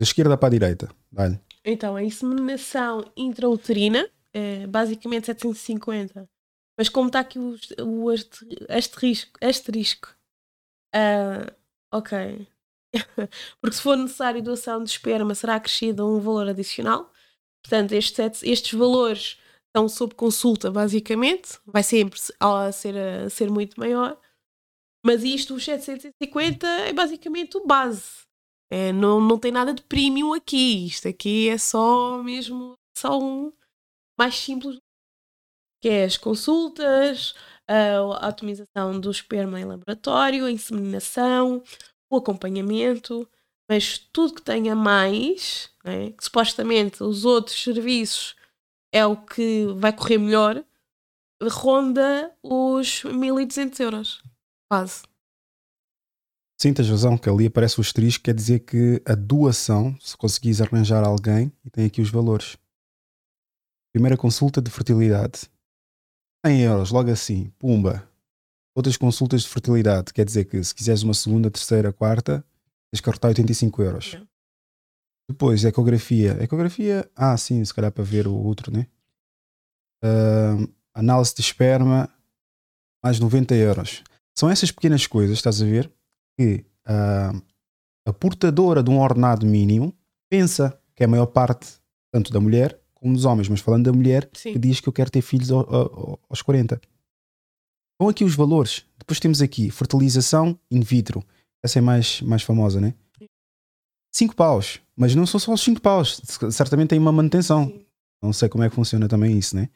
Da 0.00 0.04
esquerda 0.04 0.36
para 0.36 0.48
a 0.48 0.50
direita. 0.50 0.90
Dá-lhe. 1.12 1.38
Então, 1.64 1.96
a 1.96 2.02
inseminação 2.02 3.04
intrauterina 3.16 4.08
é 4.32 4.66
basicamente 4.66 5.26
750. 5.26 6.28
Mas 6.78 6.88
como 6.88 7.08
está 7.08 7.20
aqui 7.20 7.38
o, 7.38 7.54
o 7.84 8.08
aster- 8.10 8.66
asterisco, 8.70 9.38
asterisco 9.42 10.14
ah, 10.94 11.52
ok. 11.92 12.46
Porque 13.60 13.76
se 13.76 13.82
for 13.82 13.96
necessário 13.96 14.42
doação 14.42 14.82
de 14.82 14.90
esperma, 14.90 15.34
será 15.34 15.56
acrescido 15.56 16.06
um 16.06 16.20
valor 16.20 16.48
adicional. 16.48 17.12
Portanto, 17.64 17.92
estes, 17.92 18.42
estes 18.42 18.72
valores 18.78 19.38
estão 19.66 19.88
sob 19.88 20.14
consulta, 20.14 20.70
basicamente. 20.70 21.58
Vai 21.66 21.82
sempre 21.82 22.18
se- 22.20 22.34
a 22.40 22.72
ser, 22.72 22.96
a 22.96 23.30
ser 23.30 23.50
muito 23.50 23.78
maior. 23.78 24.18
Mas 25.04 25.22
isto, 25.24 25.54
os 25.54 25.64
750, 25.64 26.66
é 26.66 26.92
basicamente 26.92 27.56
o 27.56 27.66
base. 27.66 28.26
É, 28.70 28.92
não, 28.92 29.20
não 29.20 29.38
tem 29.38 29.50
nada 29.50 29.74
de 29.74 29.82
premium 29.82 30.32
aqui. 30.32 30.86
Isto 30.86 31.08
aqui 31.08 31.48
é 31.48 31.58
só 31.58 32.22
mesmo 32.22 32.74
só 32.96 33.18
um 33.18 33.52
mais 34.18 34.36
simples 34.36 34.78
que 35.80 35.88
é 35.88 36.04
as 36.04 36.16
consultas, 36.16 37.34
a 37.66 38.28
atomização 38.28 39.00
do 39.00 39.10
esperma 39.10 39.58
em 39.58 39.64
laboratório, 39.64 40.44
a 40.44 40.50
inseminação, 40.50 41.62
o 42.10 42.16
acompanhamento, 42.16 43.26
mas 43.68 43.98
tudo 44.12 44.34
que 44.34 44.42
tenha 44.42 44.74
mais, 44.74 45.70
né, 45.84 46.10
que 46.10 46.24
supostamente 46.24 47.02
os 47.02 47.24
outros 47.24 47.62
serviços 47.62 48.36
é 48.92 49.06
o 49.06 49.16
que 49.16 49.66
vai 49.76 49.92
correr 49.92 50.18
melhor, 50.18 50.62
ronda 51.42 52.36
os 52.42 53.04
1200 53.04 53.80
euros. 53.80 54.22
Quase. 54.70 55.09
Sim, 56.60 56.74
tens 56.74 56.90
razão, 56.90 57.16
que 57.16 57.26
ali 57.26 57.46
aparece 57.46 57.78
o 57.78 57.80
asterisco, 57.80 58.22
quer 58.22 58.34
dizer 58.34 58.58
que 58.60 59.00
a 59.06 59.14
doação, 59.14 59.96
se 59.98 60.14
conseguires 60.14 60.60
arranjar 60.60 61.02
alguém, 61.02 61.50
e 61.64 61.70
tem 61.70 61.86
aqui 61.86 62.02
os 62.02 62.10
valores. 62.10 62.58
Primeira 63.94 64.14
consulta 64.14 64.60
de 64.60 64.70
fertilidade. 64.70 65.50
100 66.44 66.60
euros, 66.60 66.90
logo 66.90 67.10
assim, 67.10 67.48
pumba. 67.58 68.06
Outras 68.76 68.98
consultas 68.98 69.40
de 69.40 69.48
fertilidade, 69.48 70.12
quer 70.12 70.26
dizer 70.26 70.44
que 70.44 70.62
se 70.62 70.74
quiseres 70.74 71.02
uma 71.02 71.14
segunda, 71.14 71.50
terceira, 71.50 71.94
quarta, 71.94 72.44
tens 72.92 73.00
que 73.00 73.08
arrotar 73.08 73.30
85 73.30 73.82
euros. 73.82 74.12
Não. 74.12 74.28
Depois, 75.30 75.64
ecografia. 75.64 76.36
Ecografia, 76.42 77.10
ah, 77.16 77.38
sim, 77.38 77.64
se 77.64 77.72
calhar 77.72 77.90
para 77.90 78.04
ver 78.04 78.26
o 78.26 78.34
outro, 78.34 78.70
né? 78.70 78.86
Ahm, 80.04 80.66
análise 80.92 81.34
de 81.34 81.40
esperma, 81.40 82.06
mais 83.02 83.18
90 83.18 83.54
euros. 83.54 84.04
São 84.38 84.50
essas 84.50 84.70
pequenas 84.70 85.06
coisas, 85.06 85.38
estás 85.38 85.62
a 85.62 85.64
ver, 85.64 85.90
que 86.38 86.64
ah, 86.86 87.32
a 88.06 88.12
portadora 88.12 88.82
de 88.82 88.90
um 88.90 88.98
ordenado 89.00 89.46
mínimo 89.46 89.94
pensa 90.30 90.78
que 90.94 91.02
é 91.02 91.06
a 91.06 91.08
maior 91.08 91.26
parte, 91.26 91.68
tanto 92.12 92.32
da 92.32 92.40
mulher 92.40 92.78
como 92.94 93.14
dos 93.14 93.24
homens, 93.24 93.48
mas 93.48 93.60
falando 93.60 93.84
da 93.86 93.92
mulher, 93.92 94.28
Sim. 94.34 94.52
que 94.52 94.58
diz 94.58 94.78
que 94.80 94.88
eu 94.88 94.92
quero 94.92 95.10
ter 95.10 95.22
filhos 95.22 95.50
ao- 95.50 95.74
ao- 95.74 96.20
aos 96.28 96.42
40. 96.42 96.78
Estão 97.94 98.08
aqui 98.10 98.24
os 98.24 98.34
valores. 98.34 98.84
Depois 98.98 99.18
temos 99.18 99.40
aqui 99.40 99.70
fertilização 99.70 100.58
in 100.70 100.80
vitro. 100.80 101.24
Essa 101.64 101.78
é 101.78 101.82
mais, 101.82 102.20
mais 102.22 102.42
famosa, 102.42 102.80
né? 102.80 102.94
5 104.14 104.34
paus. 104.36 104.80
Mas 104.96 105.14
não 105.14 105.24
são 105.26 105.40
só 105.40 105.52
os 105.54 105.62
5 105.62 105.80
paus. 105.80 106.20
Certamente 106.52 106.88
tem 106.90 106.98
uma 106.98 107.12
manutenção. 107.12 107.68
Sim. 107.68 107.86
Não 108.22 108.32
sei 108.34 108.48
como 108.50 108.64
é 108.64 108.68
que 108.68 108.74
funciona 108.74 109.08
também 109.08 109.38
isso, 109.38 109.56
né? 109.56 109.70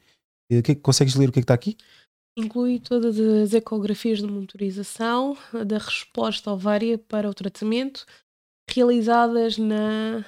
E 0.51 0.61
que 0.61 0.73
é 0.73 0.75
consegues 0.75 1.15
ler 1.15 1.29
o 1.29 1.31
que 1.31 1.39
é 1.39 1.41
que 1.41 1.45
está 1.45 1.53
aqui? 1.55 1.75
Inclui 2.37 2.79
todas 2.81 3.17
as 3.19 3.53
ecografias 3.53 4.19
de 4.19 4.27
monitorização 4.27 5.35
da 5.65 5.77
resposta 5.77 6.51
ovária 6.51 6.97
para 6.97 7.29
o 7.29 7.33
tratamento, 7.33 8.05
realizadas 8.69 9.57
na 9.57 10.25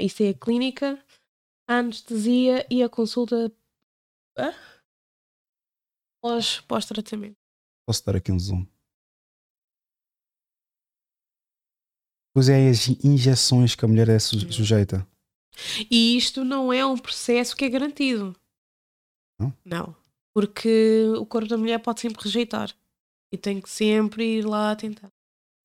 ICE 0.00 0.32
clínica, 0.34 1.04
a 1.68 1.78
anestesia 1.80 2.66
e 2.70 2.82
a 2.82 2.88
consulta 2.88 3.54
ah? 4.38 4.54
pós- 6.22 6.60
pós-tratamento. 6.62 7.36
Posso 7.86 8.04
dar 8.06 8.16
aqui 8.16 8.32
um 8.32 8.38
zoom. 8.38 8.66
Pois 12.34 12.48
é, 12.48 12.68
as 12.70 12.88
injeções 13.04 13.74
que 13.74 13.84
a 13.84 13.88
mulher 13.88 14.08
é 14.08 14.18
su- 14.18 14.50
sujeita. 14.50 15.06
e 15.90 16.16
isto 16.16 16.42
não 16.42 16.72
é 16.72 16.84
um 16.84 16.96
processo 16.96 17.54
que 17.54 17.64
é 17.66 17.68
garantido. 17.68 18.34
Não? 19.38 19.52
Não. 19.64 20.03
Porque 20.34 21.04
o 21.16 21.24
corpo 21.24 21.48
da 21.48 21.56
mulher 21.56 21.78
pode 21.78 22.00
sempre 22.00 22.22
rejeitar. 22.22 22.70
E 23.32 23.38
tem 23.38 23.60
que 23.60 23.70
sempre 23.70 24.38
ir 24.38 24.46
lá 24.46 24.74
tentar. 24.74 25.10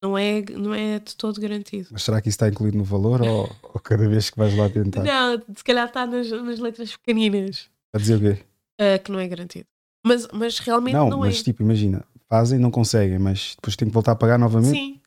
Não 0.02 0.18
é, 0.18 0.42
não 0.42 0.74
é 0.74 1.00
de 1.00 1.16
todo 1.16 1.42
garantido. 1.42 1.90
Mas 1.92 2.04
será 2.04 2.22
que 2.22 2.30
isso 2.30 2.36
está 2.36 2.48
incluído 2.48 2.78
no 2.78 2.84
valor 2.84 3.22
ou, 3.22 3.50
ou 3.64 3.80
cada 3.82 4.08
vez 4.08 4.30
que 4.30 4.38
vais 4.38 4.56
lá 4.56 4.70
tentar? 4.70 5.04
Não, 5.04 5.44
se 5.56 5.64
calhar 5.64 5.88
está 5.88 6.06
nas, 6.06 6.30
nas 6.32 6.60
letras 6.60 6.96
pequeninas. 6.96 7.70
A 7.94 7.98
dizer 7.98 8.16
o 8.16 8.20
quê? 8.20 8.46
ah, 8.80 8.98
que 8.98 9.12
não 9.12 9.20
é 9.20 9.28
garantido. 9.28 9.68
Mas, 10.06 10.28
mas 10.30 10.60
realmente 10.60 10.94
Não, 10.94 11.10
não, 11.10 11.20
mas 11.20 11.42
é. 11.42 11.44
tipo, 11.44 11.62
imagina, 11.62 12.06
fazem, 12.30 12.58
não 12.58 12.72
conseguem, 12.72 13.20
mas 13.20 13.56
depois 13.56 13.76
têm 13.76 13.90
que 13.90 13.94
voltar 13.94 14.14
a 14.14 14.16
pagar 14.16 14.40
novamente. 14.40 14.78
Sim. 14.78 15.02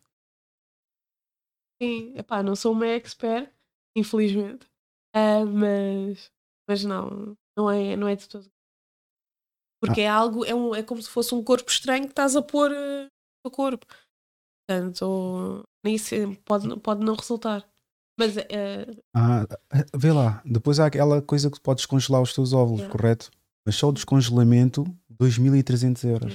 Sim, 1.82 2.12
epá, 2.16 2.42
não 2.42 2.54
sou 2.54 2.72
uma 2.72 2.86
expert, 2.86 3.50
infelizmente. 3.96 4.66
Ah, 5.14 5.44
mas, 5.44 6.30
mas 6.68 6.84
não, 6.84 7.36
não 7.56 7.70
é, 7.70 7.96
não 7.96 8.06
é 8.06 8.14
de 8.14 8.28
todo. 8.28 8.46
Porque 9.84 10.00
é 10.02 10.08
algo, 10.08 10.44
é, 10.44 10.54
um, 10.54 10.74
é 10.74 10.82
como 10.82 11.02
se 11.02 11.08
fosse 11.10 11.34
um 11.34 11.42
corpo 11.42 11.68
estranho 11.70 12.04
que 12.04 12.12
estás 12.12 12.36
a 12.36 12.42
pôr 12.42 12.70
eh, 12.70 13.08
no 13.44 13.50
corpo. 13.50 13.84
Portanto, 14.68 15.64
nisso 15.84 16.14
pode, 16.44 16.78
pode 16.80 17.04
não 17.04 17.14
resultar. 17.16 17.68
Mas 18.18 18.36
eh, 18.36 18.86
Ah, 19.16 19.44
vê 19.96 20.12
lá, 20.12 20.40
depois 20.44 20.78
há 20.78 20.86
aquela 20.86 21.20
coisa 21.20 21.50
que 21.50 21.60
podes 21.60 21.84
congelar 21.84 22.22
os 22.22 22.32
teus 22.32 22.52
óvulos, 22.52 22.80
Yeah. 22.82 22.96
correto? 22.96 23.30
Mas 23.66 23.74
só 23.76 23.88
o 23.88 23.92
descongelamento, 23.92 24.84
2.300 25.10 26.04
euros. 26.08 26.34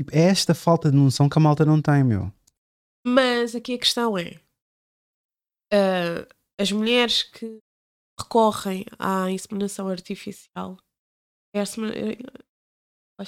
Tipo, 0.00 0.14
é 0.14 0.20
esta 0.30 0.54
falta 0.54 0.90
de 0.90 0.96
noção 0.96 1.28
que 1.28 1.38
a 1.38 1.42
malta 1.42 1.64
não 1.64 1.80
tem, 1.82 2.04
meu. 2.04 2.32
Mas 3.06 3.54
aqui 3.54 3.74
a 3.74 3.78
questão 3.78 4.16
é: 4.16 4.40
ah, 5.72 6.26
as 6.60 6.70
mulheres 6.72 7.22
que 7.22 7.58
recorrem 8.18 8.84
à 8.98 9.30
inseminação 9.30 9.88
artificial, 9.88 10.76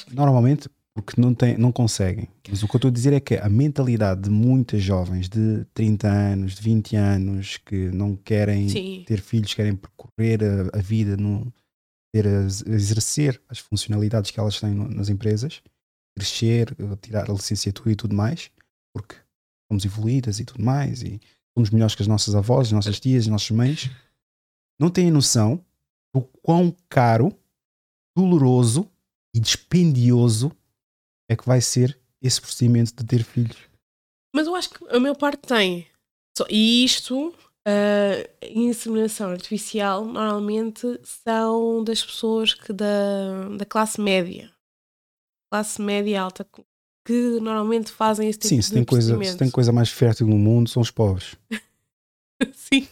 que 0.04 0.14
Normalmente, 0.14 0.68
porque 0.94 1.20
não, 1.20 1.34
tem, 1.34 1.56
não 1.58 1.72
conseguem. 1.72 2.28
Mas 2.48 2.62
o 2.62 2.68
que 2.68 2.74
eu 2.74 2.78
estou 2.78 2.88
a 2.88 2.92
dizer 2.92 3.12
é 3.12 3.20
que 3.20 3.34
a 3.36 3.48
mentalidade 3.48 4.22
de 4.22 4.30
muitas 4.30 4.82
jovens 4.82 5.28
de 5.28 5.64
30 5.74 6.08
anos, 6.08 6.54
de 6.54 6.62
20 6.62 6.96
anos, 6.96 7.56
que 7.58 7.88
não 7.90 8.16
querem 8.16 8.68
sim, 8.68 9.04
ter 9.06 9.20
filhos, 9.20 9.54
querem 9.54 9.74
percorrer 9.76 10.40
a, 10.44 10.78
a 10.78 10.80
vida, 10.82 11.16
no, 11.16 11.52
ter 12.14 12.26
as- 12.26 12.62
exercer 12.66 13.40
as 13.48 13.58
funcionalidades 13.58 14.30
que 14.30 14.38
elas 14.38 14.60
têm 14.60 14.74
no- 14.74 14.88
nas 14.88 15.08
empresas, 15.08 15.62
crescer, 16.16 16.76
eh, 16.78 16.96
tirar 17.00 17.28
a 17.30 17.32
licenciatura 17.34 17.90
e 17.92 17.96
tudo 17.96 18.14
mais, 18.14 18.50
porque 18.94 19.16
somos 19.70 19.84
evoluídas 19.84 20.38
e 20.40 20.44
tudo 20.44 20.62
mais, 20.62 21.02
e 21.02 21.18
somos 21.56 21.70
melhores 21.70 21.94
que 21.94 22.02
as 22.02 22.08
nossas 22.08 22.34
avós, 22.34 22.68
as 22.68 22.72
nossas 22.72 23.00
tias, 23.00 23.24
as 23.24 23.28
nossas 23.28 23.50
mães, 23.50 23.90
não 24.78 24.90
têm 24.90 25.10
noção 25.10 25.64
do 26.14 26.20
quão 26.42 26.76
caro, 26.90 27.32
doloroso 28.16 28.90
e 29.34 29.40
dispendioso 29.40 30.52
é 31.30 31.36
que 31.36 31.46
vai 31.46 31.60
ser 31.60 31.98
esse 32.20 32.40
procedimento 32.40 32.94
de 32.94 33.04
ter 33.04 33.24
filhos. 33.24 33.58
Mas 34.34 34.46
eu 34.46 34.54
acho 34.54 34.70
que 34.70 34.84
a 34.88 35.00
maior 35.00 35.16
parte 35.16 35.40
tem. 35.40 35.86
E 36.48 36.84
isto, 36.84 37.34
a 37.66 38.46
inseminação 38.46 39.30
artificial, 39.30 40.04
normalmente 40.04 41.00
são 41.04 41.84
das 41.84 42.02
pessoas 42.02 42.54
que 42.54 42.72
da, 42.72 43.48
da 43.56 43.64
classe 43.64 44.00
média. 44.00 44.50
Classe 45.52 45.82
média 45.82 46.22
alta, 46.22 46.46
que 47.06 47.40
normalmente 47.40 47.92
fazem 47.92 48.28
esse 48.28 48.38
tipo 48.38 48.48
Sim, 48.48 48.58
de 48.58 48.64
se 48.64 48.72
tem, 48.72 48.84
coisa, 48.84 49.24
se 49.24 49.36
tem 49.36 49.50
coisa 49.50 49.72
mais 49.72 49.90
fértil 49.90 50.26
no 50.26 50.38
mundo, 50.38 50.70
são 50.70 50.80
os 50.80 50.90
pobres. 50.90 51.36
Sim. 52.54 52.88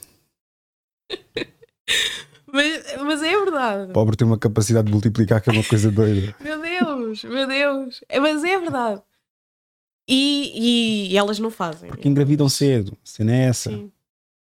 mas, 2.53 2.97
mas 3.03 3.23
é 3.23 3.31
verdade. 3.31 3.91
O 3.91 3.93
pobre 3.93 4.17
tem 4.17 4.27
uma 4.27 4.39
capacidade 4.39 4.87
de 4.87 4.93
multiplicar 4.93 5.41
que 5.41 5.51
é 5.51 5.53
uma 5.53 5.65
coisa 5.65 5.91
doida. 5.91 6.35
Meu 6.41 6.61
Deus, 6.61 7.25
meu 7.25 7.47
Deus. 7.47 8.05
É, 8.09 8.19
mas 8.21 8.43
é 8.45 8.59
verdade. 8.59 9.03
E, 10.09 10.53
e, 10.55 11.13
e 11.13 11.17
elas 11.17 11.39
não 11.39 11.51
fazem. 11.51 11.89
Porque 11.89 12.09
engravidam 12.09 12.49
cedo. 12.49 12.97
Se 13.05 13.23
não 13.23 13.33
é 13.33 13.47
essa. 13.47 13.71
Sim. 13.71 13.93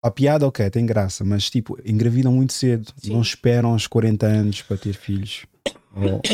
A 0.04 0.12
piada, 0.12 0.48
ok, 0.48 0.70
tem 0.70 0.86
graça, 0.86 1.24
mas 1.26 1.50
tipo, 1.50 1.78
engravidam 1.84 2.32
muito 2.32 2.54
cedo. 2.54 2.94
Sim. 2.98 3.14
Não 3.14 3.22
esperam 3.22 3.72
aos 3.72 3.88
40 3.88 4.26
anos 4.26 4.62
para 4.62 4.78
ter 4.78 4.94
filhos. 4.94 5.46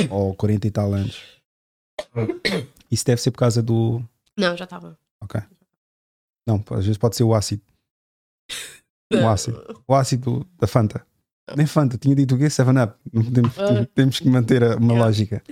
Ou, 0.10 0.28
ou 0.28 0.36
40 0.36 0.68
e 0.68 0.72
tal 0.72 0.94
anos. 0.94 1.22
Isso 2.92 3.06
deve 3.06 3.22
ser 3.22 3.32
por 3.32 3.40
causa 3.40 3.62
do. 3.62 4.04
Não, 4.38 4.58
já 4.58 4.66
estava. 4.66 4.98
Ok. 5.22 5.42
Não, 6.46 6.64
às 6.72 6.86
vezes 6.86 6.98
pode 6.98 7.16
ser 7.16 7.24
o 7.24 7.34
ácido. 7.34 7.62
O 9.12 9.28
ácido. 9.28 9.84
O 9.88 9.96
ácido 9.96 10.46
da 10.60 10.68
Fanta. 10.68 11.06
Nem 11.58 11.66
Fanta, 11.68 11.98
tinha 11.98 12.16
dito 12.16 12.36
o 12.36 12.38
quê? 12.38 12.46
7-Up. 12.50 12.96
Não 13.12 13.24
podemos- 13.24 13.60
Ah. 13.60 13.86
Temos 13.94 14.20
que 14.20 14.30
manter 14.30 14.64
a- 14.64 14.76
uma 14.78 14.94
Yeah. 14.94 15.06
lógica. 15.06 15.44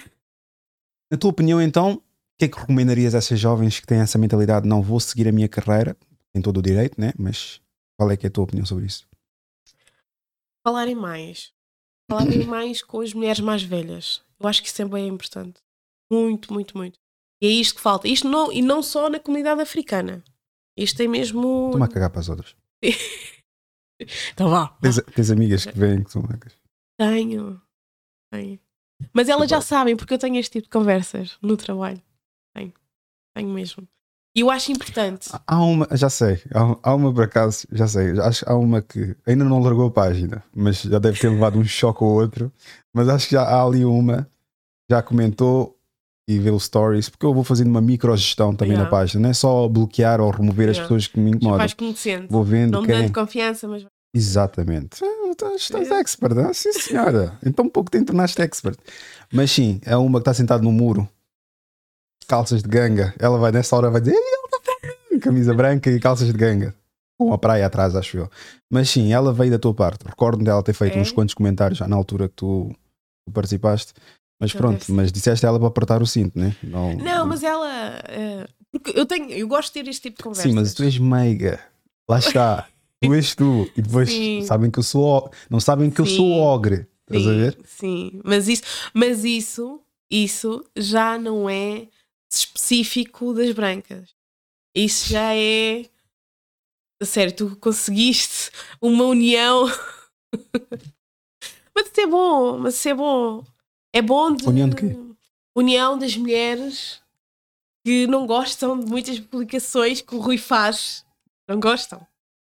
Na 1.11 1.17
tua 1.17 1.29
opinião, 1.29 1.61
então, 1.61 1.93
o 1.95 2.01
que 2.39 2.45
é 2.45 2.47
que 2.47 2.57
recomendarias 2.59 3.13
a 3.13 3.17
essas 3.17 3.39
jovens 3.39 3.79
que 3.79 3.85
têm 3.87 3.99
essa 3.99 4.17
mentalidade? 4.17 4.67
Não 4.67 4.81
vou 4.81 4.99
seguir 4.99 5.27
a 5.27 5.31
minha 5.31 5.49
carreira, 5.49 5.95
tem 6.33 6.41
todo 6.41 6.57
o 6.57 6.61
direito, 6.61 6.99
né? 6.99 7.11
Mas 7.17 7.59
qual 7.99 8.09
é 8.09 8.15
que 8.15 8.25
é 8.25 8.29
a 8.29 8.31
tua 8.31 8.45
opinião 8.45 8.65
sobre 8.65 8.85
isso? 8.85 9.05
Falarem 10.65 10.95
mais. 10.95 11.51
Falarem 12.09 12.45
mais 12.45 12.81
com 12.81 13.01
as 13.01 13.13
mulheres 13.13 13.39
mais 13.41 13.63
velhas. 13.63 14.21
Eu 14.39 14.47
acho 14.47 14.61
que 14.61 14.69
isso 14.69 14.81
é 14.81 14.85
bem 14.85 15.07
importante. 15.07 15.59
Muito, 16.11 16.53
muito, 16.53 16.77
muito. 16.77 16.97
E 17.41 17.47
é 17.47 17.49
isto 17.49 17.75
que 17.75 17.81
falta. 17.81 18.07
Isto 18.07 18.29
não, 18.29 18.51
e 18.51 18.61
não 18.61 18.81
só 18.83 19.09
na 19.09 19.19
comunidade 19.19 19.61
africana. 19.61 20.23
Isto 20.77 21.01
é 21.01 21.07
mesmo. 21.07 21.69
Toma 21.71 21.85
a 21.85 21.89
cagar 21.89 22.09
para 22.09 22.19
as 22.21 22.29
outras. 22.29 22.55
Então 24.33 24.49
vá. 24.49 24.67
Tens, 24.81 25.01
tens 25.15 25.31
amigas 25.31 25.65
que 25.65 25.77
vêm 25.77 26.03
que 26.03 26.11
são 26.11 26.21
macas. 26.21 26.53
Tenho. 26.99 27.61
Tenho. 28.31 28.59
Mas 29.13 29.29
elas 29.29 29.49
já 29.49 29.61
sabem, 29.61 29.95
porque 29.95 30.13
eu 30.13 30.19
tenho 30.19 30.37
este 30.37 30.53
tipo 30.53 30.65
de 30.65 30.69
conversas 30.69 31.37
no 31.41 31.57
trabalho. 31.57 32.01
Tenho. 32.55 32.73
Tenho 33.35 33.49
mesmo. 33.49 33.87
E 34.35 34.39
eu 34.41 34.49
acho 34.49 34.71
importante. 34.71 35.29
Há- 35.45 35.59
uma, 35.61 35.87
já 35.91 36.09
sei, 36.09 36.41
há, 36.83 36.95
uma 36.95 37.13
por 37.13 37.23
acaso, 37.25 37.67
já 37.71 37.85
sei, 37.85 38.17
acho 38.19 38.45
que 38.45 38.49
há 38.51 38.55
uma 38.55 38.81
que 38.81 39.13
ainda 39.27 39.43
não 39.43 39.59
largou 39.59 39.87
a 39.87 39.91
página, 39.91 40.41
mas 40.55 40.83
já 40.83 40.99
deve 40.99 41.19
ter 41.19 41.29
levado 41.29 41.59
um 41.59 41.65
choque 41.65 42.01
ou 42.03 42.11
outro. 42.11 42.49
Mas 42.93 43.09
acho 43.09 43.27
que 43.27 43.33
já 43.35 43.41
há 43.43 43.61
ali 43.65 43.83
uma, 43.83 44.25
já 44.89 45.01
comentou 45.01 45.77
e 46.29 46.39
vê 46.39 46.49
o 46.49 46.57
stories, 46.59 47.09
porque 47.09 47.25
eu 47.25 47.33
vou 47.33 47.43
fazendo 47.43 47.67
uma 47.67 47.81
microgestão 47.81 48.55
também 48.55 48.71
Yeah. 48.73 48.85
na 48.85 48.89
página, 48.89 49.21
não 49.23 49.29
é 49.31 49.33
só 49.33 49.67
bloquear 49.67 50.21
ou 50.21 50.29
remover 50.29 50.69
as 50.69 50.77
Yeah. 50.77 50.83
pessoas 50.87 51.07
que 51.07 51.19
me 51.19 51.31
Já 51.31 51.35
incomodam. 51.35 51.59
faz 51.59 51.73
conhecendo. 51.73 52.27
Vou 52.29 52.43
vendo 52.43 52.71
Não 52.71 52.81
me 52.83 52.87
quem. 52.87 53.01
dando 53.01 53.13
confiança, 53.13 53.67
mas. 53.67 53.85
Exatamente. 54.13 55.03
Ah, 55.03 55.29
Estás 55.31 55.61
estás 55.61 55.89
expert, 55.91 56.37
ah? 56.37 56.53
sim 56.53 56.71
senhora. 56.73 57.37
Então 57.45 57.65
um 57.65 57.69
pouco 57.69 57.89
te 57.89 58.03
tornaste 58.03 58.41
expert. 58.41 58.77
Mas 59.31 59.49
sim, 59.51 59.79
é 59.85 59.95
uma 59.95 60.19
que 60.19 60.23
está 60.23 60.33
sentada 60.33 60.61
no 60.61 60.71
muro, 60.71 61.07
calças 62.27 62.61
de 62.61 62.67
ganga. 62.69 63.13
Ela 63.17 63.37
vai 63.37 63.51
nessa 63.51 63.75
hora 63.75 63.89
vai 63.89 64.01
dizer, 64.01 64.13
"Ei, 64.15 64.21
ela 64.33 64.49
tá 64.49 64.59
bem." 65.09 65.19
camisa 65.19 65.53
branca 65.53 65.89
e 65.89 65.99
calças 65.99 66.27
de 66.27 66.33
ganga. 66.33 66.75
Com 67.17 67.31
a 67.33 67.37
praia 67.37 67.65
atrás, 67.67 67.95
acho 67.95 68.17
eu. 68.17 68.29
Mas 68.69 68.89
sim, 68.89 69.13
ela 69.13 69.31
veio 69.31 69.51
da 69.51 69.59
tua 69.59 69.73
parte. 69.73 70.03
Recordo-me 70.05 70.43
dela 70.43 70.63
ter 70.63 70.73
feito 70.73 70.97
É? 70.97 71.01
uns 71.01 71.11
quantos 71.11 71.33
comentários 71.35 71.77
já 71.77 71.87
na 71.87 71.95
altura 71.95 72.27
que 72.27 72.35
tu, 72.35 72.75
tu 73.27 73.31
participaste. 73.33 73.93
Mas 74.41 74.49
Então 74.49 74.61
pronto, 74.71 74.91
mas 74.91 75.11
disseste 75.11 75.45
a 75.45 75.49
ela 75.49 75.59
para 75.59 75.67
apertar 75.67 76.01
o 76.01 76.07
cinto, 76.07 76.37
né? 76.39 76.55
Não, 76.63 76.95
Não, 76.97 77.25
mas 77.27 77.43
ela. 77.43 77.69
eh, 78.09 78.47
porque 78.71 78.97
eu 78.99 79.05
tenho. 79.05 79.29
Eu 79.31 79.47
gosto 79.47 79.67
de 79.71 79.83
ter 79.83 79.89
este 79.89 80.01
tipo 80.01 80.17
de 80.17 80.23
conversas. 80.23 80.49
Sim, 80.51 80.55
mas 80.55 80.73
tu 80.73 80.81
és 80.83 80.97
meiga. 80.97 81.59
Lá 82.09 82.17
está. 82.17 82.67
Tu 83.01 83.13
és 83.13 83.35
tu. 83.35 83.69
E 83.75 83.81
depois 83.81 84.09
Sim. 84.09 84.43
sabem 84.43 84.69
que 84.69 84.79
eu 84.79 84.83
sou. 84.83 85.31
Não 85.49 85.59
sabem 85.59 85.89
que 85.89 85.99
eu 85.99 86.05
Sim. 86.05 86.17
sou 86.17 86.31
ogre. 86.33 86.87
Estás 87.07 87.27
a 87.27 87.31
ver? 87.31 87.59
Sim, 87.65 88.21
mas 88.23 88.47
isso, 88.47 88.63
mas 88.93 89.25
isso, 89.25 89.81
isso 90.09 90.63
já 90.77 91.17
não 91.17 91.49
é 91.49 91.87
específico 92.31 93.33
das 93.33 93.51
brancas. 93.51 94.13
Isso 94.75 95.09
já 95.09 95.35
é. 95.35 95.85
Sério, 97.03 97.35
tu 97.35 97.55
conseguiste 97.57 98.51
uma 98.79 99.05
união. 99.05 99.65
mas 101.75 101.87
isso 101.87 101.99
é 101.99 102.07
bom, 102.07 102.57
mas 102.59 102.75
isso 102.75 102.89
é 102.89 102.93
bom. 102.93 103.43
É 103.91 104.01
bom 104.01 104.33
de. 104.33 104.47
União 104.47 104.69
de 104.69 104.75
quê? 104.75 104.97
União 105.55 105.97
das 105.97 106.15
mulheres 106.15 107.01
que 107.83 108.07
não 108.07 108.25
gostam 108.25 108.79
de 108.79 108.85
muitas 108.85 109.19
publicações 109.19 110.01
que 110.01 110.15
o 110.15 110.19
Rui 110.19 110.37
faz. 110.37 111.03
Não 111.47 111.59
gostam. 111.59 112.05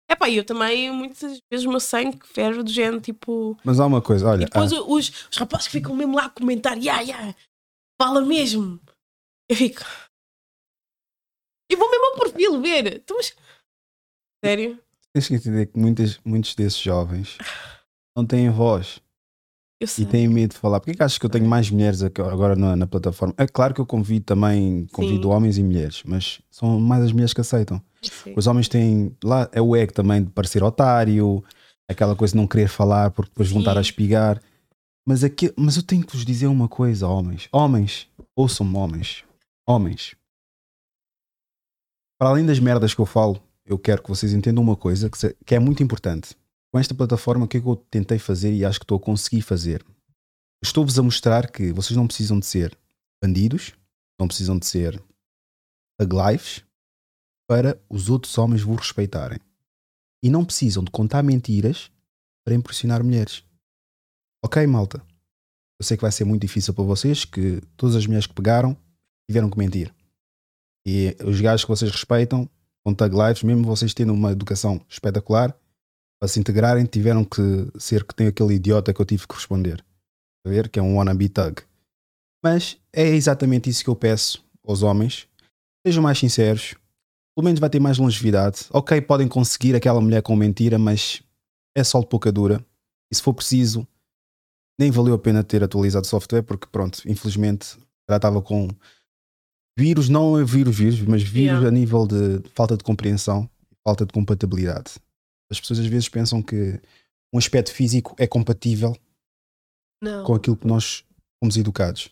É 0.10 0.16
pá, 0.16 0.30
eu 0.30 0.44
também, 0.44 0.92
muitas 0.92 1.40
vezes, 1.52 1.66
o 1.66 1.70
meu 1.70 1.80
sangue 1.80 2.20
ferve 2.26 2.62
do 2.62 2.70
género 2.70 3.02
tipo. 3.02 3.58
Mas 3.64 3.80
há 3.80 3.86
uma 3.86 4.02
coisa, 4.02 4.28
olha. 4.28 4.44
E 4.44 4.46
depois 4.46 4.72
ah, 4.74 4.82
os, 4.82 5.28
os 5.32 5.38
rapazes 5.38 5.68
que 5.68 5.74
ficam 5.74 5.96
mesmo 5.96 6.16
lá 6.16 6.26
a 6.26 6.30
comentar, 6.30 6.78
ya, 6.78 7.02
ya, 7.02 7.36
fala 8.02 8.22
mesmo. 8.22 8.80
Eu 9.50 9.56
fico. 9.56 9.82
E 11.72 11.76
vou 11.76 11.90
mesmo 11.90 12.06
ao 12.06 12.20
perfil 12.20 12.62
ver. 12.62 12.96
Então, 12.98 13.18
mas... 13.18 13.36
Sério? 14.44 14.84
tens 15.14 15.28
que 15.28 15.36
entender 15.36 15.68
que 15.68 15.78
muitas, 15.78 16.18
muitos 16.26 16.56
desses 16.56 16.80
jovens 16.80 17.38
não 18.18 18.26
têm 18.26 18.50
voz 18.50 19.00
Eu 19.84 19.88
sei. 19.88 20.06
e 20.06 20.08
têm 20.08 20.28
medo 20.28 20.52
de 20.52 20.58
falar. 20.58 20.80
Porquê 20.80 20.96
que 20.96 21.04
achas 21.04 21.18
que 21.18 21.26
eu 21.26 21.30
tenho 21.30 21.46
mais 21.46 21.70
mulheres 21.70 22.02
agora 22.02 22.56
na, 22.56 22.76
na 22.76 22.88
plataforma? 22.88 23.34
É 23.38 23.46
claro 23.46 23.74
que 23.74 23.82
eu 23.82 23.86
convido 23.86 24.26
também, 24.26 24.88
convido 24.92 25.24
Sim. 25.24 25.30
homens 25.30 25.58
e 25.58 25.64
mulheres, 25.64 26.02
mas 26.06 26.40
são 26.50 26.80
mais 26.80 27.04
as 27.04 27.12
mulheres 27.12 27.34
que 27.34 27.42
aceitam. 27.42 27.82
Sei. 28.02 28.34
Os 28.36 28.48
homens 28.48 28.68
têm. 28.68 29.16
Lá 29.24 29.50
é 29.52 29.62
o 29.62 29.76
ego 29.76 29.94
também 29.94 30.24
de 30.24 30.30
parecer 30.30 30.64
otário, 30.64 31.44
aquela 31.88 32.16
coisa 32.16 32.32
de 32.34 32.38
não 32.38 32.48
querer 32.48 32.68
falar 32.68 33.12
porque 33.12 33.30
depois 33.32 33.50
vão 33.50 33.60
Sim. 33.62 33.68
estar 33.68 33.78
a 33.78 33.82
espigar. 33.82 34.42
Mas, 35.06 35.24
aqui, 35.24 35.54
mas 35.58 35.76
eu 35.76 35.84
tenho 35.84 36.06
que 36.06 36.16
vos 36.16 36.26
dizer 36.26 36.48
uma 36.48 36.68
coisa, 36.70 37.08
homens. 37.08 37.50
Homens, 37.52 38.08
ouçam-me, 38.36 38.76
homens. 38.78 39.24
Homens. 39.68 40.16
Para 42.18 42.30
além 42.30 42.46
das 42.46 42.60
merdas 42.60 42.94
que 42.94 43.02
eu 43.02 43.06
falo, 43.06 43.38
eu 43.66 43.78
quero 43.78 44.02
que 44.02 44.10
vocês 44.10 44.32
entendam 44.34 44.64
uma 44.64 44.76
coisa 44.78 45.10
que, 45.10 45.18
se- 45.18 45.36
que 45.46 45.56
é 45.56 45.60
muito 45.60 45.84
importante. 45.84 46.36
Com 46.74 46.80
esta 46.80 46.96
plataforma, 46.96 47.46
o 47.46 47.48
que 47.48 47.58
é 47.58 47.62
que 47.62 47.68
eu 47.68 47.76
tentei 47.76 48.18
fazer 48.18 48.52
e 48.52 48.66
acho 48.66 48.80
que 48.80 48.84
estou 48.84 48.98
a 48.98 49.00
conseguir 49.00 49.44
fazer? 49.44 49.86
Estou-vos 50.64 50.98
a 50.98 51.04
mostrar 51.04 51.52
que 51.52 51.72
vocês 51.72 51.96
não 51.96 52.08
precisam 52.08 52.40
de 52.40 52.48
ser 52.48 52.76
bandidos, 53.24 53.74
não 54.20 54.28
precisam 54.28 54.58
de 54.58 54.66
ser 54.66 55.00
thug 56.00 56.16
lives 56.16 56.64
para 57.48 57.80
os 57.88 58.10
outros 58.10 58.36
homens 58.40 58.64
vos 58.64 58.78
respeitarem. 58.78 59.40
E 60.24 60.32
não 60.32 60.44
precisam 60.44 60.84
de 60.84 60.90
contar 60.90 61.22
mentiras 61.22 61.92
para 62.44 62.56
impressionar 62.56 63.04
mulheres. 63.04 63.44
Ok, 64.44 64.66
malta? 64.66 64.98
Eu 65.80 65.86
sei 65.86 65.96
que 65.96 66.02
vai 66.02 66.12
ser 66.12 66.24
muito 66.24 66.42
difícil 66.42 66.74
para 66.74 66.84
vocês, 66.84 67.24
que 67.24 67.62
todas 67.78 67.96
as 67.96 68.08
mulheres 68.08 68.26
que 68.26 68.34
pegaram 68.34 68.76
tiveram 69.30 69.48
que 69.48 69.60
mentir. 69.60 69.94
E 70.88 71.16
os 71.24 71.40
gajos 71.40 71.66
que 71.66 71.70
vocês 71.70 71.92
respeitam, 71.92 72.50
com 72.84 72.96
tag 72.96 73.16
lives, 73.16 73.44
mesmo 73.44 73.64
vocês 73.64 73.94
tendo 73.94 74.12
uma 74.12 74.32
educação 74.32 74.84
espetacular, 74.90 75.56
para 76.24 76.30
se 76.30 76.40
integrarem 76.40 76.86
tiveram 76.86 77.26
que 77.26 77.68
ser 77.78 78.06
que 78.06 78.16
tem 78.16 78.28
aquele 78.28 78.54
idiota 78.54 78.94
que 78.94 79.02
eu 79.02 79.06
tive 79.06 79.28
que 79.28 79.36
responder. 79.36 79.84
A 80.48 80.50
ver? 80.50 80.70
Que 80.70 80.80
é 80.80 80.82
um 80.82 80.96
wannabe 80.96 81.28
tug. 81.28 81.62
Mas 82.42 82.78
é 82.94 83.10
exatamente 83.10 83.70
isso 83.70 83.84
que 83.84 83.90
eu 83.90 83.96
peço 83.96 84.42
aos 84.66 84.84
homens. 84.84 85.28
Sejam 85.86 86.02
mais 86.02 86.18
sinceros. 86.18 86.76
Pelo 87.36 87.44
menos 87.44 87.60
vai 87.60 87.70
ter 87.70 87.82
mais 87.82 87.98
longevidade. 87.98 88.68
Ok, 88.70 89.02
podem 89.02 89.28
conseguir 89.28 89.76
aquela 89.76 90.00
mulher 90.00 90.22
com 90.22 90.34
mentira, 90.34 90.80
mas 90.80 91.22
é 91.76 91.84
só 91.84 92.00
de 92.00 92.08
pouca 92.08 92.32
dura. 92.32 92.66
E 93.12 93.16
se 93.18 93.22
for 93.22 93.34
preciso, 93.34 93.86
nem 94.80 94.90
valeu 94.92 95.16
a 95.16 95.20
pena 95.20 95.44
ter 95.44 95.62
atualizado 95.62 96.06
o 96.06 96.10
software, 96.10 96.44
porque 96.44 96.68
pronto, 96.72 97.02
infelizmente 97.06 97.78
já 98.10 98.16
estava 98.16 98.42
com 98.42 98.70
vírus, 99.78 100.08
não 100.08 100.40
é 100.40 100.46
vírus, 100.46 100.78
vírus, 100.78 101.02
mas 101.02 101.22
vírus 101.22 101.60
Yeah. 101.60 101.68
a 101.68 101.72
nível 101.72 102.08
de 102.08 102.42
falta 102.56 102.78
de 102.78 102.84
compreensão, 102.86 103.50
falta 103.84 104.06
de 104.06 104.14
compatibilidade. 104.14 104.94
As 105.52 105.60
pessoas 105.60 105.80
às 105.80 105.86
vezes 105.86 106.10
pensam 106.10 106.42
que 106.42 106.82
um 107.34 107.38
aspecto 107.38 107.74
físico 107.74 108.16
é 108.18 108.28
compatível 108.28 108.96
Não. 110.02 110.24
com 110.24 110.36
aquilo 110.36 110.58
que 110.58 110.68
nós 110.68 111.06
fomos 111.40 111.58
educados. 111.58 112.10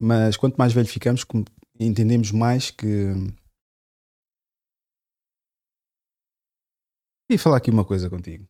Mas 0.00 0.36
quanto 0.36 0.56
mais 0.56 0.72
velho 0.72 0.88
ficamos, 0.88 1.24
entendemos 1.78 2.30
mais 2.30 2.70
que. 2.70 2.86
E 7.30 7.38
falar 7.38 7.58
aqui 7.58 7.70
uma 7.70 7.84
coisa 7.84 8.10
contigo. 8.10 8.46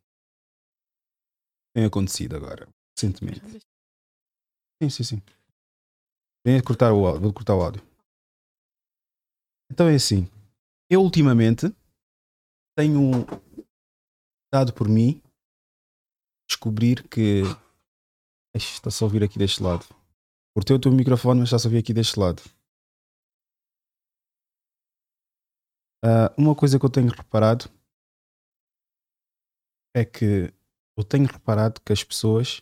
Tem 1.73 1.85
acontecido 1.85 2.35
agora, 2.35 2.67
recentemente. 2.97 3.41
Sim, 4.81 4.89
sim, 4.89 5.03
sim. 5.03 5.21
Venha 6.45 6.61
cortar 6.63 6.93
o 6.93 7.05
áudio, 7.05 7.21
vou 7.21 7.33
cortar 7.33 7.55
o 7.55 7.61
áudio. 7.61 7.81
Então 9.71 9.87
é 9.87 9.95
assim. 9.95 10.29
Eu 10.89 11.01
ultimamente 11.01 11.67
tenho 12.77 13.25
dado 14.55 14.73
por 14.73 14.87
mim 14.87 15.21
descobrir 16.47 17.07
que 17.09 17.43
Está-se 18.55 19.03
a 19.03 19.05
ouvir 19.05 19.21
aqui 19.21 19.37
deste 19.37 19.61
lado. 19.61 19.85
Cortei 20.55 20.75
o 20.75 20.79
teu 20.79 20.89
microfone, 20.89 21.41
mas 21.41 21.49
está-se 21.49 21.67
a 21.67 21.69
ouvir 21.69 21.79
aqui 21.79 21.93
deste 21.93 22.17
lado. 22.17 22.41
Ah, 26.01 26.33
uma 26.37 26.55
coisa 26.55 26.79
que 26.79 26.85
eu 26.85 26.89
tenho 26.89 27.09
reparado 27.09 27.69
é 29.93 30.05
que 30.05 30.53
eu 30.97 31.03
tenho 31.03 31.27
reparado 31.27 31.81
que 31.81 31.91
as 31.91 32.01
pessoas 32.01 32.61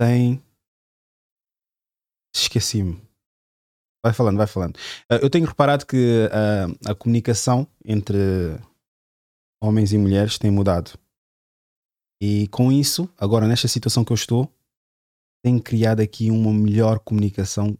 têm. 0.00 0.40
Esqueci-me. 2.32 3.02
Vai 4.04 4.12
falando, 4.12 4.36
vai 4.36 4.46
falando. 4.46 4.78
Ah, 5.10 5.16
eu 5.20 5.28
tenho 5.28 5.46
reparado 5.46 5.84
que 5.84 6.28
ah, 6.30 6.92
a 6.92 6.94
comunicação 6.94 7.66
entre 7.84 8.60
homens 9.60 9.92
e 9.92 9.98
mulheres 9.98 10.38
tem 10.38 10.50
mudado. 10.50 10.98
E 12.20 12.48
com 12.48 12.72
isso, 12.72 13.08
agora 13.18 13.46
nesta 13.46 13.68
situação 13.68 14.04
que 14.04 14.12
eu 14.12 14.14
estou, 14.14 14.50
tenho 15.44 15.62
criado 15.62 16.00
aqui 16.00 16.30
uma 16.30 16.52
melhor 16.52 16.98
comunicação 16.98 17.76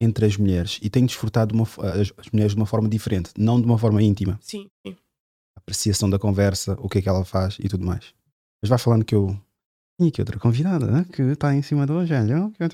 entre 0.00 0.26
as 0.26 0.36
mulheres 0.36 0.78
e 0.82 0.90
tenho 0.90 1.06
desfrutado 1.06 1.54
uma, 1.54 1.64
as, 1.64 2.12
as 2.16 2.30
mulheres 2.30 2.52
de 2.52 2.60
uma 2.60 2.66
forma 2.66 2.88
diferente, 2.88 3.30
não 3.38 3.60
de 3.60 3.66
uma 3.66 3.78
forma 3.78 4.02
íntima. 4.02 4.38
Sim. 4.42 4.68
Apreciação 5.56 6.10
da 6.10 6.18
conversa, 6.18 6.76
o 6.80 6.88
que 6.88 6.98
é 6.98 7.02
que 7.02 7.08
ela 7.08 7.24
faz 7.24 7.56
e 7.60 7.68
tudo 7.68 7.86
mais. 7.86 8.12
Mas 8.60 8.68
vai 8.68 8.78
falando 8.78 9.04
que 9.04 9.14
eu. 9.14 9.38
Tinha 9.98 10.08
aqui 10.08 10.20
outra 10.20 10.38
convidada 10.38 10.90
né, 10.90 11.06
que 11.12 11.22
está 11.22 11.54
em 11.54 11.62
cima 11.62 11.86
do 11.86 11.92
Evangelho. 11.92 12.50
que 12.52 12.64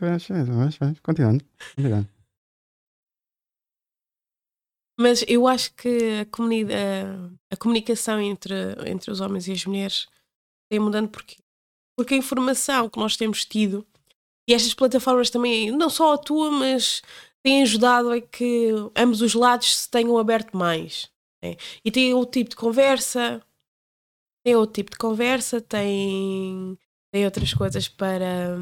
Continuando. 1.03 1.45
continuando. 1.77 2.09
Mas 5.01 5.25
eu 5.29 5.47
acho 5.47 5.73
que 5.75 6.21
a, 6.23 6.27
comuni- 6.27 6.65
a- 6.65 7.31
a 7.53 7.57
comunicação 7.57 8.21
entre, 8.21 8.55
entre 8.91 9.11
os 9.11 9.21
homens 9.21 9.47
e 9.47 9.53
as 9.53 9.65
mulheres 9.65 10.07
tem 10.71 10.81
mudando 10.81 11.09
porque 11.09 11.37
porque 11.99 12.15
a 12.15 12.19
informação 12.19 12.89
que 12.89 12.99
nós 12.99 13.17
temos 13.17 13.45
tido 13.45 13.85
e 14.49 14.55
estas 14.55 14.73
plataformas 14.73 15.31
também, 15.31 15.71
não 15.73 15.91
só 15.91 16.15
a 16.15 16.19
tua, 16.19 16.49
mas 16.51 17.03
têm 17.45 17.63
ajudado 17.63 18.13
a 18.13 18.21
que 18.21 18.69
ambos 18.97 19.21
os 19.21 19.35
lados 19.35 19.77
se 19.79 19.91
tenham 19.91 20.17
aberto 20.17 20.57
mais. 20.57 21.11
né? 21.43 21.57
E 21.85 21.91
tem 21.91 22.15
outro 22.15 22.39
tipo 22.41 22.51
de 22.51 22.57
conversa, 22.57 23.43
tem 24.45 24.55
outro 24.57 24.75
tipo 24.75 24.93
de 24.93 24.97
conversa, 24.97 25.61
tem, 25.61 26.79
tem 27.13 27.25
outras 27.25 27.53
coisas 27.53 27.89
para, 27.89 28.57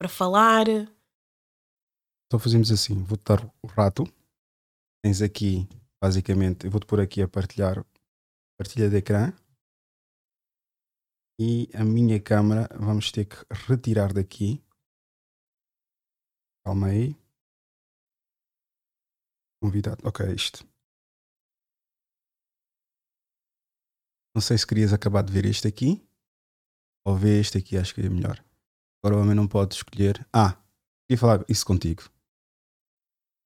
para 0.00 0.08
falar. 0.08 0.66
Então 2.26 2.38
fazemos 2.38 2.70
assim: 2.70 3.02
vou-te 3.02 3.24
dar 3.24 3.44
o 3.62 3.66
rato. 3.66 4.04
Tens 5.06 5.22
aqui, 5.22 5.68
basicamente, 6.02 6.64
eu 6.64 6.70
vou-te 6.72 6.84
pôr 6.84 7.00
aqui 7.00 7.22
a 7.22 7.28
partilhar 7.28 7.86
partilha 8.58 8.90
de 8.90 8.96
ecrã. 8.96 9.32
E 11.38 11.70
a 11.76 11.84
minha 11.84 12.20
câmera 12.20 12.66
vamos 12.76 13.12
ter 13.12 13.24
que 13.24 13.36
retirar 13.68 14.12
daqui. 14.12 14.60
Calma 16.64 16.88
aí. 16.88 17.14
Convidado. 19.62 20.02
Ok, 20.04 20.26
isto. 20.34 20.66
Não 24.34 24.42
sei 24.42 24.58
se 24.58 24.66
querias 24.66 24.92
acabar 24.92 25.22
de 25.22 25.32
ver 25.32 25.44
este 25.46 25.68
aqui. 25.68 26.04
Ou 27.06 27.16
ver 27.16 27.40
este 27.40 27.58
aqui, 27.58 27.78
acho 27.78 27.94
que 27.94 28.00
é 28.00 28.08
melhor. 28.08 28.44
Agora 29.00 29.20
o 29.20 29.22
homem 29.22 29.36
não 29.36 29.46
pode 29.46 29.76
escolher. 29.76 30.26
Ah, 30.32 30.60
queria 31.06 31.20
falar 31.20 31.44
isso 31.48 31.64
contigo. 31.64 32.15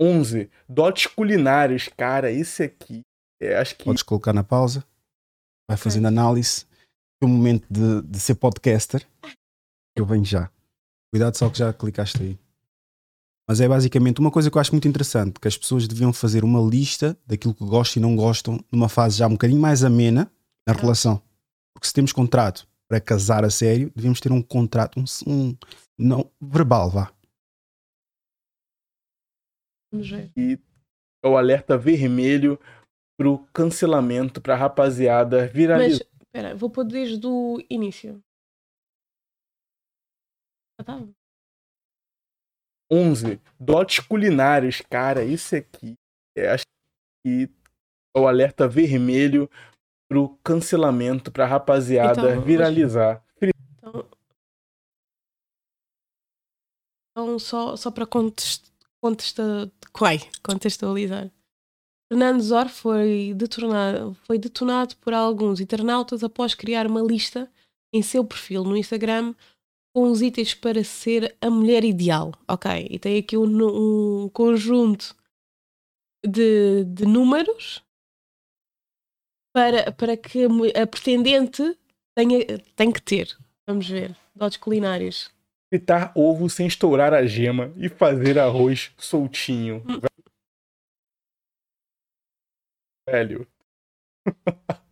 11. 0.00 0.50
Dotes 0.68 1.06
culinários. 1.06 1.88
Cara, 1.96 2.30
esse 2.30 2.62
aqui. 2.62 3.02
É, 3.40 3.56
acho 3.56 3.76
que. 3.76 3.84
Podes 3.84 4.02
colocar 4.02 4.32
na 4.32 4.42
pausa. 4.42 4.84
Vai 5.68 5.76
fazendo 5.76 6.06
análise. 6.08 6.64
É 7.22 7.26
o 7.26 7.28
momento 7.28 7.66
de, 7.70 8.02
de 8.02 8.18
ser 8.18 8.36
podcaster. 8.36 9.06
Eu 9.96 10.06
venho 10.06 10.24
já. 10.24 10.50
Cuidado 11.12 11.36
só 11.36 11.50
que 11.50 11.58
já 11.58 11.72
clicaste 11.72 12.22
aí. 12.22 12.38
Mas 13.48 13.60
é 13.60 13.68
basicamente 13.68 14.20
uma 14.20 14.30
coisa 14.30 14.48
que 14.48 14.56
eu 14.56 14.60
acho 14.60 14.72
muito 14.72 14.86
interessante, 14.86 15.40
que 15.40 15.48
as 15.48 15.58
pessoas 15.58 15.88
deviam 15.88 16.12
fazer 16.12 16.44
uma 16.44 16.60
lista 16.60 17.18
daquilo 17.26 17.52
que 17.52 17.64
gostam 17.64 18.00
e 18.00 18.02
não 18.02 18.14
gostam 18.14 18.60
numa 18.70 18.88
fase 18.88 19.18
já 19.18 19.26
um 19.26 19.32
bocadinho 19.32 19.60
mais 19.60 19.82
amena 19.82 20.30
na 20.64 20.72
relação. 20.72 21.20
Porque 21.74 21.88
se 21.88 21.92
temos 21.92 22.12
contrato 22.12 22.68
para 22.88 23.00
casar 23.00 23.44
a 23.44 23.50
sério, 23.50 23.90
devíamos 23.94 24.20
ter 24.20 24.30
um 24.30 24.40
contrato, 24.40 25.00
um, 25.00 25.04
um 25.26 25.56
não, 25.98 26.30
verbal, 26.40 26.90
vá. 26.90 27.12
Vamos 29.92 30.08
ver. 30.10 30.30
é 31.24 31.28
o 31.28 31.36
alerta 31.36 31.76
vermelho 31.76 32.58
pro 33.18 33.46
cancelamento 33.52 34.40
pra 34.40 34.56
rapaziada 34.56 35.42
Mas, 35.42 35.52
viralizar. 35.52 36.06
espera, 36.22 36.54
vou 36.54 36.70
pôr 36.70 36.84
desde 36.84 37.26
o 37.26 37.58
início. 37.68 38.22
Ah, 40.80 40.84
tá. 40.84 41.08
11. 42.90 43.40
Dotes 43.58 44.00
culinários. 44.00 44.80
Cara, 44.80 45.24
esse 45.24 45.56
aqui. 45.56 45.94
É, 46.36 46.50
acho 46.50 46.64
que 47.24 47.50
é 48.16 48.18
o 48.18 48.26
alerta 48.26 48.66
vermelho 48.66 49.50
pro 50.08 50.36
cancelamento 50.42 51.30
pra 51.30 51.46
rapaziada 51.46 52.30
Então, 52.32 52.42
viralizar. 52.42 53.24
Então, 53.42 54.08
então 57.12 57.38
só, 57.38 57.76
só 57.76 57.90
para 57.90 58.06
contextualizar. 60.42 61.30
Fernando 62.12 62.40
Zor 62.40 62.68
foi 62.68 63.32
detonado, 63.34 64.14
foi 64.26 64.38
detonado 64.38 64.96
por 64.96 65.14
alguns 65.14 65.60
internautas 65.60 66.24
após 66.24 66.54
criar 66.54 66.86
uma 66.86 67.00
lista 67.00 67.50
em 67.92 68.02
seu 68.02 68.24
perfil 68.24 68.64
no 68.64 68.76
Instagram 68.76 69.34
com 69.94 70.10
os 70.10 70.22
itens 70.22 70.54
para 70.54 70.82
ser 70.84 71.36
a 71.40 71.48
mulher 71.48 71.84
ideal. 71.84 72.32
Ok, 72.48 72.88
e 72.90 72.98
tem 72.98 73.18
aqui 73.18 73.36
um, 73.36 74.24
um 74.24 74.28
conjunto 74.28 75.14
de, 76.24 76.84
de 76.84 77.04
números 77.04 77.82
para, 79.54 79.90
para 79.92 80.16
que 80.16 80.44
a 80.80 80.86
pretendente 80.86 81.76
tenha, 82.14 82.58
tem 82.76 82.92
que 82.92 83.02
ter. 83.02 83.36
Vamos 83.68 83.88
ver. 83.88 84.16
Dotes 84.34 84.58
culinários. 84.58 85.30
Fritar 85.72 86.12
ovo 86.16 86.50
sem 86.50 86.66
estourar 86.66 87.14
a 87.14 87.24
gema 87.24 87.72
e 87.76 87.88
fazer 87.88 88.40
arroz 88.40 88.92
soltinho. 88.98 89.84
Velho. 93.08 93.46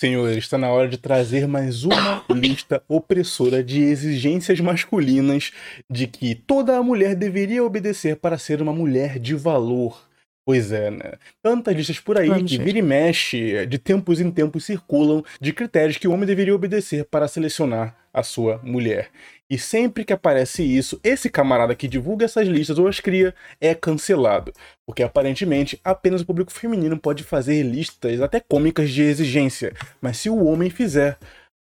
Senhores, 0.00 0.38
está 0.38 0.58
na 0.58 0.70
hora 0.70 0.88
de 0.88 0.98
trazer 0.98 1.46
mais 1.46 1.84
uma 1.84 2.24
lista 2.28 2.84
opressora 2.88 3.62
de 3.62 3.80
exigências 3.80 4.58
masculinas 4.58 5.52
de 5.88 6.08
que 6.08 6.34
toda 6.34 6.82
mulher 6.82 7.14
deveria 7.14 7.64
obedecer 7.64 8.16
para 8.16 8.36
ser 8.36 8.60
uma 8.60 8.72
mulher 8.72 9.20
de 9.20 9.34
valor. 9.36 10.12
Pois 10.46 10.72
é, 10.72 10.90
né? 10.90 11.12
Tantas 11.42 11.74
listas 11.74 11.98
por 11.98 12.18
aí 12.18 12.28
Vamos 12.28 12.50
que 12.50 12.58
vira 12.58 12.78
e 12.78 12.82
mexe, 12.82 13.64
de 13.66 13.78
tempos 13.78 14.20
em 14.20 14.30
tempos 14.30 14.64
circulam, 14.64 15.24
de 15.40 15.52
critérios 15.52 15.96
que 15.96 16.06
o 16.06 16.12
homem 16.12 16.26
deveria 16.26 16.54
obedecer 16.54 17.06
para 17.06 17.26
selecionar 17.26 17.96
a 18.12 18.22
sua 18.22 18.60
mulher. 18.62 19.10
E 19.50 19.58
sempre 19.58 20.04
que 20.04 20.12
aparece 20.12 20.62
isso, 20.62 21.00
esse 21.02 21.28
camarada 21.28 21.74
que 21.74 21.88
divulga 21.88 22.24
essas 22.24 22.46
listas 22.46 22.78
ou 22.78 22.86
as 22.86 23.00
cria 23.00 23.34
é 23.60 23.74
cancelado. 23.74 24.52
Porque 24.86 25.02
aparentemente 25.02 25.80
apenas 25.82 26.20
o 26.20 26.26
público 26.26 26.52
feminino 26.52 26.98
pode 26.98 27.24
fazer 27.24 27.62
listas 27.62 28.20
até 28.20 28.38
cômicas 28.40 28.90
de 28.90 29.02
exigência. 29.02 29.74
Mas 30.00 30.18
se 30.18 30.30
o 30.30 30.44
homem 30.44 30.70
fizer. 30.70 31.18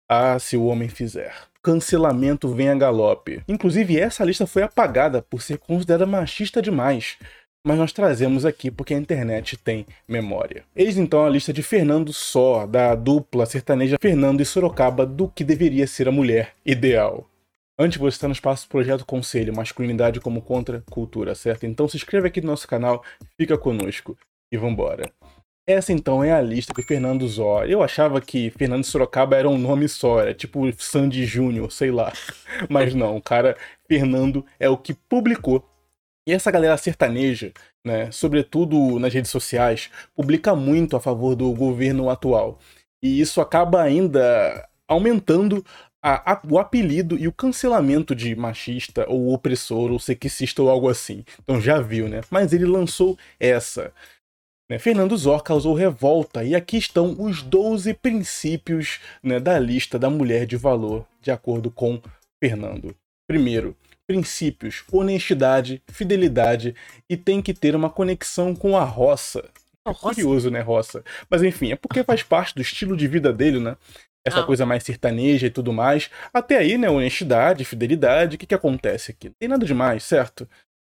Ah, 0.08 0.38
se 0.38 0.56
o 0.56 0.64
homem 0.64 0.88
fizer. 0.88 1.34
Cancelamento 1.62 2.48
vem 2.48 2.70
a 2.70 2.74
galope. 2.74 3.42
Inclusive, 3.46 3.98
essa 3.98 4.24
lista 4.24 4.46
foi 4.46 4.62
apagada 4.62 5.20
por 5.20 5.42
ser 5.42 5.58
considerada 5.58 6.06
machista 6.06 6.62
demais. 6.62 7.18
Mas 7.66 7.76
nós 7.76 7.92
trazemos 7.92 8.44
aqui 8.44 8.70
porque 8.70 8.94
a 8.94 8.98
internet 8.98 9.56
tem 9.56 9.86
memória. 10.06 10.64
Eis 10.74 10.96
então 10.96 11.24
a 11.24 11.28
lista 11.28 11.52
de 11.52 11.62
Fernando 11.62 12.12
Só, 12.12 12.66
da 12.66 12.94
dupla 12.94 13.46
sertaneja 13.46 13.98
Fernando 14.00 14.40
e 14.40 14.44
Sorocaba, 14.44 15.04
do 15.04 15.28
que 15.28 15.44
deveria 15.44 15.86
ser 15.86 16.08
a 16.08 16.12
mulher 16.12 16.52
ideal. 16.64 17.28
Antes 17.78 17.98
você 17.98 18.16
está 18.16 18.26
no 18.26 18.32
espaço 18.32 18.68
Projeto 18.68 19.06
Conselho, 19.06 19.54
Masculinidade 19.54 20.20
como 20.20 20.42
Contra 20.42 20.82
Cultura, 20.90 21.34
certo? 21.34 21.64
Então 21.64 21.86
se 21.86 21.96
inscreve 21.96 22.26
aqui 22.26 22.40
no 22.40 22.48
nosso 22.48 22.66
canal, 22.66 23.04
fica 23.36 23.56
conosco 23.56 24.16
e 24.52 24.56
vambora. 24.56 25.08
Essa 25.68 25.92
então 25.92 26.24
é 26.24 26.32
a 26.32 26.40
lista 26.40 26.72
de 26.72 26.82
Fernando 26.82 27.28
Zó. 27.28 27.64
Eu 27.64 27.82
achava 27.82 28.22
que 28.22 28.50
Fernando 28.50 28.84
Sorocaba 28.84 29.36
era 29.36 29.48
um 29.48 29.58
nome 29.58 29.86
só, 29.86 30.18
era 30.18 30.32
tipo 30.32 30.72
Sandy 30.78 31.26
Júnior, 31.26 31.70
sei 31.70 31.90
lá. 31.90 32.10
Mas 32.70 32.94
não, 32.94 33.16
o 33.16 33.22
cara 33.22 33.54
Fernando 33.86 34.44
é 34.58 34.68
o 34.68 34.78
que 34.78 34.94
publicou. 34.94 35.62
E 36.28 36.32
essa 36.32 36.50
galera 36.50 36.76
sertaneja, 36.76 37.52
né, 37.82 38.10
sobretudo 38.12 38.98
nas 38.98 39.14
redes 39.14 39.30
sociais, 39.30 39.88
publica 40.14 40.54
muito 40.54 40.94
a 40.94 41.00
favor 41.00 41.34
do 41.34 41.50
governo 41.54 42.10
atual. 42.10 42.58
E 43.02 43.18
isso 43.18 43.40
acaba 43.40 43.80
ainda 43.82 44.68
aumentando 44.86 45.64
a- 46.02 46.32
a- 46.34 46.42
o 46.46 46.58
apelido 46.58 47.16
e 47.18 47.26
o 47.26 47.32
cancelamento 47.32 48.14
de 48.14 48.36
machista 48.36 49.06
ou 49.08 49.32
opressor 49.32 49.90
ou 49.90 49.98
sexista 49.98 50.62
ou 50.62 50.68
algo 50.68 50.88
assim. 50.90 51.24
Então 51.42 51.58
já 51.60 51.80
viu, 51.80 52.08
né? 52.10 52.20
Mas 52.30 52.52
ele 52.52 52.66
lançou 52.66 53.16
essa. 53.40 53.90
né? 54.70 54.78
Fernando 54.78 55.16
Zor 55.16 55.42
causou 55.42 55.72
revolta 55.72 56.44
e 56.44 56.54
aqui 56.54 56.76
estão 56.76 57.16
os 57.18 57.42
12 57.42 57.94
princípios 57.94 59.00
né, 59.22 59.40
da 59.40 59.58
lista 59.58 59.98
da 59.98 60.10
mulher 60.10 60.44
de 60.44 60.56
valor, 60.58 61.06
de 61.22 61.30
acordo 61.30 61.70
com 61.70 62.02
Fernando. 62.38 62.94
Primeiro, 63.26 63.74
princípios, 64.08 64.82
honestidade, 64.90 65.82
fidelidade 65.90 66.74
e 67.10 67.16
tem 67.16 67.42
que 67.42 67.52
ter 67.52 67.76
uma 67.76 67.90
conexão 67.90 68.54
com 68.54 68.76
a 68.76 68.82
roça. 68.84 69.44
Roça? 69.86 70.14
Curioso, 70.14 70.50
né, 70.50 70.60
roça? 70.60 71.04
Mas 71.30 71.42
enfim, 71.42 71.72
é 71.72 71.76
porque 71.76 72.02
faz 72.02 72.22
parte 72.24 72.54
do 72.54 72.62
estilo 72.62 72.96
de 72.96 73.06
vida 73.06 73.32
dele, 73.32 73.60
né? 73.60 73.76
Essa 74.26 74.40
Ah. 74.40 74.44
coisa 74.44 74.66
mais 74.66 74.82
sertaneja 74.82 75.46
e 75.46 75.50
tudo 75.50 75.72
mais. 75.72 76.10
Até 76.32 76.56
aí, 76.58 76.76
né, 76.76 76.90
honestidade, 76.90 77.64
fidelidade, 77.64 78.36
o 78.36 78.38
que 78.38 78.46
que 78.46 78.54
acontece 78.54 79.10
aqui? 79.12 79.28
Não 79.28 79.34
tem 79.38 79.48
nada 79.48 79.64
demais, 79.64 80.02
certo? 80.02 80.48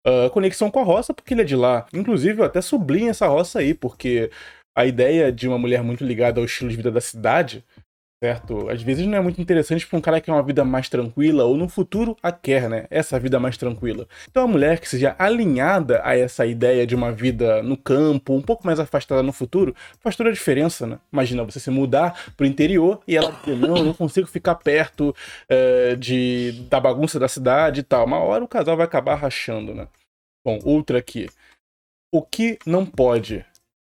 Ah, 0.05 0.29
conexão 0.31 0.69
com 0.69 0.79
a 0.79 0.83
roça 0.83 1.13
porque 1.13 1.33
ele 1.33 1.41
é 1.41 1.45
de 1.45 1.55
lá. 1.55 1.85
Inclusive, 1.93 2.41
eu 2.41 2.45
até 2.45 2.61
sublinho 2.61 3.09
essa 3.09 3.27
roça 3.27 3.59
aí, 3.59 3.73
porque 3.73 4.29
a 4.75 4.85
ideia 4.85 5.31
de 5.31 5.47
uma 5.47 5.57
mulher 5.57 5.83
muito 5.83 6.03
ligada 6.03 6.39
ao 6.41 6.45
estilo 6.45 6.69
de 6.69 6.75
vida 6.75 6.91
da 6.91 6.99
cidade, 7.01 7.63
certo? 8.23 8.69
Às 8.69 8.81
vezes 8.81 9.05
não 9.05 9.17
é 9.17 9.21
muito 9.21 9.41
interessante 9.41 9.85
para 9.85 9.97
um 9.99 10.01
cara 10.01 10.21
que 10.21 10.27
quer 10.27 10.31
uma 10.31 10.41
vida 10.41 10.63
mais 10.63 10.87
tranquila, 10.87 11.43
ou 11.43 11.57
no 11.57 11.67
futuro 11.67 12.15
a 12.23 12.31
quer, 12.31 12.69
né? 12.69 12.87
Essa 12.89 13.19
vida 13.19 13.37
mais 13.37 13.57
tranquila. 13.57 14.07
Então, 14.31 14.45
a 14.45 14.47
mulher 14.47 14.79
que 14.79 14.87
seja 14.87 15.13
alinhada 15.19 15.99
a 16.05 16.17
essa 16.17 16.45
ideia 16.45 16.87
de 16.87 16.95
uma 16.95 17.11
vida 17.11 17.61
no 17.61 17.75
campo, 17.75 18.33
um 18.33 18.41
pouco 18.41 18.65
mais 18.65 18.79
afastada 18.79 19.21
no 19.21 19.33
futuro, 19.33 19.75
faz 19.99 20.15
toda 20.15 20.29
a 20.29 20.33
diferença, 20.33 20.87
né? 20.87 20.99
Imagina 21.11 21.43
você 21.43 21.59
se 21.59 21.69
mudar 21.69 22.31
pro 22.37 22.45
interior 22.45 23.01
e 23.05 23.17
ela 23.17 23.29
dizer, 23.43 23.57
não, 23.57 23.75
eu 23.75 23.83
não 23.83 23.93
consigo 23.93 24.25
ficar 24.25 24.55
perto 24.55 25.13
eh, 25.49 25.97
de, 25.97 26.65
da 26.69 26.79
bagunça 26.79 27.19
da 27.19 27.27
cidade 27.27 27.81
e 27.81 27.83
tal. 27.83 28.05
Uma 28.05 28.19
hora 28.19 28.41
o 28.41 28.47
casal 28.47 28.77
vai 28.77 28.85
acabar 28.85 29.15
rachando, 29.15 29.75
né? 29.75 29.85
Bom, 30.45 30.59
outra 30.63 30.97
aqui. 30.97 31.27
O 32.09 32.21
que 32.21 32.57
não 32.65 32.85
pode? 32.85 33.45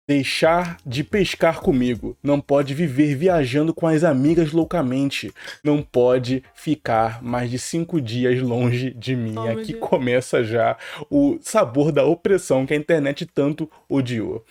Deixar 0.06 0.76
de 0.84 1.02
pescar 1.02 1.60
comigo. 1.60 2.16
Não 2.22 2.38
pode 2.38 2.74
viver 2.74 3.14
viajando 3.16 3.72
com 3.72 3.86
as 3.86 4.04
amigas 4.04 4.52
loucamente. 4.52 5.32
Não 5.62 5.82
pode 5.82 6.42
ficar 6.54 7.22
mais 7.22 7.50
de 7.50 7.58
cinco 7.58 8.00
dias 8.00 8.40
longe 8.40 8.90
de 8.90 9.16
mim. 9.16 9.34
Oh, 9.38 9.48
Aqui 9.48 9.72
começa 9.72 10.44
já 10.44 10.76
o 11.10 11.38
sabor 11.40 11.90
da 11.90 12.04
opressão 12.04 12.66
que 12.66 12.74
a 12.74 12.76
internet 12.76 13.24
tanto 13.24 13.70
odiou. 13.88 14.44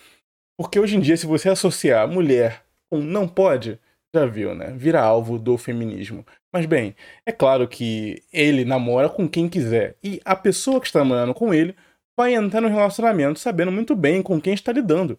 Porque 0.58 0.80
hoje 0.80 0.98
em 0.98 1.00
dia, 1.00 1.18
se 1.18 1.28
você 1.28 1.50
associar 1.50 2.08
mulher 2.08 2.64
com 2.90 3.00
não 3.00 3.28
pode, 3.28 3.80
já 4.16 4.26
viu, 4.26 4.56
né? 4.56 4.74
Vira 4.76 5.02
alvo 5.02 5.38
do 5.38 5.58
feminismo. 5.58 6.26
Mas 6.52 6.66
bem, 6.66 6.96
é 7.26 7.32
claro 7.32 7.68
que 7.68 8.22
ele 8.32 8.64
namora 8.64 9.10
com 9.10 9.28
quem 9.28 9.50
quiser. 9.50 9.96
E 10.04 10.20
a 10.24 10.36
pessoa 10.36 10.80
que 10.80 10.88
está 10.88 11.00
namorando 11.00 11.34
com 11.34 11.54
ele 11.54 11.76
vai 12.18 12.36
entrar 12.36 12.62
no 12.62 12.68
relacionamento 12.68 13.40
sabendo 13.40 13.72
muito 13.72 13.96
bem 13.96 14.22
com 14.22 14.40
quem 14.40 14.54
está 14.54 14.72
lidando. 14.72 15.18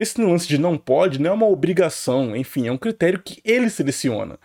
Esse 0.00 0.20
lance 0.22 0.46
de 0.46 0.58
não 0.58 0.78
pode 0.78 1.20
não 1.20 1.30
é 1.30 1.32
uma 1.32 1.46
obrigação, 1.46 2.36
enfim, 2.36 2.68
é 2.68 2.72
um 2.72 2.78
critério 2.78 3.20
que 3.22 3.40
ele 3.44 3.68
seleciona. 3.68 4.38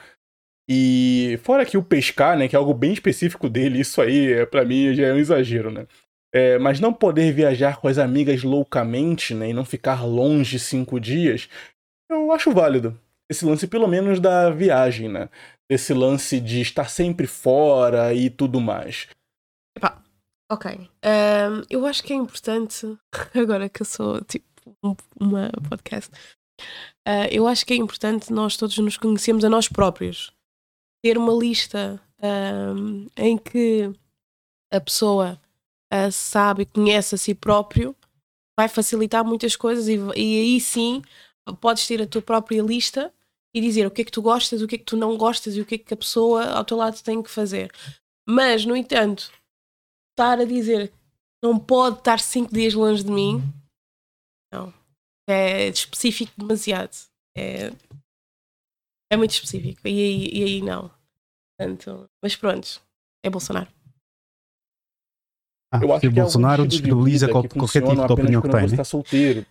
E 0.68 1.40
fora 1.44 1.66
que 1.66 1.78
o 1.78 1.84
pescar, 1.84 2.38
né, 2.38 2.48
que 2.48 2.56
é 2.56 2.60
algo 2.60 2.74
bem 2.74 2.94
específico 2.94 3.50
dele, 3.50 3.82
isso 3.82 4.02
aí, 4.02 4.32
é, 4.34 4.46
para 4.46 4.66
mim, 4.66 4.94
já 4.94 5.08
é 5.08 5.14
um 5.14 5.18
exagero, 5.18 5.70
né? 5.70 5.86
É, 6.34 6.58
mas 6.58 6.80
não 6.80 6.92
poder 6.92 7.32
viajar 7.32 7.80
com 7.80 7.88
as 7.88 7.98
amigas 7.98 8.44
loucamente, 8.44 9.36
né, 9.36 9.50
e 9.50 9.54
não 9.54 9.66
ficar 9.66 10.04
longe 10.04 10.58
cinco 10.58 11.00
dias, 11.00 11.48
eu 12.10 12.32
acho 12.32 12.52
válido. 12.52 13.00
Esse 13.30 13.46
lance, 13.46 13.68
pelo 13.68 13.88
menos, 13.88 14.20
da 14.20 14.50
viagem, 14.50 15.10
né? 15.10 15.30
Esse 15.70 15.94
lance 15.94 16.40
de 16.40 16.62
estar 16.62 16.90
sempre 16.90 17.28
fora 17.28 18.14
e 18.14 18.30
tudo 18.30 18.60
mais. 18.60 19.08
Ok. 20.52 20.90
Ahm, 21.04 21.64
eu 21.70 21.86
acho 21.86 22.04
que 22.04 22.14
é 22.14 22.16
importante, 22.16 22.86
agora 23.34 23.68
que 23.68 23.82
eu 23.82 23.86
sou 23.86 24.22
tipo 24.24 24.46
um- 24.84 24.96
uma 25.20 25.50
podcast, 25.70 26.12
ah, 27.06 27.28
eu 27.32 27.48
acho 27.48 27.66
que 27.66 27.74
é 27.74 27.78
importante 27.78 28.32
nós 28.32 28.56
todos 28.58 28.78
nos 28.78 28.98
conhecermos 28.98 29.44
a 29.44 29.50
nós 29.50 29.68
próprios. 29.68 30.32
Ter 31.04 31.18
uma 31.18 31.34
lista 31.34 32.00
ahm, 32.22 33.08
em 33.18 33.38
que 33.38 33.92
a 34.72 34.80
pessoa 34.80 35.40
ah, 35.92 36.10
sabe 36.12 36.64
e 36.64 36.66
conhece 36.66 37.16
a 37.16 37.18
si 37.18 37.36
próprio 37.36 37.96
vai 38.58 38.68
facilitar 38.68 39.26
muitas 39.26 39.56
coisas 39.56 39.88
e, 39.88 39.96
e 40.16 40.40
aí 40.42 40.60
sim 40.62 41.02
podes 41.60 41.86
ter 41.88 42.02
a 42.02 42.08
tua 42.08 42.22
própria 42.22 42.62
lista 42.62 43.14
e 43.54 43.60
dizer 43.62 43.86
o 43.86 43.92
que 43.92 44.02
é 44.02 44.06
que 44.06 44.12
tu 44.12 44.22
gostas, 44.22 44.62
o 44.62 44.68
que 44.68 44.76
é 44.76 44.78
que 44.78 44.84
tu 44.86 44.96
não 44.98 45.18
gostas 45.18 45.56
e 45.56 45.62
o 45.62 45.66
que 45.66 45.76
é 45.76 45.78
que 45.78 45.94
a 45.94 45.98
pessoa 45.98 46.46
ao 46.46 46.64
teu 46.66 46.78
lado 46.78 47.02
tem 47.04 47.22
que 47.22 47.30
fazer. 47.30 47.72
Mas, 48.28 48.66
no 48.66 48.76
entanto, 48.76 49.32
estar 50.12 50.40
a 50.40 50.46
dizer 50.46 50.92
não 51.44 51.60
pode 51.60 51.98
estar 52.00 52.20
cinco 52.20 52.54
dias 52.54 52.74
longe 52.74 53.04
de 53.04 53.12
mim, 53.12 53.44
não. 54.54 54.74
É 55.28 55.68
específico 55.68 56.32
demasiado. 56.38 56.96
É, 57.36 57.72
é 59.12 59.18
muito 59.18 59.32
específico. 59.32 59.88
E 59.88 59.90
aí, 59.92 60.30
e 60.34 60.44
aí 60.44 60.62
não. 60.62 60.92
Portanto, 61.58 62.10
mas 62.22 62.36
pronto, 62.36 62.82
é 63.24 63.30
Bolsonaro. 63.30 63.72
Ah, 65.72 65.80
Eu 65.82 65.92
acho 65.92 66.02
que 66.02 66.08
é 66.08 66.10
Bolsonaro 66.10 66.68
descredibiliza 66.68 67.28
qualquer 67.30 67.60
funciona 67.60 67.88
tipo 67.96 68.08
de 68.08 68.14
opinião 68.14 68.42
que 68.42 68.50
tem, 68.50 68.60
né? 68.62 68.66
está 68.66 68.84
solteiro. 68.84 69.46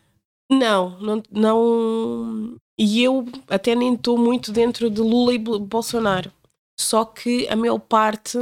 Não, 0.50 1.00
não, 1.00 1.22
não. 1.30 2.56
E 2.78 3.02
eu 3.02 3.24
até 3.48 3.74
nem 3.74 3.94
estou 3.94 4.18
muito 4.18 4.52
dentro 4.52 4.88
de 4.90 5.00
Lula 5.00 5.34
e 5.34 5.38
Bo- 5.38 5.58
Bolsonaro. 5.58 6.32
Só 6.78 7.04
que 7.04 7.48
a 7.48 7.56
maior 7.56 7.78
parte 7.78 8.38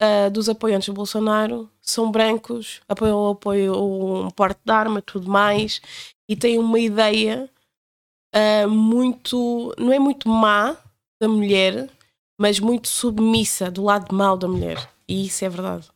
ah, 0.00 0.28
dos 0.30 0.48
apoiantes 0.48 0.86
de 0.86 0.92
Bolsonaro 0.92 1.70
são 1.90 2.10
brancos, 2.10 2.80
apoiam, 2.88 3.30
apoiam 3.30 4.26
um 4.26 4.30
porte 4.30 4.60
de 4.64 4.72
arma, 4.72 5.00
tudo 5.02 5.28
mais, 5.30 5.80
e 6.28 6.36
têm 6.36 6.58
uma 6.58 6.78
ideia 6.78 7.48
ah, 8.32 8.66
muito. 8.68 9.74
não 9.78 9.92
é 9.92 9.98
muito 9.98 10.28
má 10.28 10.76
da 11.20 11.28
mulher, 11.28 11.90
mas 12.38 12.60
muito 12.60 12.88
submissa 12.88 13.70
do 13.70 13.82
lado 13.84 14.14
mau 14.14 14.36
da 14.36 14.46
mulher. 14.48 14.88
E 15.08 15.26
isso 15.26 15.44
é 15.44 15.48
verdade. 15.48 15.88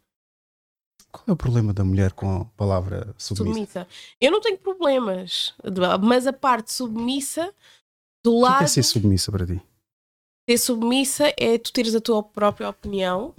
Qual 1.13 1.25
é 1.29 1.33
o 1.33 1.37
problema 1.37 1.75
da 1.75 1.85
mulher 1.85 2.13
com 2.13 2.41
a 2.41 2.45
palavra 2.57 3.15
submissa? 3.19 3.53
submissa. 3.53 3.89
Eu 4.21 4.33
não 4.33 4.41
tenho 4.41 4.57
problemas, 4.59 5.55
mas 6.03 6.27
a 6.27 6.33
parte 6.33 6.73
submissa 6.73 7.53
do 8.25 8.39
O 8.39 8.41
que 8.41 8.47
é 8.47 8.49
lado 8.49 8.59
que 8.59 8.65
é 8.65 8.69
ser 8.69 8.83
submissa 8.83 9.31
para 9.31 9.47
ti? 9.47 9.61
ser 10.49 10.59
submissa 10.59 11.33
é 11.39 11.59
tu 11.59 11.71
teres 11.73 11.95
a 11.95 12.01
tua 12.01 12.23
própria 12.23 12.69
opinião, 12.69 13.35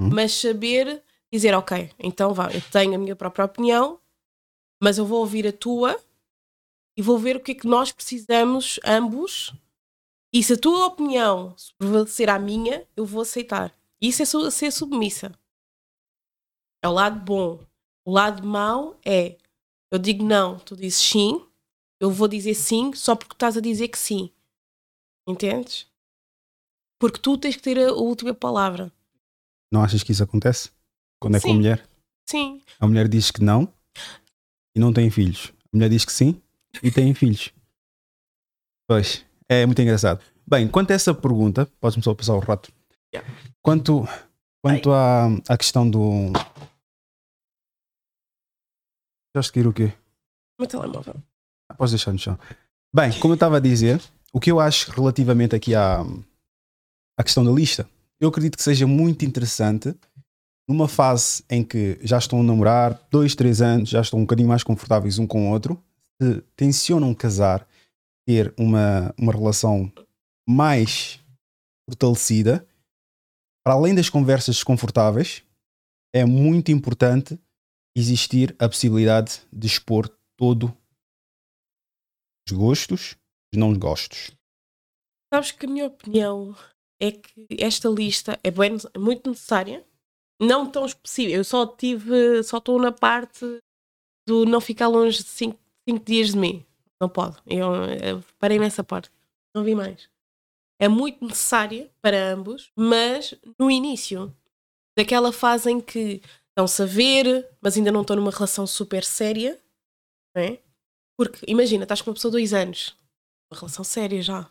Hum. 0.00 0.08
mas 0.14 0.32
saber 0.32 1.02
dizer, 1.32 1.54
ok, 1.54 1.90
então 1.98 2.34
vá, 2.34 2.50
eu 2.52 2.60
tenho 2.70 2.94
a 2.94 2.98
minha 2.98 3.16
própria 3.16 3.44
opinião, 3.44 4.00
mas 4.82 4.98
eu 4.98 5.06
vou 5.06 5.20
ouvir 5.20 5.46
a 5.46 5.52
tua 5.52 5.98
e 6.96 7.02
vou 7.02 7.18
ver 7.18 7.36
o 7.36 7.40
que 7.40 7.52
é 7.52 7.54
que 7.54 7.66
nós 7.66 7.92
precisamos 7.92 8.80
ambos 8.84 9.54
E 10.32 10.42
se 10.42 10.52
a 10.52 10.58
tua 10.58 10.86
opinião 10.86 11.56
prevalecer 11.76 12.30
à 12.30 12.38
minha, 12.38 12.86
eu 12.96 13.04
vou 13.04 13.22
aceitar. 13.22 13.74
Isso 14.00 14.22
é 14.22 14.50
ser 14.50 14.70
submissa. 14.70 15.32
É 16.82 16.88
o 16.88 16.92
lado 16.92 17.20
bom. 17.24 17.64
O 18.04 18.12
lado 18.12 18.46
mau 18.46 18.98
é 19.04 19.36
eu 19.92 19.98
digo 19.98 20.24
não, 20.24 20.58
tu 20.58 20.76
dizes 20.76 21.00
sim, 21.00 21.44
eu 21.98 22.12
vou 22.12 22.28
dizer 22.28 22.54
sim 22.54 22.92
só 22.94 23.16
porque 23.16 23.34
estás 23.34 23.56
a 23.56 23.60
dizer 23.60 23.88
que 23.88 23.98
sim. 23.98 24.30
Entendes? 25.26 25.90
Porque 26.98 27.18
tu 27.18 27.36
tens 27.36 27.56
que 27.56 27.62
ter 27.62 27.78
a 27.78 27.92
última 27.92 28.32
palavra. 28.32 28.92
Não 29.72 29.82
achas 29.82 30.02
que 30.02 30.12
isso 30.12 30.22
acontece? 30.22 30.70
Quando 31.20 31.36
é 31.36 31.40
com 31.40 31.48
a 31.48 31.50
Sim. 31.50 31.56
mulher? 31.56 31.88
Sim. 32.28 32.62
A 32.78 32.86
mulher 32.86 33.08
diz 33.08 33.30
que 33.30 33.42
não 33.42 33.72
e 34.74 34.80
não 34.80 34.92
tem 34.92 35.10
filhos. 35.10 35.52
A 35.72 35.76
mulher 35.76 35.90
diz 35.90 36.04
que 36.04 36.12
sim 36.12 36.40
e 36.82 36.90
tem 36.90 37.12
filhos. 37.14 37.52
Pois, 38.88 39.24
é 39.48 39.66
muito 39.66 39.80
engraçado. 39.82 40.22
Bem, 40.46 40.66
quanto 40.68 40.90
a 40.90 40.94
essa 40.94 41.14
pergunta, 41.14 41.66
podes-me 41.80 42.02
só 42.02 42.14
passar 42.14 42.34
o 42.34 42.40
rato. 42.40 42.72
Yeah. 43.14 43.28
Quanto, 43.62 44.04
quanto 44.62 44.90
à, 44.92 45.26
à 45.48 45.56
questão 45.56 45.88
do. 45.88 46.32
Já 49.34 49.42
seguir 49.42 49.66
o 49.66 49.72
quê? 49.72 49.92
Meu 50.58 50.66
telemóvel. 50.68 51.14
Ah, 51.68 51.74
Podes 51.74 51.92
deixar 51.92 52.12
no 52.12 52.18
chão. 52.18 52.38
Bem, 52.92 53.12
como 53.20 53.32
eu 53.32 53.36
estava 53.36 53.58
a 53.58 53.60
dizer, 53.60 54.02
o 54.32 54.40
que 54.40 54.50
eu 54.50 54.58
acho 54.58 54.90
relativamente 54.90 55.54
aqui 55.54 55.74
à, 55.74 56.00
à 57.16 57.22
questão 57.22 57.44
da 57.44 57.52
lista, 57.52 57.88
eu 58.20 58.28
acredito 58.28 58.56
que 58.56 58.62
seja 58.62 58.86
muito 58.86 59.24
interessante 59.24 59.94
numa 60.70 60.86
fase 60.86 61.42
em 61.50 61.64
que 61.64 61.98
já 62.00 62.16
estão 62.16 62.38
a 62.38 62.44
namorar, 62.44 63.08
dois, 63.10 63.34
três 63.34 63.60
anos, 63.60 63.88
já 63.88 64.00
estão 64.00 64.20
um 64.20 64.22
bocadinho 64.22 64.48
mais 64.48 64.62
confortáveis 64.62 65.18
um 65.18 65.26
com 65.26 65.48
o 65.48 65.50
outro, 65.50 65.82
se 66.22 66.40
tencionam 66.54 67.12
casar, 67.12 67.66
ter 68.24 68.54
uma, 68.56 69.12
uma 69.18 69.32
relação 69.32 69.92
mais 70.48 71.18
fortalecida, 71.88 72.64
para 73.64 73.74
além 73.74 73.96
das 73.96 74.08
conversas 74.08 74.54
desconfortáveis, 74.54 75.42
é 76.14 76.24
muito 76.24 76.70
importante 76.70 77.36
existir 77.96 78.54
a 78.56 78.68
possibilidade 78.68 79.40
de 79.52 79.66
expor 79.66 80.08
todo 80.36 80.72
os 82.46 82.56
gostos, 82.56 83.16
os 83.52 83.58
não 83.58 83.76
gostos. 83.76 84.30
Sabes 85.34 85.50
que 85.50 85.66
a 85.66 85.68
minha 85.68 85.86
opinião 85.86 86.56
é 87.02 87.10
que 87.10 87.48
esta 87.58 87.88
lista 87.88 88.38
é 88.44 88.52
bem, 88.52 88.76
muito 88.96 89.30
necessária, 89.30 89.84
não 90.40 90.70
tão 90.70 90.86
específica. 90.86 91.36
Eu 91.36 91.44
só 91.44 91.66
tive, 91.66 92.42
só 92.42 92.58
estou 92.58 92.80
na 92.80 92.90
parte 92.90 93.44
do 94.26 94.46
não 94.46 94.60
ficar 94.60 94.88
longe 94.88 95.18
de 95.18 95.28
5 95.28 95.58
dias 96.04 96.30
de 96.30 96.38
mim. 96.38 96.64
Não 97.00 97.08
pode. 97.08 97.36
Eu, 97.46 97.74
eu 98.02 98.24
parei 98.38 98.58
nessa 98.58 98.82
parte. 98.82 99.10
Não 99.54 99.64
vi 99.64 99.74
mais. 99.74 100.08
É 100.80 100.88
muito 100.88 101.24
necessária 101.24 101.90
para 102.00 102.32
ambos, 102.32 102.70
mas 102.74 103.34
no 103.58 103.70
início 103.70 104.34
daquela 104.96 105.32
fase 105.32 105.70
em 105.70 105.80
que 105.80 106.22
estão-se 106.48 106.82
a 106.82 106.86
ver, 106.86 107.48
mas 107.60 107.76
ainda 107.76 107.92
não 107.92 108.00
estão 108.02 108.16
numa 108.16 108.30
relação 108.30 108.66
super 108.66 109.04
séria, 109.04 109.58
não 110.34 110.42
é? 110.42 110.58
Porque 111.18 111.44
imagina, 111.46 111.82
estás 111.82 112.00
com 112.00 112.10
uma 112.10 112.14
pessoa 112.14 112.32
dois 112.32 112.54
anos, 112.54 112.96
uma 113.50 113.58
relação 113.58 113.84
séria 113.84 114.22
já. 114.22 114.50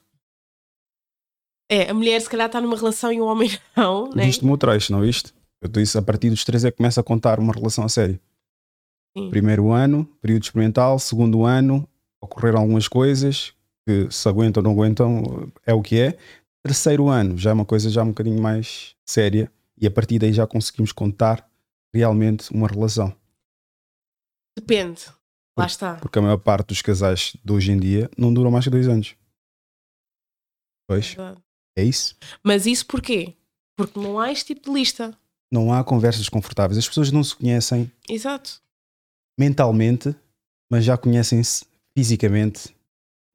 É, 1.71 1.89
a 1.89 1.93
mulher 1.93 2.19
se 2.19 2.29
calhar 2.29 2.47
está 2.47 2.59
numa 2.59 2.75
relação 2.75 3.11
e 3.11 3.19
o 3.19 3.25
homem 3.25 3.49
não, 3.75 4.09
né? 4.11 4.25
Viste 4.25 4.45
o 4.45 4.57
trecho, 4.57 4.91
não 4.91 5.01
viste? 5.01 5.33
Eu 5.61 5.69
disse 5.69 5.97
a 5.97 6.01
partir 6.01 6.29
dos 6.29 6.43
três 6.43 6.63
é 6.63 6.71
que 6.71 6.77
começa 6.77 7.01
a 7.01 7.03
contar 7.03 7.39
uma 7.39 7.53
relação 7.53 7.83
a 7.83 7.89
sério. 7.89 8.19
Sim. 9.17 9.29
Primeiro 9.29 9.71
ano, 9.71 10.05
período 10.21 10.43
experimental, 10.43 10.97
segundo 10.99 11.43
ano, 11.45 11.87
ocorreram 12.21 12.59
algumas 12.59 12.87
coisas 12.87 13.53
que 13.85 14.09
se 14.11 14.29
aguentam 14.29 14.61
ou 14.61 14.65
não 14.65 14.71
aguentam, 14.71 15.51
é 15.65 15.73
o 15.73 15.81
que 15.81 15.99
é. 15.99 16.17
Terceiro 16.63 17.07
ano, 17.07 17.37
já 17.37 17.49
é 17.49 17.53
uma 17.53 17.65
coisa 17.65 17.89
já 17.89 18.03
um 18.03 18.09
bocadinho 18.09 18.41
mais 18.41 18.95
séria 19.05 19.51
e 19.77 19.87
a 19.87 19.91
partir 19.91 20.19
daí 20.19 20.31
já 20.31 20.45
conseguimos 20.45 20.91
contar 20.91 21.49
realmente 21.93 22.51
uma 22.51 22.67
relação. 22.67 23.15
Depende. 24.57 25.05
Lá 25.57 25.65
está. 25.65 25.95
Porque 25.95 26.19
a 26.19 26.21
maior 26.21 26.37
parte 26.37 26.67
dos 26.67 26.81
casais 26.81 27.35
de 27.43 27.51
hoje 27.51 27.71
em 27.71 27.79
dia 27.79 28.09
não 28.17 28.33
duram 28.33 28.51
mais 28.51 28.65
que 28.65 28.71
dois 28.71 28.87
anos. 28.87 29.15
Pois, 30.87 31.15
é 31.77 31.83
isso. 31.83 32.17
Mas 32.43 32.65
isso 32.65 32.85
porquê? 32.85 33.35
Porque 33.77 33.99
não 33.99 34.19
há 34.19 34.31
este 34.31 34.53
tipo 34.53 34.69
de 34.69 34.79
lista. 34.79 35.17
Não 35.51 35.73
há 35.73 35.83
conversas 35.83 36.29
confortáveis. 36.29 36.77
As 36.77 36.87
pessoas 36.87 37.11
não 37.11 37.23
se 37.23 37.35
conhecem 37.35 37.91
Exato. 38.07 38.61
mentalmente, 39.39 40.15
mas 40.71 40.85
já 40.85 40.97
conhecem-se 40.97 41.65
fisicamente 41.97 42.75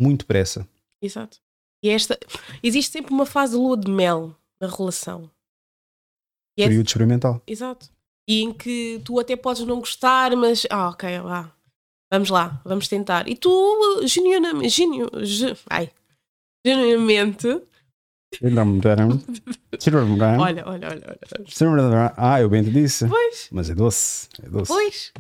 muito 0.01 0.21
depressa. 0.21 0.67
Exato. 1.03 1.39
E 1.83 1.89
esta. 1.91 2.19
Existe 2.63 2.93
sempre 2.93 3.13
uma 3.13 3.27
fase 3.27 3.53
de 3.53 3.59
lua 3.59 3.77
de 3.77 3.91
mel 3.91 4.35
na 4.61 4.69
relação. 4.69 5.31
E 6.59 6.63
é- 6.63 6.67
Período 6.69 6.87
experimental. 6.87 7.43
Exato. 7.47 7.91
E 8.29 8.41
em 8.43 8.53
que 8.55 9.03
tu 9.05 9.19
até 9.21 9.37
podes 9.37 9.67
não 9.67 9.81
gostar, 9.81 10.35
mas. 10.37 10.67
Ah, 10.71 10.89
ok, 10.91 11.19
vá. 11.21 11.53
Vamos 12.13 12.31
lá, 12.31 12.61
vamos 12.65 12.87
tentar. 12.89 13.29
E 13.29 13.35
tu, 13.37 13.51
genuinamente. 14.07 14.69
Genu, 14.71 15.11
ge- 15.25 15.57
ai. 15.69 15.91
Genuinamente. 16.65 17.49
Olha, 20.41 20.63
olha, 20.67 20.89
olha. 20.89 21.19
olha. 21.39 22.15
Ah, 22.17 22.41
eu 22.41 22.49
bem 22.49 22.63
te 22.63 22.71
disse. 22.71 23.07
Pois. 23.09 23.49
Mas 23.51 23.71
é 23.71 23.75
doce. 23.75 24.29
É 24.43 24.49
doce. 24.49 24.69
Pois. 24.69 25.13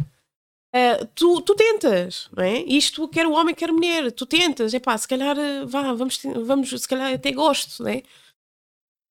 Eh, 0.74 1.04
tu, 1.14 1.40
tu 1.42 1.54
tentas, 1.54 2.28
não 2.36 2.42
é? 2.42 2.58
Isto 2.62 3.06
quer 3.08 3.26
o 3.26 3.32
homem, 3.32 3.54
quer 3.54 3.70
a 3.70 3.72
mulher. 3.72 4.10
Tu 4.10 4.26
tentas, 4.26 4.74
é 4.74 4.80
pá, 4.80 4.98
se 4.98 5.06
calhar, 5.06 5.38
eh, 5.38 5.64
vá, 5.64 5.92
vamos, 5.92 6.20
vamos, 6.44 6.70
se 6.70 6.88
calhar 6.88 7.12
até 7.14 7.30
gosto, 7.30 7.82
não 7.82 7.90
é? 7.90 8.02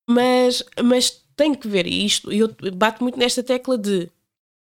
Mas, 0.09 0.61
mas 0.83 1.23
tem 1.35 1.55
que 1.55 1.67
ver, 1.67 1.87
e 1.87 2.05
isto, 2.05 2.31
eu 2.31 2.53
bato 2.75 3.01
muito 3.01 3.17
nesta 3.17 3.41
tecla 3.41 3.77
de 3.77 4.09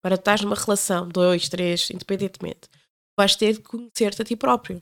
para 0.01 0.15
estar 0.15 0.41
numa 0.41 0.55
relação, 0.55 1.09
dois, 1.09 1.49
três, 1.49 1.89
independentemente, 1.89 2.69
vais 3.17 3.35
ter 3.35 3.53
de 3.53 3.59
conhecer-te 3.59 4.21
a 4.21 4.25
ti 4.25 4.37
próprio. 4.37 4.81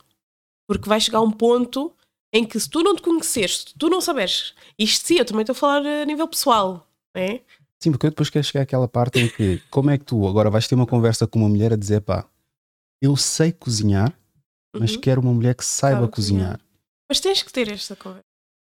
Porque 0.67 0.87
vai 0.87 0.99
chegar 0.99 1.21
um 1.21 1.31
ponto 1.31 1.91
em 2.33 2.45
que 2.45 2.59
se 2.59 2.69
tu 2.69 2.81
não 2.83 2.95
te 2.95 3.01
conheceres, 3.01 3.59
se 3.67 3.73
tu 3.77 3.89
não 3.89 4.01
saberes, 4.01 4.53
isto 4.77 5.05
sim, 5.07 5.15
eu 5.17 5.25
também 5.25 5.41
estou 5.41 5.53
a 5.53 5.55
falar 5.55 5.85
a 5.85 6.05
nível 6.05 6.27
pessoal, 6.27 6.87
não 7.15 7.21
é? 7.21 7.41
Sim, 7.81 7.91
porque 7.91 8.07
eu 8.07 8.09
depois 8.09 8.29
quero 8.29 8.43
chegar 8.45 8.61
àquela 8.63 8.87
parte 8.87 9.19
em 9.19 9.27
que, 9.27 9.61
como 9.69 9.89
é 9.89 9.97
que 9.97 10.05
tu 10.05 10.27
agora 10.27 10.49
vais 10.49 10.67
ter 10.67 10.75
uma 10.75 10.87
conversa 10.87 11.27
com 11.27 11.39
uma 11.39 11.49
mulher 11.49 11.71
a 11.73 11.75
dizer, 11.77 12.01
pá, 12.01 12.25
eu 13.01 13.15
sei 13.15 13.51
cozinhar, 13.51 14.17
mas 14.77 14.95
Uhum. 14.95 15.01
quero 15.01 15.21
uma 15.21 15.33
mulher 15.33 15.55
que 15.55 15.63
saiba 15.63 16.07
cozinhar. 16.07 16.57
cozinhar. 16.57 16.61
Mas 17.07 17.19
tens 17.19 17.43
que 17.43 17.51
ter 17.53 17.69
esta 17.71 17.95
conversa. 17.95 18.23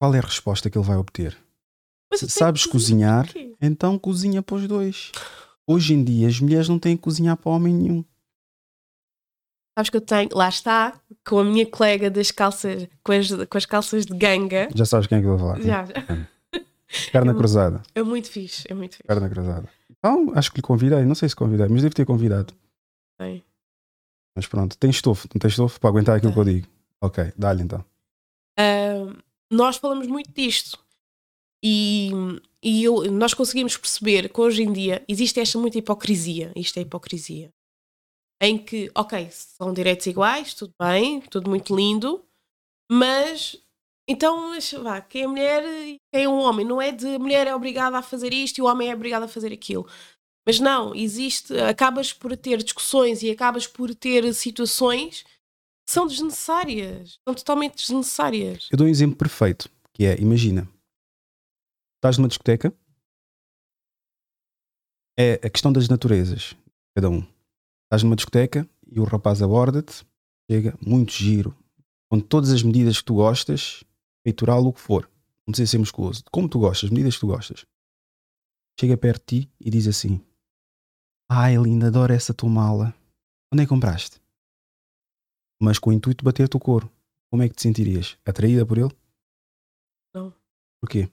Qual 0.01 0.15
é 0.15 0.19
a 0.19 0.23
resposta 0.23 0.69
que 0.69 0.77
ele 0.77 0.85
vai 0.87 0.97
obter? 0.97 1.37
Sabes 2.15 2.65
que 2.65 2.73
cozinhar, 2.73 3.25
porquê? 3.27 3.55
então 3.61 3.99
cozinha 3.99 4.43
para 4.43 4.57
os 4.57 4.67
dois. 4.67 5.13
Hoje 5.67 5.95
em 5.95 6.03
dia 6.05 6.29
as 6.29 6.39
mulheres 6.41 6.69
não 6.69 6.79
têm 6.79 6.97
que 6.97 7.03
cozinhar 7.03 7.37
para 7.37 7.51
homem 7.51 7.75
nenhum. 7.75 8.05
Sabes 9.77 9.91
que 9.91 9.97
eu 9.97 10.01
tenho, 10.01 10.31
lá 10.33 10.49
está, 10.49 10.99
com 11.27 11.39
a 11.39 11.45
minha 11.45 11.67
colega 11.67 12.11
das 12.11 12.31
calças, 12.31 12.89
com 13.05 13.13
as, 13.13 13.29
com 13.29 13.59
as 13.59 13.67
calças 13.67 14.07
de 14.07 14.15
ganga. 14.17 14.69
Já 14.75 14.87
sabes 14.87 15.07
quem 15.07 15.19
é 15.19 15.21
que 15.21 15.27
eu 15.27 15.37
vou 15.37 15.39
falar. 15.39 15.61
Já, 15.61 15.85
Perna 17.13 17.33
Eu- 17.33 17.37
cruzada. 17.37 17.83
é 17.95 18.03
muito 18.03 18.31
fixe, 18.31 18.65
é 18.71 18.75
muito 18.75 18.93
fixe. 18.97 19.07
Perna 19.07 19.29
cruzada. 19.29 19.69
Então, 19.91 20.33
acho 20.35 20.51
que 20.51 20.59
lhe 20.59 20.63
convidei. 20.63 21.05
Não 21.05 21.15
sei 21.15 21.29
se 21.29 21.37
convidei, 21.37 21.67
mas 21.69 21.83
devo 21.83 21.95
ter 21.95 22.07
convidado. 22.07 22.55
Tem. 23.19 23.45
Mas 24.35 24.47
pronto, 24.47 24.79
tem 24.79 24.89
estofo. 24.91 25.29
Não 25.35 25.39
tem 25.39 25.49
estofo 25.51 25.79
para 25.81 25.91
aguentar 25.91 26.17
aquilo 26.17 26.33
que 26.33 26.39
eu 26.39 26.45
digo. 26.45 26.69
Ok, 27.03 27.33
dá-lhe 27.37 27.63
então. 27.63 27.85
Ahm, 28.59 29.15
nós 29.51 29.77
falamos 29.77 30.07
muito 30.07 30.31
disto 30.33 30.79
e, 31.63 32.11
e 32.63 32.85
eu- 32.85 33.11
nós 33.13 33.35
conseguimos 33.35 33.77
perceber 33.77 34.31
que 34.33 34.41
hoje 34.41 34.63
em 34.63 34.73
dia 34.73 35.05
existe 35.09 35.39
esta 35.41 35.59
muita 35.59 35.77
hipocrisia. 35.79 36.53
Isto 36.57 36.79
é 36.79 36.83
hipocrisia. 36.83 37.51
Em 38.41 38.59
que, 38.59 38.91
ok, 38.95 39.29
são 39.31 39.73
direitos 39.73 40.07
iguais, 40.07 40.53
tudo 40.53 40.75
bem, 40.79 41.21
tudo 41.23 41.49
muito 41.49 41.75
lindo, 41.75 42.23
mas 42.91 43.57
então, 44.09 44.53
vá, 44.83 45.01
quem 45.01 45.23
é 45.23 45.27
mulher 45.27 45.65
e 45.65 46.01
quem 46.13 46.25
é 46.25 46.29
um 46.29 46.39
homem? 46.39 46.65
Não 46.65 46.81
é 46.81 46.93
de 46.93 47.19
mulher 47.19 47.47
é 47.47 47.55
obrigada 47.55 47.99
a 47.99 48.03
fazer 48.03 48.33
isto 48.33 48.59
e 48.59 48.63
o 48.63 48.67
homem 48.67 48.91
é 48.91 48.95
obrigado 48.95 49.25
a 49.25 49.29
fazer 49.29 49.53
aquilo. 49.53 49.89
Mas 50.47 50.61
não, 50.61 50.95
existe, 50.95 51.59
acabas 51.59 52.13
por 52.13 52.37
ter 52.37 52.63
discussões 52.63 53.21
e 53.23 53.31
acabas 53.31 53.67
por 53.67 53.93
ter 53.97 54.33
situações 54.33 55.25
que 55.25 55.93
são 55.93 56.07
desnecessárias, 56.07 57.19
são 57.27 57.35
totalmente 57.35 57.77
desnecessárias. 57.77 58.69
Eu 58.71 58.79
dou 58.79 58.87
um 58.87 58.91
exemplo 58.91 59.17
perfeito, 59.17 59.69
que 59.93 60.05
é, 60.05 60.21
imagina, 60.21 60.69
estás 61.97 62.17
numa 62.17 62.29
discoteca, 62.29 62.73
é 65.19 65.35
a 65.45 65.51
questão 65.51 65.73
das 65.73 65.89
naturezas, 65.89 66.55
cada 66.95 67.11
um. 67.11 67.27
Estás 67.87 68.03
numa 68.03 68.17
discoteca 68.17 68.69
e 68.87 68.99
o 68.99 69.05
rapaz 69.05 69.41
aborda-te, 69.41 70.05
chega, 70.51 70.77
muito 70.85 71.13
giro, 71.13 71.57
com 72.11 72.19
todas 72.19 72.51
as 72.51 72.63
medidas 72.63 72.99
que 72.99 73.05
tu 73.05 73.15
gostas, 73.15 73.85
peitoral, 74.25 74.67
o 74.67 74.73
que 74.73 74.81
for. 74.81 75.09
Não 75.47 75.53
precisa 75.53 75.71
ser 75.71 75.79
musculoso. 75.79 76.25
Como 76.33 76.49
tu 76.49 76.59
gostas, 76.59 76.91
medidas 76.91 77.15
que 77.15 77.21
tu 77.21 77.29
gostas. 77.29 77.65
Chega 78.79 78.97
perto 78.97 79.21
de 79.21 79.43
ti 79.43 79.53
e 79.61 79.71
diz 79.71 79.87
assim: 79.87 80.21
Ai, 81.31 81.57
linda, 81.57 81.87
adoro 81.87 82.13
essa 82.13 82.35
tua 82.35 82.51
mala. 82.51 82.93
Onde 83.53 83.63
é 83.63 83.67
que 83.67 83.69
compraste? 83.69 84.21
Mas 85.63 85.79
com 85.79 85.91
o 85.91 85.93
intuito 85.93 86.23
de 86.23 86.25
bater-te 86.25 86.57
o 86.57 86.61
couro. 86.61 86.91
Como 87.31 87.43
é 87.43 87.49
que 87.49 87.55
te 87.55 87.63
sentirias? 87.63 88.19
Atraída 88.25 88.67
por 88.67 88.79
ele? 88.79 88.91
Não. 90.13 90.35
Porquê? 90.81 91.09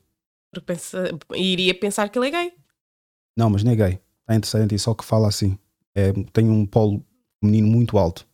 Porque 0.52 0.66
pensa, 0.66 1.10
iria 1.36 1.78
pensar 1.78 2.10
que 2.10 2.18
ele 2.18 2.28
é 2.28 2.32
gay. 2.32 2.58
Não, 3.38 3.50
mas 3.50 3.64
não 3.64 3.72
é 3.72 3.76
gay. 3.76 3.94
Está 4.22 4.36
interessante 4.36 4.64
em 4.66 4.68
ti, 4.68 4.80
só 4.80 4.94
que 4.94 5.06
fala 5.06 5.28
assim. 5.28 5.58
É, 5.96 6.12
tem 6.32 6.50
um 6.50 6.66
polo 6.66 7.04
feminino 7.40 7.68
muito 7.68 7.98
alto. 7.98 8.28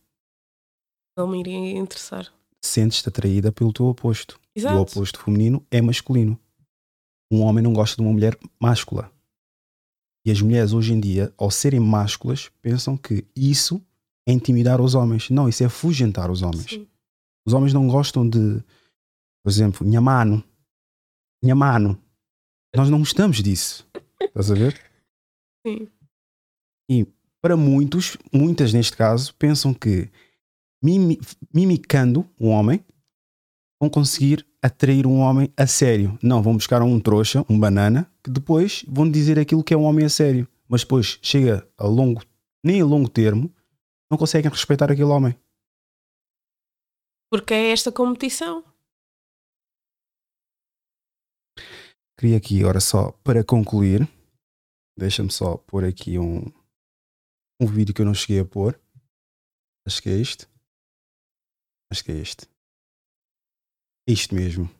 Não 1.16 1.28
me 1.28 1.40
iria 1.40 1.78
interessar. 1.78 2.32
Sentes-te 2.64 3.08
atraída 3.08 3.52
pelo 3.52 3.72
teu 3.72 3.86
oposto. 3.86 4.40
E 4.56 4.60
o 4.60 4.62
Exato. 4.62 4.80
oposto 4.80 5.22
feminino 5.22 5.64
é 5.70 5.80
masculino. 5.80 6.38
Um 7.32 7.42
homem 7.42 7.62
não 7.62 7.72
gosta 7.72 7.96
de 7.96 8.02
uma 8.02 8.12
mulher 8.12 8.38
máscula. 8.60 9.12
E 10.24 10.30
as 10.30 10.40
mulheres 10.40 10.72
hoje 10.72 10.92
em 10.92 11.00
dia, 11.00 11.32
ao 11.36 11.50
serem 11.50 11.80
másculas, 11.80 12.50
pensam 12.60 12.96
que 12.96 13.26
isso 13.34 13.82
é 14.26 14.32
intimidar 14.32 14.80
os 14.80 14.94
homens. 14.94 15.30
Não, 15.30 15.48
isso 15.48 15.62
é 15.62 15.66
afugentar 15.66 16.30
os 16.30 16.42
homens. 16.42 16.70
Sim. 16.70 16.86
Os 17.46 17.54
homens 17.54 17.72
não 17.72 17.88
gostam 17.88 18.28
de, 18.28 18.62
por 19.42 19.50
exemplo, 19.50 19.86
minha 19.86 20.00
mano. 20.00 20.44
Minha 21.42 21.54
mano. 21.54 22.02
Nós 22.74 22.90
não 22.90 22.98
gostamos 22.98 23.42
disso. 23.42 23.88
Estás 24.20 24.50
a 24.50 24.54
ver? 24.54 24.80
Sim. 25.66 25.88
E 26.90 27.06
para 27.42 27.56
muitos, 27.56 28.16
muitas 28.32 28.72
neste 28.72 28.96
caso, 28.96 29.34
pensam 29.34 29.72
que 29.72 30.10
mimi- 30.82 31.18
mimicando 31.54 32.28
um 32.38 32.48
homem 32.48 32.84
vão 33.80 33.88
conseguir 33.88 34.46
atrair 34.62 35.06
um 35.06 35.20
homem 35.20 35.52
a 35.56 35.66
sério. 35.66 36.18
Não, 36.22 36.42
vão 36.42 36.54
buscar 36.54 36.82
um 36.82 37.00
trouxa, 37.00 37.44
um 37.48 37.58
banana, 37.58 38.10
que 38.22 38.30
depois 38.30 38.84
vão 38.86 39.10
dizer 39.10 39.38
aquilo 39.38 39.64
que 39.64 39.72
é 39.72 39.76
um 39.76 39.84
homem 39.84 40.04
a 40.04 40.10
sério. 40.10 40.46
Mas 40.68 40.82
depois 40.82 41.18
chega 41.22 41.66
a 41.78 41.86
longo, 41.86 42.22
nem 42.62 42.80
a 42.80 42.84
longo 42.84 43.08
termo, 43.08 43.52
não 44.10 44.18
conseguem 44.18 44.50
respeitar 44.50 44.90
aquele 44.92 45.04
homem. 45.04 45.34
Porque 47.30 47.54
é 47.54 47.70
esta 47.70 47.90
competição. 47.90 48.64
Queria 52.18 52.36
aqui, 52.36 52.60
agora 52.60 52.80
só 52.80 53.12
para 53.24 53.42
concluir, 53.42 54.06
deixa-me 54.98 55.30
só 55.30 55.56
pôr 55.56 55.84
aqui 55.84 56.18
um, 56.18 56.44
um 57.60 57.66
vídeo 57.66 57.94
que 57.94 58.00
eu 58.00 58.06
não 58.06 58.14
cheguei 58.14 58.40
a 58.40 58.44
pôr. 58.44 58.80
Acho 59.86 60.02
que 60.02 60.08
é 60.08 60.14
este. 60.14 60.48
Acho 61.92 62.04
que 62.04 62.12
é 62.12 62.16
este. 62.16 62.48
Isto 64.08 64.34
mesmo. 64.34 64.70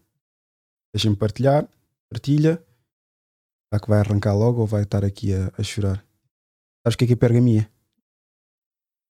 Deixa-me 0.94 1.16
partilhar. 1.16 1.69
Partilha. 2.09 2.57
Será 3.69 3.81
que 3.81 3.89
vai 3.89 4.01
arrancar 4.01 4.35
logo 4.35 4.62
ou 4.62 4.66
vai 4.66 4.82
estar 4.82 5.05
aqui 5.05 5.35
a, 5.35 5.52
a 5.57 5.62
chorar? 5.62 6.05
Sabes 6.82 6.94
o 6.94 6.98
que 6.98 7.05
é 7.05 7.07
que 7.09 7.12
é 7.12 7.16
pergamia? 7.16 7.70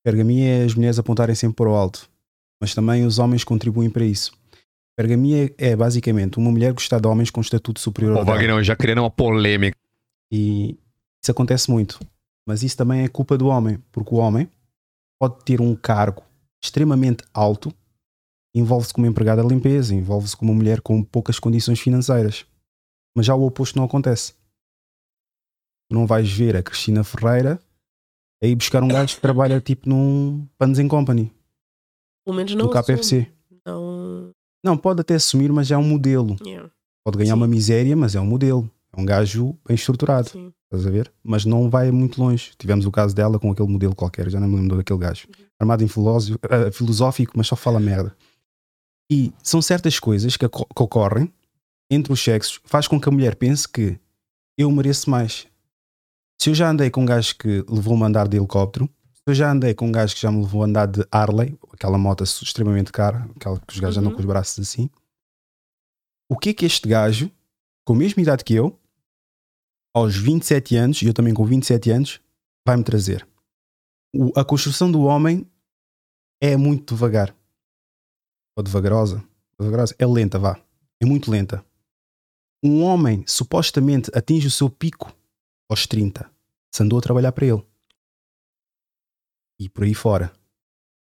Pergamia 0.04 0.48
é 0.48 0.64
as 0.64 0.74
mulheres 0.74 0.98
apontarem 0.98 1.34
sempre 1.34 1.56
para 1.56 1.70
o 1.70 1.74
alto. 1.74 2.10
Mas 2.60 2.74
também 2.74 3.06
os 3.06 3.18
homens 3.18 3.44
contribuem 3.44 3.88
para 3.88 4.04
isso. 4.04 4.32
Pergamia 4.96 5.54
é 5.56 5.74
basicamente 5.76 6.38
uma 6.38 6.50
mulher 6.50 6.72
gostar 6.72 7.00
de 7.00 7.06
homens 7.06 7.30
com 7.30 7.40
estatuto 7.40 7.80
superior 7.80 8.16
Ô, 8.16 8.18
ao 8.18 8.24
dela. 8.24 8.36
Wagner, 8.36 8.64
já 8.64 8.76
criando 8.76 9.02
uma 9.02 9.10
polêmica. 9.10 9.76
E 10.30 10.78
isso 11.22 11.30
acontece 11.30 11.70
muito. 11.70 11.98
Mas 12.50 12.64
isso 12.64 12.76
também 12.76 13.04
é 13.04 13.08
culpa 13.08 13.38
do 13.38 13.46
homem, 13.46 13.78
porque 13.92 14.12
o 14.12 14.18
homem 14.18 14.50
pode 15.20 15.44
ter 15.44 15.60
um 15.60 15.76
cargo 15.76 16.24
extremamente 16.60 17.22
alto, 17.32 17.72
envolve-se 18.52 18.92
como 18.92 19.06
empregada 19.06 19.40
de 19.40 19.46
limpeza, 19.46 19.94
envolve-se 19.94 20.36
como 20.36 20.52
mulher 20.52 20.80
com 20.80 21.00
poucas 21.00 21.38
condições 21.38 21.78
financeiras. 21.78 22.44
Mas 23.16 23.26
já 23.26 23.36
o 23.36 23.46
oposto 23.46 23.78
não 23.78 23.84
acontece. 23.84 24.32
Tu 25.88 25.94
não 25.94 26.08
vais 26.08 26.28
ver 26.28 26.56
a 26.56 26.62
Cristina 26.64 27.04
Ferreira 27.04 27.62
a 28.42 28.46
ir 28.48 28.56
buscar 28.56 28.82
um 28.82 28.88
gajo 28.88 29.14
que 29.14 29.22
trabalha 29.22 29.60
tipo 29.60 29.88
num 29.88 30.44
Panos 30.58 30.80
and 30.80 30.88
Company, 30.88 31.32
Pelo 32.24 32.36
menos 32.36 32.52
não 32.56 32.64
no 32.66 32.72
KPFC. 32.72 33.32
Não. 33.64 34.32
Não, 34.64 34.76
pode 34.76 35.02
até 35.02 35.14
assumir, 35.14 35.52
mas 35.52 35.70
é 35.70 35.78
um 35.78 35.84
modelo. 35.84 36.36
Yeah. 36.44 36.68
Pode 37.04 37.16
ganhar 37.16 37.34
Sim. 37.34 37.38
uma 37.38 37.46
miséria, 37.46 37.96
mas 37.96 38.16
é 38.16 38.20
um 38.20 38.26
modelo. 38.26 38.68
É 38.92 39.00
um 39.00 39.04
gajo 39.04 39.56
bem 39.64 39.76
estruturado. 39.76 40.30
Sim. 40.30 40.52
Estás 40.72 40.86
a 40.86 40.90
ver? 40.90 41.12
Mas 41.22 41.44
não 41.44 41.68
vai 41.68 41.90
muito 41.90 42.22
longe. 42.22 42.52
Tivemos 42.56 42.86
o 42.86 42.92
caso 42.92 43.14
dela 43.14 43.40
com 43.40 43.50
aquele 43.50 43.68
modelo 43.68 43.94
qualquer, 43.94 44.30
já 44.30 44.38
não 44.38 44.46
me 44.46 44.56
lembro 44.56 44.76
daquele 44.76 45.00
gajo. 45.00 45.26
Armado 45.58 45.82
em 45.82 45.86
eh, 45.86 46.70
filosófico, 46.70 47.32
mas 47.36 47.48
só 47.48 47.56
fala 47.56 47.80
merda. 47.80 48.16
E 49.10 49.32
são 49.42 49.60
certas 49.60 49.98
coisas 49.98 50.36
que, 50.36 50.48
que 50.48 50.82
ocorrem 50.82 51.32
entre 51.90 52.12
os 52.12 52.22
sexos, 52.22 52.60
faz 52.64 52.86
com 52.86 53.00
que 53.00 53.08
a 53.08 53.12
mulher 53.12 53.34
pense 53.34 53.68
que 53.68 53.98
eu 54.56 54.70
mereço 54.70 55.10
mais. 55.10 55.48
Se 56.40 56.48
eu 56.48 56.54
já 56.54 56.70
andei 56.70 56.88
com 56.88 57.02
um 57.02 57.06
gajo 57.06 57.34
que 57.36 57.64
levou-me 57.68 58.04
a 58.04 58.06
andar 58.06 58.28
de 58.28 58.36
helicóptero, 58.36 58.88
se 59.12 59.22
eu 59.26 59.34
já 59.34 59.50
andei 59.50 59.74
com 59.74 59.88
um 59.88 59.92
gajo 59.92 60.14
que 60.14 60.20
já 60.20 60.30
me 60.30 60.40
levou 60.40 60.62
a 60.62 60.66
andar 60.66 60.86
de 60.86 61.04
Harley, 61.10 61.58
aquela 61.72 61.98
moto 61.98 62.22
extremamente 62.22 62.92
cara, 62.92 63.28
aquela 63.34 63.58
que 63.58 63.74
os 63.74 63.80
gajos 63.80 63.98
andam 63.98 64.10
Uhum. 64.10 64.16
com 64.16 64.20
os 64.20 64.26
braços 64.26 64.60
assim, 64.60 64.88
o 66.30 66.38
que 66.38 66.50
é 66.50 66.54
que 66.54 66.64
este 66.64 66.88
gajo, 66.88 67.28
com 67.84 67.94
a 67.94 67.96
mesma 67.96 68.22
idade 68.22 68.44
que 68.44 68.54
eu, 68.54 68.78
aos 69.94 70.16
27 70.16 70.76
anos, 70.76 71.02
e 71.02 71.06
eu 71.06 71.14
também 71.14 71.34
com 71.34 71.44
27 71.44 71.90
anos, 71.90 72.20
vai-me 72.66 72.84
trazer. 72.84 73.26
O- 74.14 74.32
a 74.38 74.44
construção 74.44 74.90
do 74.90 75.02
homem 75.02 75.46
é 76.40 76.56
muito 76.56 76.94
devagar. 76.94 77.34
Ou 78.56 78.62
devagarosa. 78.62 79.22
Devagarosa. 79.58 79.94
É 79.98 80.06
lenta, 80.06 80.38
vá. 80.38 80.60
É 81.00 81.06
muito 81.06 81.30
lenta. 81.30 81.64
Um 82.62 82.82
homem 82.82 83.24
supostamente 83.26 84.10
atinge 84.14 84.46
o 84.46 84.50
seu 84.50 84.68
pico 84.68 85.14
aos 85.68 85.86
30. 85.86 86.30
Se 86.74 86.82
andou 86.82 86.98
a 86.98 87.02
trabalhar 87.02 87.32
para 87.32 87.46
ele. 87.46 87.64
E 89.58 89.68
por 89.68 89.84
aí 89.84 89.94
fora. 89.94 90.32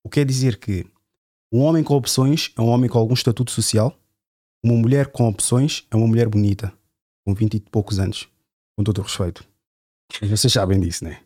O 0.03 0.09
que 0.09 0.15
quer 0.19 0.25
dizer 0.25 0.57
que 0.59 0.85
um 1.51 1.61
homem 1.61 1.83
com 1.83 1.95
opções 1.95 2.51
é 2.57 2.61
um 2.61 2.67
homem 2.67 2.89
com 2.89 2.97
algum 2.97 3.13
estatuto 3.13 3.51
social. 3.51 3.97
Uma 4.63 4.75
mulher 4.75 5.11
com 5.11 5.27
opções 5.27 5.85
é 5.91 5.95
uma 5.95 6.07
mulher 6.07 6.27
bonita. 6.27 6.73
Com 7.25 7.33
20 7.33 7.55
e 7.55 7.59
poucos 7.59 7.99
anos 7.99 8.29
com 8.75 8.83
todo 8.83 8.99
o 8.99 9.01
respeito. 9.01 9.43
Mas 10.21 10.29
vocês 10.29 10.53
sabem 10.53 10.79
disso, 10.79 11.03
né? 11.03 11.19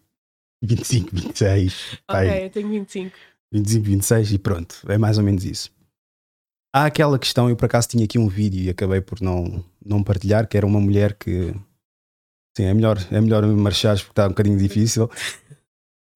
25, 0.63 1.09
26, 1.13 1.99
pá 2.07 2.19
aí, 2.19 2.29
Ok, 2.29 2.45
eu 2.45 2.49
tenho 2.49 2.69
25. 2.69 3.15
25, 3.51 3.85
26 3.85 4.31
e 4.33 4.39
pronto, 4.39 4.81
é 4.87 4.97
mais 4.97 5.17
ou 5.17 5.23
menos 5.23 5.45
isso. 5.45 5.71
Há 6.73 6.85
aquela 6.85 7.17
questão, 7.17 7.49
eu 7.49 7.55
por 7.55 7.65
acaso 7.65 7.87
tinha 7.87 8.05
aqui 8.05 8.19
um 8.19 8.27
vídeo 8.27 8.61
e 8.61 8.69
acabei 8.69 9.01
por 9.01 9.21
não, 9.21 9.63
não 9.83 10.03
partilhar, 10.03 10.47
que 10.47 10.57
era 10.57 10.65
uma 10.65 10.79
mulher 10.79 11.13
que. 11.13 11.53
Sim, 12.57 12.65
é 12.65 12.73
melhor, 12.73 12.97
é 13.11 13.21
melhor 13.21 13.45
marchares 13.47 14.01
porque 14.01 14.11
está 14.11 14.25
um 14.25 14.29
bocadinho 14.29 14.57
difícil. 14.57 15.09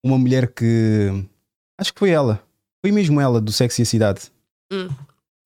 Uma 0.04 0.18
mulher 0.18 0.52
que. 0.52 1.08
Acho 1.80 1.92
que 1.92 1.98
foi 1.98 2.10
ela. 2.10 2.44
Foi 2.84 2.92
mesmo 2.92 3.20
ela 3.20 3.40
do 3.40 3.52
Sexo 3.52 3.80
e 3.80 3.84
a 3.84 3.86
Cidade. 3.86 4.30
Hum. 4.72 4.88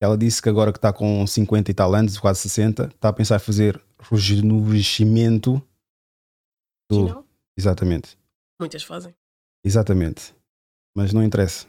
Ela 0.01 0.17
disse 0.17 0.41
que 0.41 0.49
agora 0.49 0.71
que 0.71 0.77
está 0.77 0.91
com 0.91 1.25
50 1.25 1.71
e 1.71 1.73
tal 1.73 1.93
anos, 1.95 2.17
quase 2.19 2.41
60, 2.41 2.85
está 2.85 3.09
a 3.09 3.13
pensar 3.13 3.37
em 3.37 3.39
fazer 3.39 3.81
rejuvenescimento 3.99 5.61
do. 6.89 7.07
Não? 7.07 7.25
Exatamente. 7.57 8.17
Muitas 8.59 8.83
fazem. 8.83 9.13
Exatamente. 9.65 10.33
Mas 10.95 11.13
não 11.13 11.23
interessa. 11.23 11.67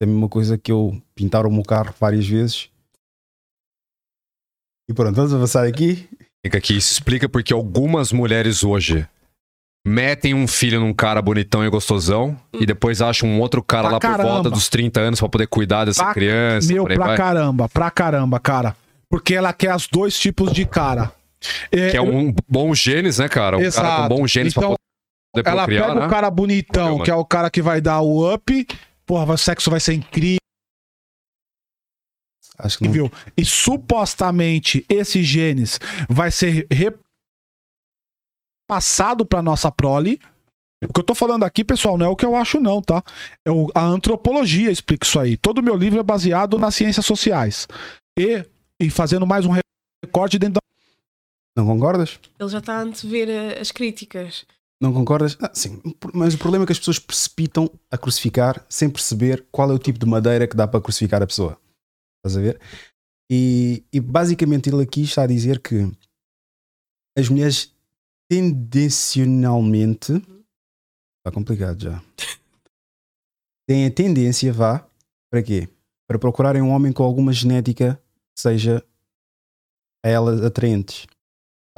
É 0.00 0.04
a 0.04 0.06
mesma 0.08 0.28
coisa 0.28 0.56
que 0.56 0.72
eu 0.72 1.00
pintar 1.14 1.44
o 1.46 1.50
meu 1.52 1.62
carro 1.62 1.94
várias 1.98 2.26
vezes. 2.26 2.70
E 4.88 4.94
pronto, 4.94 5.14
vamos 5.14 5.32
avançar 5.34 5.66
aqui. 5.66 6.08
Fica 6.44 6.58
aqui, 6.58 6.76
isso 6.76 6.92
explica 6.92 7.28
porque 7.28 7.52
algumas 7.52 8.12
mulheres 8.12 8.64
hoje 8.64 9.06
metem 9.86 10.34
um 10.34 10.46
filho 10.48 10.80
num 10.80 10.92
cara 10.92 11.20
bonitão 11.22 11.64
e 11.64 11.70
gostosão 11.70 12.38
e 12.52 12.66
depois 12.66 13.00
acham 13.02 13.28
um 13.28 13.40
outro 13.40 13.62
cara 13.62 13.84
Pra 13.84 13.92
lá 13.92 14.00
por 14.00 14.06
caramba. 14.08 14.28
volta 14.30 14.50
dos 14.50 14.68
30 14.68 15.00
anos 15.00 15.20
pra 15.20 15.28
poder 15.28 15.46
cuidar 15.46 15.84
dessa 15.84 16.02
Pra- 16.04 16.14
criança. 16.14 16.72
Meu, 16.72 16.84
por 16.84 16.94
pra 16.94 17.06
vai. 17.08 17.16
caramba, 17.16 17.68
pra 17.68 17.90
caramba, 17.90 18.40
cara. 18.40 18.76
Porque 19.08 19.34
ela 19.34 19.52
quer 19.52 19.74
os 19.74 19.86
dois 19.86 20.18
tipos 20.18 20.52
de 20.52 20.66
cara. 20.66 21.12
Que 21.70 21.96
é 21.96 22.02
um 22.02 22.34
bom 22.48 22.74
genes, 22.74 23.18
né, 23.18 23.28
cara? 23.28 23.56
Um 23.56 23.60
cara 23.60 23.72
com 23.72 23.78
Exato. 23.78 24.08
bom 24.14 24.26
genes 24.26 24.52
Então, 24.56 24.70
pra 24.70 24.78
poder 25.34 25.48
Ela 25.50 25.62
procriar, 25.62 25.88
pega 25.88 26.00
né? 26.00 26.06
o 26.06 26.10
cara 26.10 26.30
bonitão, 26.30 27.02
que 27.02 27.10
é 27.10 27.14
o 27.14 27.24
cara 27.24 27.50
que 27.50 27.62
vai 27.62 27.80
dar 27.80 28.00
o 28.00 28.34
up. 28.34 28.66
Porra, 29.06 29.32
o 29.34 29.38
sexo 29.38 29.70
vai 29.70 29.80
ser 29.80 29.94
incrível. 29.94 30.38
Acho 32.58 32.78
que 32.78 32.88
não. 32.88 33.10
E 33.36 33.44
supostamente 33.44 34.84
esse 34.88 35.22
genes 35.22 35.80
vai 36.08 36.30
ser 36.30 36.66
repassado 38.68 39.24
pra 39.24 39.40
nossa 39.42 39.72
prole. 39.72 40.20
O 40.84 40.92
que 40.92 41.00
eu 41.00 41.04
tô 41.04 41.14
falando 41.14 41.44
aqui, 41.44 41.62
pessoal, 41.64 41.96
não 41.98 42.06
é 42.06 42.08
o 42.08 42.16
que 42.16 42.24
eu 42.24 42.34
acho, 42.36 42.58
não, 42.60 42.80
tá? 42.80 43.02
É 43.46 43.50
o- 43.50 43.70
a 43.74 43.82
antropologia 43.82 44.70
explica 44.70 45.06
isso 45.06 45.18
aí. 45.20 45.36
Todo 45.36 45.58
o 45.58 45.62
meu 45.62 45.76
livro 45.76 45.98
é 46.00 46.02
baseado 46.02 46.58
nas 46.58 46.74
ciências 46.74 47.04
sociais. 47.04 47.66
E, 48.18 48.44
e 48.80 48.88
fazendo 48.90 49.26
mais 49.26 49.44
um 49.46 49.54
recorte 50.04 50.38
dentro 50.38 50.54
da. 50.54 50.60
Não 51.56 51.66
concordas? 51.66 52.18
Ele 52.38 52.48
já 52.48 52.58
está 52.58 52.78
a 52.78 52.82
antever 52.82 53.28
eh, 53.28 53.60
as 53.60 53.70
críticas. 53.70 54.46
Não 54.80 54.92
concordas? 54.92 55.36
Ah, 55.40 55.50
sim. 55.52 55.80
Mas 56.14 56.34
o 56.34 56.38
problema 56.38 56.64
é 56.64 56.66
que 56.66 56.72
as 56.72 56.78
pessoas 56.78 56.98
precipitam 56.98 57.70
a 57.90 57.98
crucificar 57.98 58.64
sem 58.68 58.88
perceber 58.88 59.46
qual 59.50 59.70
é 59.70 59.74
o 59.74 59.78
tipo 59.78 59.98
de 59.98 60.06
madeira 60.06 60.48
que 60.48 60.56
dá 60.56 60.66
para 60.66 60.80
crucificar 60.80 61.22
a 61.22 61.26
pessoa. 61.26 61.60
Estás 62.18 62.36
a 62.38 62.40
ver? 62.40 62.60
E, 63.30 63.84
e 63.92 64.00
basicamente 64.00 64.70
ele 64.70 64.82
aqui 64.82 65.02
está 65.02 65.24
a 65.24 65.26
dizer 65.26 65.60
que 65.60 65.92
as 67.16 67.28
mulheres 67.28 67.74
tendencionalmente. 68.28 70.12
Está 70.12 71.32
complicado 71.32 71.80
já. 71.82 72.02
Têm 73.68 73.86
a 73.86 73.90
tendência, 73.90 74.52
vá, 74.52 74.88
para 75.30 75.42
quê? 75.42 75.68
Para 76.08 76.18
procurarem 76.18 76.62
um 76.62 76.70
homem 76.70 76.92
com 76.92 77.02
alguma 77.02 77.32
genética 77.32 78.02
que 78.34 78.40
seja 78.40 78.84
a 80.04 80.08
elas 80.08 80.42
atraentes. 80.42 81.06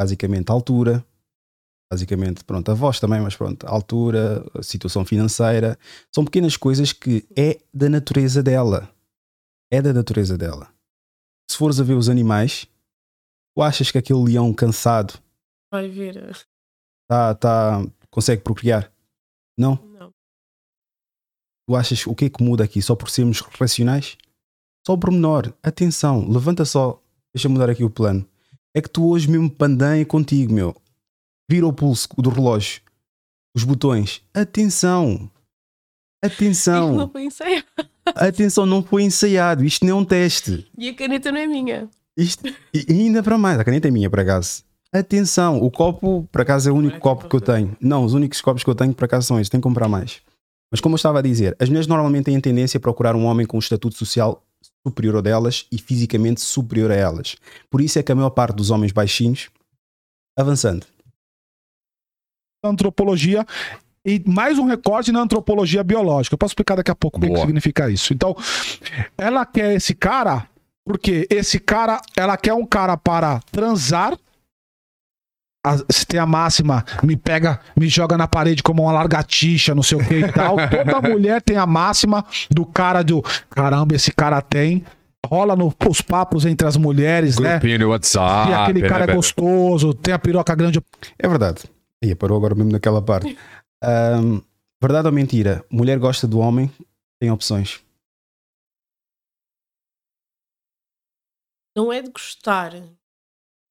Basicamente, 0.03 0.51
altura, 0.51 1.07
basicamente, 1.93 2.43
pronto, 2.43 2.69
a 2.73 2.74
voz 2.74 2.99
também, 2.99 3.20
mas 3.20 3.37
pronto, 3.37 3.65
altura, 3.69 4.45
situação 4.61 5.05
financeira, 5.05 5.79
são 6.12 6.24
pequenas 6.24 6.57
coisas 6.57 6.93
que 6.93 7.24
é 7.37 7.61
da 7.73 7.89
natureza 7.89 8.43
dela. 8.43 8.91
É 9.70 9.81
da 9.81 9.93
natureza 9.93 10.37
dela. 10.37 10.69
Se 11.49 11.57
fores 11.57 11.79
a 11.79 11.85
ver 11.85 11.95
os 11.95 12.09
animais, 12.09 12.66
tu 13.55 13.62
achas 13.62 13.93
que 13.93 13.99
aquele 13.99 14.24
leão 14.24 14.53
cansado 14.53 15.15
Vai 15.73 15.89
ver. 15.89 16.16
eh, 16.16 16.33
tá, 17.09 17.35
tá, 17.37 17.87
consegue 18.11 18.43
procriar? 18.43 18.93
Não. 19.57 19.77
Não. 19.77 20.11
Tu 21.69 21.77
achas 21.77 22.07
o 22.09 22.15
que 22.15 22.24
é 22.24 22.29
que 22.29 22.43
muda 22.43 22.65
aqui? 22.65 22.83
Só 22.83 22.97
por 22.97 23.09
sermos 23.09 23.41
racionais? 23.41 24.19
Só 24.85 24.95
o 24.95 24.99
pormenor. 24.99 25.55
Atenção, 25.62 26.29
levanta 26.29 26.65
só. 26.65 27.01
Deixa 27.33 27.47
eu 27.47 27.53
mudar 27.53 27.70
aqui 27.70 27.85
o 27.85 27.91
plano. 27.91 28.29
É 28.74 28.81
que 28.81 28.89
tu 28.89 29.09
hoje 29.09 29.31
mesmo 29.31 29.51
pandanha 29.51 30.05
contigo, 30.05 30.53
meu. 30.53 30.74
Vira 31.51 31.66
o 31.66 31.73
pulso 31.73 32.09
do 32.16 32.31
relógio. 32.31 32.81
Os 33.55 33.65
botões. 33.65 34.23
Atenção. 34.32 35.31
Isto 36.24 36.35
Atenção. 36.35 36.94
não 36.94 37.09
foi 37.09 37.24
ensaiado. 37.24 37.66
Atenção, 38.07 38.66
não 38.66 38.82
foi 38.82 39.03
ensaiado. 39.03 39.65
Isto 39.65 39.85
não 39.85 39.99
é 39.99 40.01
um 40.01 40.05
teste. 40.05 40.66
E 40.78 40.89
a 40.89 40.94
caneta 40.94 41.31
não 41.31 41.39
é 41.39 41.47
minha. 41.47 41.89
Isto, 42.16 42.47
e 42.73 42.86
ainda 42.89 43.23
para 43.23 43.36
mais, 43.36 43.59
a 43.59 43.65
caneta 43.65 43.89
é 43.89 43.90
minha, 43.90 44.09
por 44.09 44.20
acaso. 44.20 44.65
Atenção, 44.93 45.62
o 45.62 45.70
copo, 45.70 46.28
por 46.31 46.40
acaso, 46.43 46.69
é 46.69 46.73
o 46.73 46.77
único 46.77 46.99
copo 46.99 47.28
que 47.28 47.36
eu 47.36 47.40
para 47.40 47.57
tenho. 47.57 47.77
Não, 47.81 48.05
os 48.05 48.12
únicos 48.12 48.40
copos 48.40 48.62
que 48.62 48.69
eu 48.69 48.74
tenho, 48.74 48.94
por 48.94 49.05
acaso, 49.05 49.27
são 49.27 49.39
estes. 49.39 49.49
Tenho 49.49 49.61
que 49.61 49.69
comprar 49.69 49.89
mais. 49.89 50.20
Mas 50.70 50.81
como 50.81 50.94
eu 50.94 50.97
estava 50.97 51.19
a 51.19 51.23
dizer, 51.23 51.57
as 51.59 51.69
mulheres 51.69 51.86
normalmente 51.86 52.27
têm 52.27 52.36
a 52.36 52.40
tendência 52.40 52.78
a 52.78 52.81
procurar 52.81 53.15
um 53.16 53.24
homem 53.24 53.47
com 53.47 53.57
um 53.57 53.61
estatuto 53.61 53.97
social 53.97 54.41
superior 54.87 55.17
ao 55.17 55.23
delas 55.23 55.67
e 55.71 55.79
fisicamente 55.79 56.41
superior 56.41 56.91
a 56.91 56.97
elas. 56.97 57.37
Por 57.71 57.81
isso 57.81 57.99
é 57.99 58.03
que 58.03 58.13
a 58.13 58.15
maior 58.15 58.31
parte 58.31 58.57
dos 58.57 58.71
homens 58.71 58.93
baixinhos, 58.93 59.51
avançando, 60.37 60.87
antropologia 62.65 63.47
e 64.05 64.23
mais 64.27 64.59
um 64.59 64.67
recorte 64.67 65.13
na 65.13 65.21
antropologia 65.21 65.83
biológica. 65.85 66.35
Eu 66.35 66.39
posso 66.39 66.53
explicar 66.53 66.77
daqui 66.77 66.91
a 66.91 66.95
pouco 66.95 67.19
o 67.19 67.21
que, 67.21 67.29
Boa. 67.29 67.41
significa 67.41 67.91
isso. 67.91 68.13
Então, 68.13 68.37
ela 69.17 69.47
quer 69.47 69.75
esse 69.75 69.95
cara 69.95 70.49
porque 70.85 71.27
esse 71.31 71.61
cara, 71.61 72.01
ela 72.17 72.37
quer 72.37 72.55
um 72.55 72.67
cara 72.67 72.97
para 72.97 73.41
transar. 73.51 74.19
A- 75.65 75.79
Se 75.93 76.05
tem 76.07 76.19
a 76.19 76.27
máxima, 76.27 76.85
me 77.05 77.17
pega, 77.17 77.61
me 77.79 77.89
joga 77.89 78.17
na 78.19 78.27
parede 78.27 78.63
como 78.63 78.83
uma 78.83 78.93
largatixa, 78.93 79.75
não 79.75 79.83
sei 79.83 79.99
o 79.99 80.05
que 80.07 80.15
e 80.17 80.33
tal. 80.33 80.57
Toda 80.69 81.09
mulher 81.09 81.41
tem 81.41 81.57
a 81.57 81.67
máxima 81.67 82.25
do 82.51 82.67
cara 82.67 83.03
do 83.05 83.23
caramba, 83.51 83.95
esse 83.95 84.11
cara 84.13 84.41
tem. 84.43 84.85
Rola 85.25 85.55
no, 85.55 85.73
os 85.89 86.01
papos 86.01 86.45
entre 86.45 86.67
as 86.67 86.77
mulheres, 86.77 87.39
né? 87.39 87.53
Grupinho 87.53 87.79
no 87.79 87.89
WhatsApp. 87.91 88.51
E 88.51 88.55
aquele 88.55 88.83
né, 88.83 88.89
cara 88.89 89.05
é 89.13 89.15
gostoso, 89.15 89.95
tem 89.95 90.13
a 90.13 90.19
piroca 90.19 90.53
grande. 90.55 90.81
é 91.17 91.29
verdade. 91.29 91.63
Ia, 92.05 92.17
parou 92.17 92.37
agora 92.37 92.57
mesmo 92.57 92.73
naquela 92.73 93.01
parte. 93.01 93.39
Ahm, 93.85 94.41
verdade 94.83 95.07
ou 95.07 95.13
mentira? 95.13 95.65
Mulher 95.71 95.97
gosta 96.01 96.27
do 96.27 96.41
homem, 96.41 96.69
tem 97.21 97.31
opções. 97.31 97.81
Não 101.77 101.93
é 101.93 102.03
de 102.03 102.11
gostar. 102.11 102.73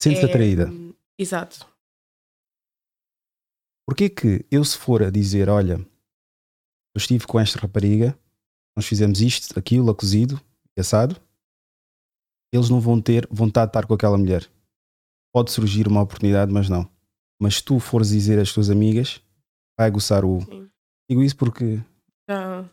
Sente-se 0.01 0.25
é- 0.25 0.29
atraída. 0.29 0.71
Exato. 1.19 1.69
Porquê 3.87 4.09
que 4.09 4.45
eu, 4.51 4.63
se 4.63 4.77
for 4.77 5.03
a 5.03 5.09
dizer, 5.09 5.49
olha, 5.49 5.73
eu 5.75 6.97
estive 6.97 7.25
com 7.27 7.39
esta 7.39 7.59
rapariga, 7.59 8.17
nós 8.75 8.85
fizemos 8.85 9.21
isto, 9.21 9.57
aquilo, 9.57 9.89
a 9.91 9.95
cozido, 9.95 10.39
assado, 10.77 11.19
eles 12.53 12.69
não 12.69 12.79
vão 12.79 13.01
ter 13.01 13.27
vontade 13.29 13.67
de 13.67 13.69
estar 13.77 13.85
com 13.87 13.93
aquela 13.93 14.17
mulher. 14.17 14.49
Pode 15.33 15.51
surgir 15.51 15.87
uma 15.87 16.01
oportunidade, 16.01 16.51
mas 16.51 16.67
não. 16.69 16.89
Mas 17.41 17.55
se 17.55 17.63
tu 17.63 17.79
fores 17.79 18.09
dizer 18.09 18.39
às 18.39 18.51
tuas 18.53 18.69
amigas, 18.69 19.21
vai 19.77 19.87
aguçar 19.87 20.25
o. 20.25 20.41
Sim. 20.41 20.69
Digo 21.09 21.23
isso 21.23 21.35
porque 21.35 21.79
Já. 22.29 22.69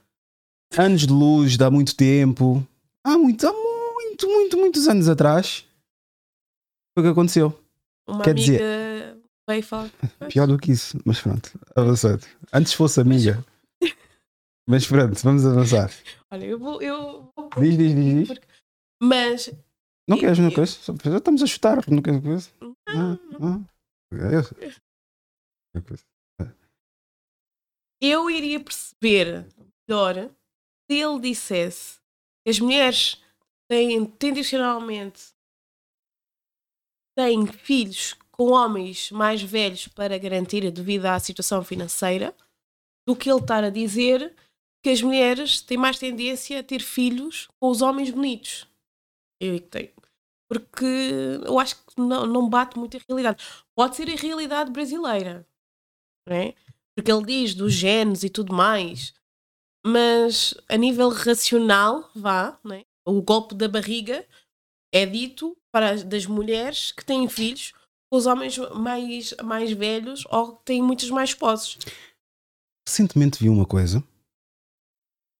anos 0.76 1.02
de 1.06 1.12
luz, 1.12 1.56
de 1.56 1.64
há 1.64 1.70
muito 1.70 1.96
tempo, 1.96 2.66
há 3.04 3.16
muito, 3.16 3.46
há 3.46 3.52
muito, 3.52 4.26
muito, 4.28 4.56
muitos 4.58 4.88
anos 4.88 5.08
atrás, 5.08 5.64
foi 6.96 7.02
o 7.02 7.06
que 7.06 7.12
aconteceu. 7.12 7.58
Uma 8.08 8.22
Quer 8.24 8.30
amiga 8.32 8.44
dizer- 8.52 9.07
Pior 10.30 10.46
do 10.46 10.58
que 10.58 10.72
isso, 10.72 10.98
mas 11.04 11.20
pronto, 11.20 11.50
avançando. 11.74 12.24
Antes 12.52 12.72
fosse 12.74 13.00
amiga. 13.00 13.44
Mas 14.68 14.86
pronto, 14.86 15.14
vamos 15.22 15.46
avançar. 15.46 15.90
Olha, 16.30 16.44
eu 16.44 16.58
vou. 16.58 16.82
Eu... 16.82 17.32
Diz, 17.58 17.76
diz, 17.78 17.94
diz, 17.94 18.28
diz. 18.28 18.38
Mas 19.02 19.46
Não 20.06 20.16
Eu- 20.16 20.20
queres, 20.20 20.38
não 20.38 20.48
eu- 20.48 20.54
queres? 20.54 20.74
Já 20.84 21.16
estamos 21.16 21.42
a 21.42 21.46
chutar, 21.46 21.76
não 21.90 22.02
queres 22.02 22.22
coisa? 22.22 22.50
Ah, 22.88 23.16
ah. 23.40 23.60
É. 24.12 24.68
É 25.76 25.80
coisa. 25.80 26.04
eu 28.02 28.30
iria 28.30 28.60
perceber 28.62 29.46
melhor 29.88 30.30
se 30.90 30.96
ele 30.98 31.20
dissesse 31.20 31.98
que 32.44 32.50
as 32.50 32.58
mulheres 32.60 33.22
têm 33.70 34.04
tendencionalmente 34.06 35.32
têm 37.16 37.46
filhos 37.46 38.14
com 38.38 38.52
homens 38.52 39.10
mais 39.10 39.42
velhos 39.42 39.88
para 39.88 40.16
garantir 40.16 40.70
devido 40.70 41.06
à 41.06 41.18
situação 41.18 41.64
financeira 41.64 42.34
do 43.06 43.16
que 43.16 43.28
ele 43.28 43.40
estar 43.40 43.64
a 43.64 43.70
dizer 43.70 44.34
que 44.82 44.90
as 44.90 45.02
mulheres 45.02 45.60
têm 45.60 45.76
mais 45.76 45.98
tendência 45.98 46.60
a 46.60 46.62
ter 46.62 46.80
filhos 46.80 47.48
com 47.60 47.68
os 47.68 47.82
homens 47.82 48.10
bonitos. 48.10 48.66
Eu 49.40 49.56
é 49.56 49.58
que 49.58 49.66
tenho. 49.66 49.92
Porque 50.48 50.84
eu 51.44 51.58
acho 51.58 51.76
que 51.76 52.00
não, 52.00 52.26
não 52.26 52.48
bate 52.48 52.78
muito 52.78 52.96
a 52.96 53.00
realidade. 53.08 53.44
Pode 53.74 53.96
ser 53.96 54.08
a 54.08 54.16
realidade 54.16 54.70
brasileira, 54.70 55.46
não 56.26 56.36
é? 56.36 56.54
Porque 56.96 57.10
ele 57.10 57.24
diz 57.24 57.54
dos 57.54 57.72
genes 57.72 58.22
e 58.22 58.30
tudo 58.30 58.52
mais, 58.52 59.12
mas 59.84 60.54
a 60.68 60.76
nível 60.76 61.08
racional, 61.08 62.10
vá, 62.14 62.58
não 62.62 62.76
é? 62.76 62.84
o 63.04 63.22
golpe 63.22 63.54
da 63.54 63.68
barriga 63.68 64.26
é 64.92 65.06
dito 65.06 65.56
para 65.72 65.90
as 65.90 66.02
das 66.02 66.26
mulheres 66.26 66.92
que 66.92 67.04
têm 67.04 67.28
filhos 67.28 67.72
os 68.10 68.26
homens 68.26 68.56
mais, 68.74 69.34
mais 69.42 69.72
velhos 69.72 70.24
ou 70.30 70.56
têm 70.56 70.82
muitos 70.82 71.10
mais 71.10 71.30
esposos. 71.30 71.78
Recentemente 72.86 73.38
vi 73.38 73.48
uma 73.48 73.66
coisa 73.66 74.00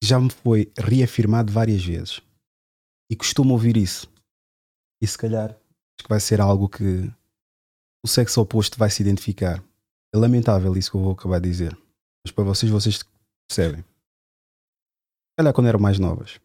que 0.00 0.08
já 0.08 0.20
me 0.20 0.30
foi 0.30 0.72
reafirmado 0.78 1.52
várias 1.52 1.84
vezes 1.84 2.20
e 3.10 3.16
costumo 3.16 3.54
ouvir 3.54 3.76
isso. 3.76 4.06
E 5.02 5.06
se 5.06 5.16
calhar 5.16 5.50
acho 5.50 6.04
que 6.04 6.08
vai 6.08 6.20
ser 6.20 6.40
algo 6.40 6.68
que 6.68 7.10
o 8.04 8.08
sexo 8.08 8.40
oposto 8.40 8.78
vai 8.78 8.90
se 8.90 9.02
identificar. 9.02 9.62
É 10.14 10.18
lamentável 10.18 10.76
isso 10.76 10.90
que 10.90 10.96
eu 10.96 11.02
vou 11.02 11.12
acabar 11.12 11.40
de 11.40 11.48
dizer, 11.48 11.76
mas 12.24 12.32
para 12.32 12.44
vocês, 12.44 12.70
vocês 12.70 13.02
percebem. 13.48 13.82
Se 13.82 15.36
calhar 15.38 15.52
quando 15.52 15.68
eram 15.68 15.80
mais 15.80 15.98
novas. 15.98 16.40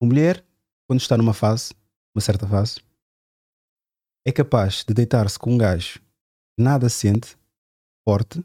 Uma 0.00 0.08
mulher, 0.08 0.44
quando 0.86 1.00
está 1.00 1.16
numa 1.16 1.34
fase, 1.34 1.74
uma 2.14 2.20
certa 2.20 2.46
fase, 2.46 2.80
é 4.26 4.32
capaz 4.32 4.84
de 4.84 4.92
deitar-se 4.92 5.38
com 5.38 5.52
um 5.54 5.58
gajo 5.58 6.00
nada 6.58 6.88
sente, 6.88 7.36
forte, 8.06 8.42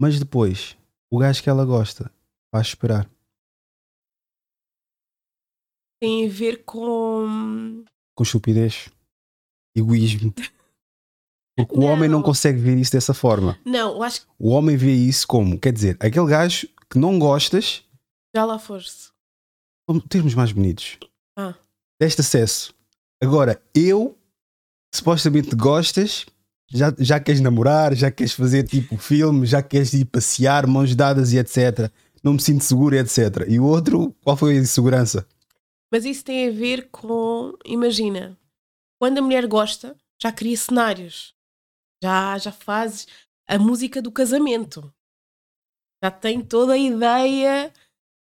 mas 0.00 0.18
depois 0.18 0.76
o 1.10 1.18
gajo 1.18 1.42
que 1.42 1.48
ela 1.50 1.64
gosta 1.64 2.10
faz 2.54 2.68
esperar. 2.68 3.08
Tem 6.00 6.26
a 6.26 6.30
ver 6.30 6.64
com. 6.64 7.84
Com 8.14 8.22
estupidez, 8.22 8.88
egoísmo. 9.76 10.32
Porque 11.56 11.76
o 11.76 11.82
homem 11.82 12.08
não 12.08 12.18
Não. 12.20 12.24
consegue 12.24 12.58
ver 12.58 12.78
isso 12.78 12.92
dessa 12.92 13.12
forma. 13.12 13.58
Não, 13.64 13.94
eu 13.96 14.02
acho 14.02 14.22
que 14.22 14.26
O 14.38 14.48
homem 14.50 14.74
vê 14.76 14.92
isso 14.92 15.26
como, 15.28 15.58
quer 15.60 15.72
dizer, 15.72 15.96
aquele 16.00 16.26
gajo 16.26 16.66
que 16.90 16.98
não 16.98 17.18
gostas, 17.18 17.84
já 18.34 18.44
lá 18.44 18.58
foste. 18.58 19.12
vamos 19.86 20.04
termos 20.08 20.34
mais 20.34 20.50
bonitos. 20.50 20.98
Ah. 21.36 21.54
Deste 22.00 22.22
acesso. 22.22 22.74
Agora, 23.22 23.62
eu, 23.74 24.18
supostamente 24.94 25.56
gostas, 25.56 26.26
já, 26.70 26.92
já 26.98 27.20
queres 27.20 27.40
namorar, 27.40 27.94
já 27.94 28.10
queres 28.10 28.32
fazer 28.32 28.64
tipo 28.64 28.96
filme, 28.96 29.46
já 29.46 29.62
queres 29.62 29.92
ir 29.92 30.04
passear, 30.06 30.66
mãos 30.66 30.94
dadas 30.94 31.32
e 31.32 31.38
etc. 31.38 31.90
Não 32.22 32.34
me 32.34 32.40
sinto 32.40 32.64
seguro 32.64 32.96
etc. 32.96 33.46
E 33.48 33.58
o 33.58 33.64
outro, 33.64 34.14
qual 34.22 34.36
foi 34.36 34.56
a 34.56 34.60
insegurança? 34.60 35.26
Mas 35.92 36.04
isso 36.04 36.24
tem 36.24 36.48
a 36.48 36.52
ver 36.52 36.88
com. 36.90 37.52
Imagina, 37.66 38.38
quando 38.98 39.18
a 39.18 39.22
mulher 39.22 39.46
gosta, 39.46 39.96
já 40.20 40.32
cria 40.32 40.56
cenários. 40.56 41.34
Já, 42.02 42.38
já 42.38 42.50
faz 42.50 43.06
a 43.46 43.58
música 43.58 44.00
do 44.00 44.10
casamento. 44.10 44.92
Já 46.02 46.10
tem 46.10 46.40
toda 46.40 46.72
a 46.72 46.78
ideia. 46.78 47.72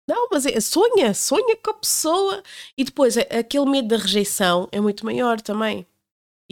Não, 0.08 0.28
mas 0.32 0.44
é, 0.44 0.60
sonha, 0.60 1.14
sonha 1.14 1.56
com 1.56 1.70
a 1.70 1.74
pessoa. 1.74 2.42
E 2.76 2.84
depois, 2.84 3.16
aquele 3.16 3.66
medo 3.66 3.88
da 3.88 3.96
rejeição 3.96 4.68
é 4.72 4.80
muito 4.80 5.06
maior 5.06 5.40
também. 5.40 5.86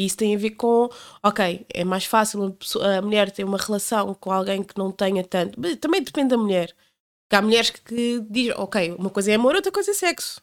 E 0.01 0.07
isso 0.07 0.17
tem 0.17 0.35
a 0.35 0.39
ver 0.39 0.53
com, 0.53 0.89
ok, 1.23 1.67
é 1.75 1.85
mais 1.85 2.07
fácil 2.07 2.57
a 2.83 3.03
mulher 3.03 3.31
ter 3.31 3.45
uma 3.45 3.59
relação 3.59 4.15
com 4.15 4.33
alguém 4.33 4.63
que 4.63 4.79
não 4.79 4.91
tenha 4.91 5.23
tanto. 5.23 5.61
Mas 5.61 5.77
também 5.77 6.03
depende 6.03 6.31
da 6.31 6.39
mulher. 6.39 6.75
Porque 7.29 7.37
há 7.37 7.43
mulheres 7.43 7.71
que, 7.71 8.21
dizem, 8.31 8.55
ok, 8.57 8.93
uma 8.93 9.11
coisa 9.11 9.31
é 9.33 9.35
amor, 9.35 9.55
outra 9.55 9.71
coisa 9.71 9.91
é 9.91 9.95
sexo. 9.95 10.41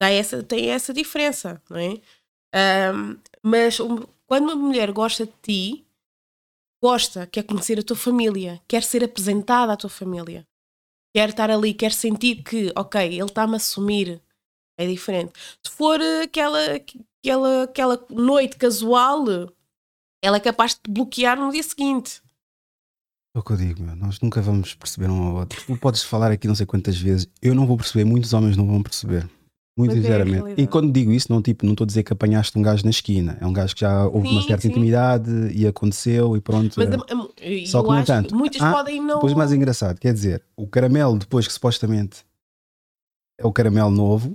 Dá 0.00 0.10
essa, 0.10 0.42
tem 0.42 0.70
essa 0.70 0.94
diferença, 0.94 1.60
não 1.70 1.78
é? 1.78 2.00
Ahm, 2.54 3.18
mas 3.42 3.80
um- 3.80 4.04
quando 4.26 4.44
uma 4.44 4.56
mulher 4.56 4.92
gosta 4.92 5.26
de 5.26 5.32
ti, 5.42 5.86
gosta, 6.82 7.26
quer 7.26 7.42
conhecer 7.44 7.78
a 7.78 7.82
tua 7.82 7.96
família, 7.96 8.60
quer 8.68 8.82
ser 8.82 9.04
apresentada 9.04 9.72
à 9.72 9.76
tua 9.76 9.90
família, 9.90 10.46
quer 11.14 11.30
estar 11.30 11.50
ali, 11.50 11.74
quer 11.74 11.92
sentir 11.92 12.42
que, 12.42 12.72
ok, 12.76 13.00
ele 13.04 13.24
está-me 13.24 13.54
a 13.54 13.56
assumir, 13.56 14.22
é 14.78 14.86
diferente. 14.86 15.32
Se 15.64 15.72
for 15.72 16.00
aquela, 16.22 16.58
aquela, 17.26 17.64
aquela 17.64 18.06
noite 18.10 18.56
casual, 18.56 19.24
ela 20.22 20.36
é 20.36 20.40
capaz 20.40 20.74
de 20.74 20.80
te 20.80 20.90
bloquear 20.90 21.38
no 21.38 21.50
dia 21.50 21.62
seguinte. 21.62 22.22
É 23.34 23.38
o 23.38 23.42
que 23.42 23.52
eu 23.52 23.56
digo, 23.56 23.82
meu. 23.82 23.96
Nós 23.96 24.20
nunca 24.20 24.40
vamos 24.40 24.74
perceber 24.74 25.10
um 25.10 25.22
ao 25.28 25.34
outro. 25.36 25.62
Tu 25.66 25.76
podes 25.76 26.02
falar 26.02 26.30
aqui 26.30 26.46
não 26.46 26.54
sei 26.54 26.64
quantas 26.64 26.96
vezes, 26.96 27.28
eu 27.42 27.54
não 27.54 27.66
vou 27.66 27.76
perceber, 27.76 28.04
muitos 28.04 28.32
homens 28.32 28.56
não 28.56 28.66
vão 28.66 28.82
perceber. 28.82 29.28
Muito 29.78 29.90
Mas 29.90 29.98
é 29.98 30.02
sinceramente. 30.02 30.36
e 30.36 30.40
realidade. 30.40 30.68
quando 30.68 30.90
digo 30.90 31.12
isso, 31.12 31.30
não 31.30 31.42
tipo, 31.42 31.66
não 31.66 31.72
estou 31.72 31.84
a 31.84 31.86
dizer 31.86 32.02
que 32.02 32.10
apanhaste 32.10 32.58
um 32.58 32.62
gajo 32.62 32.82
na 32.84 32.88
esquina. 32.90 33.36
É 33.38 33.46
um 33.46 33.52
gajo 33.52 33.74
que 33.74 33.82
já 33.82 34.06
houve 34.06 34.26
uma 34.26 34.40
Sim, 34.40 34.48
certa 34.48 34.62
sim. 34.62 34.68
intimidade 34.68 35.30
e 35.52 35.66
aconteceu 35.66 36.34
e 36.34 36.40
pronto. 36.40 36.74
Mas 36.78 36.88
é. 36.88 37.66
Só 37.66 37.82
que 37.82 37.88
no 37.88 37.92
acho 37.92 38.02
entanto, 38.02 38.34
muitas 38.34 38.62
ah, 38.62 38.72
podem 38.72 39.02
não. 39.02 39.16
Depois 39.16 39.34
mais 39.34 39.52
engraçado, 39.52 39.98
quer 39.98 40.14
dizer, 40.14 40.42
o 40.56 40.66
caramelo 40.66 41.18
depois 41.18 41.46
que 41.46 41.52
supostamente 41.52 42.24
é 43.38 43.46
o 43.46 43.52
caramelo 43.52 43.90
novo, 43.90 44.34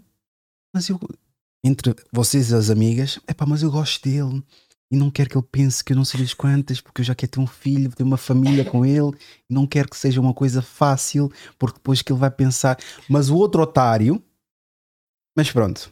mas 0.75 0.87
eu 0.89 0.99
entre 1.63 1.95
vocês 2.11 2.49
e 2.51 2.55
as 2.55 2.69
amigas, 2.69 3.19
é 3.27 3.33
pá, 3.33 3.45
mas 3.45 3.61
eu 3.63 3.71
gosto 3.71 4.03
dele 4.07 4.43
e 4.91 4.97
não 4.97 5.09
quero 5.09 5.29
que 5.29 5.37
ele 5.37 5.45
pense 5.49 5.81
que 5.83 5.93
eu 5.93 5.97
não 5.97 6.03
sei 6.03 6.19
das 6.21 6.33
quantas, 6.33 6.81
porque 6.81 7.01
eu 7.01 7.05
já 7.05 7.15
quero 7.15 7.31
ter 7.31 7.39
um 7.39 7.47
filho, 7.47 7.91
ter 7.95 8.03
uma 8.03 8.17
família 8.17 8.65
com 8.65 8.85
ele, 8.85 9.11
e 9.49 9.53
não 9.53 9.65
quero 9.65 9.89
que 9.89 9.95
seja 9.95 10.19
uma 10.19 10.33
coisa 10.33 10.61
fácil, 10.61 11.31
porque 11.57 11.77
depois 11.77 12.01
que 12.01 12.11
ele 12.11 12.19
vai 12.19 12.29
pensar, 12.29 12.77
mas 13.07 13.29
o 13.29 13.37
outro 13.37 13.61
otário, 13.61 14.21
mas 15.37 15.49
pronto, 15.49 15.89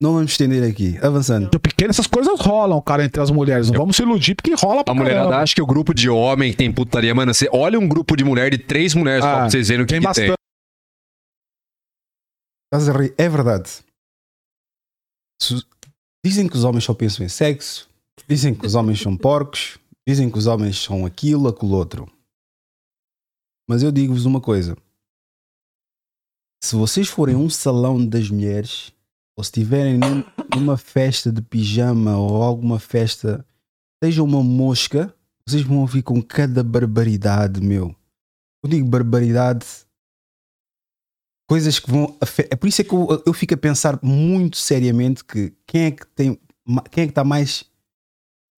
não 0.00 0.14
vamos 0.14 0.30
estender 0.30 0.62
aqui, 0.70 0.96
avançando. 1.02 1.50
De 1.50 1.58
pequeno, 1.58 1.90
essas 1.90 2.06
coisas 2.06 2.40
rolam, 2.40 2.80
cara, 2.80 3.04
entre 3.04 3.20
as 3.20 3.30
mulheres. 3.30 3.70
Não 3.70 3.80
vamos 3.80 3.96
se 3.96 4.02
iludir, 4.02 4.34
porque 4.34 4.54
rola 4.54 4.82
pra 4.82 4.92
A 4.92 4.94
mulherada 4.94 5.24
caramba. 5.26 5.42
acha 5.42 5.54
que 5.54 5.60
o 5.60 5.66
grupo 5.66 5.92
de 5.92 6.08
homem 6.08 6.52
que 6.52 6.56
tem 6.56 6.72
putaria, 6.72 7.14
mano, 7.14 7.34
você 7.34 7.50
olha 7.52 7.78
um 7.78 7.86
grupo 7.86 8.16
de 8.16 8.24
mulher 8.24 8.50
de 8.50 8.56
três 8.56 8.94
mulheres 8.94 9.22
Ah, 9.26 9.34
pra 9.40 9.50
vocês 9.50 9.68
verem 9.68 9.82
o 9.84 9.86
que, 9.86 9.92
Tem 9.92 10.00
que 10.00 10.06
bastante. 10.06 10.26
tem. 10.28 10.34
Estás 12.72 12.88
a 12.88 12.92
rir? 12.98 13.14
É 13.18 13.28
verdade. 13.28 13.70
Dizem 16.24 16.48
que 16.48 16.56
os 16.56 16.64
homens 16.64 16.84
só 16.84 16.94
pensam 16.94 17.24
em 17.24 17.28
sexo, 17.28 17.88
dizem 18.28 18.54
que 18.54 18.66
os 18.66 18.74
homens 18.74 19.00
são 19.00 19.16
porcos, 19.16 19.78
dizem 20.06 20.30
que 20.30 20.38
os 20.38 20.46
homens 20.46 20.76
são 20.78 21.06
aquilo, 21.06 21.48
aquilo 21.48 21.72
outro. 21.72 22.10
Mas 23.68 23.82
eu 23.82 23.92
digo-vos 23.92 24.24
uma 24.24 24.40
coisa: 24.40 24.76
se 26.62 26.74
vocês 26.74 27.08
forem 27.08 27.36
um 27.36 27.48
salão 27.48 28.04
das 28.04 28.28
mulheres, 28.30 28.92
ou 29.36 29.44
se 29.44 29.48
estiverem 29.50 29.98
num- 29.98 30.24
numa 30.56 30.76
festa 30.76 31.30
de 31.30 31.40
pijama 31.40 32.16
ou 32.18 32.42
alguma 32.42 32.80
festa, 32.80 33.46
seja 34.02 34.22
uma 34.22 34.42
mosca, 34.42 35.14
vocês 35.46 35.62
vão 35.62 35.78
ouvir 35.78 36.02
com 36.02 36.20
cada 36.20 36.64
barbaridade, 36.64 37.60
meu. 37.60 37.94
Eu 38.62 38.68
digo 38.70 38.88
barbaridade 38.88 39.64
coisas 41.48 41.78
que 41.78 41.90
vão 41.90 42.16
é 42.50 42.54
por 42.56 42.68
isso 42.68 42.80
é 42.82 42.84
que 42.84 42.92
eu, 42.94 43.22
eu 43.26 43.32
fico 43.32 43.54
a 43.54 43.56
pensar 43.56 43.98
muito 44.02 44.56
seriamente 44.58 45.24
que 45.24 45.52
quem 45.66 45.84
é 45.86 45.90
que 45.90 46.06
tem 46.08 46.38
quem 46.90 47.04
é 47.04 47.06
que 47.06 47.10
está 47.12 47.24
mais 47.24 47.64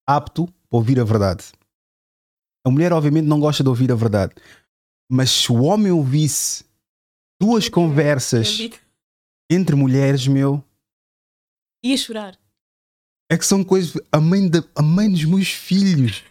apto 0.07 0.45
para 0.69 0.77
ouvir 0.77 0.99
a 0.99 1.03
verdade. 1.03 1.45
A 2.65 2.69
mulher 2.69 2.91
obviamente 2.93 3.25
não 3.25 3.39
gosta 3.39 3.63
de 3.63 3.69
ouvir 3.69 3.91
a 3.91 3.95
verdade 3.95 4.33
mas 5.09 5.29
se 5.31 5.51
o 5.51 5.63
homem 5.63 5.91
ouvisse 5.91 6.63
duas 7.41 7.67
conversas 7.67 8.57
entre 9.49 9.75
mulheres 9.75 10.27
meu 10.27 10.63
Ia 11.83 11.97
chorar. 11.97 12.37
é 13.31 13.37
que 13.37 13.45
são 13.45 13.63
coisas 13.63 13.99
a 14.11 14.19
mãe 14.21 14.47
da 14.49 14.59
a 14.75 14.81
mãe 14.81 15.09
dos 15.11 15.23
meus 15.25 15.49
filhos. 15.49 16.23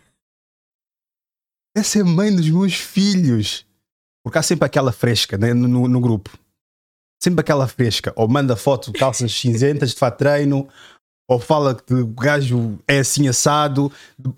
Essa 1.76 1.98
é 1.98 2.02
a 2.02 2.04
mãe 2.04 2.34
dos 2.34 2.48
meus 2.48 2.74
filhos. 2.74 3.66
Porque 4.24 4.38
há 4.38 4.42
sempre 4.42 4.66
aquela 4.66 4.92
fresca 4.92 5.36
né, 5.38 5.52
no- 5.54 5.88
no 5.88 6.00
grupo 6.00 6.30
sempre 7.22 7.40
aquela 7.40 7.68
fresca 7.68 8.12
ou 8.16 8.26
manda 8.26 8.56
foto 8.56 8.92
de 8.92 8.98
calças 8.98 9.32
cinzentas 9.32 9.90
de 9.90 9.96
fato 9.96 10.18
treino 10.18 10.66
ou 11.28 11.38
fala 11.38 11.74
que 11.74 11.94
o 11.94 12.06
gajo 12.06 12.78
é 12.88 12.98
assim 13.00 13.28
assado 13.28 13.92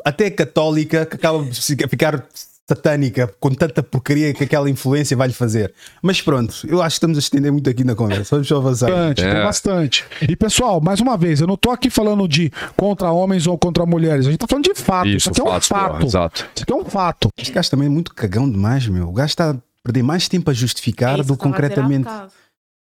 até 0.04 0.30
católica 0.30 1.06
que 1.06 1.14
acaba 1.16 1.42
de 1.44 1.60
ficar 1.88 2.26
satânica 2.68 3.32
com 3.40 3.50
tanta 3.50 3.82
porcaria 3.82 4.32
que 4.32 4.44
aquela 4.44 4.68
influência 4.70 5.16
vai 5.16 5.28
lhe 5.28 5.34
fazer 5.34 5.72
mas 6.00 6.20
pronto 6.22 6.54
eu 6.66 6.80
acho 6.82 6.94
que 6.94 6.98
estamos 6.98 7.18
a 7.18 7.20
estender 7.20 7.52
muito 7.52 7.68
aqui 7.68 7.84
na 7.84 7.94
conversa 7.94 8.34
vamos 8.36 8.48
só 8.48 8.56
avançar 8.56 8.88
Bastante, 8.90 9.22
É. 9.24 9.32
tem 9.34 9.42
bastante. 9.44 10.04
E 10.28 10.36
pessoal, 10.36 10.80
mais 10.80 11.00
uma 11.00 11.16
vez, 11.16 11.40
eu 11.40 11.46
não 11.46 11.56
tô 11.56 11.70
aqui 11.70 11.88
falando 11.90 12.26
de 12.28 12.50
contra 12.76 13.10
homens 13.10 13.46
ou 13.46 13.59
contra 13.59 13.84
mulheres. 13.86 14.26
A 14.26 14.30
gente 14.30 14.40
tá 14.40 14.46
falando 14.46 14.64
de 14.64 14.74
fato. 14.74 15.09
Isso, 15.09 15.16
Isso, 15.16 15.30
aqui 15.30 15.40
é 15.40 15.44
um 15.44 15.60
fato. 15.60 16.06
exato. 16.06 16.48
Isso 16.54 16.62
aqui 16.62 16.72
é 16.72 16.76
um 16.76 16.84
fato. 16.84 17.28
Este 17.36 17.52
gajo 17.52 17.70
também 17.70 17.86
é 17.86 17.90
muito 17.90 18.14
cagão 18.14 18.50
demais, 18.50 18.86
meu. 18.88 19.09
O 19.09 19.12
gajo 19.12 19.26
está 19.30 19.50
a 19.50 19.56
perder 19.82 20.02
mais 20.02 20.28
tempo 20.28 20.50
a 20.50 20.54
justificar 20.54 21.16
É 21.16 21.20
isso 21.20 21.28
do 21.28 21.36
que 21.36 21.42
concretamente. 21.42 22.09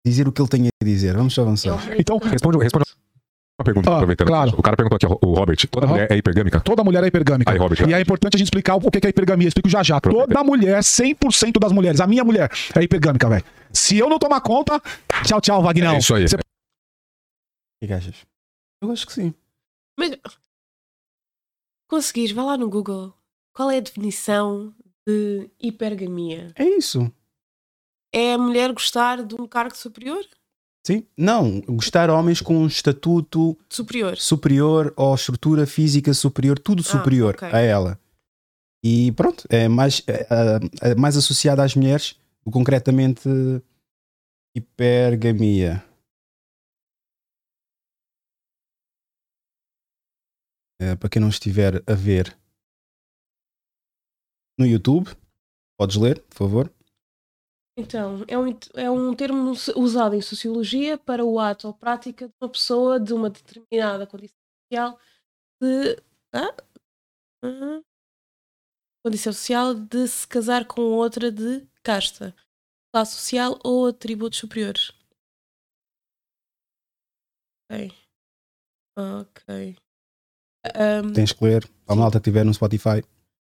Dizer 0.09 0.27
o 0.29 0.33
que 0.33 0.41
ele 0.41 0.49
tem 0.49 0.67
a 0.69 0.85
dizer. 0.85 1.15
Vamos 1.17 1.35
só 1.35 1.43
avançar. 1.43 1.79
Então, 1.99 2.19
Responde, 2.19 2.59
responde 2.59 2.85
uma 3.59 3.65
pergunta, 3.65 3.91
Ah, 3.91 3.95
aproveitando. 3.97 4.29
claro. 4.29 4.55
O 4.59 4.63
cara 4.63 4.77
perguntou 4.77 4.97
aqui, 4.97 5.07
o 5.07 5.35
Robert, 5.35 5.57
toda 5.71 5.87
Aham. 5.87 5.95
mulher 5.95 6.13
é 6.13 6.17
hipergâmica? 6.17 6.61
toda 6.61 6.85
mulher 6.85 7.03
é 7.03 7.07
hipergâmica. 7.07 7.51
Aí, 7.51 7.59
Robert, 7.59 7.89
e 7.89 7.93
é 7.95 8.01
importante 8.01 8.35
a 8.37 8.39
gente 8.39 8.47
explicar 8.49 8.77
o 8.77 8.91
que 8.91 9.07
é 9.07 9.11
hipergamia. 9.11 9.47
Eu 9.47 9.49
explico 9.49 9.69
já 9.69 9.83
já. 9.83 9.99
Toda 10.01 10.45
mulher, 10.45 10.83
100% 10.83 11.59
das 11.59 11.73
mulheres, 11.73 12.01
a 12.01 12.07
minha 12.07 12.23
mulher 12.25 12.51
é 12.75 12.83
hipergâmica, 12.83 13.29
velho. 13.29 13.45
Se 13.73 13.97
eu 13.99 14.09
não 14.11 14.19
tomar 14.19 14.41
conta, 14.43 14.81
tchau, 15.25 15.41
tchau, 15.41 15.63
Vagnão. 15.63 15.95
É 15.95 15.99
isso 15.99 16.15
aí. 16.15 16.29
Você- 16.29 16.37
O 16.37 16.39
que 17.81 17.87
que 17.89 17.93
achas? 17.93 18.15
Eu 18.83 18.91
acho 18.93 19.07
que 19.07 19.13
sim. 19.13 19.35
Mas 19.99 20.11
conseguis, 21.89 22.31
vá 22.33 22.43
lá 22.43 22.57
no 22.59 22.69
Google. 22.69 23.15
Qual 23.55 23.71
é 23.71 23.79
a 23.79 23.81
definição 23.81 24.75
de 25.07 25.51
hipergamia? 25.59 26.53
É 26.57 26.65
isso. 26.65 27.11
É 28.13 28.35
a 28.35 28.39
mulher 28.39 28.73
gostar 28.73 29.25
de 29.25 29.35
um 29.35 29.47
cargo 29.47 29.77
superior? 29.77 30.25
Sim. 30.87 31.05
Não, 31.17 31.61
gostar 31.63 32.07
de 32.07 32.13
homens 32.13 32.41
com 32.41 32.59
um 32.59 32.67
estatuto 32.67 33.59
Superior. 33.69 34.17
superior 34.17 34.95
ou 34.97 35.15
estrutura 35.15 35.67
física 35.67 36.15
superior, 36.15 36.59
tudo 36.59 36.83
superior 36.83 37.35
ok. 37.35 37.49
a 37.53 37.59
ela. 37.59 38.01
E 38.85 39.11
pronto, 39.13 39.45
é 39.51 39.67
mais, 39.67 40.01
é, 40.07 40.23
é, 40.83 40.91
é 40.93 40.95
mais 40.95 41.17
associado 41.17 41.61
às 41.61 41.75
mulheres, 41.75 42.17
concretamente 42.53 43.29
hipergamia. 44.57 45.85
É, 50.81 50.95
para 50.95 51.09
quem 51.09 51.21
não 51.21 51.29
estiver 51.31 51.83
a 51.85 51.95
ver 51.95 52.37
no 54.59 54.67
YouTube, 54.67 55.11
podes 55.77 55.97
ler, 55.97 56.23
por 56.23 56.37
favor. 56.37 56.76
Então, 57.79 58.25
é 58.27 58.39
um, 58.39 58.59
é 58.75 58.91
um 58.91 59.15
termo 59.15 59.51
usado 59.77 60.15
em 60.15 60.23
sociologia 60.23 60.97
para 60.97 61.23
o 61.23 61.39
ato 61.39 61.67
ou 61.67 61.75
prática 61.75 62.27
de 62.27 62.35
uma 62.41 62.49
pessoa 62.49 62.99
de 62.99 63.13
uma 63.13 63.29
determinada 63.29 64.07
condição 64.07 64.37
social 64.73 64.99
de. 65.61 66.03
Ah? 66.33 66.57
Ah? 67.45 67.83
Condição 69.05 69.33
social 69.33 69.75
de 69.75 70.09
se 70.09 70.27
casar 70.27 70.67
com 70.67 70.81
outra 70.81 71.31
de 71.31 71.67
casta, 71.83 72.35
classe 72.93 73.13
social 73.13 73.59
ou 73.63 73.89
atributos 73.89 74.39
superiores. 74.39 74.91
Ok. 77.71 77.93
Ok. 78.99 79.77
Ahm, 80.75 81.13
Tens 81.13 81.33
que 81.33 81.45
ler. 81.45 81.69
Para 81.85 81.95
a 81.95 81.99
malta 81.99 82.19
que 82.19 82.29
estiver 82.29 82.45
no 82.45 82.55
Spotify. 82.55 83.03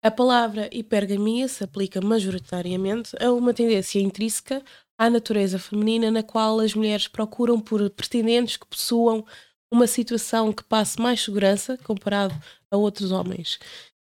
A 0.03 0.11
palavra 0.11 0.69
hipergamia 0.73 1.49
se 1.49 1.65
aplica 1.65 2.01
majoritariamente 2.01 3.17
a 3.21 3.33
uma 3.33 3.53
tendência 3.53 4.01
intrínseca 4.01 4.63
à 4.97 5.11
natureza 5.11 5.59
feminina 5.59 6.11
na 6.11 6.23
qual 6.23 6.61
as 6.61 6.75
mulheres 6.75 7.09
procuram 7.09 7.61
por 7.61 7.89
pretendentes 7.91 8.57
que 8.57 8.67
possuam 8.67 9.25
uma 9.73 9.87
situação 9.87 10.53
que 10.53 10.65
passe 10.65 11.01
mais 11.01 11.23
segurança 11.23 11.77
comparado 11.79 12.35
a 12.71 12.77
outros 12.77 13.13
homens. 13.13 13.59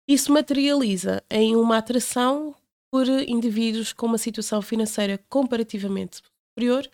Isso 0.07 0.31
materializa 0.31 1.23
em 1.29 1.55
uma 1.55 1.77
atração 1.77 2.55
por 2.91 3.07
indivíduos 3.07 3.91
com 3.91 4.05
uma 4.05 4.17
situação 4.17 4.61
financeira 4.61 5.19
comparativamente 5.29 6.21
superior, 6.51 6.87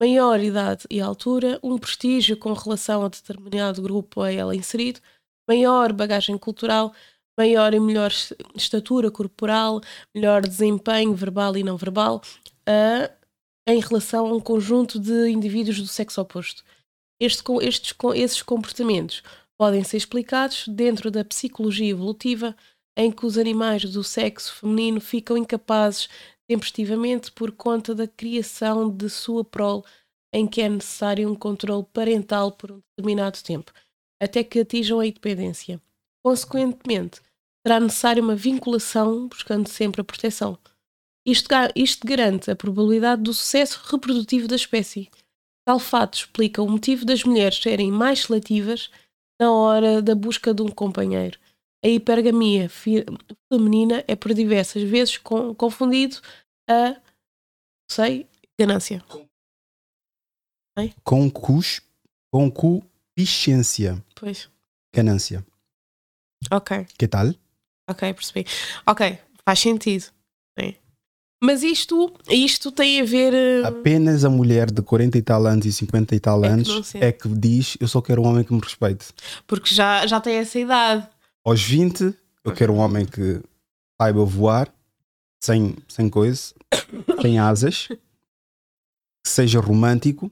maior 0.00 0.40
idade 0.40 0.84
e 0.88 1.00
altura, 1.00 1.58
um 1.62 1.76
prestígio 1.76 2.36
com 2.36 2.52
relação 2.52 3.04
a 3.04 3.08
determinado 3.08 3.82
grupo 3.82 4.22
a 4.22 4.32
ela 4.32 4.56
inserido, 4.56 5.00
maior 5.48 5.92
bagagem 5.92 6.38
cultural, 6.38 6.94
maior 7.38 7.74
e 7.74 7.80
melhor 7.80 8.10
est- 8.10 8.34
estatura 8.56 9.10
corporal, 9.10 9.80
melhor 10.14 10.42
desempenho 10.42 11.14
verbal 11.14 11.56
e 11.56 11.62
não 11.64 11.76
verbal, 11.76 12.20
ah, 12.66 13.10
em 13.68 13.80
relação 13.80 14.26
a 14.26 14.34
um 14.34 14.40
conjunto 14.40 14.98
de 14.98 15.30
indivíduos 15.30 15.80
do 15.80 15.86
sexo 15.86 16.20
oposto. 16.20 16.64
Este 17.20 17.42
estes, 17.62 17.94
esses 18.14 18.42
comportamentos 18.42 19.22
podem 19.58 19.82
ser 19.84 19.96
explicados 19.96 20.68
dentro 20.68 21.10
da 21.10 21.24
psicologia 21.24 21.90
evolutiva, 21.90 22.56
em 22.96 23.10
que 23.12 23.26
os 23.26 23.38
animais 23.38 23.84
do 23.84 24.02
sexo 24.04 24.54
feminino 24.54 25.00
ficam 25.00 25.36
incapazes 25.36 26.08
tempestivamente 26.48 27.30
por 27.32 27.52
conta 27.52 27.94
da 27.94 28.06
criação 28.08 28.88
de 28.90 29.08
sua 29.10 29.44
prole, 29.44 29.82
em 30.32 30.46
que 30.46 30.60
é 30.62 30.68
necessário 30.68 31.30
um 31.30 31.34
controle 31.34 31.84
parental 31.92 32.52
por 32.52 32.72
um 32.72 32.80
determinado 32.96 33.38
tempo. 33.42 33.72
até 34.20 34.42
que 34.42 34.60
atinjam 34.60 34.98
a 35.00 35.06
independência. 35.06 35.80
Consequentemente, 36.24 37.20
será 37.68 37.78
necessária 37.80 38.22
uma 38.22 38.34
vinculação 38.34 39.28
buscando 39.28 39.68
sempre 39.68 40.00
a 40.00 40.04
proteção. 40.04 40.58
Isto, 41.26 41.48
isto 41.76 42.06
garante 42.06 42.50
a 42.50 42.56
probabilidade 42.56 43.20
do 43.22 43.34
sucesso 43.34 43.78
reprodutivo 43.92 44.48
da 44.48 44.56
espécie. 44.56 45.10
Tal 45.66 45.78
fato 45.78 46.14
explica 46.14 46.62
o 46.62 46.70
motivo 46.70 47.04
das 47.04 47.22
mulheres 47.24 47.58
serem 47.60 47.92
mais 47.92 48.20
seletivas 48.20 48.90
na 49.38 49.52
hora 49.52 50.00
da 50.00 50.14
busca 50.14 50.54
de 50.54 50.62
um 50.62 50.68
companheiro. 50.70 51.38
A 51.84 51.88
hipergamia 51.88 52.70
feminina 52.70 54.02
é 54.08 54.16
por 54.16 54.32
diversas 54.32 54.82
vezes 54.82 55.18
con- 55.18 55.54
confundido 55.54 56.16
a, 56.70 56.96
sei, 57.90 58.26
ganância. 58.58 59.04
Concus, 61.04 61.82
concupiscência. 62.32 64.02
Pois, 64.14 64.48
Ganância. 64.94 65.44
ok. 66.50 66.86
Que 66.98 67.06
tal? 67.06 67.34
Ok, 67.88 68.12
percebi. 68.14 68.46
Ok, 68.86 69.18
faz 69.44 69.58
sentido. 69.60 70.04
né? 70.58 70.74
Mas 71.42 71.62
isto, 71.62 72.12
isto 72.28 72.72
tem 72.72 73.00
a 73.00 73.04
ver. 73.04 73.32
eh, 73.32 73.62
Apenas 73.64 74.24
a 74.24 74.30
mulher 74.30 74.70
de 74.70 74.82
40 74.82 75.16
e 75.18 75.22
tal 75.22 75.46
anos 75.46 75.64
e 75.66 75.72
50 75.72 76.14
e 76.16 76.20
tal 76.20 76.44
É 76.44 76.48
que 76.48 76.52
anos 76.54 76.86
sente. 76.86 77.04
é 77.04 77.12
que 77.12 77.28
diz: 77.28 77.76
Eu 77.80 77.86
só 77.88 78.00
quero 78.02 78.22
um 78.22 78.26
homem 78.26 78.42
que 78.44 78.52
me 78.52 78.60
respeite. 78.60 79.06
Porque 79.46 79.72
já, 79.74 80.04
já 80.06 80.20
tem 80.20 80.34
essa 80.36 80.58
idade. 80.58 81.06
Aos 81.44 81.62
20, 81.62 82.12
eu 82.44 82.52
quero 82.52 82.72
um 82.72 82.78
homem 82.78 83.06
que 83.06 83.40
saiba 84.00 84.24
voar, 84.24 84.72
sem, 85.42 85.76
sem 85.88 86.08
coisa, 86.10 86.52
sem 87.22 87.38
asas, 87.38 87.86
que 87.86 87.98
seja 89.30 89.60
romântico, 89.60 90.30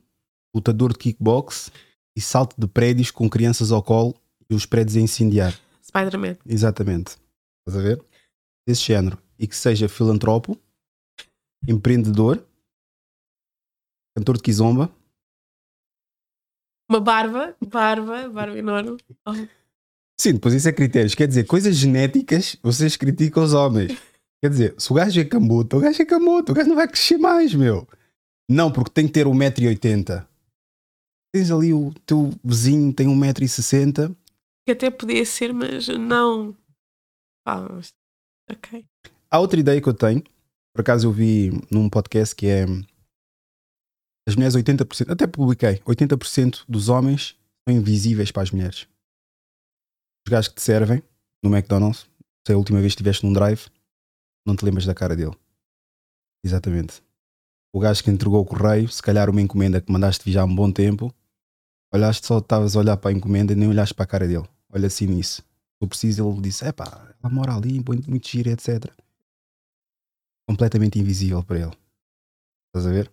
lutador 0.55 0.93
de 0.93 0.99
kickbox 0.99 1.70
e 2.16 2.20
salto 2.20 2.55
de 2.59 2.66
prédios 2.66 3.11
com 3.11 3.28
crianças 3.31 3.70
ao 3.70 3.83
colo 3.83 4.15
e 4.51 4.55
os 4.55 4.66
prédios 4.66 4.97
a 4.97 5.01
incendiar. 5.01 5.55
Spider-Man. 5.87 6.37
Exatamente. 6.47 7.16
Estás 7.66 7.76
a 7.76 7.88
ver? 7.88 8.05
Desse 8.66 8.82
género. 8.82 9.18
E 9.38 9.47
que 9.47 9.56
seja 9.56 9.88
filantropo, 9.88 10.59
empreendedor, 11.68 12.47
cantor 14.16 14.36
de 14.36 14.43
kizomba, 14.43 14.90
Uma 16.88 17.01
barba, 17.01 17.56
barba, 17.60 18.28
barba 18.28 18.59
enorme. 18.59 18.97
Oh, 19.26 19.32
Sim, 20.18 20.34
depois 20.34 20.55
isso 20.55 20.68
é 20.68 20.72
critérios. 20.72 21.14
Quer 21.14 21.26
dizer, 21.26 21.44
coisas 21.44 21.76
genéticas, 21.76 22.56
vocês 22.62 22.97
criticam 22.97 23.43
os 23.43 23.52
homens. 23.52 23.93
Quer 24.40 24.51
dizer, 24.51 24.74
se 24.78 24.90
o 24.93 24.94
gajo 24.94 25.20
é 25.20 25.24
camuto, 25.24 25.76
o 25.76 25.80
gajo 25.80 26.01
é 26.01 26.06
camuto, 26.06 26.52
o 26.52 26.55
gajo 26.55 26.68
não 26.68 26.76
vai 26.76 26.86
crescer 26.86 27.18
mais, 27.18 27.52
meu. 27.55 27.86
Não, 28.48 28.70
porque 28.70 28.90
tem 28.90 29.06
que 29.06 29.12
ter 29.12 29.26
1,80m. 29.26 30.26
Tens 31.34 31.51
ali 31.51 31.74
o 31.74 31.93
teu 32.06 32.30
vizinho 32.44 32.93
tem 32.93 33.09
1,60m. 33.09 34.14
que 34.64 34.72
até 34.72 34.90
podia 34.90 35.24
ser, 35.26 35.52
mas 35.52 35.88
não. 35.88 36.56
Ah, 37.47 37.60
mas- 37.70 37.94
ok. 38.51 38.85
Há 39.31 39.39
outra 39.39 39.59
ideia 39.60 39.81
que 39.81 39.89
eu 39.89 39.94
tenho, 39.94 40.23
por 40.74 40.81
acaso 40.81 41.06
eu 41.06 41.12
vi 41.12 41.51
num 41.70 41.89
podcast 41.89 42.35
que 42.35 42.47
é 42.47 42.64
as 44.28 44.35
mulheres 44.35 44.56
80%, 44.56 45.10
até 45.10 45.27
publiquei, 45.27 45.81
80% 45.85 46.64
dos 46.68 46.89
homens 46.89 47.39
são 47.68 47.77
invisíveis 47.77 48.31
para 48.32 48.43
as 48.43 48.51
mulheres. 48.51 48.89
Os 50.27 50.31
gajos 50.31 50.48
que 50.48 50.56
te 50.56 50.62
servem 50.62 51.02
no 51.43 51.55
McDonald's, 51.55 52.09
se 52.47 52.52
a 52.52 52.56
última 52.56 52.81
vez 52.81 52.93
estiveste 52.93 53.24
num 53.24 53.32
drive, 53.32 53.66
não 54.44 54.56
te 54.56 54.64
lembras 54.64 54.85
da 54.85 54.94
cara 54.94 55.14
dele. 55.14 55.36
Exatamente. 56.44 57.02
O 57.73 57.78
gajo 57.81 58.02
que 58.02 58.10
entregou 58.10 58.40
o 58.40 58.47
correio, 58.47 58.89
se 58.89 59.02
calhar 59.02 59.28
uma 59.31 59.40
encomenda 59.40 59.81
que 59.81 59.93
mandaste 59.93 60.24
vir 60.24 60.32
já 60.32 60.43
há 60.43 60.44
um 60.44 60.55
bom 60.55 60.73
tempo, 60.73 61.14
olhaste 61.93 62.27
só, 62.27 62.39
estavas 62.39 62.74
a 62.74 62.81
olhar 62.81 62.97
para 62.97 63.10
a 63.10 63.14
encomenda 63.14 63.52
e 63.52 63.56
nem 63.56 63.68
olhaste 63.68 63.94
para 63.94 64.05
a 64.05 64.09
cara 64.09 64.27
dele. 64.27 64.48
Olha 64.73 64.86
assim 64.86 65.06
nisso. 65.06 65.44
Eu 65.81 65.89
preciso, 65.89 66.31
ele 66.31 66.40
disse: 66.43 66.65
é 66.65 66.73
pá, 66.73 67.15
ela 67.23 67.32
mora 67.32 67.55
ali, 67.55 67.82
muito, 67.86 68.09
muito 68.09 68.28
gira, 68.28 68.51
etc. 68.51 68.85
Completamente 70.48 70.98
invisível 70.98 71.43
para 71.44 71.59
ele. 71.59 71.77
Estás 72.69 72.86
a 72.86 72.90
ver? 72.90 73.11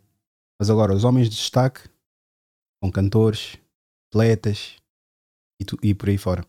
Mas 0.60 0.70
agora, 0.70 0.94
os 0.94 1.04
homens 1.04 1.30
de 1.30 1.36
destaque 1.36 1.90
são 2.84 2.92
cantores, 2.92 3.58
atletas 4.12 4.76
e, 5.60 5.66
tu- 5.66 5.78
e 5.82 5.94
por 5.96 6.10
aí 6.10 6.18
fora. 6.18 6.46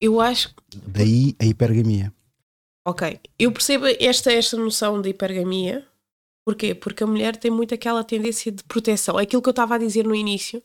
Eu 0.00 0.20
acho. 0.20 0.54
Daí 0.86 1.34
a 1.40 1.44
hipergamia. 1.44 2.12
Ok. 2.86 3.20
Eu 3.38 3.52
percebo 3.52 3.86
esta, 3.98 4.32
esta 4.32 4.56
noção 4.56 5.00
de 5.00 5.10
hipergamia. 5.10 5.86
Porquê? 6.46 6.74
Porque 6.74 7.02
a 7.02 7.06
mulher 7.06 7.36
tem 7.36 7.50
muito 7.50 7.74
aquela 7.74 8.04
tendência 8.04 8.50
de 8.52 8.62
proteção. 8.64 9.18
É 9.18 9.24
Aquilo 9.24 9.42
que 9.42 9.48
eu 9.48 9.52
estava 9.52 9.74
a 9.74 9.78
dizer 9.78 10.04
no 10.04 10.14
início, 10.14 10.62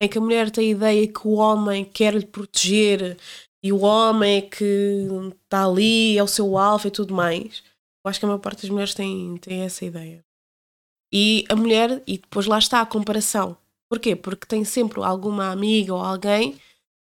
em 0.00 0.08
que 0.08 0.18
a 0.18 0.20
mulher 0.20 0.50
tem 0.50 0.68
a 0.68 0.76
ideia 0.76 1.08
que 1.12 1.26
o 1.26 1.32
homem 1.34 1.84
quer 1.84 2.14
lhe 2.14 2.26
proteger 2.26 3.18
e 3.62 3.72
o 3.72 3.80
homem 3.80 4.38
é 4.38 4.42
que 4.42 5.06
está 5.44 5.64
ali, 5.64 6.18
é 6.18 6.22
o 6.22 6.26
seu 6.26 6.58
alfa 6.58 6.88
e 6.88 6.90
tudo 6.90 7.14
mais. 7.14 7.62
Eu 8.04 8.10
acho 8.10 8.18
que 8.18 8.24
a 8.24 8.28
maior 8.28 8.40
parte 8.40 8.62
das 8.62 8.70
mulheres 8.70 8.94
tem, 8.94 9.36
tem 9.36 9.62
essa 9.62 9.84
ideia. 9.84 10.24
E 11.12 11.44
a 11.48 11.54
mulher, 11.54 12.02
e 12.06 12.18
depois 12.18 12.46
lá 12.46 12.58
está 12.58 12.80
a 12.80 12.86
comparação. 12.86 13.56
Porquê? 13.88 14.16
Porque 14.16 14.46
tem 14.46 14.64
sempre 14.64 15.00
alguma 15.02 15.50
amiga 15.50 15.94
ou 15.94 16.00
alguém 16.00 16.58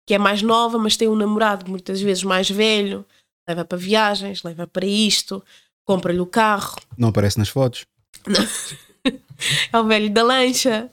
que 0.08 0.14
é 0.14 0.18
mais 0.18 0.42
nova, 0.42 0.78
mas 0.78 0.96
tem 0.96 1.08
um 1.08 1.16
namorado 1.16 1.70
muitas 1.70 2.00
vezes 2.00 2.24
mais 2.24 2.50
velho, 2.50 3.04
leva 3.50 3.66
para 3.66 3.78
viagens, 3.78 4.44
leva 4.44 4.68
para 4.68 4.86
isto, 4.86 5.44
compra-lhe 5.84 6.20
o 6.20 6.28
carro, 6.28 6.78
Não 6.96 7.10
aparece 7.10 7.40
nas 7.40 7.50
fotos. 7.50 7.88
é 9.74 9.80
o 9.80 9.84
velho 9.84 10.14
da 10.14 10.22
lancha, 10.22 10.92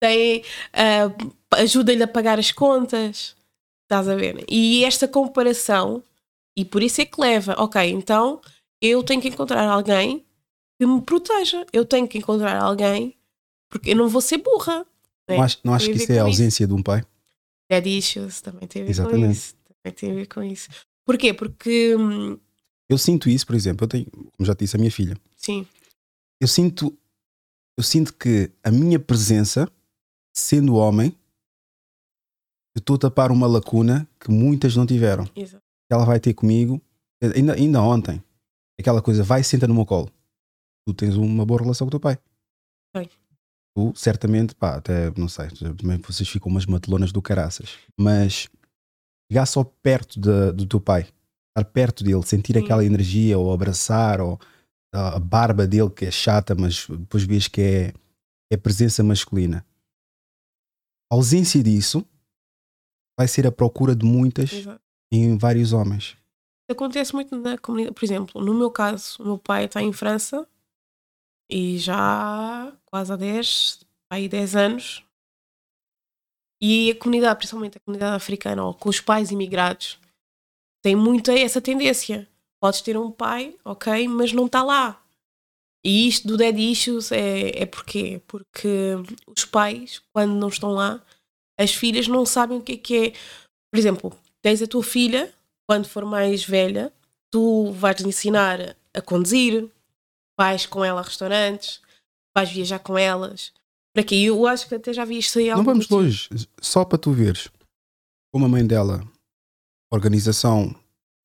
tem, 0.00 0.42
ah, 0.72 1.12
ajuda-lhe 1.58 2.02
a 2.02 2.08
pagar 2.08 2.38
as 2.38 2.50
contas. 2.50 3.35
Estás 3.86 4.08
a 4.08 4.14
ver? 4.16 4.44
E 4.50 4.84
esta 4.84 5.06
comparação, 5.06 6.02
e 6.56 6.64
por 6.64 6.82
isso 6.82 7.00
é 7.00 7.04
que 7.06 7.20
leva, 7.20 7.54
ok, 7.58 7.88
então 7.90 8.40
eu 8.82 9.02
tenho 9.02 9.22
que 9.22 9.28
encontrar 9.28 9.68
alguém 9.68 10.24
que 10.78 10.86
me 10.86 11.00
proteja. 11.00 11.64
Eu 11.72 11.84
tenho 11.84 12.06
que 12.08 12.18
encontrar 12.18 12.60
alguém, 12.60 13.16
porque 13.70 13.90
eu 13.90 13.96
não 13.96 14.08
vou 14.08 14.20
ser 14.20 14.38
burra. 14.38 14.84
né? 15.28 15.36
Não 15.36 15.42
acho, 15.42 15.58
não 15.64 15.74
acho 15.74 15.86
que 15.90 15.96
isso 15.96 16.12
é 16.12 16.18
a 16.18 16.22
com 16.22 16.28
ausência 16.28 16.66
de 16.66 16.72
um 16.74 16.82
pai. 16.82 17.04
Dead 17.70 17.86
issues 17.86 18.40
também 18.40 18.66
tem 18.68 18.82
a 18.82 18.84
ver 18.84 18.94
com 18.94 19.02
Exatamente. 19.02 19.32
isso. 19.36 19.54
Também 19.82 19.94
tem 19.96 20.10
a 20.10 20.14
ver 20.14 20.26
com 20.26 20.42
isso. 20.42 20.68
Porquê? 21.04 21.32
Porque, 21.32 21.94
hum, 21.96 22.38
Eu 22.88 22.98
sinto 22.98 23.28
isso, 23.30 23.46
por 23.46 23.54
exemplo, 23.54 23.84
eu 23.84 23.88
tenho, 23.88 24.06
como 24.06 24.44
já 24.46 24.54
te 24.54 24.60
disse, 24.60 24.76
a 24.76 24.78
minha 24.78 24.90
filha. 24.90 25.16
sim, 25.36 25.66
Eu 26.40 26.48
sinto, 26.48 26.96
eu 27.78 27.82
sinto 27.84 28.12
que 28.12 28.50
a 28.64 28.70
minha 28.70 28.98
presença, 28.98 29.68
sendo 30.34 30.74
homem, 30.74 31.16
eu 32.76 32.78
estou 32.78 32.96
a 32.96 32.98
tapar 32.98 33.32
uma 33.32 33.46
lacuna 33.46 34.06
que 34.20 34.30
muitas 34.30 34.76
não 34.76 34.84
tiveram. 34.86 35.26
exato. 35.34 35.64
ela 35.90 36.04
vai 36.04 36.20
ter 36.20 36.34
comigo, 36.34 36.80
ainda, 37.22 37.54
ainda 37.54 37.80
ontem, 37.82 38.22
aquela 38.78 39.00
coisa, 39.00 39.22
vai 39.24 39.42
senta 39.42 39.66
no 39.66 39.74
meu 39.74 39.86
colo. 39.86 40.10
Tu 40.86 40.92
tens 40.92 41.16
uma 41.16 41.46
boa 41.46 41.60
relação 41.62 41.86
com 41.86 41.88
o 41.88 41.90
teu 41.92 42.00
pai. 42.00 42.18
Tenho. 42.94 43.08
Tu, 43.74 43.92
certamente, 43.96 44.54
pá, 44.54 44.76
até, 44.76 45.10
não 45.16 45.26
sei, 45.28 45.48
também 45.50 45.98
vocês 45.98 46.28
ficam 46.28 46.50
umas 46.50 46.66
matelonas 46.66 47.12
do 47.12 47.22
caraças, 47.22 47.78
mas 47.98 48.46
chegar 49.30 49.46
só 49.46 49.64
perto 49.64 50.20
da- 50.20 50.50
do 50.52 50.66
teu 50.66 50.80
pai, 50.80 51.02
estar 51.56 51.70
perto 51.72 52.04
dele, 52.04 52.22
sentir 52.26 52.54
Sim. 52.58 52.64
aquela 52.64 52.84
energia, 52.84 53.38
ou 53.38 53.52
abraçar, 53.52 54.20
ou 54.20 54.38
a, 54.94 55.16
a 55.16 55.18
barba 55.18 55.66
dele 55.66 55.88
que 55.90 56.04
é 56.04 56.10
chata, 56.10 56.54
mas 56.54 56.86
depois 56.88 57.22
vês 57.24 57.48
que 57.48 57.60
é, 57.62 57.92
é 58.52 58.56
presença 58.56 59.02
masculina. 59.02 59.64
A 61.10 61.14
ausência 61.16 61.62
disso 61.62 62.04
vai 63.16 63.26
ser 63.26 63.46
a 63.46 63.52
procura 63.52 63.94
de 63.94 64.04
muitas 64.04 64.52
exato. 64.52 64.80
em 65.10 65.36
vários 65.38 65.72
homens. 65.72 66.16
Acontece 66.68 67.14
muito 67.14 67.36
na 67.36 67.56
comunidade. 67.56 67.94
Por 67.94 68.04
exemplo, 68.04 68.44
no 68.44 68.52
meu 68.52 68.70
caso, 68.70 69.22
o 69.22 69.24
meu 69.24 69.38
pai 69.38 69.64
está 69.64 69.80
em 69.80 69.92
França 69.92 70.46
e 71.50 71.78
já 71.78 71.96
há 71.96 72.72
quase 72.84 73.12
há 73.12 73.16
10, 73.16 73.80
aí 74.10 74.28
10 74.28 74.56
anos. 74.56 75.04
E 76.60 76.90
a 76.90 76.98
comunidade, 76.98 77.38
principalmente 77.38 77.76
a 77.76 77.80
comunidade 77.80 78.16
africana, 78.16 78.64
ou 78.64 78.74
com 78.74 78.88
os 78.88 79.00
pais 79.00 79.30
imigrados, 79.30 79.98
tem 80.82 80.96
muito 80.96 81.30
essa 81.30 81.60
tendência. 81.60 82.28
Podes 82.60 82.80
ter 82.80 82.96
um 82.96 83.10
pai, 83.10 83.56
ok, 83.64 84.08
mas 84.08 84.32
não 84.32 84.46
está 84.46 84.62
lá. 84.62 85.02
E 85.84 86.08
isto 86.08 86.26
do 86.26 86.36
dead 86.36 86.58
issues 86.58 87.12
é, 87.12 87.62
é 87.62 87.66
porquê? 87.66 88.20
Porque 88.26 88.94
os 89.26 89.44
pais, 89.44 90.02
quando 90.12 90.34
não 90.34 90.48
estão 90.48 90.72
lá, 90.72 91.04
as 91.58 91.74
filhas 91.74 92.08
não 92.08 92.26
sabem 92.26 92.58
o 92.58 92.62
que 92.62 92.72
é 92.72 92.76
que 92.76 93.06
é. 93.06 93.10
Por 93.72 93.78
exemplo, 93.78 94.18
tens 94.42 94.62
a 94.62 94.66
tua 94.66 94.82
filha, 94.82 95.32
quando 95.68 95.86
for 95.86 96.04
mais 96.04 96.44
velha, 96.44 96.92
tu 97.30 97.72
vais 97.72 98.00
ensinar 98.00 98.76
a 98.94 99.00
conduzir, 99.00 99.68
vais 100.38 100.66
com 100.66 100.84
ela 100.84 101.00
a 101.00 101.04
restaurantes, 101.04 101.80
vais 102.34 102.50
viajar 102.50 102.78
com 102.78 102.96
elas. 102.96 103.52
Para 103.94 104.04
quê? 104.04 104.16
Eu 104.16 104.46
acho 104.46 104.68
que 104.68 104.74
até 104.74 104.92
já 104.92 105.04
vi 105.04 105.18
isto 105.18 105.38
aí 105.38 105.48
Não 105.48 105.64
vamos 105.64 105.88
longe, 105.88 106.28
só 106.60 106.84
para 106.84 106.98
tu 106.98 107.12
veres 107.12 107.48
como 108.36 108.44
a 108.44 108.48
mãe 108.50 108.66
dela, 108.66 109.02
a 109.90 109.96
organização 109.96 110.74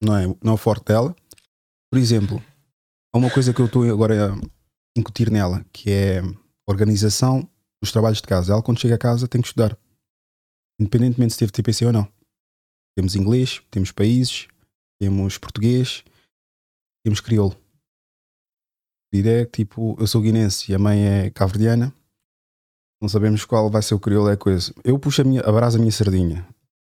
não 0.01 0.15
é, 0.15 0.35
não 0.41 0.53
é 0.53 0.57
forte 0.57 0.85
dela. 0.85 1.13
Por 1.91 1.99
exemplo, 1.99 2.41
há 3.13 3.17
uma 3.17 3.29
coisa 3.29 3.53
que 3.53 3.59
eu 3.59 3.65
estou 3.65 3.83
agora 3.83 4.33
a 4.33 4.41
incutir 4.97 5.29
nela, 5.29 5.65
que 5.73 5.91
é 5.91 6.19
a 6.19 6.23
organização 6.65 7.45
dos 7.83 7.91
trabalhos 7.91 8.21
de 8.21 8.27
casa. 8.27 8.53
Ela, 8.53 8.61
quando 8.61 8.79
chega 8.79 8.95
a 8.95 8.97
casa, 8.97 9.27
tem 9.27 9.41
que 9.41 9.47
estudar. 9.49 9.77
Independentemente 10.81 11.33
se 11.33 11.39
teve 11.39 11.51
TPC 11.51 11.85
ou 11.85 11.93
não. 11.93 12.11
Temos 12.95 13.15
inglês, 13.15 13.61
temos 13.69 13.91
países, 13.91 14.47
temos 14.99 15.37
português, 15.37 16.03
temos 17.05 17.21
crioulo. 17.21 17.55
A 19.13 19.17
ideia 19.17 19.41
é 19.43 19.45
que, 19.45 19.63
tipo, 19.63 19.95
eu 19.99 20.07
sou 20.07 20.21
guinense 20.21 20.71
e 20.71 20.75
a 20.75 20.79
mãe 20.79 21.05
é 21.05 21.29
cabo-verdiana, 21.29 21.93
não 23.01 23.09
sabemos 23.09 23.45
qual 23.45 23.69
vai 23.69 23.81
ser 23.81 23.93
o 23.95 23.99
crioulo, 23.99 24.29
é 24.29 24.37
coisa. 24.37 24.73
Eu 24.83 24.97
puxo 24.99 25.21
a, 25.21 25.25
minha, 25.25 25.41
abraço 25.41 25.77
a 25.77 25.79
minha 25.79 25.91
sardinha. 25.91 26.47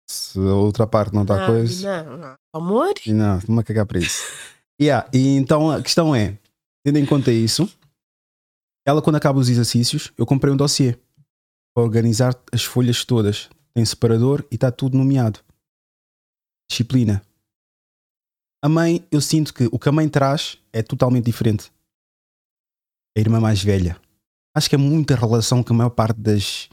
Se 0.10 0.38
a 0.40 0.56
outra 0.56 0.86
parte 0.86 1.14
não 1.14 1.22
está 1.22 1.45
coisa. 1.45 2.03
Não, 2.03 2.18
não. 2.18 2.36
Amor? 2.53 2.94
Não, 3.08 3.60
a 3.60 3.64
cagar 3.64 3.86
para 3.86 3.99
isso. 3.99 4.24
Yeah, 4.82 5.08
e 5.14 5.36
então 5.36 5.70
a 5.70 5.80
questão 5.80 6.16
é, 6.16 6.40
tendo 6.84 6.98
em 6.98 7.06
conta 7.06 7.32
isso, 7.32 7.72
ela 8.84 8.99
quando 8.99 9.18
acaba 9.18 9.38
os 9.38 9.48
exercícios, 9.48 10.12
eu 10.18 10.26
comprei 10.26 10.52
um 10.52 10.58
dossiê 10.58 10.98
para 11.72 11.84
organizar 11.84 12.36
as 12.52 12.64
folhas 12.64 13.06
todas. 13.06 13.48
Tem 13.73 13.85
separador 13.85 14.45
e 14.52 14.56
está 14.56 14.72
tudo 14.72 14.98
nomeado. 14.98 15.39
Disciplina. 16.69 17.22
A 18.64 18.69
mãe, 18.69 19.06
eu 19.11 19.19
sinto 19.22 19.53
que 19.53 19.68
o 19.72 19.80
que 19.80 19.89
a 19.89 19.91
mãe 19.91 20.07
traz 20.07 20.57
é 20.72 20.84
totalmente 20.84 21.26
diferente. 21.26 21.72
A 23.18 23.19
irmã 23.19 23.39
mais 23.39 23.64
velha. 23.64 23.99
Acho 24.56 24.69
que 24.69 24.76
é 24.76 24.77
muita 24.77 25.15
relação 25.15 25.64
que 25.64 25.72
a 25.72 25.76
maior 25.76 25.89
parte 25.89 26.19
das 26.19 26.69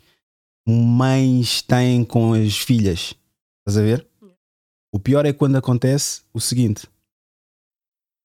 mães 0.67 1.63
têm 1.63 2.05
com 2.05 2.35
as 2.35 2.59
filhas. 2.59 3.15
Estás 3.61 3.79
a 3.79 3.83
ver? 3.83 4.07
O 4.93 4.99
pior 4.99 5.25
é 5.25 5.33
quando 5.33 5.57
acontece 5.57 6.23
o 6.33 6.41
seguinte: 6.41 6.87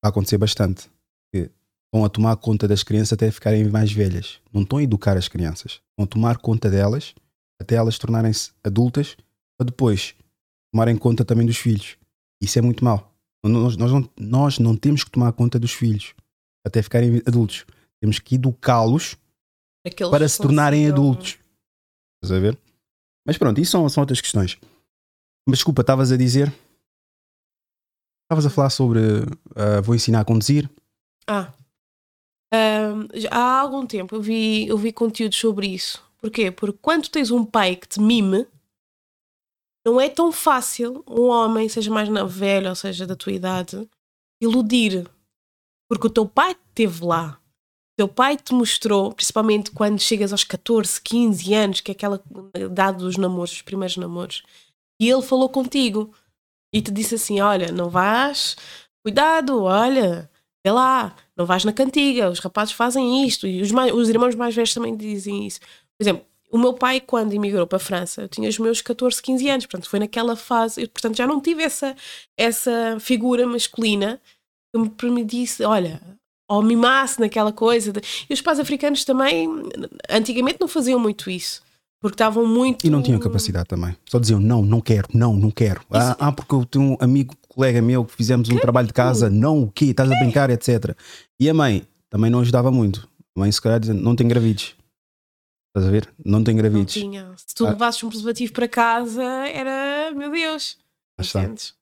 vai 0.04 0.10
acontecer 0.10 0.38
bastante. 0.38 0.90
Que 1.32 1.50
a 1.94 2.10
tomar 2.10 2.36
conta 2.38 2.68
das 2.68 2.84
crianças 2.84 3.14
até 3.14 3.30
ficarem 3.32 3.64
mais 3.70 3.92
velhas. 3.92 4.42
Não 4.52 4.64
estão 4.64 4.80
a 4.80 4.84
educar 4.84 5.16
as 5.16 5.28
crianças. 5.28 5.80
Vão 5.98 6.08
tomar 6.08 6.38
conta 6.38 6.70
delas 6.70 7.14
até 7.60 7.76
elas 7.76 7.98
tornarem-se 7.98 8.52
adultas 8.64 9.16
para 9.58 9.66
depois 9.66 10.16
tomarem 10.72 10.98
conta 10.98 11.24
também 11.24 11.46
dos 11.46 11.58
filhos. 11.58 11.98
Isso 12.42 12.58
é 12.60 12.62
muito 12.62 12.84
mau. 12.84 13.14
Nós, 13.46 13.78
nós, 13.78 13.92
não, 13.92 14.10
nós 14.18 14.60
não 14.60 14.76
temos 14.76 15.04
que 15.04 15.12
tomar 15.12 15.32
conta 15.34 15.60
dos 15.60 15.72
filhos 15.72 16.14
até 16.66 16.82
ficarem 16.82 17.22
adultos. 17.26 17.66
Temos 18.02 18.20
que 18.20 18.36
educá-los 18.36 19.16
Para, 20.10 20.28
se 20.28 20.42
tornarem 20.42 20.90
adultos. 20.90 21.38
Estás 22.24 22.38
a 22.38 22.40
ver? 22.40 22.58
Mas 23.26 23.38
pronto, 23.38 23.60
isso 23.60 23.72
são, 23.72 23.88
são 23.90 24.02
outras 24.02 24.22
questões. 24.22 24.58
Mas 25.48 25.60
desculpa, 25.60 25.82
estavas 25.82 26.12
a 26.12 26.18
dizer. 26.18 26.54
Estavas 28.24 28.46
a 28.46 28.50
falar 28.50 28.70
sobre. 28.70 29.00
ah, 29.56 29.82
vou 29.82 29.96
ensinar 29.96 30.22
a 30.22 30.26
conduzir. 30.26 30.70
Ah. 31.28 31.54
Ahm, 32.54 33.08
já 33.14 33.30
há 33.32 33.60
algum 33.60 33.86
tempo 33.86 34.16
eu 34.16 34.22
vi, 34.22 34.68
eu 34.68 34.78
vi 34.78 34.94
conteúdos 34.94 35.38
sobre 35.38 35.68
isso. 35.68 36.04
Porquê? 36.24 36.50
Porque 36.52 36.80
quando 36.82 37.10
tens 37.10 37.32
um 37.32 37.44
pai 37.44 37.76
que 37.76 37.88
te 37.88 38.00
mime, 38.00 38.48
não 39.86 40.00
é 40.00 40.08
tão 40.10 40.32
fácil 40.32 41.04
um 41.08 41.24
homem, 41.28 41.68
seja 41.68 41.92
mais 41.92 42.08
na- 42.08 42.24
velho 42.24 42.70
ou 42.70 42.76
seja 42.76 43.06
da 43.06 43.16
tua 43.16 43.34
idade, 43.34 43.88
iludir. 44.42 45.06
Porque 45.90 46.08
o 46.08 46.10
teu 46.10 46.26
pai 46.26 46.52
esteve 46.52 47.04
lá. 47.04 47.38
O 47.94 47.96
teu 47.98 48.08
pai 48.08 48.38
te 48.38 48.54
mostrou, 48.54 49.14
principalmente 49.14 49.72
quando 49.72 50.00
chegas 50.00 50.32
aos 50.32 50.44
14, 50.46 51.00
15 51.02 51.54
anos, 51.54 51.82
que 51.82 51.92
é 51.92 51.94
aquela 51.94 52.24
idade 52.58 53.00
dos 53.00 53.18
namoros, 53.18 53.52
os 53.52 53.62
primeiros 53.62 53.98
namoros, 53.98 54.44
e 55.02 55.10
ele 55.10 55.22
falou 55.22 55.50
contigo 55.50 56.14
e 56.74 56.82
te 56.82 56.90
disse 56.90 57.16
assim: 57.16 57.42
Olha, 57.42 57.72
não 57.72 57.90
vais, 57.90 58.56
cuidado, 59.06 59.62
olha, 59.64 60.28
vê 60.66 60.72
lá, 60.72 61.16
não 61.38 61.46
vais 61.46 61.66
na 61.66 61.74
cantiga, 61.74 62.32
os 62.32 62.40
rapazes 62.40 62.74
fazem 62.74 63.28
isto, 63.28 63.46
e 63.46 63.62
os, 63.62 63.72
mais- 63.72 63.94
os 63.94 64.10
irmãos 64.10 64.34
mais 64.34 64.56
velhos 64.56 64.74
também 64.74 64.96
dizem 64.96 65.46
isso. 65.46 65.60
Por 65.98 66.04
exemplo, 66.04 66.26
o 66.52 66.58
meu 66.58 66.74
pai, 66.74 67.00
quando 67.02 67.34
emigrou 67.34 67.66
para 67.66 67.78
a 67.78 67.80
França, 67.80 68.22
eu 68.24 68.28
tinha 68.28 68.48
os 68.48 68.60
meus 68.60 68.82
14, 68.82 69.22
15 69.22 69.50
anos, 69.50 69.66
portanto, 69.66 69.90
foi 69.90 70.00
naquela 70.00 70.36
fase, 70.36 70.82
eu, 70.84 70.90
portanto, 70.90 71.18
já 71.18 71.26
não 71.26 71.42
tive 71.42 71.64
essa, 71.64 71.96
essa 72.38 72.98
figura 73.00 73.46
masculina 73.48 74.20
que 74.74 74.80
me 74.82 74.90
permitisse, 74.90 75.64
olha, 75.64 76.00
ou 76.50 76.62
mimasse 76.62 77.20
naquela 77.20 77.52
coisa. 77.52 77.92
de- 77.92 78.02
E 78.30 78.34
os 78.34 78.42
pais 78.42 78.60
africanos 78.60 79.04
também, 79.06 79.48
antigamente, 80.10 80.58
não 80.60 80.68
faziam 80.68 81.00
muito 81.00 81.30
isso, 81.30 81.62
porque 82.00 82.16
estavam 82.16 82.46
muito. 82.46 82.86
E 82.86 82.90
não 82.90 83.02
tinham 83.02 83.20
capacidade 83.20 83.68
também. 83.68 83.96
Só 84.10 84.20
diziam 84.20 84.40
não, 84.40 84.62
não 84.62 84.82
quero, 84.82 85.08
não, 85.14 85.34
não 85.36 85.50
quero. 85.50 85.82
Ah, 85.92 86.16
ah, 86.20 86.32
porque 86.32 86.54
eu 86.54 86.66
tenho 86.66 86.86
um 86.92 86.98
amigo, 87.00 87.36
colega 87.48 87.82
meu, 87.82 88.04
que 88.06 88.14
fizemos 88.16 88.50
um 88.50 88.58
trabalho 88.58 88.88
de 88.88 88.94
casa, 88.94 89.30
não, 89.30 89.64
o 89.64 89.72
quê? 89.72 89.86
Estás 89.86 90.12
a 90.12 90.16
brincar, 90.20 90.50
etc. 90.50 90.96
E 91.40 91.50
a 91.50 91.54
mãe 91.54 91.84
também 92.10 92.30
não 92.30 92.40
ajudava 92.42 92.72
muito. 92.72 93.08
A 93.36 93.40
mãe, 93.40 93.52
se 93.52 93.62
calhar, 93.62 93.80
dizia, 93.80 93.94
não 93.96 94.16
tem 94.16 94.28
gravides. 94.28 94.76
Estás 95.76 95.88
a 95.88 95.92
ver? 95.92 96.14
Não 96.24 96.44
tem 96.44 96.56
Não 96.56 96.86
tinha. 96.86 97.34
Se 97.36 97.56
tu 97.56 97.66
Ah. 97.66 97.72
levasses 97.72 98.04
um 98.04 98.10
preservativo 98.10 98.54
para 98.54 98.68
casa, 98.68 99.24
era. 99.24 100.12
Meu 100.16 100.30
Deus. 100.32 100.78
Entendes? 101.20 101.76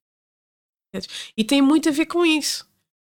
E 1.38 1.44
tem 1.44 1.62
muito 1.62 1.90
a 1.90 1.92
ver 1.92 2.06
com 2.06 2.26
isso. 2.26 2.66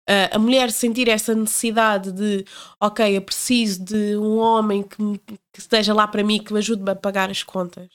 Ah, 0.10 0.36
a 0.36 0.40
mulher 0.40 0.72
sentir 0.72 1.08
essa 1.08 1.34
necessidade 1.34 2.12
de, 2.12 2.44
ok, 2.80 3.16
eu 3.16 3.22
preciso 3.22 3.84
de 3.84 4.18
um 4.18 4.38
homem 4.38 4.84
que, 4.84 5.02
me- 5.02 5.18
que 5.20 5.60
esteja 5.60 5.94
lá 5.94 6.08
para 6.08 6.24
mim, 6.24 6.44
que 6.44 6.52
me 6.52 6.60
ajude 6.60 6.90
a 6.90 6.96
pagar 6.96 7.30
as 7.30 7.42
contas. 7.44 7.90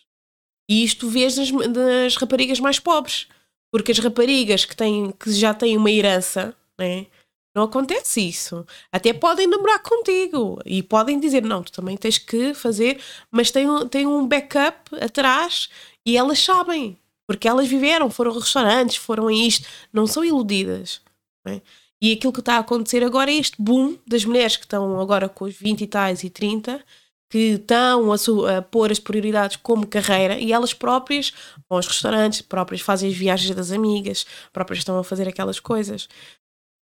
E 0.71 0.85
isto 0.85 1.09
vês 1.09 1.37
nas, 1.37 1.51
nas 1.51 2.17
raparigas 2.17 2.61
mais 2.61 2.79
pobres. 2.79 3.27
Porque 3.73 3.93
as 3.93 3.99
raparigas 3.99 4.65
que, 4.65 4.75
têm, 4.75 5.13
que 5.13 5.31
já 5.33 5.53
têm 5.53 5.77
uma 5.77 5.91
herança, 5.91 6.57
né? 6.79 7.07
Não 7.59 7.65
acontece 7.65 8.21
isso. 8.27 8.65
Até 8.93 9.13
podem 9.13 9.47
namorar 9.47 9.83
contigo 9.83 10.59
e 10.65 10.83
podem 10.83 11.19
dizer: 11.19 11.43
não, 11.43 11.63
tu 11.63 11.73
também 11.73 11.97
tens 11.97 12.17
que 12.19 12.55
fazer, 12.55 13.01
mas 13.31 13.51
tem, 13.51 13.69
um- 13.69 13.87
tem 13.89 14.07
um 14.07 14.27
backup 14.27 14.95
atrás 15.01 15.69
e 16.07 16.17
elas 16.17 16.39
sabem. 16.39 16.97
Porque 17.27 17.47
elas 17.47 17.69
viveram, 17.69 18.09
foram 18.11 18.31
a 18.31 18.35
restaurantes, 18.35 18.97
foram 18.97 19.29
a 19.29 19.33
isto, 19.33 19.67
não 19.93 20.07
são 20.07 20.25
iludidas. 20.25 21.01
né? 21.47 21.61
E 22.01 22.13
aquilo 22.13 22.33
que 22.33 22.41
está 22.41 22.55
a 22.55 22.61
acontecer 22.61 23.03
agora 23.05 23.31
é 23.31 23.35
este 23.35 23.61
boom 23.61 23.99
das 24.07 24.25
mulheres 24.25 24.57
que 24.57 24.65
estão 24.65 24.99
agora 25.01 25.29
com 25.29 25.45
os 25.45 25.55
20 25.55 25.81
e 25.83 25.87
tais 25.87 26.23
e 26.23 26.31
30, 26.31 26.81
que 27.31 27.39
estão 27.57 28.11
a, 28.13 28.17
a 28.59 28.63
pôr 28.63 28.91
as 28.91 28.99
prioridades 29.01 29.57
como 29.57 29.87
carreira 29.87 30.39
e 30.39 30.53
elas 30.53 30.73
próprias 30.73 31.33
vão 31.69 31.77
aos 31.77 31.87
restaurantes, 31.87 32.41
próprias 32.41 32.81
fazem 32.81 33.11
as 33.11 33.17
viagens 33.17 33.55
das 33.55 33.71
amigas, 33.73 34.25
próprias 34.53 34.79
estão 34.79 34.97
a 34.99 35.05
fazer 35.05 35.29
aquelas 35.29 35.61
coisas 35.61 36.09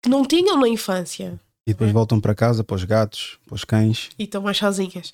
que 0.03 0.09
não 0.09 0.25
tinham 0.25 0.59
na 0.59 0.69
infância 0.69 1.41
E 1.67 1.73
depois 1.73 1.91
voltam 1.93 2.21
para 2.21 2.35
casa, 2.35 2.63
para 2.63 2.77
os 2.77 2.85
gatos, 2.85 3.39
para 3.45 3.55
os 3.55 3.65
cães. 3.65 4.11
e 4.19 4.25
estão 4.25 4.43
mais 4.43 4.57
sozinhas. 4.59 5.13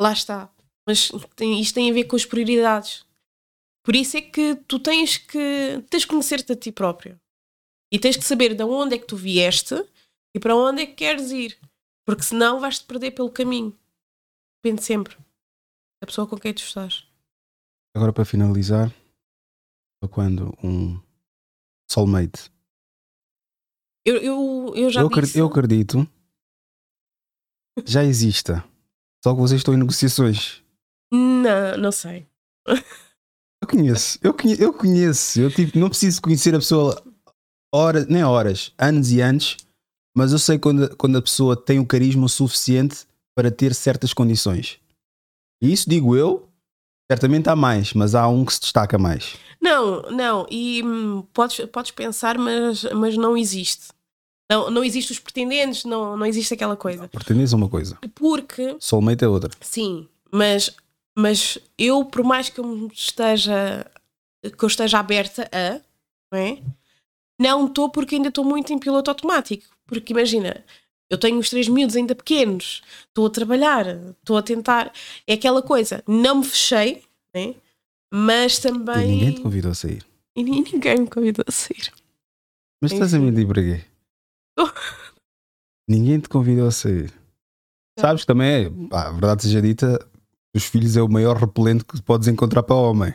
Lá 0.00 0.12
está. 0.12 0.50
Mas 0.86 1.10
tem- 1.36 1.60
isto 1.60 1.74
tem 1.74 1.90
a 1.90 1.94
ver 1.94 2.04
com 2.04 2.16
as 2.16 2.26
prioridades. 2.26 3.06
Por 3.84 3.94
isso 3.96 4.16
é 4.16 4.20
que 4.22 4.54
tu 4.68 4.78
tens 4.78 5.16
que 5.18 5.82
tens 5.90 6.04
que 6.04 6.10
conhecer-te 6.10 6.52
a 6.52 6.56
ti 6.56 6.70
próprio. 6.72 7.18
E 7.92 7.98
tens 7.98 8.16
que 8.16 8.24
saber 8.24 8.54
de 8.54 8.62
onde 8.64 8.94
é 8.96 8.98
que 8.98 9.06
tu 9.06 9.16
vieste 9.16 9.74
e 10.34 10.40
para 10.40 10.54
onde 10.56 10.82
é 10.82 10.86
que 10.86 10.94
queres 10.94 11.30
ir. 11.30 11.58
Porque 12.06 12.22
senão 12.22 12.60
vais-te 12.60 12.84
perder 12.84 13.12
pelo 13.12 13.30
caminho. 13.30 13.74
Depende 14.62 14.82
sempre 14.82 15.16
da 16.02 16.06
pessoa 16.06 16.26
com 16.26 16.36
quem 16.38 16.52
tu 16.52 16.58
estás. 16.62 17.06
Agora, 17.96 18.12
para 18.12 18.24
finalizar, 18.24 18.90
para 20.00 20.08
quando 20.10 20.52
um 20.62 21.00
soulmate. 21.90 22.50
Eu, 24.06 24.16
eu, 24.16 24.72
eu 24.76 24.90
já 24.90 25.00
Eu, 25.00 25.08
disse. 25.08 25.38
eu 25.38 25.46
acredito 25.46 26.06
já 27.86 28.04
exista. 28.04 28.64
Só 29.24 29.34
que 29.34 29.40
vocês 29.40 29.60
estão 29.60 29.74
em 29.74 29.78
negociações. 29.78 30.62
Não, 31.12 31.76
não 31.78 31.92
sei. 31.92 32.26
Eu 33.62 33.68
conheço, 33.68 34.18
eu 34.22 34.34
conheço, 34.34 34.62
eu, 34.62 34.72
conheço. 34.74 35.40
eu 35.40 35.50
tipo, 35.50 35.78
não 35.78 35.88
preciso 35.88 36.20
conhecer 36.20 36.54
a 36.54 36.58
pessoa 36.58 37.02
horas, 37.74 38.06
nem 38.06 38.22
horas, 38.22 38.72
anos 38.78 39.10
e 39.10 39.20
anos, 39.20 39.56
mas 40.14 40.32
eu 40.32 40.38
sei 40.38 40.58
quando, 40.58 40.94
quando 40.96 41.16
a 41.16 41.22
pessoa 41.22 41.56
tem 41.56 41.78
o 41.78 41.86
carisma 41.86 42.28
suficiente 42.28 43.06
para 43.34 43.50
ter 43.50 43.74
certas 43.74 44.12
condições. 44.12 44.78
E 45.62 45.72
isso 45.72 45.88
digo 45.88 46.14
eu, 46.14 46.48
certamente 47.14 47.48
há 47.48 47.54
mais, 47.56 47.92
mas 47.94 48.14
há 48.14 48.26
um 48.28 48.44
que 48.44 48.52
se 48.52 48.60
destaca 48.60 48.98
mais. 48.98 49.36
Não, 49.60 50.02
não, 50.10 50.46
e 50.50 50.82
hum, 50.84 51.22
podes, 51.32 51.64
podes 51.66 51.90
pensar, 51.92 52.36
mas, 52.36 52.82
mas 52.92 53.16
não 53.16 53.36
existe. 53.36 53.88
Não, 54.50 54.70
não 54.70 54.84
existe 54.84 55.12
os 55.12 55.18
pretendentes, 55.18 55.84
não, 55.84 56.16
não 56.16 56.26
existe 56.26 56.52
aquela 56.52 56.76
coisa. 56.76 57.08
Pretendes 57.08 57.52
uma 57.52 57.68
coisa, 57.68 57.96
Porque, 58.14 58.76
soulmate 58.78 59.24
é 59.24 59.28
outra. 59.28 59.50
sim, 59.60 60.06
mas, 60.30 60.74
mas 61.16 61.56
eu, 61.78 62.04
por 62.04 62.22
mais 62.24 62.48
que 62.50 62.58
eu 62.60 62.88
esteja 62.92 63.86
que 64.42 64.62
eu 64.62 64.66
esteja 64.66 64.98
aberta 64.98 65.48
a, 65.50 65.80
não 66.30 66.38
é? 66.38 66.58
Não 67.40 67.66
estou 67.66 67.88
porque 67.88 68.16
ainda 68.16 68.28
estou 68.28 68.44
muito 68.44 68.72
em 68.72 68.78
piloto 68.78 69.10
automático. 69.10 69.64
Porque 69.86 70.12
imagina, 70.12 70.62
eu 71.14 71.18
tenho 71.18 71.38
os 71.38 71.48
três 71.50 71.68
miúdos 71.68 71.96
ainda 71.96 72.14
pequenos, 72.14 72.82
estou 73.08 73.26
a 73.26 73.30
trabalhar, 73.30 73.86
estou 73.86 74.36
a 74.36 74.42
tentar. 74.42 74.92
É 75.26 75.32
aquela 75.34 75.62
coisa, 75.62 76.02
não 76.06 76.36
me 76.40 76.44
fechei, 76.44 77.02
né? 77.34 77.54
mas 78.12 78.58
E 78.58 78.62
também. 78.62 79.08
ninguém 79.08 79.32
te 79.34 79.40
convidou 79.40 79.72
a 79.72 79.74
sair. 79.74 80.04
E 80.36 80.42
ni- 80.44 80.62
ninguém 80.62 81.00
me 81.00 81.08
convidou 81.08 81.44
a 81.48 81.52
sair. 81.52 81.92
Mas 82.82 82.92
estás 82.92 83.14
a 83.14 83.18
mentir 83.18 83.46
para 83.46 83.62
quê? 83.62 83.84
Ninguém 85.88 86.20
te 86.20 86.28
convidou 86.28 86.66
a 86.66 86.70
sair. 86.70 87.12
Sabes 87.98 88.22
que 88.22 88.26
também 88.26 88.66
é, 88.66 88.70
pá, 88.88 89.08
a 89.08 89.12
verdade 89.12 89.42
seja 89.42 89.62
dita, 89.62 90.06
os 90.54 90.64
filhos 90.64 90.96
é 90.96 91.02
o 91.02 91.08
maior 91.08 91.36
repelente 91.36 91.84
que 91.84 92.00
podes 92.02 92.28
encontrar 92.28 92.62
para 92.62 92.76
o 92.76 92.90
homem. 92.90 93.14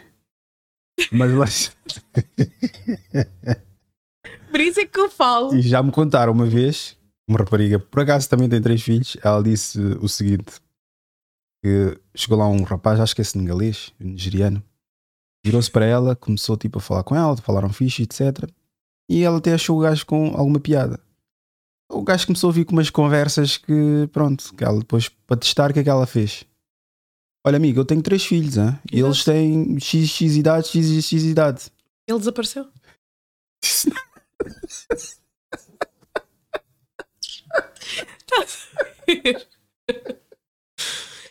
Mas 1.12 1.32
lá. 1.34 1.46
Por 4.52 4.60
isso 4.60 4.80
é 4.80 4.86
que 4.86 5.00
eu 5.00 5.10
falo. 5.10 5.56
E 5.56 5.62
já 5.62 5.82
me 5.82 5.92
contaram 5.92 6.34
uma 6.34 6.46
vez, 6.46 6.98
uma 7.30 7.40
rapariga, 7.40 7.80
por 7.80 8.02
acaso 8.02 8.28
também 8.28 8.50
tem 8.50 8.62
três 8.62 8.82
filhos, 8.82 9.16
ela 9.24 9.44
disse 9.44 9.80
o 10.02 10.10
seguinte: 10.10 10.60
que 11.64 12.00
chegou 12.16 12.38
lá 12.38 12.48
um 12.48 12.64
rapaz, 12.64 13.00
acho 13.00 13.16
que 13.16 13.22
é 13.22 13.24
senegalês, 13.24 13.94
nigeriano, 14.00 14.64
virou-se 15.46 15.70
para 15.70 15.86
ela, 15.86 16.16
começou 16.16 16.58
tipo 16.58 16.80
a 16.80 16.82
falar 16.82 17.04
com 17.04 17.16
ela, 17.16 17.38
falaram 17.38 17.72
fixe, 17.72 18.02
etc. 18.04 18.50
E 19.08 19.24
ela 19.24 19.38
até 19.38 19.54
achou 19.54 19.78
o 19.78 19.82
gajo 19.82 20.06
com 20.06 20.36
alguma 20.36 20.60
piada. 20.60 21.00
O 21.92 22.04
gajo 22.04 22.28
começou 22.28 22.50
a 22.50 22.54
vir 22.54 22.66
com 22.66 22.74
umas 22.74 22.90
conversas 22.90 23.58
que, 23.58 24.08
pronto, 24.12 24.54
que 24.56 24.64
ela 24.64 24.80
depois, 24.80 25.10
para 25.10 25.38
testar, 25.38 25.72
o 25.72 25.74
que 25.74 25.80
é 25.80 25.84
que 25.84 25.90
ela 25.90 26.06
fez? 26.06 26.46
Olha, 27.46 27.58
amigo, 27.58 27.80
eu 27.80 27.86
tenho 27.86 28.02
três 28.02 28.26
filhos, 28.26 28.58
hein? 28.58 28.78
e 28.92 29.00
eles 29.00 29.24
têm 29.24 29.80
X, 29.80 30.10
X 30.10 30.36
idade, 30.36 30.68
X, 30.68 31.04
X 31.06 31.24
idade. 31.24 31.72
Ele 32.08 32.20
desapareceu. 32.20 32.68
Estás 38.20 38.68
a 38.78 38.84
ver? 39.12 39.48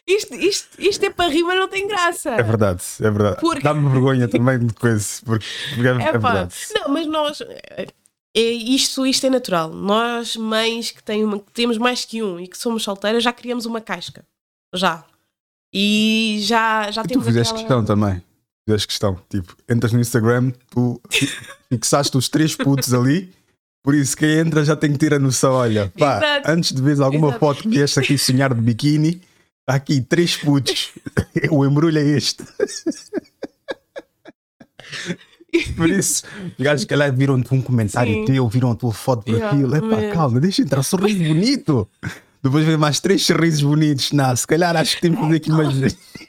Isto, 0.07 0.35
isto, 0.35 0.81
isto 0.81 1.05
é 1.05 1.11
para 1.11 1.31
rir, 1.31 1.43
mas 1.43 1.57
não 1.59 1.69
tem 1.69 1.87
graça. 1.87 2.31
É 2.31 2.43
verdade, 2.43 2.83
é 3.01 3.11
verdade. 3.11 3.41
Porque- 3.41 3.63
Dá-me 3.63 3.89
vergonha 3.91 4.27
também 4.27 4.59
de 4.59 4.73
coisa, 4.73 5.07
porque, 5.25 5.45
porque 5.75 5.87
é, 5.87 5.91
é 5.91 6.13
verdade. 6.13 6.55
Não, 6.75 6.89
mas 6.89 7.07
nós. 7.07 7.41
é, 7.43 8.41
isto, 8.41 9.07
isto 9.07 9.27
é 9.27 9.31
natural. 9.31 9.69
Nós, 9.71 10.35
mães 10.37 10.91
que, 10.93 11.03
têm 11.03 11.25
uma- 11.25 11.39
que 11.39 11.51
temos 11.53 11.77
mais 11.77 12.07
que 12.07 12.23
um 12.23 12.41
e 12.41 12.49
que 12.49 12.57
somos 12.57 12.83
solteiras, 12.83 13.23
já 13.23 13.33
criamos 13.35 13.67
uma 13.67 13.83
casca. 13.83 14.25
Já. 14.75 15.05
E 15.75 16.39
já, 16.43 16.91
já 16.91 17.03
E 17.03 17.05
tu 17.05 17.09
temos 17.11 17.27
fizeste 17.27 17.53
aquela- 17.53 17.69
questão 17.69 17.85
também. 17.85 18.25
Fizeste 18.67 18.87
questão. 18.89 19.21
Tipo, 19.29 19.55
entras 19.69 19.93
no 19.93 20.01
Instagram, 20.01 20.53
tu 20.71 20.99
fi- 21.11 21.31
fixaste 21.71 22.17
os 22.17 22.31
três 22.31 22.57
putos 22.57 22.95
ali, 22.95 23.31
por 23.89 23.95
isso 23.95 24.15
quem 24.19 24.41
entra 24.41 24.63
já 24.67 24.77
tem 24.77 24.93
que 24.93 24.99
ter 24.99 25.15
a 25.15 25.19
noção. 25.19 25.55
Olha, 25.55 25.91
pá, 25.99 26.19
Exato. 26.19 26.51
antes 26.51 26.73
de 26.75 26.83
veres 26.83 27.01
alguma 27.01 27.29
Exato. 27.29 27.41
foto 27.41 27.63
que 27.71 27.79
este 27.79 27.99
aqui 27.99 28.19
sonhar 28.19 28.53
de 28.53 28.61
biquíni, 28.61 29.23
está 29.61 29.77
aqui 29.77 30.03
três 30.03 30.37
putos. 30.37 30.91
o 31.51 31.65
embrulho 31.65 31.97
é 31.99 32.03
este. 32.03 32.45
Por 35.75 35.89
isso, 35.89 36.23
os 36.59 36.63
gajos 36.63 36.85
que 36.85 36.95
lá 36.95 37.09
viram-te 37.09 37.55
um 37.55 37.63
comentário 37.63 38.13
Sim. 38.13 38.25
teu, 38.27 38.47
viram 38.47 38.73
a 38.73 38.75
tua 38.75 38.93
foto 38.93 39.25
de 39.25 39.33
Yeah, 39.33 39.57
perfil. 39.57 39.75
Epá, 39.75 39.97
mesmo. 39.97 40.13
calma, 40.13 40.39
deixa 40.39 40.61
entrar, 40.61 40.83
sorriso 40.83 41.25
bonito. 41.25 41.89
Depois 42.43 42.67
vem 42.67 42.77
mais 42.77 43.01
três 43.01 43.25
sorrisos 43.25 43.63
bonitos. 43.63 44.13
Não, 44.13 44.37
se 44.37 44.47
calhar 44.47 44.77
acho 44.77 44.97
que 44.97 45.01
temos 45.01 45.19
que 45.19 45.25
fazer 45.25 45.37
aqui 45.37 45.51
mais. 45.51 45.97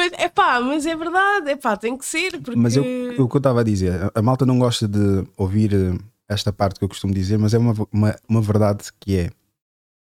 Mas 0.00 0.12
é 0.14 0.28
pá, 0.28 0.60
mas 0.60 0.86
é 0.86 0.96
verdade. 0.96 1.50
É 1.50 1.56
pá, 1.56 1.76
tem 1.76 1.96
que 1.96 2.04
ser. 2.06 2.40
Porque... 2.40 2.56
Mas 2.58 2.74
eu, 2.76 2.82
o 3.22 3.28
que 3.28 3.36
eu 3.36 3.38
estava 3.38 3.60
a 3.60 3.64
dizer, 3.64 4.10
a- 4.14 4.22
malta 4.22 4.46
não 4.46 4.58
gosta 4.58 4.88
de 4.88 5.26
ouvir 5.36 5.74
eh, 5.74 5.98
esta 6.28 6.52
parte 6.52 6.78
que 6.78 6.84
eu 6.84 6.88
costumo 6.88 7.12
dizer, 7.12 7.38
mas 7.38 7.52
é 7.54 7.58
uma, 7.58 7.74
uma, 7.92 8.16
uma 8.28 8.40
verdade 8.40 8.84
que 8.98 9.16
é 9.16 9.30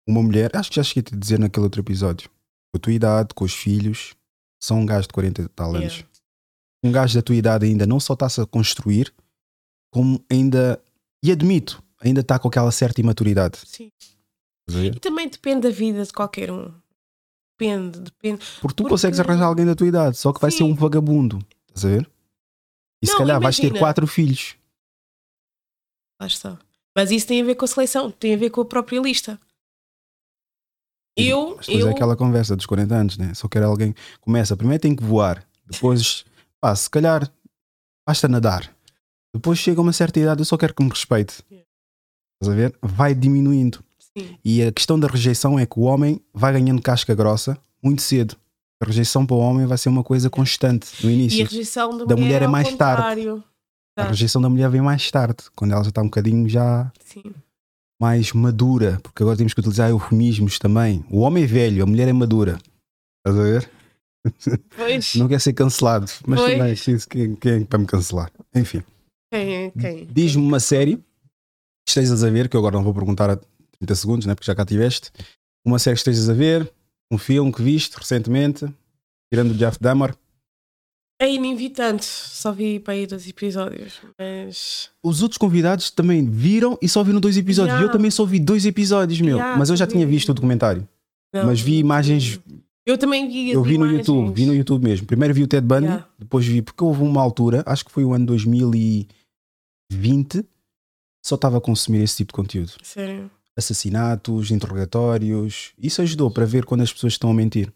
uma 0.07 0.21
mulher, 0.21 0.51
acho 0.55 0.69
que 0.69 0.75
já 0.77 0.83
cheguei 0.83 1.01
a 1.01 1.09
te 1.09 1.15
dizer 1.15 1.39
naquele 1.39 1.63
outro 1.65 1.81
episódio, 1.81 2.29
com 2.71 2.77
a 2.77 2.79
tua 2.79 2.93
idade, 2.93 3.33
com 3.33 3.43
os 3.43 3.53
filhos, 3.53 4.15
são 4.61 4.79
um 4.79 4.85
gajo 4.85 5.07
de 5.07 5.13
40 5.13 5.41
e 5.41 5.47
tal 5.49 5.75
anos. 5.75 5.93
Yeah. 5.93 6.07
Um 6.83 6.91
gajo 6.91 7.15
da 7.15 7.21
tua 7.21 7.35
idade 7.35 7.65
ainda 7.65 7.85
não 7.85 7.99
só 7.99 8.13
está-se 8.13 8.39
a 8.41 8.45
construir, 8.45 9.13
como 9.93 10.23
ainda, 10.31 10.81
e 11.23 11.31
admito, 11.31 11.83
ainda 11.99 12.21
está 12.21 12.39
com 12.39 12.47
aquela 12.47 12.71
certa 12.71 13.01
imaturidade. 13.01 13.59
Sim. 13.65 13.91
E 14.69 14.99
também 14.99 15.27
depende 15.27 15.67
da 15.67 15.69
vida 15.69 16.03
de 16.03 16.13
qualquer 16.13 16.49
um. 16.51 16.71
Depende, 17.61 17.99
depende. 18.01 18.39
Porque 18.59 18.73
tu 18.75 18.83
Porque- 18.83 18.89
consegues 18.89 19.19
arranjar 19.19 19.45
alguém 19.45 19.65
da 19.65 19.75
tua 19.75 19.87
idade, 19.87 20.17
só 20.17 20.33
que 20.33 20.41
vai 20.41 20.49
ser 20.49 20.57
Sim. 20.59 20.71
um 20.71 20.75
vagabundo. 20.75 21.37
Estás 21.67 21.85
a 21.85 21.89
ver? 21.89 22.11
E 23.03 23.05
se 23.05 23.11
Não, 23.13 23.19
calhar 23.19 23.39
vais 23.39 23.55
ter 23.55 23.63
imagina. 23.67 23.79
quatro 23.79 24.07
filhos. 24.07 24.55
Lá 26.19 26.27
está. 26.27 26.59
Mas 26.95 27.11
isso 27.11 27.27
tem 27.27 27.41
a 27.41 27.45
ver 27.45 27.55
com 27.55 27.65
a 27.65 27.67
seleção, 27.67 28.11
tem 28.11 28.33
a 28.33 28.37
ver 28.37 28.49
com 28.49 28.61
a 28.61 28.65
própria 28.65 28.99
lista. 28.99 29.39
Eu, 31.17 31.55
Mas 31.57 31.65
depois 31.67 31.83
eu 31.83 31.87
é 31.89 31.91
aquela 31.91 32.15
conversa 32.15 32.55
dos 32.55 32.65
40 32.65 32.95
anos, 32.95 33.17
né? 33.17 33.33
Só 33.33 33.47
quero 33.47 33.65
alguém. 33.67 33.93
Começa, 34.21 34.55
primeiro 34.57 34.81
tem 34.81 34.95
que 34.95 35.03
voar, 35.03 35.45
depois, 35.65 36.25
pá, 36.59 36.75
se 36.75 36.89
calhar 36.89 37.31
basta 38.07 38.27
nadar. 38.27 38.73
Depois 39.33 39.59
chega 39.59 39.79
a 39.79 39.83
uma 39.83 39.93
certa 39.93 40.19
idade, 40.19 40.41
eu 40.41 40.45
só 40.45 40.57
quero 40.57 40.73
que 40.73 40.83
me 40.83 40.89
respeite. 40.89 41.43
Yeah. 41.49 41.67
Estás 42.41 42.53
a 42.53 42.55
ver? 42.59 42.77
Vai 42.81 43.13
diminuindo. 43.13 43.83
Sim, 44.17 44.37
E 44.43 44.63
a 44.63 44.71
questão 44.71 44.99
da 44.99 45.07
rejeição 45.07 45.57
é 45.59 45.65
que 45.65 45.79
o 45.79 45.83
homem 45.83 46.19
vai 46.33 46.53
ganhando 46.53 46.81
casca 46.81 47.13
grossa 47.15 47.57
muito 47.83 48.01
cedo. 48.01 48.35
A 48.81 48.85
rejeição 48.85 49.25
para 49.25 49.35
o 49.35 49.39
homem 49.39 49.65
vai 49.67 49.77
ser 49.77 49.89
uma 49.89 50.03
coisa 50.03 50.29
constante 50.29 50.87
no 51.03 51.09
e 51.09 51.13
a 51.13 51.15
início. 51.15 51.43
rejeição 51.45 51.97
da, 51.97 52.05
Da 52.05 52.15
mulher 52.15 52.41
é 52.41 52.45
ao 52.45 52.51
mais 52.51 52.67
tarde. 52.75 52.97
contrário. 53.25 53.43
A 53.97 54.03
rejeição 54.05 54.41
da 54.41 54.49
mulher 54.49 54.69
vem 54.69 54.81
mais 54.81 55.11
tarde, 55.11 55.43
quando 55.55 55.71
ela 55.73 55.83
já 55.83 55.89
está 55.89 56.01
um 56.01 56.05
bocadinho 56.05 56.47
já 56.49 56.91
Sim. 57.03 57.23
mais 58.01 58.31
madura, 58.31 58.99
porque 59.03 59.21
agora 59.21 59.37
temos 59.37 59.53
que 59.53 59.59
utilizar 59.59 59.89
eufemismos 59.89 60.57
também. 60.57 61.05
O 61.11 61.19
homem 61.19 61.43
é 61.43 61.47
velho, 61.47 61.83
a 61.83 61.85
mulher 61.85 62.07
é 62.07 62.13
madura. 62.13 62.57
Estás 63.19 63.39
a 63.39 63.43
ver? 63.43 63.69
Pois. 64.75 65.15
Não 65.15 65.27
quer 65.27 65.39
ser 65.41 65.53
cancelado, 65.53 66.09
mas 66.25 66.39
Pois. 66.39 66.57
também 66.57 66.75
quem, 67.09 67.35
quem 67.35 67.51
é 67.61 67.65
para 67.65 67.79
me 67.79 67.85
cancelar. 67.85 68.31
Enfim, 68.55 68.81
Quem 69.31 69.55
é 69.65 69.71
quem? 69.71 70.05
diz-me 70.11 70.43
uma 70.43 70.59
série 70.59 70.97
que 70.97 71.89
estejas 71.89 72.23
a 72.23 72.29
ver, 72.29 72.47
que 72.49 72.55
eu 72.55 72.59
agora 72.59 72.75
não 72.77 72.83
vou 72.83 72.93
perguntar 72.93 73.29
a 73.29 73.39
30 73.81 73.95
segundos, 73.95 74.25
né, 74.27 74.35
porque 74.35 74.45
já 74.45 74.55
cá 74.55 74.65
tiveste. 74.65 75.11
Uma 75.65 75.79
série 75.79 75.95
que 75.95 75.99
estejas 76.01 76.29
a 76.29 76.33
ver, 76.33 76.71
um 77.11 77.17
filme 77.17 77.51
que 77.51 77.61
viste 77.61 77.95
recentemente, 77.97 78.65
tirando 79.31 79.51
o 79.51 79.55
Jeff 79.55 79.77
Dahmer. 79.81 80.15
Aí 81.21 81.37
nem 81.37 81.55
vi 81.55 81.69
tanto, 81.69 82.03
só 82.03 82.51
vi 82.51 82.79
para 82.79 82.95
aí 82.95 83.05
dois 83.05 83.27
episódios, 83.27 83.99
mas 84.17 84.89
Os 85.03 85.21
outros 85.21 85.37
convidados 85.37 85.91
também 85.91 86.27
viram 86.27 86.79
e 86.81 86.89
só 86.89 87.03
viram 87.03 87.19
dois 87.19 87.37
episódios. 87.37 87.73
Yeah. 87.75 87.87
Eu 87.87 87.91
também 87.91 88.09
só 88.09 88.25
vi 88.25 88.39
dois 88.39 88.65
episódios, 88.65 89.21
meu. 89.21 89.37
Yeah, 89.37 89.55
mas 89.57 89.69
eu 89.69 89.75
já 89.75 89.85
também 89.85 89.99
tinha 89.99 90.07
vi. 90.07 90.13
visto 90.15 90.29
o 90.29 90.33
documentário. 90.33 90.87
não. 91.33 91.45
Mas 91.45 91.61
vi 91.61 91.77
imagens 91.77 92.39
Eu 92.87 92.97
também 92.97 93.29
vi. 93.29 93.51
Eu 93.51 93.61
vi 93.61 93.77
no 93.77 93.85
imagens. 93.85 94.07
YouTube, 94.07 94.33
vi 94.35 94.45
no 94.47 94.55
YouTube 94.55 94.83
mesmo. 94.83 95.05
Primeiro 95.05 95.31
vi 95.35 95.43
o 95.43 95.47
Ted 95.47 95.65
Bundy, 95.65 95.85
Yeah. 95.85 96.07
depois 96.17 96.43
vi, 96.45 96.61
porque 96.63 96.83
houve 96.83 97.03
uma 97.03 97.21
altura, 97.21 97.61
acho 97.67 97.85
que 97.85 97.91
foi 97.91 98.03
o 98.03 98.13
ano 98.13 98.25
2020, 98.25 100.43
só 101.23 101.35
estava 101.35 101.59
a 101.59 101.61
consumir 101.61 102.01
esse 102.01 102.17
tipo 102.17 102.31
de 102.31 102.35
conteúdo. 102.35 102.71
Sério. 102.81 103.29
Assassinatos, 103.61 104.51
interrogatórios. 104.51 105.73
Isso 105.77 106.01
ajudou 106.01 106.31
para 106.31 106.45
ver 106.45 106.65
quando 106.65 106.81
as 106.81 106.91
pessoas 106.91 107.13
estão 107.13 107.31
a 107.31 107.33
mentir. 107.33 107.71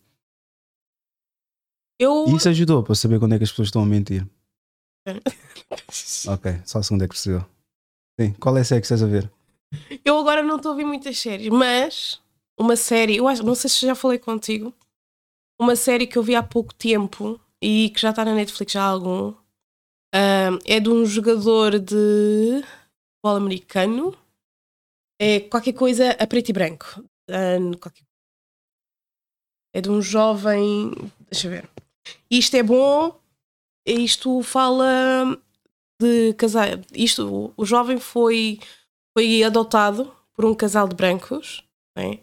Eu. 1.99 2.25
Isso 2.27 2.49
ajudou 2.49 2.83
para 2.83 2.95
saber 2.95 3.19
quando 3.19 3.33
é 3.33 3.37
que 3.37 3.43
as 3.43 3.51
pessoas 3.51 3.69
estão 3.69 3.83
a 3.83 3.85
mentir. 3.85 4.27
Ok, 6.27 6.61
só 6.65 6.79
a 6.79 6.83
segunda 6.83 7.05
é 7.05 7.07
que 7.07 7.13
percebeu. 7.13 7.45
Sim, 8.19 8.33
qual 8.33 8.57
é 8.57 8.61
a 8.61 8.63
série 8.63 8.81
que 8.81 8.85
estás 8.85 9.01
a 9.01 9.07
ver? 9.07 9.31
Eu 10.03 10.17
agora 10.19 10.43
não 10.43 10.57
estou 10.57 10.69
a 10.69 10.73
ouvir 10.73 10.85
muitas 10.85 11.17
séries, 11.17 11.49
mas 11.49 12.21
uma 12.59 12.75
série, 12.75 13.17
eu 13.17 13.27
acho, 13.27 13.43
não 13.43 13.55
sei 13.55 13.69
se 13.69 13.85
já 13.85 13.95
falei 13.95 14.19
contigo, 14.19 14.73
uma 15.59 15.75
série 15.75 16.07
que 16.07 16.17
eu 16.17 16.23
vi 16.23 16.35
há 16.35 16.43
pouco 16.43 16.73
tempo 16.73 17.39
e 17.61 17.89
que 17.89 18.01
já 18.01 18.09
está 18.09 18.23
na 18.25 18.33
Netflix 18.35 18.75
há 18.75 18.83
algum, 18.83 19.33
ahm, 20.13 20.59
é 20.65 20.79
de 20.79 20.89
um 20.89 21.05
jogador 21.05 21.79
de 21.79 22.63
futebol 22.63 23.37
americano, 23.37 24.17
é 25.19 25.39
qualquer 25.41 25.73
coisa 25.73 26.11
a 26.11 26.27
preto 26.27 26.49
e 26.49 26.53
branco. 26.53 26.85
Qualquer- 27.81 28.05
É 29.73 29.81
de 29.81 29.89
um 29.89 30.01
jovem. 30.01 30.91
Deixa 31.29 31.47
eu 31.47 31.51
ver. 31.51 31.69
Isto 32.29 32.55
é 32.55 32.63
bom, 32.63 33.19
isto 33.85 34.41
fala 34.43 35.37
de 36.01 36.33
casar. 36.35 36.79
Isto, 36.93 37.53
o- 37.57 37.65
jovem 37.65 37.99
foi 37.99 38.59
foi 39.17 39.43
adotado 39.43 40.13
por 40.33 40.45
um 40.45 40.53
casal 40.53 40.87
de 40.87 40.95
brancos, 40.95 41.63
né? 41.97 42.19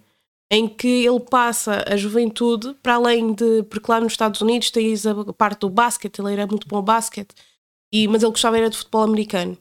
em 0.53 0.69
que 0.69 1.07
ele 1.07 1.19
passa 1.21 1.83
a 1.91 1.97
juventude 1.97 2.75
para 2.83 2.97
além 2.97 3.33
de. 3.33 3.63
Porque 3.65 3.91
lá 3.91 3.99
nos 4.01 4.13
Estados 4.13 4.41
Unidos 4.43 4.71
tens 4.71 5.07
a 5.07 5.33
parte 5.33 5.61
do 5.61 5.71
basquete, 5.71 6.19
ele 6.19 6.33
era 6.35 6.47
muito 6.47 6.69
bom 6.69 6.83
basquete, 6.83 7.35
e, 7.93 8.07
mas 8.07 8.23
ele 8.23 8.33
gostava 8.33 8.59
era 8.59 8.69
de 8.69 8.77
futebol 8.77 9.03
americano. 9.03 9.57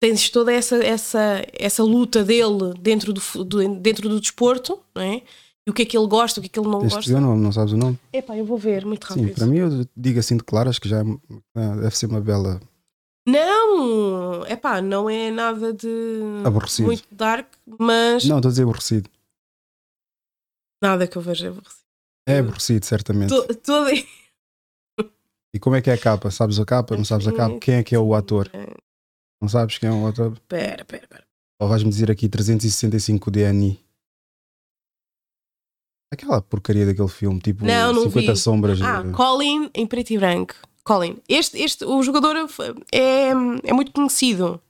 Tens 0.00 0.30
toda 0.30 0.52
essa, 0.52 0.76
essa, 0.84 1.44
essa 1.52 1.82
luta 1.82 2.22
dele 2.24 2.72
dentro 2.80 3.12
do, 3.12 3.20
do- 3.44 3.74
dentro 3.80 4.08
do 4.08 4.20
desporto, 4.20 4.80
não 4.94 5.02
é? 5.02 5.22
E 5.66 5.70
o 5.70 5.74
que 5.74 5.82
é 5.82 5.84
que 5.84 5.98
ele 5.98 6.06
gosta, 6.06 6.38
o 6.40 6.42
que 6.42 6.46
é 6.48 6.50
que 6.52 6.58
ele 6.58 6.68
não 6.68 6.78
de 6.78 6.86
dizer 6.86 6.94
o 6.94 6.98
gosta. 6.98 7.20
nome, 7.20 7.42
não 7.42 7.52
sabes 7.52 7.72
o 7.72 7.76
nome? 7.76 7.98
Epá, 8.12 8.36
eu 8.36 8.44
vou 8.44 8.56
ver 8.56 8.86
muito 8.86 9.06
Sim, 9.12 9.20
rápido. 9.22 9.34
para 9.34 9.46
mim 9.46 9.58
eu 9.58 9.86
digo 9.96 10.18
assim 10.18 10.36
de 10.36 10.44
claro, 10.44 10.70
acho 10.70 10.80
que 10.80 10.88
já 10.88 11.00
é- 11.00 11.76
deve 11.80 11.96
ser 11.96 12.06
uma 12.06 12.20
bela 12.20 12.60
Não! 13.26 14.46
Epá, 14.46 14.80
não 14.80 15.10
é 15.10 15.30
nada 15.30 15.72
de. 15.74 15.88
Aborrecido. 16.46 16.86
Muito 16.86 17.04
dark, 17.10 17.46
mas. 17.78 18.24
Não, 18.24 18.36
estou 18.38 18.48
a 18.48 18.52
dizer 18.52 18.62
aborrecido. 18.62 19.10
Nada 20.82 21.06
que 21.06 21.18
eu 21.18 21.22
veja 21.22 21.48
aborrecido. 21.48 21.82
É 22.26 22.38
aborrecido, 22.38 22.84
certamente. 22.86 23.28
To- 23.30 23.54
Todo... 23.56 23.90
E 25.54 25.58
como 25.58 25.76
é 25.76 25.82
que 25.82 25.90
é 25.90 25.94
a 25.94 25.98
capa? 25.98 26.30
Sabes 26.30 26.58
a 26.60 26.64
capa? 26.64 26.96
Não 26.96 27.04
sabes 27.04 27.26
a 27.26 27.32
capa? 27.32 27.58
Quem 27.58 27.74
é 27.76 27.82
que 27.82 27.94
é 27.94 27.98
o 27.98 28.14
ator? 28.14 28.48
Não 29.40 29.48
sabes 29.48 29.78
quem 29.78 29.88
é 29.88 29.92
o 29.92 30.06
ator? 30.06 30.38
Pera, 30.48 30.84
pera, 30.84 31.06
pera. 31.06 31.24
Ou 31.60 31.68
vais-me 31.68 31.90
dizer 31.90 32.10
aqui 32.10 32.28
365 32.28 33.30
DNI? 33.30 33.80
Aquela 36.12 36.40
porcaria 36.40 36.86
daquele 36.86 37.08
filme, 37.08 37.38
tipo 37.40 37.64
Não, 37.64 37.92
não 37.92 38.02
50 38.04 38.32
vi. 38.32 38.38
sombras. 38.38 38.80
Ah, 38.80 39.02
eh, 39.06 39.12
Colin 39.12 39.70
em 39.74 39.86
preto 39.86 40.10
e 40.12 40.18
branco. 40.18 40.54
Colin. 40.82 41.18
Este, 41.28 41.58
este, 41.58 41.84
o 41.84 42.02
jogador 42.02 42.34
é, 42.92 43.28
é 43.28 43.72
muito 43.72 43.92
conhecido. 43.92 44.60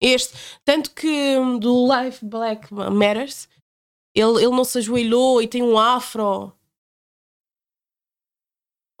Este. 0.00 0.34
Tanto 0.64 0.90
que 0.92 1.38
hum, 1.38 1.58
do 1.58 1.86
Life 1.86 2.24
Black 2.24 2.72
Matters, 2.74 3.48
ele, 4.14 4.42
ele 4.42 4.50
não 4.50 4.64
se 4.64 4.78
ajoelhou 4.78 5.40
e 5.40 5.46
tem 5.46 5.62
um 5.62 5.78
afro. 5.78 6.52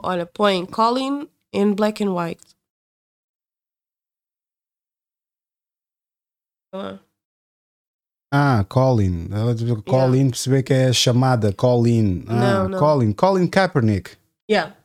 Olha, 0.00 0.24
põe 0.26 0.64
Colin 0.66 1.28
in 1.52 1.74
black 1.74 2.04
and 2.04 2.14
white. 2.14 2.40
Ah, 6.72 6.98
Ah, 8.32 8.64
Colin. 8.68 9.28
Colin, 9.86 10.30
perceber 10.30 10.62
que 10.62 10.72
é 10.72 10.92
chamada 10.92 11.52
Colin. 11.52 12.24
Ah, 12.28 12.34
Não, 12.34 12.68
não. 12.68 12.78
Colin. 12.78 13.12
Colin 13.12 13.46
Kaepernick. 13.48 14.16
Yeah. 14.50 14.76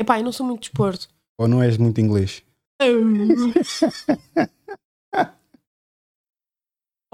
Epá, 0.00 0.18
eu 0.18 0.24
não 0.24 0.32
sou 0.32 0.44
muito 0.46 0.62
de 0.62 0.68
desporto. 0.68 1.08
Ou 1.38 1.46
não 1.48 1.62
és 1.62 1.76
muito 1.78 2.00
inglês? 2.00 2.42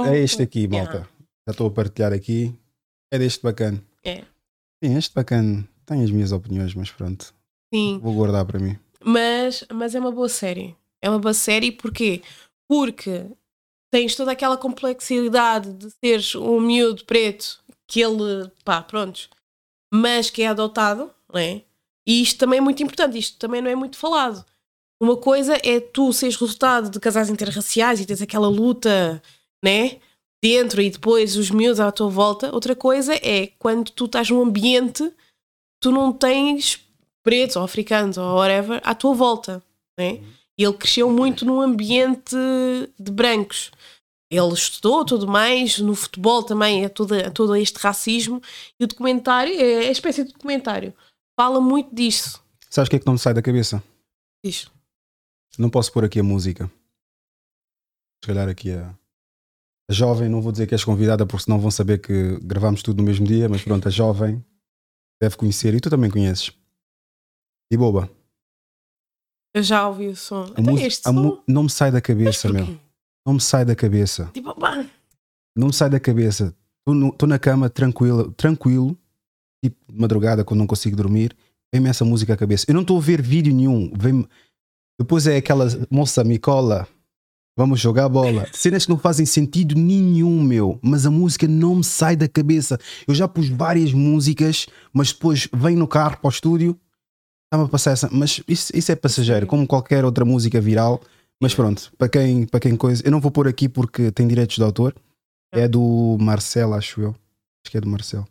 É 0.01 0.19
este 0.19 0.43
aqui, 0.43 0.67
malta. 0.67 1.09
Já 1.47 1.53
estou 1.53 1.69
a 1.69 1.71
partilhar 1.71 2.13
aqui. 2.13 2.53
É 3.13 3.19
deste 3.19 3.43
bacana. 3.43 3.81
É. 4.05 4.25
Sim, 4.83 4.97
este 4.97 5.15
bacana. 5.15 5.69
Tenho 5.87 6.03
as 6.03 6.11
minhas 6.11 6.33
opiniões, 6.33 6.75
mas 6.75 6.91
pronto. 6.91 7.33
Sim. 7.73 8.01
Vou 8.03 8.13
guardar 8.15 8.45
para 8.45 8.59
mim. 8.59 8.77
Mas, 9.05 9.65
mas 9.73 9.95
é 9.95 10.01
uma 10.01 10.11
boa 10.11 10.29
série. 10.29 10.77
É 11.01 11.09
uma 11.09 11.19
boa 11.21 11.33
série 11.35 11.71
porquê? 11.71 12.23
Porque 12.69 13.25
tens 13.95 14.17
toda 14.17 14.33
aquela 14.33 14.57
complexidade 14.57 15.73
de 15.73 15.89
seres 16.05 16.35
um 16.35 16.59
miúdo 16.59 17.05
preto 17.05 17.61
que 17.87 18.01
ele, 18.01 18.51
pá, 18.65 18.83
prontos, 18.83 19.31
mas 19.93 20.31
que 20.31 20.43
é 20.43 20.49
adotado, 20.49 21.13
não 21.33 21.39
é? 21.41 21.63
E 22.05 22.21
isto 22.21 22.41
também 22.41 22.59
é 22.59 22.61
muito 22.61 22.83
importante, 22.83 23.17
isto 23.17 23.39
também 23.39 23.63
não 23.63 23.71
é 23.71 23.75
muito 23.77 23.97
falado. 23.97 24.45
Uma 25.01 25.17
coisa 25.17 25.57
é 25.63 25.79
tu 25.79 26.13
seres 26.13 26.35
resultado 26.35 26.91
de 26.91 26.99
casais 26.99 27.31
interraciais 27.31 28.01
e 28.01 28.05
tens 28.05 28.21
aquela 28.21 28.49
luta, 28.49 29.23
né? 29.65 30.01
Dentro 30.43 30.83
e 30.83 30.91
depois 30.91 31.37
os 31.37 31.53
miúdos 31.53 31.79
à 31.79 31.93
tua 31.93 32.09
volta. 32.09 32.53
Outra 32.53 32.75
coisa 32.75 33.15
é 33.15 33.53
quando 33.61 33.93
tu 33.93 34.07
estás 34.07 34.29
num 34.29 34.43
ambiente, 34.43 35.09
tu 35.81 35.93
não 35.93 36.13
tens 36.13 36.85
pretos 37.23 37.55
ou 37.55 37.63
africanos 37.63 38.19
ou 38.19 38.39
whatever 38.39 38.81
à 38.83 38.93
tua 38.93 39.15
volta, 39.15 39.63
né? 39.97 40.21
E 40.59 40.65
ele 40.65 40.75
cresceu 40.75 41.11
muito 41.11 41.45
num 41.45 41.61
ambiente 41.61 42.37
de 42.99 43.11
brancos. 43.11 43.71
Ele 44.31 44.53
estudou 44.53 45.05
tudo 45.05 45.27
mais, 45.27 45.79
no 45.79 45.95
futebol 45.95 46.43
também 46.43 46.85
é 46.85 46.89
todo, 46.89 47.15
é 47.15 47.31
todo 47.31 47.55
este 47.57 47.79
racismo. 47.79 48.41
E 48.79 48.85
o 48.85 48.87
documentário, 48.87 49.53
é 49.55 49.89
a 49.89 49.91
espécie 49.91 50.25
de 50.25 50.33
documentário, 50.33 50.95
fala 51.39 51.61
muito 51.61 51.95
disso. 51.95 52.43
Sabes 52.71 52.89
o 52.89 52.91
que 52.91 52.97
é 52.97 52.99
que 52.99 53.07
não 53.07 53.15
me 53.15 53.19
sai 53.19 53.35
da 53.35 53.43
cabeça? 53.43 53.83
Diz. 54.45 54.69
Não 55.59 55.71
posso 55.71 55.93
pôr 55.93 56.05
aqui 56.05 56.19
a 56.19 56.25
música. 56.25 56.71
Se 58.25 58.29
calhar 58.29 58.49
aqui 58.49 58.73
a, 58.73 58.93
a 59.89 59.93
jovem, 59.93 60.29
não 60.29 60.43
vou 60.43 60.51
dizer 60.51 60.67
que 60.67 60.75
és 60.75 60.85
convidada, 60.85 61.27
porque 61.27 61.45
senão 61.45 61.61
vão 61.61 61.71
saber 61.71 62.01
que 62.01 62.39
gravamos 62.41 62.83
tudo 62.83 62.99
no 62.99 63.05
mesmo 63.05 63.27
dia, 63.27 63.49
mas 63.49 63.63
pronto, 63.63 63.87
a 63.87 63.91
jovem 63.91 64.45
deve 65.21 65.37
conhecer, 65.37 65.75
e 65.75 65.81
tu 65.81 65.89
também 65.91 66.11
conheces. 66.11 66.53
E 67.71 67.77
boba. 67.77 68.11
Eu 69.55 69.63
já 69.63 69.87
ouvi 69.89 70.09
o 70.09 70.17
som. 70.17 70.43
A 70.43 70.45
Até 70.53 70.63
música- 70.63 70.87
este 70.89 71.03
som. 71.05 71.43
não 71.47 71.63
me 71.63 71.71
sai 71.71 71.91
da 71.93 72.01
cabeça, 72.01 72.53
meu. 72.53 72.67
Não 73.27 73.35
me 73.35 73.41
sai 73.41 73.65
da 73.65 73.75
cabeça. 73.75 74.31
Tipo, 74.35 74.55
pá, 74.59 74.85
Não 75.57 75.69
me 75.69 75.73
sai 75.73 75.89
da 75.89 76.01
cabeça. 76.01 76.55
Estou 76.87 77.29
na 77.29 77.39
cama 77.39 77.71
tranquilo, 77.71 78.33
tranquilo, 78.33 78.99
tipo 79.65 79.77
de 79.93 79.99
madrugada, 79.99 80.45
quando 80.45 80.59
não 80.59 80.67
consigo 80.67 80.97
dormir, 80.97 81.35
vem-me 81.73 81.89
essa 81.89 82.05
música 82.05 82.35
à 82.35 82.37
cabeça. 82.37 82.67
Eu 82.69 82.75
não 82.75 82.83
estou 82.83 82.99
a 82.99 83.01
ver 83.01 83.23
vídeo 83.23 83.55
nenhum. 83.55 83.91
Vem 83.97 84.27
Depois 85.01 85.27
é 85.27 85.37
aquela 85.37 85.67
moça 85.91 86.23
Micola, 86.25 86.87
vamos 87.57 87.81
jogar 87.81 88.09
bola. 88.09 88.47
Cenas 88.53 88.85
que 88.85 88.91
não 88.91 88.99
fazem 88.99 89.25
sentido 89.25 89.75
nenhum, 89.77 90.43
meu. 90.43 90.79
Mas 90.83 91.07
a 91.07 91.11
música 91.11 91.47
não 91.49 91.77
me 91.77 91.85
sai 91.85 92.17
da 92.17 92.29
cabeça. 92.29 92.79
Eu 93.09 93.15
já 93.15 93.27
pus 93.29 93.49
várias 93.49 93.93
músicas, 93.93 94.67
mas 94.93 95.13
depois 95.13 95.49
vem 95.55 95.77
no 95.77 95.87
carro 95.89 96.19
para 96.19 96.29
o 96.29 96.31
estúdio, 96.31 96.79
estava 97.55 97.65
a 97.65 97.69
passar 97.69 97.93
essa. 97.93 98.09
Mas 98.11 98.43
isso, 98.49 98.77
isso 98.77 98.93
é 98.93 98.97
passageiro, 98.97 99.47
como 99.47 99.67
qualquer 99.67 100.05
outra 100.05 100.25
música 100.25 100.61
viral. 100.61 101.01
Mas 101.41 101.55
pronto, 101.55 101.93
para 101.99 102.09
quem, 102.09 102.47
para 102.47 102.61
quem 102.61 102.77
coisa. 102.77 103.03
Eu 103.05 103.11
não 103.11 103.21
vou 103.21 103.31
pôr 103.31 103.49
aqui 103.49 103.69
porque 103.69 104.11
tem 104.11 104.27
direitos 104.27 104.57
de 104.57 104.63
autor. 104.63 104.95
É 105.53 105.69
do 105.69 106.17
Marcelo, 106.21 106.75
acho 106.75 107.01
eu. 107.01 107.11
Acho 107.11 107.71
que 107.71 107.79
é 107.79 107.81
do 107.81 107.89
Marcelo. 107.89 108.27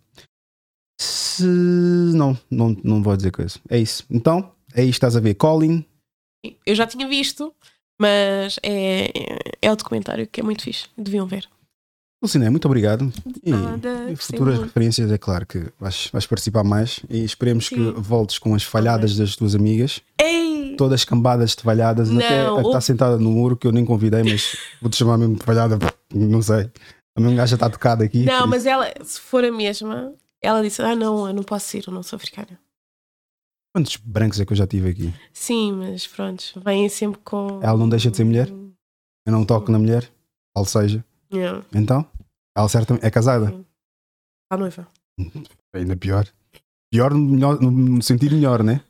Se... 1.00 1.44
Não, 1.44 2.38
não, 2.50 2.76
não 2.84 3.02
vou 3.02 3.16
dizer 3.16 3.32
coisa. 3.32 3.60
É 3.70 3.78
isso. 3.78 4.06
Então, 4.10 4.52
é 4.74 4.84
isto, 4.84 4.94
estás 4.94 5.16
a 5.16 5.20
ver. 5.20 5.36
Colin, 5.36 5.86
eu 6.66 6.76
já 6.76 6.86
tinha 6.86 7.08
visto, 7.08 7.54
mas 8.00 8.60
é, 8.62 9.10
é 9.62 9.72
o 9.72 9.76
documentário 9.76 10.28
que 10.28 10.42
é 10.42 10.44
muito 10.44 10.64
fixe. 10.64 10.88
Deviam 10.98 11.26
ver. 11.26 11.48
Luciné, 12.24 12.50
muito 12.50 12.66
obrigado. 12.66 13.12
E, 13.44 13.52
nada, 13.52 14.16
futuras 14.16 14.58
referências, 14.58 15.12
é 15.12 15.18
claro 15.18 15.46
que 15.46 15.66
vais, 15.78 16.08
vais 16.12 16.26
participar 16.26 16.64
mais 16.64 17.02
e 17.10 17.22
esperemos 17.22 17.68
que 17.68 17.76
Sim. 17.76 17.92
voltes 17.98 18.40
com 18.40 18.56
as 18.56 18.64
falhadas 18.64 19.18
das 19.18 19.36
tuas 19.36 19.54
amigas, 19.54 20.00
Ei! 20.18 20.78
todas 20.78 21.04
cambadas 21.04 21.54
de 21.54 21.62
falhadas, 21.62 22.10
Não, 22.10 22.18
até 22.18 22.48
a 22.48 22.54
que 22.56 22.68
está 22.68 22.80
sentada 22.80 23.18
no 23.18 23.30
muro 23.30 23.58
que 23.58 23.68
eu 23.68 23.74
nem 23.74 23.84
convidei, 23.84 24.24
mas 24.24 24.56
vou-te 24.82 24.96
chamar 24.96 25.18
mesmo 25.18 25.36
de 25.36 25.44
falhada, 25.44 25.78
não 26.16 26.42
sei. 26.42 26.72
A 27.14 27.20
minha 27.20 27.36
gaja 27.36 27.56
está 27.56 27.70
tocada 27.70 28.06
aqui. 28.06 28.24
Não, 28.24 28.48
mas 28.48 28.66
ela, 28.66 28.92
se 29.04 29.20
for 29.20 29.44
a 29.44 29.52
mesma, 29.52 30.14
ela 30.42 30.64
disse: 30.64 30.82
Ah, 30.82 30.96
não, 30.96 31.28
eu 31.28 31.34
não 31.34 31.44
posso 31.44 31.76
ir, 31.76 31.84
eu 31.86 31.94
não 31.94 32.02
sou 32.02 32.16
africana. 32.16 32.58
Quantos 33.76 33.98
brancos 33.98 34.40
é 34.40 34.46
que 34.46 34.54
eu 34.54 34.58
já 34.58 34.66
tive 34.66 34.90
aqui? 34.90 35.14
Sim, 35.34 35.74
mas 35.74 36.08
pronto, 36.08 36.44
vêm 36.64 36.88
sempre 36.88 37.20
com. 37.22 37.60
Ela 37.62 37.78
não 37.78 37.90
deixa 37.90 38.10
de 38.10 38.16
ser 38.16 38.24
mulher? 38.24 38.48
Eu 38.48 39.32
não 39.32 39.44
toco 39.44 39.72
na 39.72 39.78
mulher, 39.78 40.10
ou 40.56 40.64
seja, 40.64 41.04
Não, 41.34 41.64
então, 41.74 42.06
ela 42.58 42.70
certamente 42.70 43.06
é 43.06 43.10
casada. 43.10 43.54
à 44.52 44.58
noiva. 44.58 44.88
Ainda 45.74 45.96
pior. 45.96 46.28
Pior 46.92 47.14
no, 47.14 47.20
melhor- 47.20 47.60
no- 47.62 48.02
sentido 48.04 48.36
melhor, 48.36 48.64
né? 48.64 48.82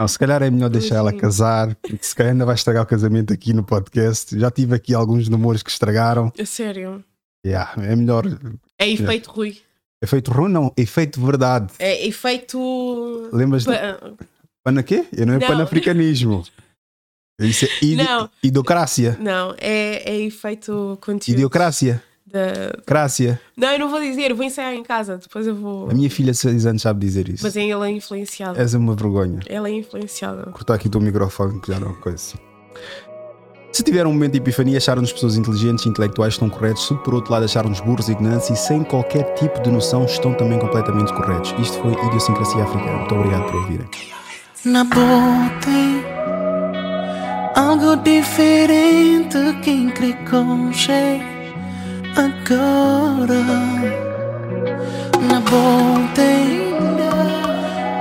Não, 0.00 0.06
se 0.08 0.18
calhar 0.18 0.42
é 0.42 0.50
melhor 0.50 0.68
deixar 0.70 0.96
ela 0.96 1.12
casar, 1.12 1.74
porque 1.76 2.04
se 2.04 2.14
calhar 2.14 2.32
ainda 2.32 2.44
vai 2.44 2.54
estragar 2.54 2.82
o 2.82 2.86
casamento 2.86 3.32
aqui 3.32 3.52
no 3.52 3.62
podcast. 3.64 4.38
Já 4.38 4.50
tive 4.50 4.74
aqui 4.74 4.94
alguns 4.94 5.28
namoros 5.28 5.62
que 5.62 5.70
estragaram. 5.70 6.32
A 6.38 6.44
sério. 6.44 7.04
Yeah, 7.46 7.72
é 7.84 7.94
melhor. 7.96 8.24
É 8.78 8.88
efeito 8.88 9.30
Rui. 9.30 9.60
Efeito 10.02 10.32
ruim, 10.32 10.50
não, 10.50 10.72
efeito 10.76 11.24
verdade. 11.24 11.72
É 11.78 12.04
efeito. 12.06 13.30
Lembras 13.32 13.62
de 13.64 13.68
Pa- 13.70 14.14
pana 14.64 14.82
quê? 14.82 15.06
Eu 15.12 15.26
não 15.26 15.34
é 15.34 15.38
Não. 15.38 15.46
panafricanismo. 15.46 16.44
Isso 17.46 17.64
é 17.64 17.68
ide- 17.82 18.02
Não. 18.04 18.28
idocrácia. 18.42 19.16
Não, 19.20 19.54
é, 19.58 20.02
é 20.10 20.20
efeito 20.20 20.98
conteúdo. 21.00 21.36
Idiocrácia. 21.36 22.02
Da... 22.26 22.78
Crácia. 22.86 23.38
Não, 23.54 23.68
eu 23.72 23.78
não 23.78 23.90
vou 23.90 24.00
dizer, 24.00 24.32
vou 24.32 24.44
ensaiar 24.44 24.72
em 24.72 24.82
casa, 24.82 25.18
depois 25.18 25.46
eu 25.46 25.54
vou. 25.54 25.90
A 25.90 25.94
minha 25.94 26.08
filha 26.08 26.32
de 26.32 26.38
6 26.38 26.64
anos 26.64 26.80
sabe 26.80 26.98
dizer 27.04 27.28
isso. 27.28 27.42
Mas 27.44 27.54
ela 27.56 27.86
é 27.86 27.90
influenciada. 27.90 28.58
És 28.58 28.72
uma 28.72 28.94
vergonha. 28.94 29.40
Ela 29.46 29.68
é 29.68 29.72
influenciada. 29.72 30.44
cortar 30.50 30.74
aqui 30.74 30.86
o 30.86 30.90
teu 30.90 31.00
microfone, 31.00 31.60
que 31.60 31.70
já 31.70 31.78
não 31.78 31.90
é 31.90 31.94
coisa. 31.94 32.32
Se 33.70 33.82
tiveram 33.82 34.10
um 34.10 34.12
momento 34.12 34.32
de 34.32 34.38
epifania, 34.38 34.76
acharam-nos 34.78 35.12
pessoas 35.12 35.36
inteligentes 35.36 35.86
e 35.86 35.88
intelectuais 35.88 36.34
estão 36.34 36.48
corretos. 36.50 36.86
Se 36.86 36.94
por 36.96 37.14
outro 37.14 37.32
lado 37.32 37.44
acharam-nos 37.44 37.80
burros 37.80 38.08
e 38.08 38.12
ignorantes 38.12 38.50
e 38.50 38.56
sem 38.56 38.82
qualquer 38.84 39.34
tipo 39.34 39.62
de 39.62 39.70
noção, 39.70 40.04
estão 40.04 40.34
também 40.34 40.58
completamente 40.58 41.12
corretos. 41.14 41.54
Isto 41.58 41.80
foi 41.80 41.92
Idiosincrasia 42.06 42.64
Africana. 42.64 42.98
Muito 42.98 43.14
obrigado 43.14 43.44
por 43.46 43.54
ouvirem. 43.56 43.88
Na 44.64 44.84
boa 44.84 45.50
tem 45.64 46.11
algo 47.54 47.96
diferente 47.96 49.38
que 49.62 49.70
encontrei 49.70 51.22
agora. 52.16 53.42
Na 55.20 55.40
boa 55.40 56.08
tem 56.14 56.72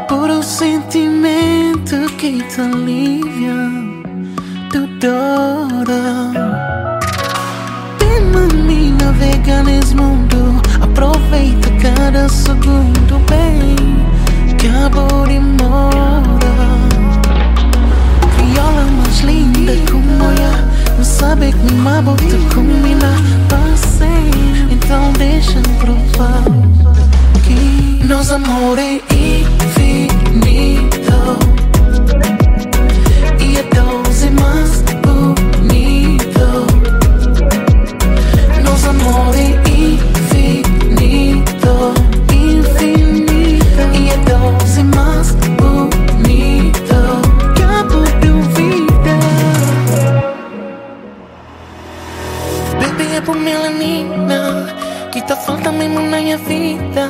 puro 0.08 0.42
sentimento 0.42 2.08
que 2.18 2.42
te 2.44 2.62
alivia 2.62 3.82
tu 4.72 4.88
dora. 5.00 6.32
Vem 8.00 8.64
me 8.66 8.92
navega 8.92 9.64
nesse 9.64 9.96
mundo, 9.96 10.62
aproveita 10.82 11.70
cada 11.82 12.30
segundo 12.30 13.20
bem 13.30 13.76
que 14.58 14.68
a 14.68 14.90
mora. 15.40 16.41
Como 19.90 20.24
eu 20.24 20.98
Não 20.98 21.04
sabe 21.04 21.52
que 21.52 21.58
me 21.58 21.74
mabo 21.74 22.16
te 22.16 22.38
combina. 22.54 23.16
Passei, 23.48 24.32
então 24.70 25.14
deixa 25.14 25.62
provar 25.80 26.44
Que 27.44 28.04
nosso 28.06 28.34
amor 28.34 28.78
é 28.78 28.96
infinito. 28.96 30.32
E 33.40 33.58
a 33.58 33.64
dose 33.74 34.30
mais 34.32 34.82
bonito. 35.02 36.68
Nosso 38.64 38.90
amor 38.90 39.36
é 39.36 39.51
menina 53.70 54.66
que 55.12 55.22
tá 55.22 55.36
falta 55.36 55.72
mesmo 55.72 56.00
na 56.00 56.18
minha 56.18 56.38
vida. 56.38 57.10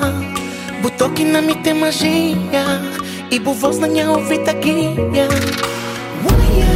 Botou 0.82 1.10
na 1.24 1.42
minha 1.42 1.76
magia 1.76 2.82
e 3.30 3.40
por 3.40 3.54
voz 3.54 3.80
na 3.80 3.88
minha 3.88 4.12
ouvida 4.12 4.54
guia. 4.54 5.28
Uia, 6.26 6.71